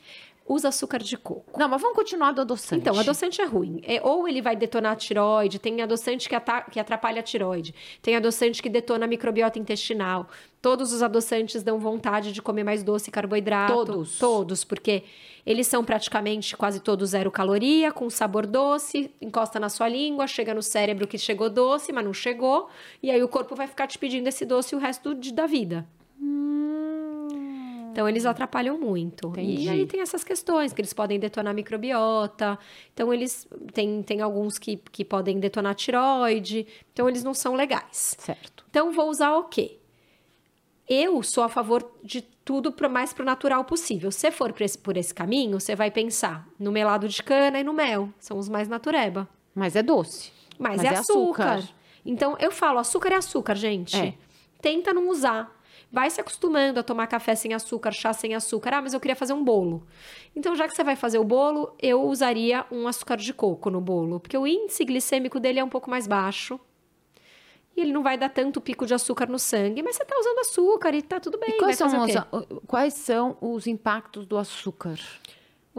usa 0.49 0.69
açúcar 0.69 0.99
de 1.03 1.17
coco. 1.17 1.59
Não, 1.59 1.69
mas 1.69 1.81
vamos 1.81 1.95
continuar 1.97 2.33
do 2.33 2.41
adoçante. 2.41 2.81
Então, 2.81 2.99
adoçante 2.99 3.41
é 3.41 3.45
ruim. 3.45 3.81
É, 3.85 4.01
ou 4.03 4.27
ele 4.27 4.41
vai 4.41 4.57
detonar 4.57 4.93
a 4.93 4.97
tiroide, 4.97 5.59
tem 5.59 5.83
adoçante 5.83 6.29
que, 6.29 6.35
que 6.71 6.81
atrapalha 6.81 7.21
a 7.21 7.23
tiroide, 7.23 7.75
tem 8.01 8.17
adoçante 8.17 8.63
que 8.63 8.69
detona 8.69 9.05
a 9.05 9.09
microbiota 9.09 9.59
intestinal. 9.59 10.27
Todos 10.63 10.93
os 10.93 11.03
adoçantes 11.03 11.63
dão 11.63 11.79
vontade 11.79 12.33
de 12.33 12.41
comer 12.43 12.65
mais 12.65 12.83
doce 12.83 13.11
e 13.11 13.13
carboidrato. 13.13 13.73
Todos? 13.75 14.19
Todos, 14.19 14.65
porque 14.65 15.05
eles 15.47 15.67
são 15.67 15.85
praticamente 15.85 16.57
quase 16.57 16.81
todos 16.81 17.11
zero 17.11 17.31
caloria, 17.31 17.93
com 17.93 18.09
sabor 18.11 18.45
doce, 18.47 19.11
encosta 19.21 19.61
na 19.61 19.69
sua 19.69 19.89
língua, 19.89 20.27
chega 20.27 20.53
no 20.55 20.63
cérebro 20.63 21.07
que 21.07 21.17
chegou 21.17 21.49
doce, 21.49 21.93
mas 21.93 22.05
não 22.05 22.13
chegou, 22.13 22.69
e 23.03 23.11
aí 23.11 23.23
o 23.23 23.29
corpo 23.29 23.55
vai 23.55 23.67
ficar 23.67 23.87
te 23.87 23.99
pedindo 23.99 24.27
esse 24.27 24.45
doce 24.45 24.75
o 24.75 24.79
resto 24.79 25.15
de- 25.15 25.33
da 25.33 25.47
vida. 25.47 25.87
Então, 27.99 28.09
eles 28.09 28.25
atrapalham 28.25 28.79
muito. 28.79 29.27
Entendi. 29.31 29.63
E 29.63 29.69
aí 29.69 29.85
tem 29.85 30.01
essas 30.01 30.23
questões, 30.23 30.73
que 30.73 30.81
eles 30.81 30.93
podem 30.93 31.19
detonar 31.19 31.51
a 31.51 31.55
microbiota. 31.55 32.57
Então, 32.95 33.13
eles... 33.13 33.45
Tem, 33.73 34.05
tem 34.05 34.21
alguns 34.21 34.57
que, 34.57 34.77
que 34.77 35.05
podem 35.05 35.41
detonar 35.41 35.73
a 35.73 35.75
tiroide. 35.75 36.65
Então, 36.93 37.09
eles 37.09 37.25
não 37.25 37.35
são 37.35 37.57
legais. 37.57 38.15
Certo. 38.17 38.65
Então, 38.71 38.93
vou 38.93 39.11
usar 39.11 39.35
o 39.35 39.49
quê? 39.49 39.81
Eu 40.89 41.25
sou 41.25 41.43
a 41.43 41.49
favor 41.49 41.91
de 42.05 42.21
tudo 42.21 42.71
pro, 42.71 42.89
mais 42.89 43.13
pro 43.13 43.25
natural 43.25 43.65
possível. 43.65 44.13
Se 44.13 44.31
for 44.31 44.53
por 44.53 44.63
esse, 44.63 44.79
por 44.79 44.97
esse 44.97 45.13
caminho, 45.13 45.59
você 45.59 45.75
vai 45.75 45.91
pensar 45.91 46.47
no 46.57 46.71
melado 46.71 47.09
de 47.09 47.21
cana 47.21 47.59
e 47.59 47.65
no 47.65 47.73
mel. 47.73 48.11
São 48.21 48.39
os 48.39 48.49
mais 48.49 48.69
natureba. 48.69 49.29
Mas 49.53 49.75
é 49.75 49.83
doce. 49.83 50.31
Mas, 50.57 50.77
Mas 50.77 50.85
é, 50.85 50.95
é 50.95 50.99
açúcar. 50.99 51.55
açúcar. 51.55 51.75
Então, 52.07 52.37
eu 52.39 52.53
falo, 52.53 52.79
açúcar 52.79 53.13
é 53.13 53.17
açúcar, 53.17 53.57
gente. 53.57 53.97
É. 53.97 54.15
Tenta 54.63 54.95
não 54.95 55.09
usar. 55.09 55.58
Vai 55.91 56.11
se 56.11 56.21
acostumando 56.21 56.79
a 56.79 56.83
tomar 56.83 57.07
café 57.07 57.35
sem 57.35 57.55
açúcar, 57.55 57.93
chá 57.93 58.13
sem 58.13 58.35
açúcar. 58.35 58.75
Ah, 58.75 58.83
mas 58.83 58.93
eu 58.93 59.01
queria 59.01 59.17
fazer 59.17 59.33
um 59.33 59.43
bolo. 59.43 59.87
Então, 60.37 60.55
já 60.55 60.69
que 60.69 60.75
você 60.75 60.85
vai 60.85 60.95
fazer 60.95 61.19
o 61.19 61.25
bolo, 61.25 61.75
eu 61.81 62.03
usaria 62.03 62.67
um 62.71 62.87
açúcar 62.87 63.17
de 63.17 63.33
coco 63.33 63.71
no 63.71 63.81
bolo. 63.81 64.21
Porque 64.21 64.37
o 64.37 64.47
índice 64.47 64.85
glicêmico 64.85 65.41
dele 65.41 65.59
é 65.59 65.65
um 65.65 65.69
pouco 65.69 65.89
mais 65.89 66.07
baixo. 66.07 66.61
E 67.75 67.81
ele 67.81 67.93
não 67.93 68.03
vai 68.03 68.19
dar 68.19 68.29
tanto 68.29 68.61
pico 68.61 68.85
de 68.85 68.93
açúcar 68.93 69.29
no 69.29 69.39
sangue. 69.39 69.83
Mas 69.83 69.97
você 69.97 70.05
tá 70.05 70.15
usando 70.19 70.39
açúcar 70.41 70.95
e 70.95 71.01
tá 71.01 71.19
tudo 71.21 71.39
bem. 71.39 71.57
E 71.57 71.59
quais 71.59 71.79
são, 71.79 72.05
os, 72.05 72.13
quais 72.67 72.95
são 72.95 73.37
os 73.41 73.67
impactos 73.67 74.27
do 74.27 74.37
açúcar? 74.37 74.99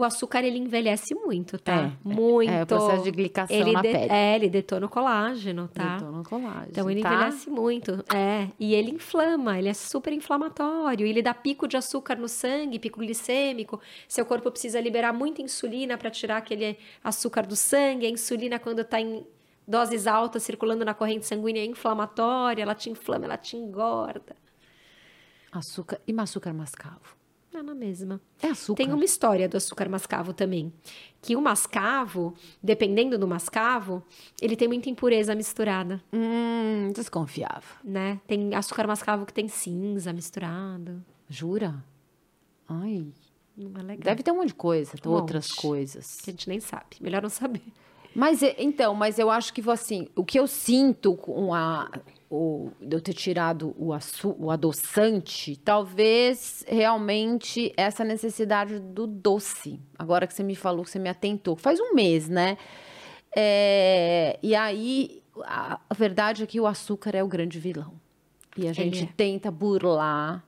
O 0.00 0.04
açúcar, 0.04 0.42
ele 0.42 0.56
envelhece 0.56 1.14
muito, 1.14 1.58
tá? 1.58 1.74
É, 1.74 1.92
muito. 2.02 2.50
É 2.50 2.62
o 2.62 2.66
processo 2.66 3.04
de 3.04 3.10
glicação 3.10 3.54
ele 3.54 3.72
na 3.72 3.82
de- 3.82 3.92
pele. 3.92 4.10
É, 4.10 4.34
ele 4.34 4.48
detona 4.48 4.86
o 4.86 4.88
colágeno, 4.88 5.68
tá? 5.68 5.98
Detona 5.98 6.20
o 6.20 6.24
colágeno, 6.24 6.68
Então 6.70 6.90
ele 6.90 7.02
tá? 7.02 7.12
envelhece 7.14 7.50
muito. 7.50 8.02
É, 8.14 8.48
e 8.58 8.74
ele 8.74 8.92
inflama, 8.92 9.58
ele 9.58 9.68
é 9.68 9.74
super 9.74 10.10
inflamatório, 10.14 11.06
ele 11.06 11.20
dá 11.20 11.34
pico 11.34 11.68
de 11.68 11.76
açúcar 11.76 12.16
no 12.16 12.28
sangue, 12.28 12.78
pico 12.78 12.98
glicêmico. 13.00 13.78
Seu 14.08 14.24
corpo 14.24 14.50
precisa 14.50 14.80
liberar 14.80 15.12
muita 15.12 15.42
insulina 15.42 15.98
para 15.98 16.10
tirar 16.10 16.38
aquele 16.38 16.78
açúcar 17.04 17.46
do 17.46 17.54
sangue. 17.54 18.06
A 18.06 18.10
insulina, 18.10 18.58
quando 18.58 18.78
está 18.80 18.98
em 18.98 19.22
doses 19.68 20.06
altas 20.06 20.42
circulando 20.42 20.82
na 20.82 20.94
corrente 20.94 21.26
sanguínea, 21.26 21.60
é 21.60 21.66
inflamatória, 21.66 22.62
ela 22.62 22.74
te 22.74 22.88
inflama, 22.88 23.26
ela 23.26 23.36
te 23.36 23.54
engorda. 23.54 24.34
Açúcar 25.52 26.00
e 26.08 26.14
açúcar 26.18 26.54
mascavo. 26.54 27.19
É 27.52 27.62
na 27.62 27.74
mesma. 27.74 28.20
É 28.40 28.48
açúcar. 28.48 28.84
Tem 28.84 28.92
uma 28.92 29.04
história 29.04 29.48
do 29.48 29.56
açúcar 29.56 29.88
mascavo 29.88 30.32
também. 30.32 30.72
Que 31.20 31.34
o 31.34 31.40
mascavo, 31.40 32.34
dependendo 32.62 33.18
do 33.18 33.26
mascavo, 33.26 34.02
ele 34.40 34.54
tem 34.56 34.68
muita 34.68 34.88
impureza 34.88 35.34
misturada, 35.34 36.00
Hum, 36.12 36.92
desconfiava. 36.94 37.64
né? 37.82 38.20
Tem 38.26 38.54
açúcar 38.54 38.86
mascavo 38.86 39.26
que 39.26 39.32
tem 39.34 39.48
cinza 39.48 40.12
misturado. 40.12 41.04
Jura? 41.28 41.84
Ai, 42.68 43.06
Não 43.56 43.80
é 43.80 43.82
legal. 43.82 44.04
deve 44.04 44.22
ter 44.22 44.30
um 44.30 44.36
monte 44.36 44.48
de 44.48 44.54
coisa, 44.54 44.92
Um 45.04 45.10
outras 45.10 45.48
monte. 45.50 45.60
coisas. 45.60 46.20
Que 46.20 46.30
a 46.30 46.32
gente 46.32 46.48
nem 46.48 46.60
sabe. 46.60 46.96
Melhor 47.00 47.20
não 47.22 47.28
saber. 47.28 47.62
Mas 48.14 48.42
é- 48.42 48.54
então, 48.58 48.94
mas 48.94 49.18
eu 49.18 49.28
acho 49.30 49.52
que 49.52 49.68
assim, 49.70 50.08
o 50.16 50.24
que 50.24 50.38
eu 50.38 50.46
sinto 50.46 51.16
com 51.16 51.52
a 51.54 51.90
o, 52.30 52.70
de 52.80 52.96
eu 52.96 53.00
ter 53.00 53.12
tirado 53.12 53.74
o, 53.76 53.90
o 54.38 54.50
adoçante, 54.52 55.56
talvez 55.56 56.64
realmente 56.68 57.72
essa 57.76 58.04
necessidade 58.04 58.78
do 58.78 59.04
doce. 59.04 59.80
Agora 59.98 60.28
que 60.28 60.32
você 60.32 60.44
me 60.44 60.54
falou, 60.54 60.84
que 60.84 60.90
você 60.90 61.00
me 61.00 61.08
atentou, 61.08 61.56
faz 61.56 61.80
um 61.80 61.92
mês, 61.92 62.28
né? 62.28 62.56
É, 63.36 64.38
e 64.42 64.54
aí, 64.54 65.22
a, 65.42 65.80
a 65.90 65.94
verdade 65.94 66.44
é 66.44 66.46
que 66.46 66.60
o 66.60 66.66
açúcar 66.66 67.16
é 67.16 67.22
o 67.22 67.28
grande 67.28 67.58
vilão. 67.58 67.92
E 68.56 68.68
a 68.68 68.72
gente 68.72 69.04
é. 69.04 69.08
tenta 69.16 69.50
burlar. 69.50 70.44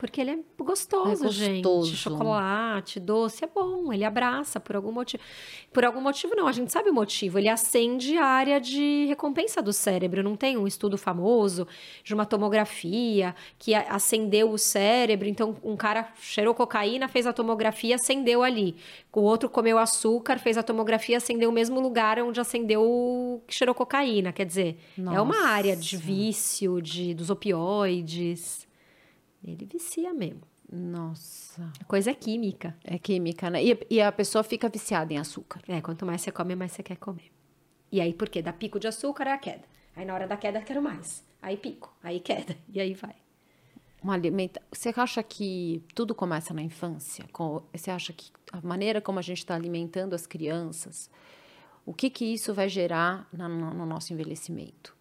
Porque 0.00 0.18
ele 0.18 0.30
é 0.30 0.38
gostoso, 0.58 1.26
É 1.26 1.30
gente. 1.30 1.62
gostoso. 1.62 1.94
Chocolate, 1.94 2.98
doce, 2.98 3.44
é 3.44 3.46
bom. 3.46 3.92
Ele 3.92 4.02
abraça 4.02 4.58
por 4.58 4.74
algum 4.74 4.90
motivo. 4.90 5.22
Por 5.70 5.84
algum 5.84 6.00
motivo, 6.00 6.34
não. 6.34 6.46
A 6.46 6.52
gente 6.52 6.72
sabe 6.72 6.88
o 6.88 6.94
motivo. 6.94 7.38
Ele 7.38 7.50
acende 7.50 8.16
a 8.16 8.24
área 8.24 8.58
de 8.58 9.04
recompensa 9.08 9.60
do 9.60 9.74
cérebro. 9.74 10.22
Não 10.22 10.36
tem 10.36 10.56
um 10.56 10.66
estudo 10.66 10.96
famoso 10.96 11.68
de 12.02 12.14
uma 12.14 12.24
tomografia 12.24 13.34
que 13.58 13.74
acendeu 13.74 14.50
o 14.50 14.56
cérebro. 14.56 15.28
Então, 15.28 15.54
um 15.62 15.76
cara 15.76 16.10
cheirou 16.18 16.54
cocaína, 16.54 17.06
fez 17.06 17.26
a 17.26 17.32
tomografia, 17.34 17.96
acendeu 17.96 18.42
ali. 18.42 18.76
O 19.12 19.20
outro 19.20 19.50
comeu 19.50 19.76
açúcar, 19.76 20.38
fez 20.38 20.56
a 20.56 20.62
tomografia, 20.62 21.18
acendeu 21.18 21.50
o 21.50 21.52
mesmo 21.52 21.78
lugar 21.78 22.18
onde 22.20 22.40
acendeu 22.40 22.80
o 22.82 23.42
que 23.46 23.52
cheirou 23.52 23.74
cocaína. 23.74 24.32
Quer 24.32 24.46
dizer, 24.46 24.78
é 24.96 25.20
uma 25.20 25.46
área 25.48 25.76
de 25.76 25.96
Nossa. 25.96 26.06
vício, 26.06 26.80
de, 26.80 27.12
dos 27.12 27.28
opioides. 27.28 28.69
Ele 29.42 29.64
vicia 29.66 30.12
mesmo. 30.12 30.42
Nossa, 30.72 31.72
A 31.80 31.84
coisa 31.84 32.10
é 32.10 32.14
química. 32.14 32.76
é 32.84 32.98
química, 32.98 33.50
né? 33.50 33.62
E, 33.64 33.86
e 33.90 34.00
a 34.00 34.12
pessoa 34.12 34.44
fica 34.44 34.68
viciada 34.68 35.12
em 35.12 35.18
açúcar. 35.18 35.60
É, 35.66 35.80
quanto 35.80 36.06
mais 36.06 36.20
você 36.20 36.30
come, 36.30 36.54
mais 36.54 36.72
você 36.72 36.82
quer 36.82 36.96
comer. 36.96 37.30
E 37.90 38.00
aí, 38.00 38.14
por 38.14 38.28
quê? 38.28 38.40
Dá 38.40 38.52
pico 38.52 38.78
de 38.78 38.86
açúcar 38.86 39.26
é 39.26 39.32
a 39.32 39.38
queda. 39.38 39.64
Aí 39.96 40.04
na 40.04 40.14
hora 40.14 40.28
da 40.28 40.36
queda, 40.36 40.60
quero 40.62 40.80
mais. 40.80 41.24
Aí 41.42 41.56
pico, 41.56 41.92
aí 42.02 42.20
queda. 42.20 42.56
E 42.72 42.78
aí 42.80 42.94
vai. 42.94 43.16
Uma 44.02 44.14
alimenta... 44.14 44.62
Você 44.72 44.92
acha 44.96 45.22
que 45.22 45.82
tudo 45.94 46.14
começa 46.14 46.54
na 46.54 46.62
infância? 46.62 47.26
Você 47.72 47.90
acha 47.90 48.12
que 48.12 48.30
a 48.52 48.60
maneira 48.62 49.00
como 49.00 49.18
a 49.18 49.22
gente 49.22 49.38
está 49.38 49.54
alimentando 49.56 50.14
as 50.14 50.26
crianças, 50.26 51.10
o 51.84 51.92
que 51.92 52.08
que 52.08 52.24
isso 52.24 52.54
vai 52.54 52.68
gerar 52.68 53.28
na- 53.32 53.48
no 53.48 53.84
nosso 53.84 54.12
envelhecimento? 54.12 54.96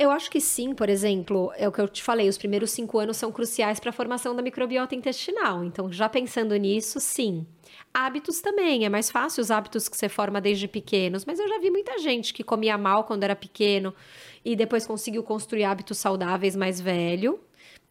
Eu 0.00 0.10
acho 0.10 0.30
que 0.30 0.40
sim, 0.40 0.72
por 0.74 0.88
exemplo, 0.88 1.52
é 1.56 1.68
o 1.68 1.72
que 1.72 1.78
eu 1.78 1.86
te 1.86 2.02
falei, 2.02 2.26
os 2.26 2.38
primeiros 2.38 2.70
cinco 2.70 2.98
anos 2.98 3.18
são 3.18 3.30
cruciais 3.30 3.78
para 3.78 3.90
a 3.90 3.92
formação 3.92 4.34
da 4.34 4.40
microbiota 4.40 4.94
intestinal. 4.94 5.62
Então, 5.62 5.92
já 5.92 6.08
pensando 6.08 6.56
nisso, 6.56 6.98
sim. 6.98 7.46
Hábitos 7.92 8.40
também, 8.40 8.86
é 8.86 8.88
mais 8.88 9.10
fácil 9.10 9.42
os 9.42 9.50
hábitos 9.50 9.90
que 9.90 9.96
você 9.98 10.08
forma 10.08 10.40
desde 10.40 10.66
pequenos, 10.66 11.26
mas 11.26 11.38
eu 11.38 11.46
já 11.46 11.58
vi 11.58 11.70
muita 11.70 11.98
gente 11.98 12.32
que 12.32 12.42
comia 12.42 12.78
mal 12.78 13.04
quando 13.04 13.24
era 13.24 13.36
pequeno 13.36 13.94
e 14.42 14.56
depois 14.56 14.86
conseguiu 14.86 15.22
construir 15.22 15.64
hábitos 15.64 15.98
saudáveis 15.98 16.56
mais 16.56 16.80
velho. 16.80 17.38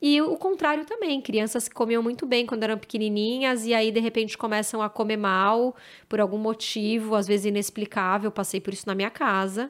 E 0.02 0.20
o 0.20 0.36
contrário 0.36 0.86
também, 0.86 1.22
crianças 1.22 1.68
que 1.68 1.76
comiam 1.76 2.02
muito 2.02 2.26
bem 2.26 2.44
quando 2.44 2.64
eram 2.64 2.80
pequenininhas 2.80 3.68
e 3.68 3.74
aí 3.76 3.92
de 3.92 4.00
repente 4.00 4.36
começam 4.36 4.82
a 4.82 4.90
comer 4.90 5.18
mal 5.18 5.76
por 6.08 6.20
algum 6.20 6.40
motivo, 6.40 7.14
às 7.14 7.28
vezes 7.28 7.46
inexplicável, 7.46 8.32
passei 8.32 8.60
por 8.60 8.74
isso 8.74 8.88
na 8.88 8.96
minha 8.96 9.12
casa. 9.12 9.70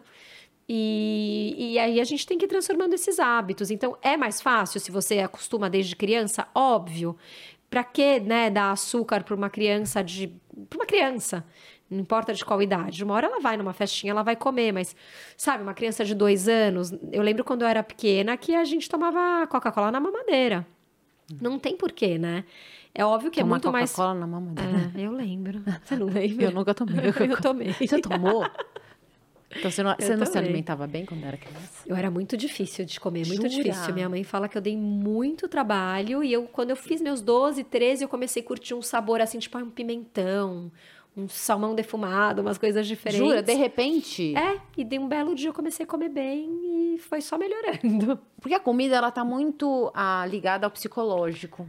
E, 0.72 1.56
e 1.58 1.80
aí 1.80 2.00
a 2.00 2.04
gente 2.04 2.28
tem 2.28 2.38
que 2.38 2.46
ir 2.46 2.48
transformando 2.48 2.94
esses 2.94 3.20
hábitos. 3.20 3.72
Então, 3.72 3.98
é 4.04 4.16
mais 4.16 4.40
fácil 4.40 4.80
se 4.80 4.92
você 4.92 5.18
acostuma 5.18 5.68
desde 5.68 5.96
criança? 5.96 6.48
Óbvio. 6.54 7.18
Pra 7.72 7.84
que, 7.84 8.20
né, 8.20 8.52
dar 8.52 8.72
açúcar 8.72 9.24
para 9.24 9.36
uma 9.36 9.50
criança 9.50 10.04
de. 10.04 10.28
para 10.70 10.78
uma 10.78 10.86
criança? 10.86 11.44
Não 11.90 12.00
importa 12.00 12.36
de 12.36 12.46
qual 12.46 12.62
idade. 12.62 13.04
Uma 13.04 13.16
hora 13.16 13.26
ela 13.26 13.40
vai 13.40 13.58
numa 13.58 13.74
festinha, 13.74 14.12
ela 14.12 14.22
vai 14.22 14.36
comer, 14.36 14.72
mas, 14.72 14.96
sabe, 15.36 15.64
uma 15.64 15.74
criança 15.74 16.06
de 16.06 16.14
dois 16.14 16.48
anos. 16.48 16.94
Eu 17.12 17.24
lembro 17.24 17.44
quando 17.44 17.64
eu 17.64 17.68
era 17.68 17.82
pequena 17.82 18.38
que 18.38 18.54
a 18.54 18.64
gente 18.64 18.88
tomava 18.88 19.48
Coca-Cola 19.48 19.92
na 19.92 20.00
mamadeira. 20.00 20.68
Não 21.42 21.58
tem 21.58 21.76
porquê, 21.76 22.20
né? 22.20 22.44
É 22.94 23.04
óbvio 23.04 23.32
que 23.32 23.40
é 23.40 23.44
muito 23.44 23.72
mais. 23.72 23.92
Coca-Cola 23.92 24.20
na 24.20 24.28
mamadeira. 24.28 24.92
É, 24.96 25.02
eu 25.02 25.12
lembro. 25.12 25.64
Você 25.84 25.96
não 25.96 26.06
lembra? 26.14 26.46
Eu 26.46 26.52
nunca 26.52 26.76
tomei. 26.76 26.96
Eu 27.28 27.42
tomei. 27.42 27.74
Você 27.74 28.00
tomou? 28.00 28.46
Então 29.58 29.72
você 29.72 29.82
não, 29.82 29.96
você 30.00 30.16
não 30.16 30.26
se 30.26 30.38
alimentava 30.38 30.86
bem 30.86 31.06
quando 31.06 31.24
era 31.24 31.36
criança? 31.36 31.84
Eu 31.86 31.96
era 31.96 32.12
muito 32.12 32.38
difícil 32.38 32.86
de 32.86 33.00
comer, 33.00 33.26
muito 33.26 33.50
Jura? 33.50 33.64
difícil. 33.64 33.94
Minha 33.94 34.08
mãe 34.08 34.24
fala 34.24 34.48
que 34.48 34.58
eu 34.58 34.62
dei 34.62 34.78
muito 34.78 35.48
trabalho 35.48 36.24
e 36.24 36.32
eu, 36.32 36.44
quando 36.44 36.70
eu 36.70 36.76
fiz 36.76 37.02
meus 37.02 37.22
12, 37.22 37.64
13, 37.64 38.04
eu 38.04 38.10
comecei 38.10 38.44
a 38.44 38.46
curtir 38.46 38.76
um 38.76 38.82
sabor 38.82 39.22
assim, 39.22 39.40
tipo 39.40 39.58
um 39.58 39.72
pimentão, 39.72 40.72
um 41.18 41.28
salmão 41.28 41.74
defumado, 41.74 42.42
umas 42.42 42.60
coisas 42.60 42.86
diferentes. 42.86 43.26
Jura? 43.26 43.42
De 43.42 43.54
repente? 43.54 44.36
É, 44.36 44.60
e 44.78 44.84
de 44.84 45.00
um 45.00 45.08
belo 45.08 45.34
dia 45.34 45.50
eu 45.50 45.54
comecei 45.54 45.84
a 45.84 45.88
comer 45.88 46.10
bem 46.10 46.96
e 46.96 47.00
foi 47.00 47.20
só 47.20 47.36
melhorando. 47.38 48.20
Porque 48.40 48.54
a 48.54 48.60
comida, 48.60 48.96
ela 48.96 49.10
tá 49.10 49.26
muito 49.26 49.92
ah, 49.96 50.26
ligada 50.30 50.68
ao 50.68 50.72
psicológico. 50.72 51.68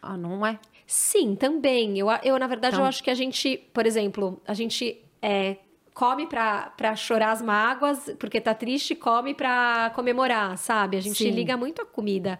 Ah, 0.00 0.16
não 0.16 0.44
é? 0.44 0.58
Sim, 0.86 1.36
também. 1.36 1.98
Eu, 1.98 2.08
eu 2.24 2.38
na 2.38 2.46
verdade, 2.46 2.74
Então- 2.74 2.84
eu 2.84 2.88
acho 2.88 3.04
que 3.04 3.10
a 3.10 3.14
gente, 3.14 3.58
por 3.72 3.86
exemplo, 3.86 4.40
a 4.46 4.54
gente 4.54 5.00
é, 5.20 5.58
come 5.94 6.26
pra 6.26 6.96
chorar 6.96 7.32
as 7.32 7.42
mágoas, 7.42 8.14
porque 8.18 8.40
tá 8.40 8.54
triste, 8.54 8.94
come 8.94 9.34
pra 9.34 9.90
comemorar, 9.94 10.56
sabe? 10.56 10.96
A 10.96 11.00
gente 11.00 11.22
Sim. 11.22 11.30
liga 11.30 11.56
muito 11.56 11.82
a 11.82 11.86
comida 11.86 12.38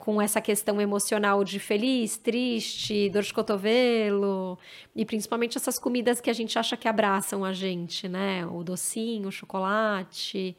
com 0.00 0.20
essa 0.20 0.40
questão 0.40 0.80
emocional 0.80 1.44
de 1.44 1.58
feliz, 1.58 2.16
triste, 2.16 3.10
dor 3.10 3.22
de 3.22 3.34
cotovelo, 3.34 4.58
e 4.96 5.04
principalmente 5.04 5.58
essas 5.58 5.78
comidas 5.78 6.22
que 6.22 6.30
a 6.30 6.32
gente 6.32 6.58
acha 6.58 6.74
que 6.76 6.88
abraçam 6.88 7.44
a 7.44 7.52
gente, 7.52 8.08
né? 8.08 8.46
O 8.46 8.64
docinho, 8.64 9.28
o 9.28 9.32
chocolate. 9.32 10.56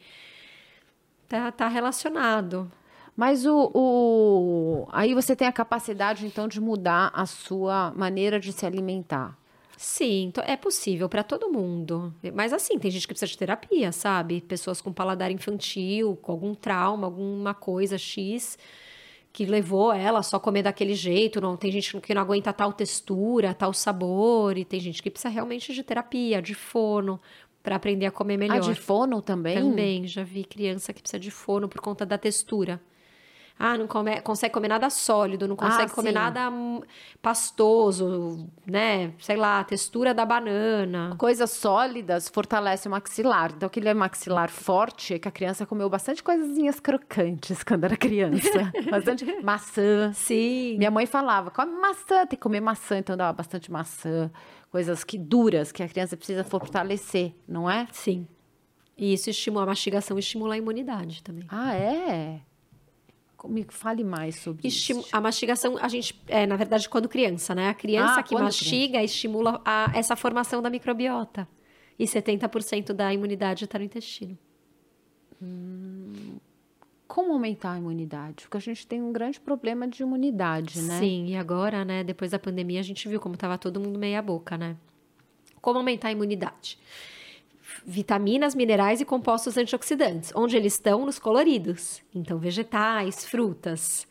Tá, 1.28 1.52
tá 1.52 1.68
relacionado. 1.68 2.72
Mas 3.16 3.46
o, 3.46 3.72
o, 3.74 4.88
aí 4.92 5.14
você 5.14 5.36
tem 5.36 5.48
a 5.48 5.52
capacidade 5.52 6.26
então 6.26 6.48
de 6.48 6.62
mudar 6.62 7.12
a 7.14 7.26
sua 7.26 7.92
maneira 7.96 8.40
de 8.40 8.54
se 8.54 8.66
alimentar. 8.66 9.38
Sim, 9.82 10.32
é 10.46 10.56
possível 10.56 11.10
para 11.10 11.24
todo 11.24 11.52
mundo. 11.52 12.14
Mas 12.36 12.54
assim, 12.54 12.78
tem 12.78 12.92
gente 12.92 13.02
que 13.02 13.14
precisa 13.14 13.26
de 13.26 13.36
terapia, 13.36 13.92
sabe? 13.92 14.40
Pessoas 14.40 14.80
com 14.80 14.94
paladar 14.94 15.32
infantil, 15.32 16.16
com 16.22 16.32
algum 16.32 16.54
trauma, 16.54 17.08
alguma 17.08 17.56
coisa 17.56 17.98
X 17.98 18.60
que 19.34 19.44
levou 19.44 19.92
ela 19.92 20.20
a 20.20 20.24
só 20.24 20.38
comer 20.38 20.62
daquele 20.62 20.94
jeito. 20.94 21.42
Não 21.42 21.58
tem 21.58 21.72
gente 21.72 22.00
que 22.00 22.14
não 22.14 22.22
aguenta 22.22 22.54
tal 22.54 22.72
textura, 22.72 23.56
tal 23.56 23.74
sabor, 23.74 24.56
e 24.56 24.64
tem 24.64 24.80
gente 24.80 25.02
que 25.02 25.10
precisa 25.10 25.30
realmente 25.30 25.74
de 25.74 25.82
terapia, 25.82 26.44
de 26.44 26.54
fono, 26.54 27.20
para 27.64 27.76
aprender 27.76 28.06
a 28.06 28.12
comer 28.12 28.38
melhor. 28.38 28.58
Ah, 28.58 28.60
de 28.60 28.76
fono 28.76 29.20
também? 29.20 29.56
Também, 29.56 30.06
já 30.06 30.24
vi 30.24 30.44
criança 30.44 30.94
que 30.94 31.02
precisa 31.02 31.20
de 31.20 31.32
fono 31.32 31.68
por 31.68 31.82
conta 31.82 32.06
da 32.06 32.20
textura. 32.20 32.80
Ah, 33.64 33.78
não 33.78 33.86
come, 33.86 34.20
consegue 34.22 34.52
comer 34.52 34.70
nada 34.70 34.90
sólido, 34.90 35.48
não 35.48 35.56
consegue 35.56 35.92
ah, 35.92 35.94
comer 35.94 36.10
sim. 36.10 36.16
nada 36.16 36.52
pastoso, 37.22 38.50
né? 38.66 39.14
Sei 39.20 39.36
lá, 39.36 39.64
textura 39.64 40.16
da 40.16 40.26
banana. 40.26 41.16
Coisas 41.16 41.52
sólidas 41.52 42.28
fortalecem 42.28 42.90
o 42.90 42.92
maxilar. 42.92 43.52
Então, 43.56 43.68
aquele 43.68 43.94
maxilar 43.94 44.50
forte, 44.50 45.20
que 45.20 45.28
a 45.28 45.32
criança 45.32 45.64
comeu 45.64 45.88
bastante 45.88 46.24
coisinhas 46.24 46.80
crocantes 46.80 47.62
quando 47.64 47.84
era 47.84 47.96
criança. 47.96 48.72
bastante 48.90 49.26
maçã. 49.44 50.12
Sim. 50.12 50.78
Minha 50.80 50.90
mãe 50.90 51.06
falava, 51.06 51.52
come 51.52 51.74
maçã, 51.74 52.26
tem 52.26 52.30
que 52.30 52.38
comer 52.38 52.62
maçã. 52.62 52.98
Então, 52.98 53.16
dava 53.16 53.34
bastante 53.34 53.72
maçã. 53.72 54.32
Coisas 54.72 55.04
que 55.04 55.20
duras, 55.20 55.72
que 55.72 55.84
a 55.84 55.88
criança 55.88 56.18
precisa 56.18 56.44
fortalecer, 56.44 57.36
não 57.48 57.70
é? 57.70 57.88
Sim. 57.92 58.28
E 58.98 59.14
isso 59.14 59.30
estimula 59.30 59.66
a 59.66 59.68
mastigação 59.68 60.18
estimula 60.18 60.56
a 60.56 60.58
imunidade 60.58 61.22
também. 61.22 61.46
Ah, 61.48 61.76
é? 61.76 62.42
Me 63.48 63.66
fale 63.70 64.04
mais 64.04 64.36
sobre 64.36 64.68
Estim 64.68 65.00
isso. 65.00 65.10
A 65.12 65.20
mastigação, 65.20 65.78
a 65.78 65.88
gente, 65.88 66.20
é, 66.28 66.46
na 66.46 66.56
verdade, 66.56 66.88
quando 66.88 67.10
criança, 67.10 67.56
né? 67.56 67.70
A 67.70 67.74
criança 67.74 68.20
ah, 68.20 68.24
que 68.24 68.34
mastiga 68.36 68.94
criança. 68.94 69.06
estimula 69.06 69.62
a, 69.66 69.92
essa 69.94 70.16
formação 70.16 70.62
da 70.62 70.70
microbiota. 70.70 71.48
E 71.98 72.06
70% 72.06 72.94
da 72.94 73.14
imunidade 73.14 73.66
está 73.66 73.78
no 73.78 73.86
intestino. 73.86 74.38
Hum, 75.42 76.38
como 77.08 77.34
aumentar 77.34 77.74
a 77.74 77.78
imunidade? 77.78 78.44
Porque 78.44 78.58
a 78.58 78.60
gente 78.62 78.88
tem 78.88 79.02
um 79.02 79.12
grande 79.12 79.40
problema 79.40 79.88
de 79.88 80.02
imunidade, 80.02 80.82
né? 80.82 81.00
Sim, 81.00 81.28
e 81.28 81.36
agora, 81.36 81.84
né, 81.84 82.04
depois 82.04 82.32
da 82.32 82.40
pandemia, 82.40 82.80
a 82.80 82.84
gente 82.84 83.08
viu 83.08 83.20
como 83.20 83.36
estava 83.36 83.58
todo 83.58 83.80
mundo 83.80 84.00
meia 84.00 84.22
boca, 84.22 84.58
né? 84.58 84.78
Como 85.60 85.78
aumentar 85.78 86.08
a 86.08 86.12
imunidade? 86.12 86.80
Vitaminas, 87.86 88.56
minerais 88.56 89.02
e 89.02 89.06
compostos 89.06 89.58
antioxidantes. 89.58 90.32
Onde 90.36 90.56
eles 90.56 90.74
estão? 90.74 91.06
Nos 91.06 91.20
coloridos. 91.20 92.02
Então, 92.14 92.38
vegetais, 92.38 93.26
frutas. 93.26 94.08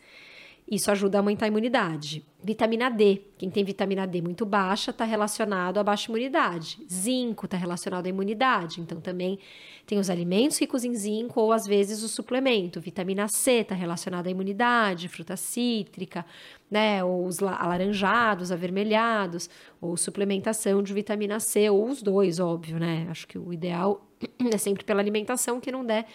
Isso 0.71 0.89
ajuda 0.89 1.17
a 1.17 1.19
aumentar 1.19 1.47
a 1.47 1.47
imunidade. 1.49 2.25
Vitamina 2.41 2.89
D. 2.89 3.23
Quem 3.37 3.49
tem 3.49 3.61
vitamina 3.61 4.07
D 4.07 4.21
muito 4.21 4.45
baixa 4.45 4.91
está 4.91 5.03
relacionado 5.03 5.77
à 5.77 5.83
baixa 5.83 6.09
imunidade. 6.09 6.81
Zinco 6.89 7.45
está 7.45 7.57
relacionado 7.57 8.05
à 8.05 8.09
imunidade. 8.09 8.79
Então, 8.79 9.01
também 9.01 9.37
tem 9.85 9.99
os 9.99 10.09
alimentos 10.09 10.57
ricos 10.57 10.85
em 10.85 10.95
zinco 10.95 11.41
ou, 11.41 11.51
às 11.51 11.67
vezes, 11.67 12.01
o 12.03 12.07
suplemento. 12.07 12.79
Vitamina 12.79 13.27
C 13.27 13.59
está 13.59 13.75
relacionado 13.75 14.27
à 14.27 14.29
imunidade, 14.29 15.09
fruta 15.09 15.35
cítrica, 15.35 16.25
né? 16.69 17.03
Ou 17.03 17.25
os 17.25 17.43
alaranjados, 17.43 18.49
avermelhados, 18.49 19.49
ou 19.81 19.97
suplementação 19.97 20.81
de 20.81 20.93
vitamina 20.93 21.41
C, 21.41 21.69
ou 21.69 21.89
os 21.89 22.01
dois, 22.01 22.39
óbvio, 22.39 22.79
né? 22.79 23.07
Acho 23.11 23.27
que 23.27 23.37
o 23.37 23.51
ideal 23.51 24.07
é 24.49 24.57
sempre 24.57 24.85
pela 24.85 25.01
alimentação, 25.01 25.59
que 25.59 25.69
não 25.69 25.85
der 25.85 26.07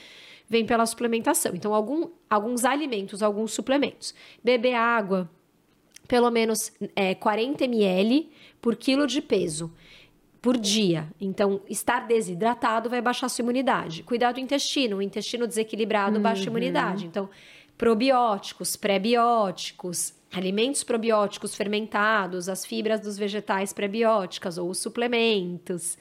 vem 0.49 0.64
pela 0.64 0.86
suplementação. 0.86 1.53
Então, 1.55 1.74
algum, 1.74 2.09
alguns 2.28 2.64
alimentos, 2.64 3.22
alguns 3.22 3.53
suplementos. 3.53 4.14
Beber 4.42 4.74
água, 4.74 5.30
pelo 6.07 6.30
menos 6.30 6.72
é, 6.94 7.14
40 7.14 7.64
ml 7.64 8.30
por 8.61 8.76
quilo 8.76 9.07
de 9.07 9.20
peso 9.20 9.72
por 10.40 10.57
dia. 10.57 11.09
Então, 11.20 11.61
estar 11.68 12.07
desidratado 12.07 12.88
vai 12.88 13.01
baixar 13.01 13.26
a 13.26 13.28
sua 13.28 13.42
imunidade. 13.42 14.05
Cuidar 14.05 14.32
do 14.32 14.40
intestino. 14.40 14.99
O 14.99 15.03
intestino 15.03 15.47
desequilibrado 15.47 16.16
uhum. 16.16 16.22
baixa 16.22 16.44
a 16.44 16.47
imunidade. 16.47 17.07
Então, 17.07 17.28
probióticos, 17.76 18.76
pré-bióticos, 18.76 20.14
alimentos 20.32 20.84
probióticos 20.84 21.55
fermentados, 21.55 22.49
as 22.49 22.64
fibras 22.64 23.01
dos 23.01 23.18
vegetais 23.18 23.72
pré-bióticas 23.72 24.57
ou 24.57 24.70
os 24.70 24.78
suplementos. 24.78 25.99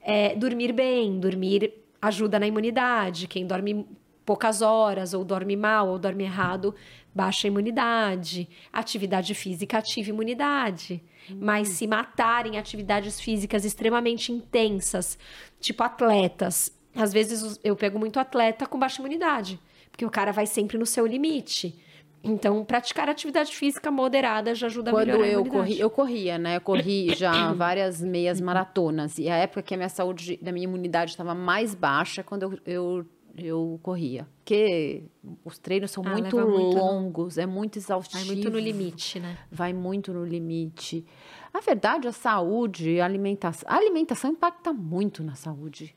É, 0.00 0.34
dormir 0.34 0.72
bem, 0.72 1.20
dormir 1.20 1.81
ajuda 2.02 2.40
na 2.40 2.46
imunidade. 2.46 3.28
Quem 3.28 3.46
dorme 3.46 3.86
poucas 4.26 4.60
horas, 4.60 5.14
ou 5.14 5.24
dorme 5.24 5.56
mal, 5.56 5.88
ou 5.88 5.98
dorme 5.98 6.24
errado, 6.24 6.74
baixa 7.14 7.46
a 7.46 7.50
imunidade. 7.50 8.48
Atividade 8.72 9.34
física 9.34 9.78
ativa 9.78 10.10
a 10.10 10.14
imunidade. 10.14 11.02
Mas 11.36 11.68
se 11.68 11.86
matarem 11.86 12.58
atividades 12.58 13.20
físicas 13.20 13.64
extremamente 13.64 14.32
intensas, 14.32 15.16
tipo 15.60 15.82
atletas, 15.84 16.76
às 16.94 17.12
vezes 17.12 17.60
eu 17.62 17.76
pego 17.76 17.98
muito 17.98 18.18
atleta 18.18 18.66
com 18.66 18.78
baixa 18.78 19.00
imunidade, 19.00 19.58
porque 19.90 20.04
o 20.04 20.10
cara 20.10 20.32
vai 20.32 20.46
sempre 20.46 20.76
no 20.76 20.84
seu 20.84 21.06
limite. 21.06 21.78
Então, 22.24 22.64
praticar 22.64 23.08
atividade 23.08 23.54
física 23.54 23.90
moderada 23.90 24.54
já 24.54 24.68
ajuda 24.68 24.92
Quando 24.92 25.02
a 25.02 25.06
melhorar 25.06 25.28
eu 25.28 25.44
corri, 25.44 25.80
eu 25.80 25.90
corria, 25.90 26.38
né? 26.38 26.56
Eu 26.56 26.60
corri 26.60 27.14
já 27.14 27.32
várias 27.52 28.00
meias 28.00 28.40
maratonas. 28.40 29.18
E 29.18 29.28
a 29.28 29.36
época 29.36 29.62
que 29.62 29.74
a 29.74 29.76
minha 29.76 29.88
saúde, 29.88 30.38
da 30.40 30.52
minha 30.52 30.64
imunidade 30.64 31.10
estava 31.10 31.34
mais 31.34 31.74
baixa, 31.74 32.22
quando 32.22 32.44
eu, 32.44 32.58
eu, 32.64 33.06
eu 33.36 33.80
corria. 33.82 34.28
Porque 34.36 35.02
os 35.44 35.58
treinos 35.58 35.90
são 35.90 36.04
ah, 36.06 36.10
muito, 36.10 36.36
muito 36.36 36.78
longos, 36.78 37.36
no... 37.36 37.42
é 37.42 37.46
muito 37.46 37.78
exaustivo. 37.78 38.24
Vai 38.24 38.34
muito 38.34 38.50
no 38.50 38.58
limite, 38.58 39.18
né? 39.18 39.38
Vai 39.50 39.72
muito 39.72 40.12
no 40.12 40.24
limite. 40.24 41.04
A 41.52 41.60
verdade, 41.60 42.06
a 42.06 42.12
saúde, 42.12 43.00
a 43.00 43.04
alimentação... 43.04 43.68
A 43.68 43.76
alimentação 43.76 44.30
impacta 44.30 44.72
muito 44.72 45.24
na 45.24 45.34
saúde. 45.34 45.96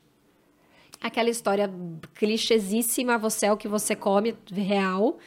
Aquela 1.00 1.30
história 1.30 1.70
clichêsíssima, 2.14 3.16
você 3.16 3.46
é 3.46 3.52
o 3.52 3.56
que 3.56 3.68
você 3.68 3.94
come, 3.94 4.34
real 4.50 5.18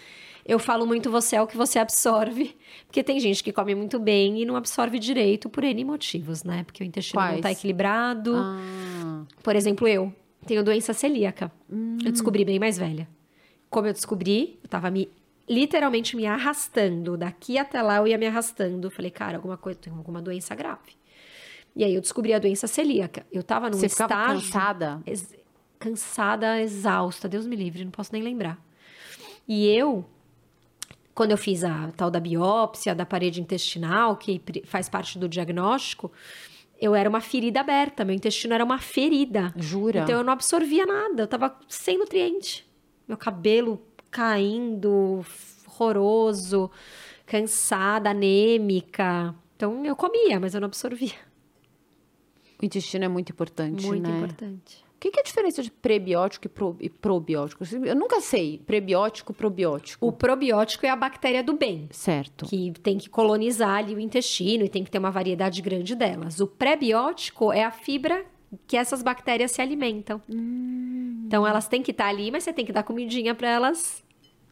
eu 0.49 0.57
falo 0.57 0.83
muito 0.87 1.11
você 1.11 1.35
é 1.35 1.41
o 1.41 1.45
que 1.45 1.55
você 1.55 1.77
absorve, 1.77 2.57
porque 2.87 3.03
tem 3.03 3.19
gente 3.19 3.43
que 3.43 3.53
come 3.53 3.75
muito 3.75 3.99
bem 3.99 4.41
e 4.41 4.45
não 4.45 4.55
absorve 4.55 4.97
direito 4.97 5.47
por 5.47 5.63
N 5.63 5.85
motivos, 5.85 6.43
né? 6.43 6.63
Porque 6.63 6.83
o 6.83 6.85
intestino 6.85 7.21
Quais? 7.21 7.35
não 7.35 7.41
tá 7.41 7.51
equilibrado. 7.51 8.33
Ah. 8.35 9.25
Por 9.43 9.55
exemplo, 9.55 9.87
eu 9.87 10.11
tenho 10.47 10.63
doença 10.63 10.91
celíaca. 10.91 11.51
Hum. 11.71 11.99
Eu 12.03 12.11
descobri 12.11 12.43
bem 12.43 12.57
mais 12.57 12.79
velha. 12.79 13.07
Como 13.69 13.85
eu 13.85 13.93
descobri, 13.93 14.59
eu 14.63 14.67
tava 14.67 14.89
me 14.89 15.07
literalmente 15.47 16.15
me 16.15 16.25
arrastando. 16.25 17.15
Daqui 17.15 17.59
até 17.59 17.79
lá 17.83 17.97
eu 17.97 18.07
ia 18.07 18.17
me 18.17 18.25
arrastando. 18.25 18.89
Falei, 18.89 19.11
cara, 19.11 19.37
alguma 19.37 19.55
coisa, 19.55 19.77
tem 19.79 19.93
alguma 19.93 20.19
doença 20.19 20.55
grave. 20.55 20.97
E 21.75 21.83
aí 21.83 21.93
eu 21.93 22.01
descobri 22.01 22.33
a 22.33 22.39
doença 22.39 22.65
celíaca. 22.65 23.23
Eu 23.31 23.43
tava 23.43 23.69
num 23.69 23.77
Você 23.77 23.85
estágio. 23.85 24.41
cansada? 24.41 24.99
Ex 25.05 25.31
cansada, 25.77 26.59
exausta. 26.59 27.29
Deus 27.29 27.45
me 27.45 27.55
livre, 27.55 27.85
não 27.85 27.91
posso 27.91 28.11
nem 28.11 28.23
lembrar. 28.23 28.59
E 29.47 29.67
eu 29.67 30.03
quando 31.13 31.31
eu 31.31 31.37
fiz 31.37 31.63
a 31.63 31.91
tal 31.95 32.09
da 32.09 32.19
biópsia 32.19 32.95
da 32.95 33.05
parede 33.05 33.41
intestinal, 33.41 34.15
que 34.15 34.41
faz 34.65 34.87
parte 34.87 35.17
do 35.19 35.27
diagnóstico, 35.27 36.11
eu 36.79 36.95
era 36.95 37.09
uma 37.09 37.19
ferida 37.19 37.59
aberta, 37.59 38.05
meu 38.05 38.15
intestino 38.15 38.53
era 38.53 38.63
uma 38.63 38.79
ferida. 38.79 39.53
Jura? 39.57 40.01
Então 40.01 40.15
eu 40.15 40.23
não 40.23 40.31
absorvia 40.33 40.85
nada, 40.85 41.23
eu 41.23 41.27
tava 41.27 41.57
sem 41.67 41.97
nutriente. 41.97 42.65
Meu 43.07 43.17
cabelo 43.17 43.81
caindo, 44.09 45.23
horroroso, 45.67 46.71
cansada, 47.25 48.09
anêmica. 48.11 49.35
Então 49.55 49.85
eu 49.85 49.95
comia, 49.95 50.39
mas 50.39 50.53
eu 50.53 50.61
não 50.61 50.67
absorvia. 50.67 51.29
O 52.61 52.65
intestino 52.65 53.05
é 53.05 53.07
muito 53.07 53.31
importante, 53.31 53.85
muito 53.85 54.03
né? 54.03 54.09
Muito 54.09 54.33
importante. 54.33 54.88
O 54.99 55.01
que, 55.01 55.11
que 55.11 55.19
é 55.19 55.21
a 55.21 55.25
diferença 55.25 55.63
de 55.63 55.71
prebiótico 55.71 56.45
e, 56.45 56.49
pro, 56.49 56.75
e 56.77 56.89
probiótico? 56.89 57.63
Eu 57.85 57.95
nunca 57.95 58.19
sei. 58.19 58.61
Prebiótico, 58.67 59.33
probiótico. 59.33 60.05
O 60.05 60.11
probiótico 60.11 60.85
é 60.85 60.89
a 60.89 60.95
bactéria 60.95 61.41
do 61.41 61.53
bem. 61.53 61.87
Certo. 61.89 62.45
Que 62.45 62.73
tem 62.83 62.97
que 62.97 63.09
colonizar 63.09 63.77
ali 63.77 63.95
o 63.95 63.99
intestino 63.99 64.65
e 64.65 64.67
tem 64.67 64.83
que 64.83 64.91
ter 64.91 64.97
uma 64.97 65.09
variedade 65.09 65.61
grande 65.61 65.95
delas. 65.95 66.41
O 66.41 66.47
prebiótico 66.47 67.53
é 67.53 67.63
a 67.63 67.71
fibra 67.71 68.25
que 68.67 68.75
essas 68.75 69.01
bactérias 69.01 69.51
se 69.51 69.61
alimentam. 69.61 70.21
Hum. 70.29 71.23
Então 71.27 71.47
elas 71.47 71.65
têm 71.65 71.81
que 71.81 71.91
estar 71.91 72.07
ali, 72.07 72.29
mas 72.29 72.43
você 72.43 72.51
tem 72.51 72.65
que 72.65 72.73
dar 72.73 72.83
comidinha 72.83 73.33
para 73.33 73.47
elas 73.47 74.03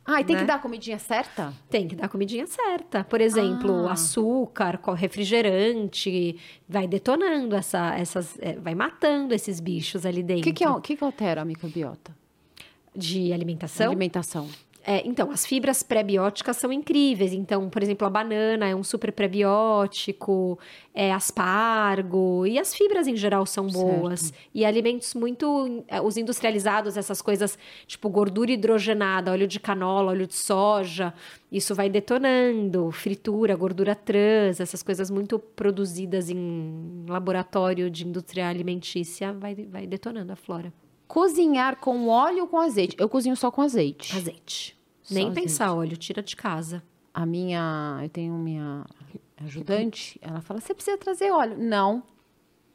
ah, 0.09 0.21
e 0.21 0.23
tem 0.23 0.37
né? 0.37 0.41
que 0.43 0.47
dar 0.47 0.55
a 0.55 0.59
comidinha 0.59 0.97
certa? 0.97 1.53
Tem 1.69 1.85
que 1.85 1.93
dar 1.93 2.05
a 2.05 2.07
comidinha 2.07 2.47
certa. 2.47 3.03
Por 3.03 3.19
exemplo, 3.19 3.87
ah. 3.87 3.91
açúcar, 3.91 4.79
refrigerante, 4.95 6.39
vai 6.67 6.87
detonando 6.87 7.53
essa, 7.53 7.93
essas, 7.93 8.39
é, 8.39 8.53
vai 8.53 8.73
matando 8.73 9.33
esses 9.33 9.59
bichos 9.59 10.05
ali 10.05 10.23
dentro. 10.23 10.41
O 10.41 10.43
que, 10.45 10.53
que, 10.53 10.63
é, 10.63 10.79
que, 10.79 10.95
que 10.95 11.03
altera 11.03 11.41
a 11.41 11.45
microbiota? 11.45 12.15
De 12.95 13.33
alimentação? 13.33 13.87
Alimentação. 13.87 14.47
É, 14.89 15.05
então, 15.05 15.29
as 15.29 15.45
fibras 15.45 15.83
pré-bióticas 15.83 16.55
são 16.55 16.71
incríveis. 16.71 17.33
Então, 17.33 17.69
por 17.69 17.83
exemplo, 17.83 18.07
a 18.07 18.09
banana 18.09 18.69
é 18.69 18.73
um 18.73 18.85
super 18.85 19.11
pré-biótico, 19.11 20.57
é, 20.93 21.11
aspargo, 21.11 22.47
e 22.47 22.57
as 22.57 22.73
fibras 22.73 23.05
em 23.05 23.17
geral 23.17 23.45
são 23.45 23.67
boas. 23.67 24.21
Certo. 24.21 24.39
E 24.55 24.63
alimentos 24.63 25.13
muito. 25.13 25.83
é, 25.89 25.99
Os 25.99 26.15
industrializados, 26.15 26.95
essas 26.95 27.21
coisas 27.21 27.59
tipo 27.85 28.07
gordura 28.07 28.49
hidrogenada, 28.49 29.29
óleo 29.29 29.45
de 29.45 29.59
canola, 29.59 30.11
óleo 30.11 30.25
de 30.25 30.35
soja, 30.35 31.13
isso 31.51 31.75
vai 31.75 31.89
detonando. 31.89 32.89
Fritura, 32.89 33.57
gordura 33.57 33.93
trans, 33.93 34.61
essas 34.61 34.81
coisas 34.81 35.11
muito 35.11 35.37
produzidas 35.37 36.29
em 36.29 37.03
laboratório 37.09 37.89
de 37.89 38.07
indústria 38.07 38.47
alimentícia, 38.47 39.33
vai, 39.33 39.53
vai 39.53 39.85
detonando 39.85 40.31
a 40.31 40.37
flora. 40.37 40.71
Cozinhar 41.09 41.75
com 41.75 42.07
óleo 42.07 42.43
ou 42.43 42.47
com 42.47 42.57
azeite? 42.57 42.95
Eu 42.97 43.09
cozinho 43.09 43.35
só 43.35 43.51
com 43.51 43.61
azeite. 43.61 44.15
Azeite. 44.15 44.76
Nem 45.09 45.33
pensar 45.33 45.73
óleo, 45.73 45.95
tira 45.97 46.21
de 46.23 46.35
casa. 46.35 46.83
A 47.13 47.25
minha, 47.25 47.99
eu 48.03 48.09
tenho 48.09 48.33
minha 48.33 48.85
ajudante, 49.45 50.19
ela 50.21 50.41
fala: 50.41 50.59
"Você 50.59 50.73
precisa 50.73 50.97
trazer 50.97 51.31
óleo". 51.31 51.55
Não. 51.57 52.03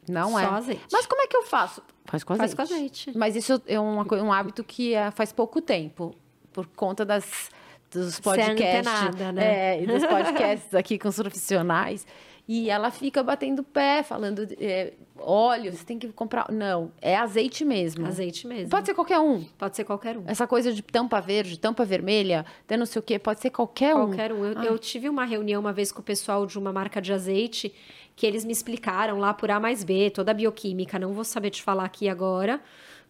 Não 0.07 0.31
Só 0.31 0.39
é. 0.39 0.45
azeite. 0.45 0.83
Mas 0.91 1.05
como 1.05 1.21
é 1.21 1.27
que 1.27 1.37
eu 1.37 1.43
faço? 1.43 1.81
Faz 2.05 2.23
com 2.25 2.33
azeite. 2.33 2.55
Faz 2.55 2.69
com 2.69 2.75
azeite. 2.75 3.11
Mas 3.17 3.35
isso 3.37 3.61
é 3.65 3.79
uma 3.79 4.03
coi- 4.03 4.21
um 4.21 4.33
hábito 4.33 4.61
que 4.63 4.93
é, 4.93 5.09
faz 5.11 5.31
pouco 5.31 5.61
tempo, 5.61 6.13
por 6.51 6.67
conta 6.67 7.05
das 7.05 7.49
dos 7.89 8.19
podcasts, 8.19 8.59
antenada, 8.59 9.31
né? 9.31 9.75
é, 9.77 9.83
e 9.83 9.85
dos 9.87 10.03
podcasts 10.05 10.73
aqui 10.75 10.97
com 10.99 11.07
os 11.07 11.15
profissionais. 11.15 12.05
E 12.45 12.69
ela 12.69 12.91
fica 12.91 13.23
batendo 13.23 13.63
pé, 13.63 14.03
falando 14.03 14.45
é, 14.59 14.93
óleo, 15.17 15.71
você 15.71 15.85
tem 15.85 15.97
que 15.97 16.09
comprar. 16.09 16.51
Não, 16.51 16.91
é 17.01 17.15
azeite 17.15 17.63
mesmo. 17.63 18.05
Azeite 18.05 18.45
mesmo. 18.45 18.69
Pode 18.69 18.85
ser 18.85 18.93
qualquer 18.93 19.19
um. 19.19 19.43
Pode 19.57 19.77
ser 19.77 19.85
qualquer 19.85 20.17
um. 20.17 20.23
Essa 20.27 20.45
coisa 20.45 20.73
de 20.73 20.81
tampa 20.81 21.21
verde, 21.21 21.57
tampa 21.57 21.85
vermelha, 21.85 22.45
de 22.67 22.75
não 22.75 22.85
sei 22.85 22.99
o 22.99 23.03
quê, 23.03 23.17
pode 23.17 23.39
ser 23.39 23.49
qualquer 23.49 23.95
um. 23.95 24.07
Qualquer 24.07 24.33
um. 24.33 24.43
Eu, 24.43 24.63
eu 24.63 24.79
tive 24.79 25.07
uma 25.07 25.23
reunião 25.23 25.61
uma 25.61 25.71
vez 25.71 25.91
com 25.91 26.01
o 26.01 26.03
pessoal 26.03 26.45
de 26.45 26.59
uma 26.59 26.73
marca 26.73 27.01
de 27.01 27.13
azeite 27.13 27.73
que 28.15 28.25
eles 28.25 28.43
me 28.43 28.51
explicaram 28.51 29.19
lá 29.19 29.33
por 29.33 29.49
A 29.49 29.59
mais 29.59 29.83
B, 29.83 30.09
toda 30.09 30.31
a 30.31 30.33
bioquímica. 30.33 30.99
Não 30.99 31.13
vou 31.13 31.23
saber 31.23 31.49
te 31.49 31.63
falar 31.63 31.85
aqui 31.85 32.09
agora, 32.09 32.61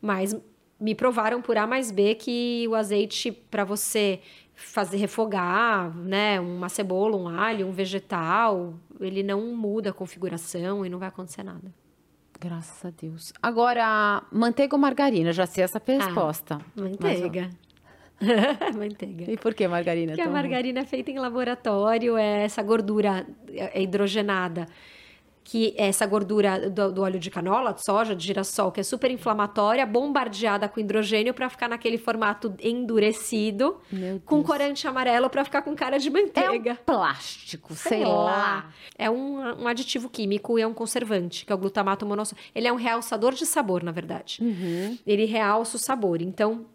mas 0.02 0.36
me 0.80 0.94
provaram 0.94 1.42
por 1.42 1.58
A 1.58 1.66
mais 1.66 1.92
B 1.92 2.16
que 2.16 2.66
o 2.70 2.76
azeite, 2.76 3.32
para 3.32 3.64
você 3.64 4.20
fazer 4.56 4.98
refogar, 4.98 5.96
né, 5.96 6.40
uma 6.40 6.70
cebola, 6.70 7.18
um 7.18 7.28
alho, 7.28 7.68
um 7.68 7.72
vegetal, 7.72 8.74
ele 9.00 9.24
não 9.24 9.56
muda 9.56 9.90
a 9.90 9.94
configuração 9.94 10.86
e 10.86 10.90
não 10.90 11.00
vai 11.00 11.08
acontecer 11.08 11.44
nada. 11.44 11.74
Graças 12.40 12.86
a 12.86 12.90
Deus. 12.90 13.34
Agora, 13.42 14.24
manteiga 14.32 14.76
ou 14.76 14.80
margarina? 14.80 15.32
Já 15.32 15.46
sei 15.46 15.64
essa 15.64 15.82
resposta. 15.86 16.60
Manteiga. 16.76 17.50
Manteiga. 18.78 19.32
E 19.32 19.38
por 19.38 19.54
que 19.54 19.68
margarina? 19.68 20.12
Porque 20.12 20.22
a 20.22 20.26
tão 20.26 20.34
ruim? 20.34 20.42
margarina 20.42 20.80
é 20.80 20.86
feita 20.86 21.12
em 21.12 21.20
laboratório, 21.20 22.18
é 22.18 22.44
essa 22.44 22.62
gordura 22.62 23.26
é 23.50 23.82
hidrogenada, 23.82 24.68
que 25.44 25.74
é 25.78 25.88
essa 25.88 26.06
gordura 26.06 26.70
do, 26.70 26.92
do 26.92 27.02
óleo 27.02 27.20
de 27.20 27.30
canola, 27.30 27.74
de 27.74 27.84
soja, 27.84 28.16
de 28.16 28.26
girassol, 28.26 28.72
que 28.72 28.80
é 28.80 28.84
super 28.84 29.12
inflamatória, 29.12 29.86
bombardeada 29.86 30.70
com 30.70 30.80
hidrogênio 30.80 31.34
para 31.34 31.50
ficar 31.50 31.68
naquele 31.68 31.98
formato 31.98 32.54
endurecido, 32.62 33.78
com 34.26 34.42
corante 34.44 34.88
amarelo 34.88 35.30
para 35.30 35.44
ficar 35.44 35.62
com 35.62 35.76
cara 35.76 35.98
de 36.00 36.08
É 36.08 36.12
manteiga. 36.12 36.72
um 36.74 36.86
plástico, 36.86 37.74
sei, 37.76 38.06
lá. 38.06 38.72
É 38.98 39.10
um, 39.10 39.64
um 39.64 39.68
aditivo 39.68 40.10
químico 40.10 40.58
e 40.58 40.62
é 40.62 40.68
um 40.68 40.74
conservante, 40.74 41.46
que 41.46 41.52
é 41.52 41.56
o 41.56 41.58
glutamato 41.58 42.06
monossódico. 42.06 42.48
Ele 42.56 42.68
é 42.68 42.72
um 42.72 42.78
realçador 42.78 43.34
de 43.34 43.46
sabor, 43.46 43.84
na 43.84 43.92
verdade. 43.92 44.38
Uhum. 44.42 44.98
Ele 45.06 45.26
realça 45.26 45.76
o 45.76 45.80
sabor. 45.80 46.22
Então, 46.22 46.66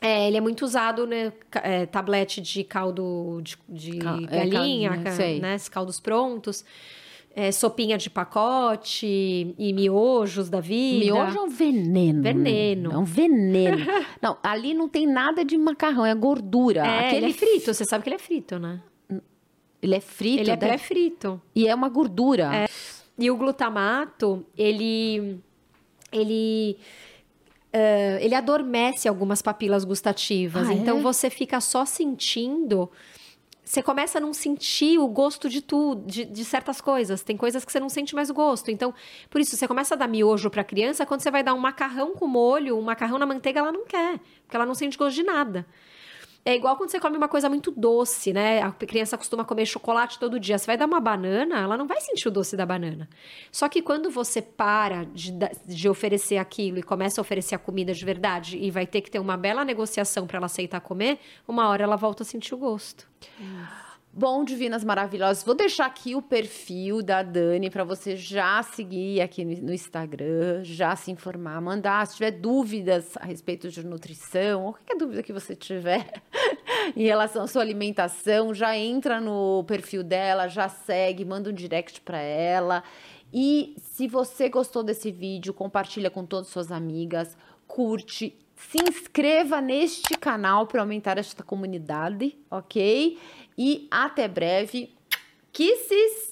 é, 0.00 0.26
ele 0.26 0.38
é 0.38 0.40
muito 0.40 0.64
usado, 0.64 1.06
né? 1.06 1.32
é, 1.62 1.84
tablete 1.84 2.40
de 2.40 2.64
caldo 2.64 3.40
de, 3.42 3.56
de 3.68 3.98
Cal- 3.98 4.18
é, 4.30 4.46
galinha, 4.46 4.88
caldo, 4.90 5.04
né? 5.04 5.10
ca- 5.10 5.16
Sei. 5.16 5.40
né? 5.40 5.56
Caldos 5.70 6.00
prontos. 6.00 6.64
É, 7.40 7.50
sopinha 7.52 7.96
de 7.96 8.10
pacote 8.10 9.54
e 9.58 9.72
miojos 9.72 10.50
da 10.50 10.60
vida. 10.60 11.04
Miojo 11.06 11.38
é 11.38 11.40
um 11.40 11.48
veneno. 11.48 12.22
Veneno. 12.22 12.92
É 12.92 12.98
um 12.98 13.04
veneno. 13.04 13.78
não, 14.20 14.36
ali 14.42 14.74
não 14.74 14.86
tem 14.90 15.06
nada 15.06 15.42
de 15.42 15.56
macarrão, 15.56 16.04
é 16.04 16.14
gordura. 16.14 16.86
É, 16.86 17.06
Aquele 17.06 17.26
ele 17.26 17.32
é 17.32 17.36
frito. 17.38 17.72
Você 17.72 17.84
sabe 17.86 18.04
que 18.04 18.10
ele 18.10 18.16
é 18.16 18.18
frito, 18.18 18.58
né? 18.58 18.82
Ele 19.80 19.94
é 19.94 20.00
frito. 20.00 20.40
ele 20.42 20.50
é 20.50 20.56
deve- 20.56 20.72
pré-frito. 20.72 21.40
E 21.54 21.66
é 21.66 21.74
uma 21.74 21.88
gordura. 21.88 22.68
E 23.18 23.30
o 23.30 23.36
glutamato, 23.38 24.44
ele. 24.54 25.38
Ele. 26.12 26.76
eh, 27.72 28.18
ele 28.20 28.34
adormece 28.34 29.08
algumas 29.08 29.40
papilas 29.40 29.84
gustativas. 29.84 30.68
Ah, 30.68 30.74
então 30.74 30.98
é? 30.98 31.00
você 31.00 31.30
fica 31.30 31.58
só 31.60 31.86
sentindo. 31.86 32.90
Você 33.70 33.84
começa 33.84 34.18
a 34.18 34.20
não 34.20 34.32
sentir 34.34 34.98
o 34.98 35.06
gosto 35.06 35.48
de 35.48 35.62
tudo, 35.62 36.04
de, 36.04 36.24
de 36.24 36.44
certas 36.44 36.80
coisas. 36.80 37.22
Tem 37.22 37.36
coisas 37.36 37.64
que 37.64 37.70
você 37.70 37.78
não 37.78 37.88
sente 37.88 38.16
mais 38.16 38.28
o 38.28 38.34
gosto. 38.34 38.68
Então, 38.68 38.92
por 39.30 39.40
isso, 39.40 39.56
você 39.56 39.68
começa 39.68 39.94
a 39.94 39.96
dar 39.96 40.08
miojo 40.08 40.50
pra 40.50 40.64
criança, 40.64 41.06
quando 41.06 41.20
você 41.20 41.30
vai 41.30 41.44
dar 41.44 41.54
um 41.54 41.58
macarrão 41.58 42.12
com 42.12 42.26
molho, 42.26 42.76
um 42.76 42.82
macarrão 42.82 43.16
na 43.16 43.24
manteiga, 43.24 43.60
ela 43.60 43.70
não 43.70 43.86
quer. 43.86 44.18
Porque 44.42 44.56
ela 44.56 44.66
não 44.66 44.74
sente 44.74 44.98
gosto 44.98 45.14
de 45.14 45.22
nada. 45.22 45.64
É 46.44 46.54
igual 46.54 46.76
quando 46.76 46.90
você 46.90 46.98
come 46.98 47.16
uma 47.16 47.28
coisa 47.28 47.48
muito 47.50 47.70
doce, 47.70 48.32
né? 48.32 48.62
A 48.62 48.72
criança 48.72 49.18
costuma 49.18 49.44
comer 49.44 49.66
chocolate 49.66 50.18
todo 50.18 50.40
dia. 50.40 50.56
Você 50.56 50.66
vai 50.66 50.76
dar 50.76 50.86
uma 50.86 51.00
banana, 51.00 51.60
ela 51.60 51.76
não 51.76 51.86
vai 51.86 52.00
sentir 52.00 52.28
o 52.28 52.30
doce 52.30 52.56
da 52.56 52.64
banana. 52.64 53.08
Só 53.52 53.68
que 53.68 53.82
quando 53.82 54.10
você 54.10 54.40
para 54.40 55.04
de, 55.04 55.32
de 55.66 55.88
oferecer 55.88 56.38
aquilo 56.38 56.78
e 56.78 56.82
começa 56.82 57.20
a 57.20 57.22
oferecer 57.22 57.54
a 57.54 57.58
comida 57.58 57.92
de 57.92 58.04
verdade 58.04 58.56
e 58.56 58.70
vai 58.70 58.86
ter 58.86 59.02
que 59.02 59.10
ter 59.10 59.18
uma 59.18 59.36
bela 59.36 59.64
negociação 59.64 60.26
para 60.26 60.38
ela 60.38 60.46
aceitar 60.46 60.80
comer, 60.80 61.18
uma 61.46 61.68
hora 61.68 61.84
ela 61.84 61.96
volta 61.96 62.22
a 62.22 62.26
sentir 62.26 62.54
o 62.54 62.58
gosto. 62.58 63.06
Bom, 64.12 64.44
Divinas 64.44 64.82
Maravilhosas, 64.82 65.44
vou 65.44 65.54
deixar 65.54 65.86
aqui 65.86 66.16
o 66.16 66.20
perfil 66.20 67.00
da 67.00 67.22
Dani 67.22 67.70
para 67.70 67.84
você 67.84 68.16
já 68.16 68.60
seguir 68.60 69.20
aqui 69.20 69.44
no, 69.44 69.72
Instagram, 69.72 70.64
já 70.64 70.96
se 70.96 71.12
informar, 71.12 71.60
mandar, 71.60 72.04
se 72.08 72.16
tiver 72.16 72.32
dúvidas 72.32 73.16
a 73.18 73.24
respeito 73.24 73.68
de 73.68 73.86
nutrição, 73.86 74.64
ou 74.64 74.72
qualquer 74.72 74.96
dúvida 74.96 75.22
que 75.22 75.32
você 75.32 75.54
tiver 75.54 76.20
em 76.96 77.04
relação 77.04 77.44
à 77.44 77.46
sua 77.46 77.62
alimentação, 77.62 78.52
já 78.52 78.76
entra 78.76 79.20
no 79.20 79.62
perfil 79.62 80.02
dela, 80.02 80.48
já 80.48 80.68
segue, 80.68 81.24
manda 81.24 81.48
um 81.48 81.54
direct 81.54 82.00
para 82.00 82.18
ela. 82.18 82.82
E 83.32 83.76
se 83.78 84.08
você 84.08 84.48
gostou 84.48 84.82
desse 84.82 85.12
vídeo, 85.12 85.54
compartilha 85.54 86.10
com 86.10 86.26
todas 86.26 86.48
as 86.48 86.52
suas 86.52 86.72
amigas, 86.72 87.36
curte, 87.68 88.36
se 88.56 88.78
inscreva 88.82 89.60
neste 89.60 90.16
canal 90.16 90.66
para 90.66 90.82
aumentar 90.82 91.16
esta 91.16 91.42
comunidade, 91.42 92.36
ok? 92.50 93.18
E 93.62 93.86
até 93.90 94.26
breve. 94.26 94.90
Kisses! 95.52 96.29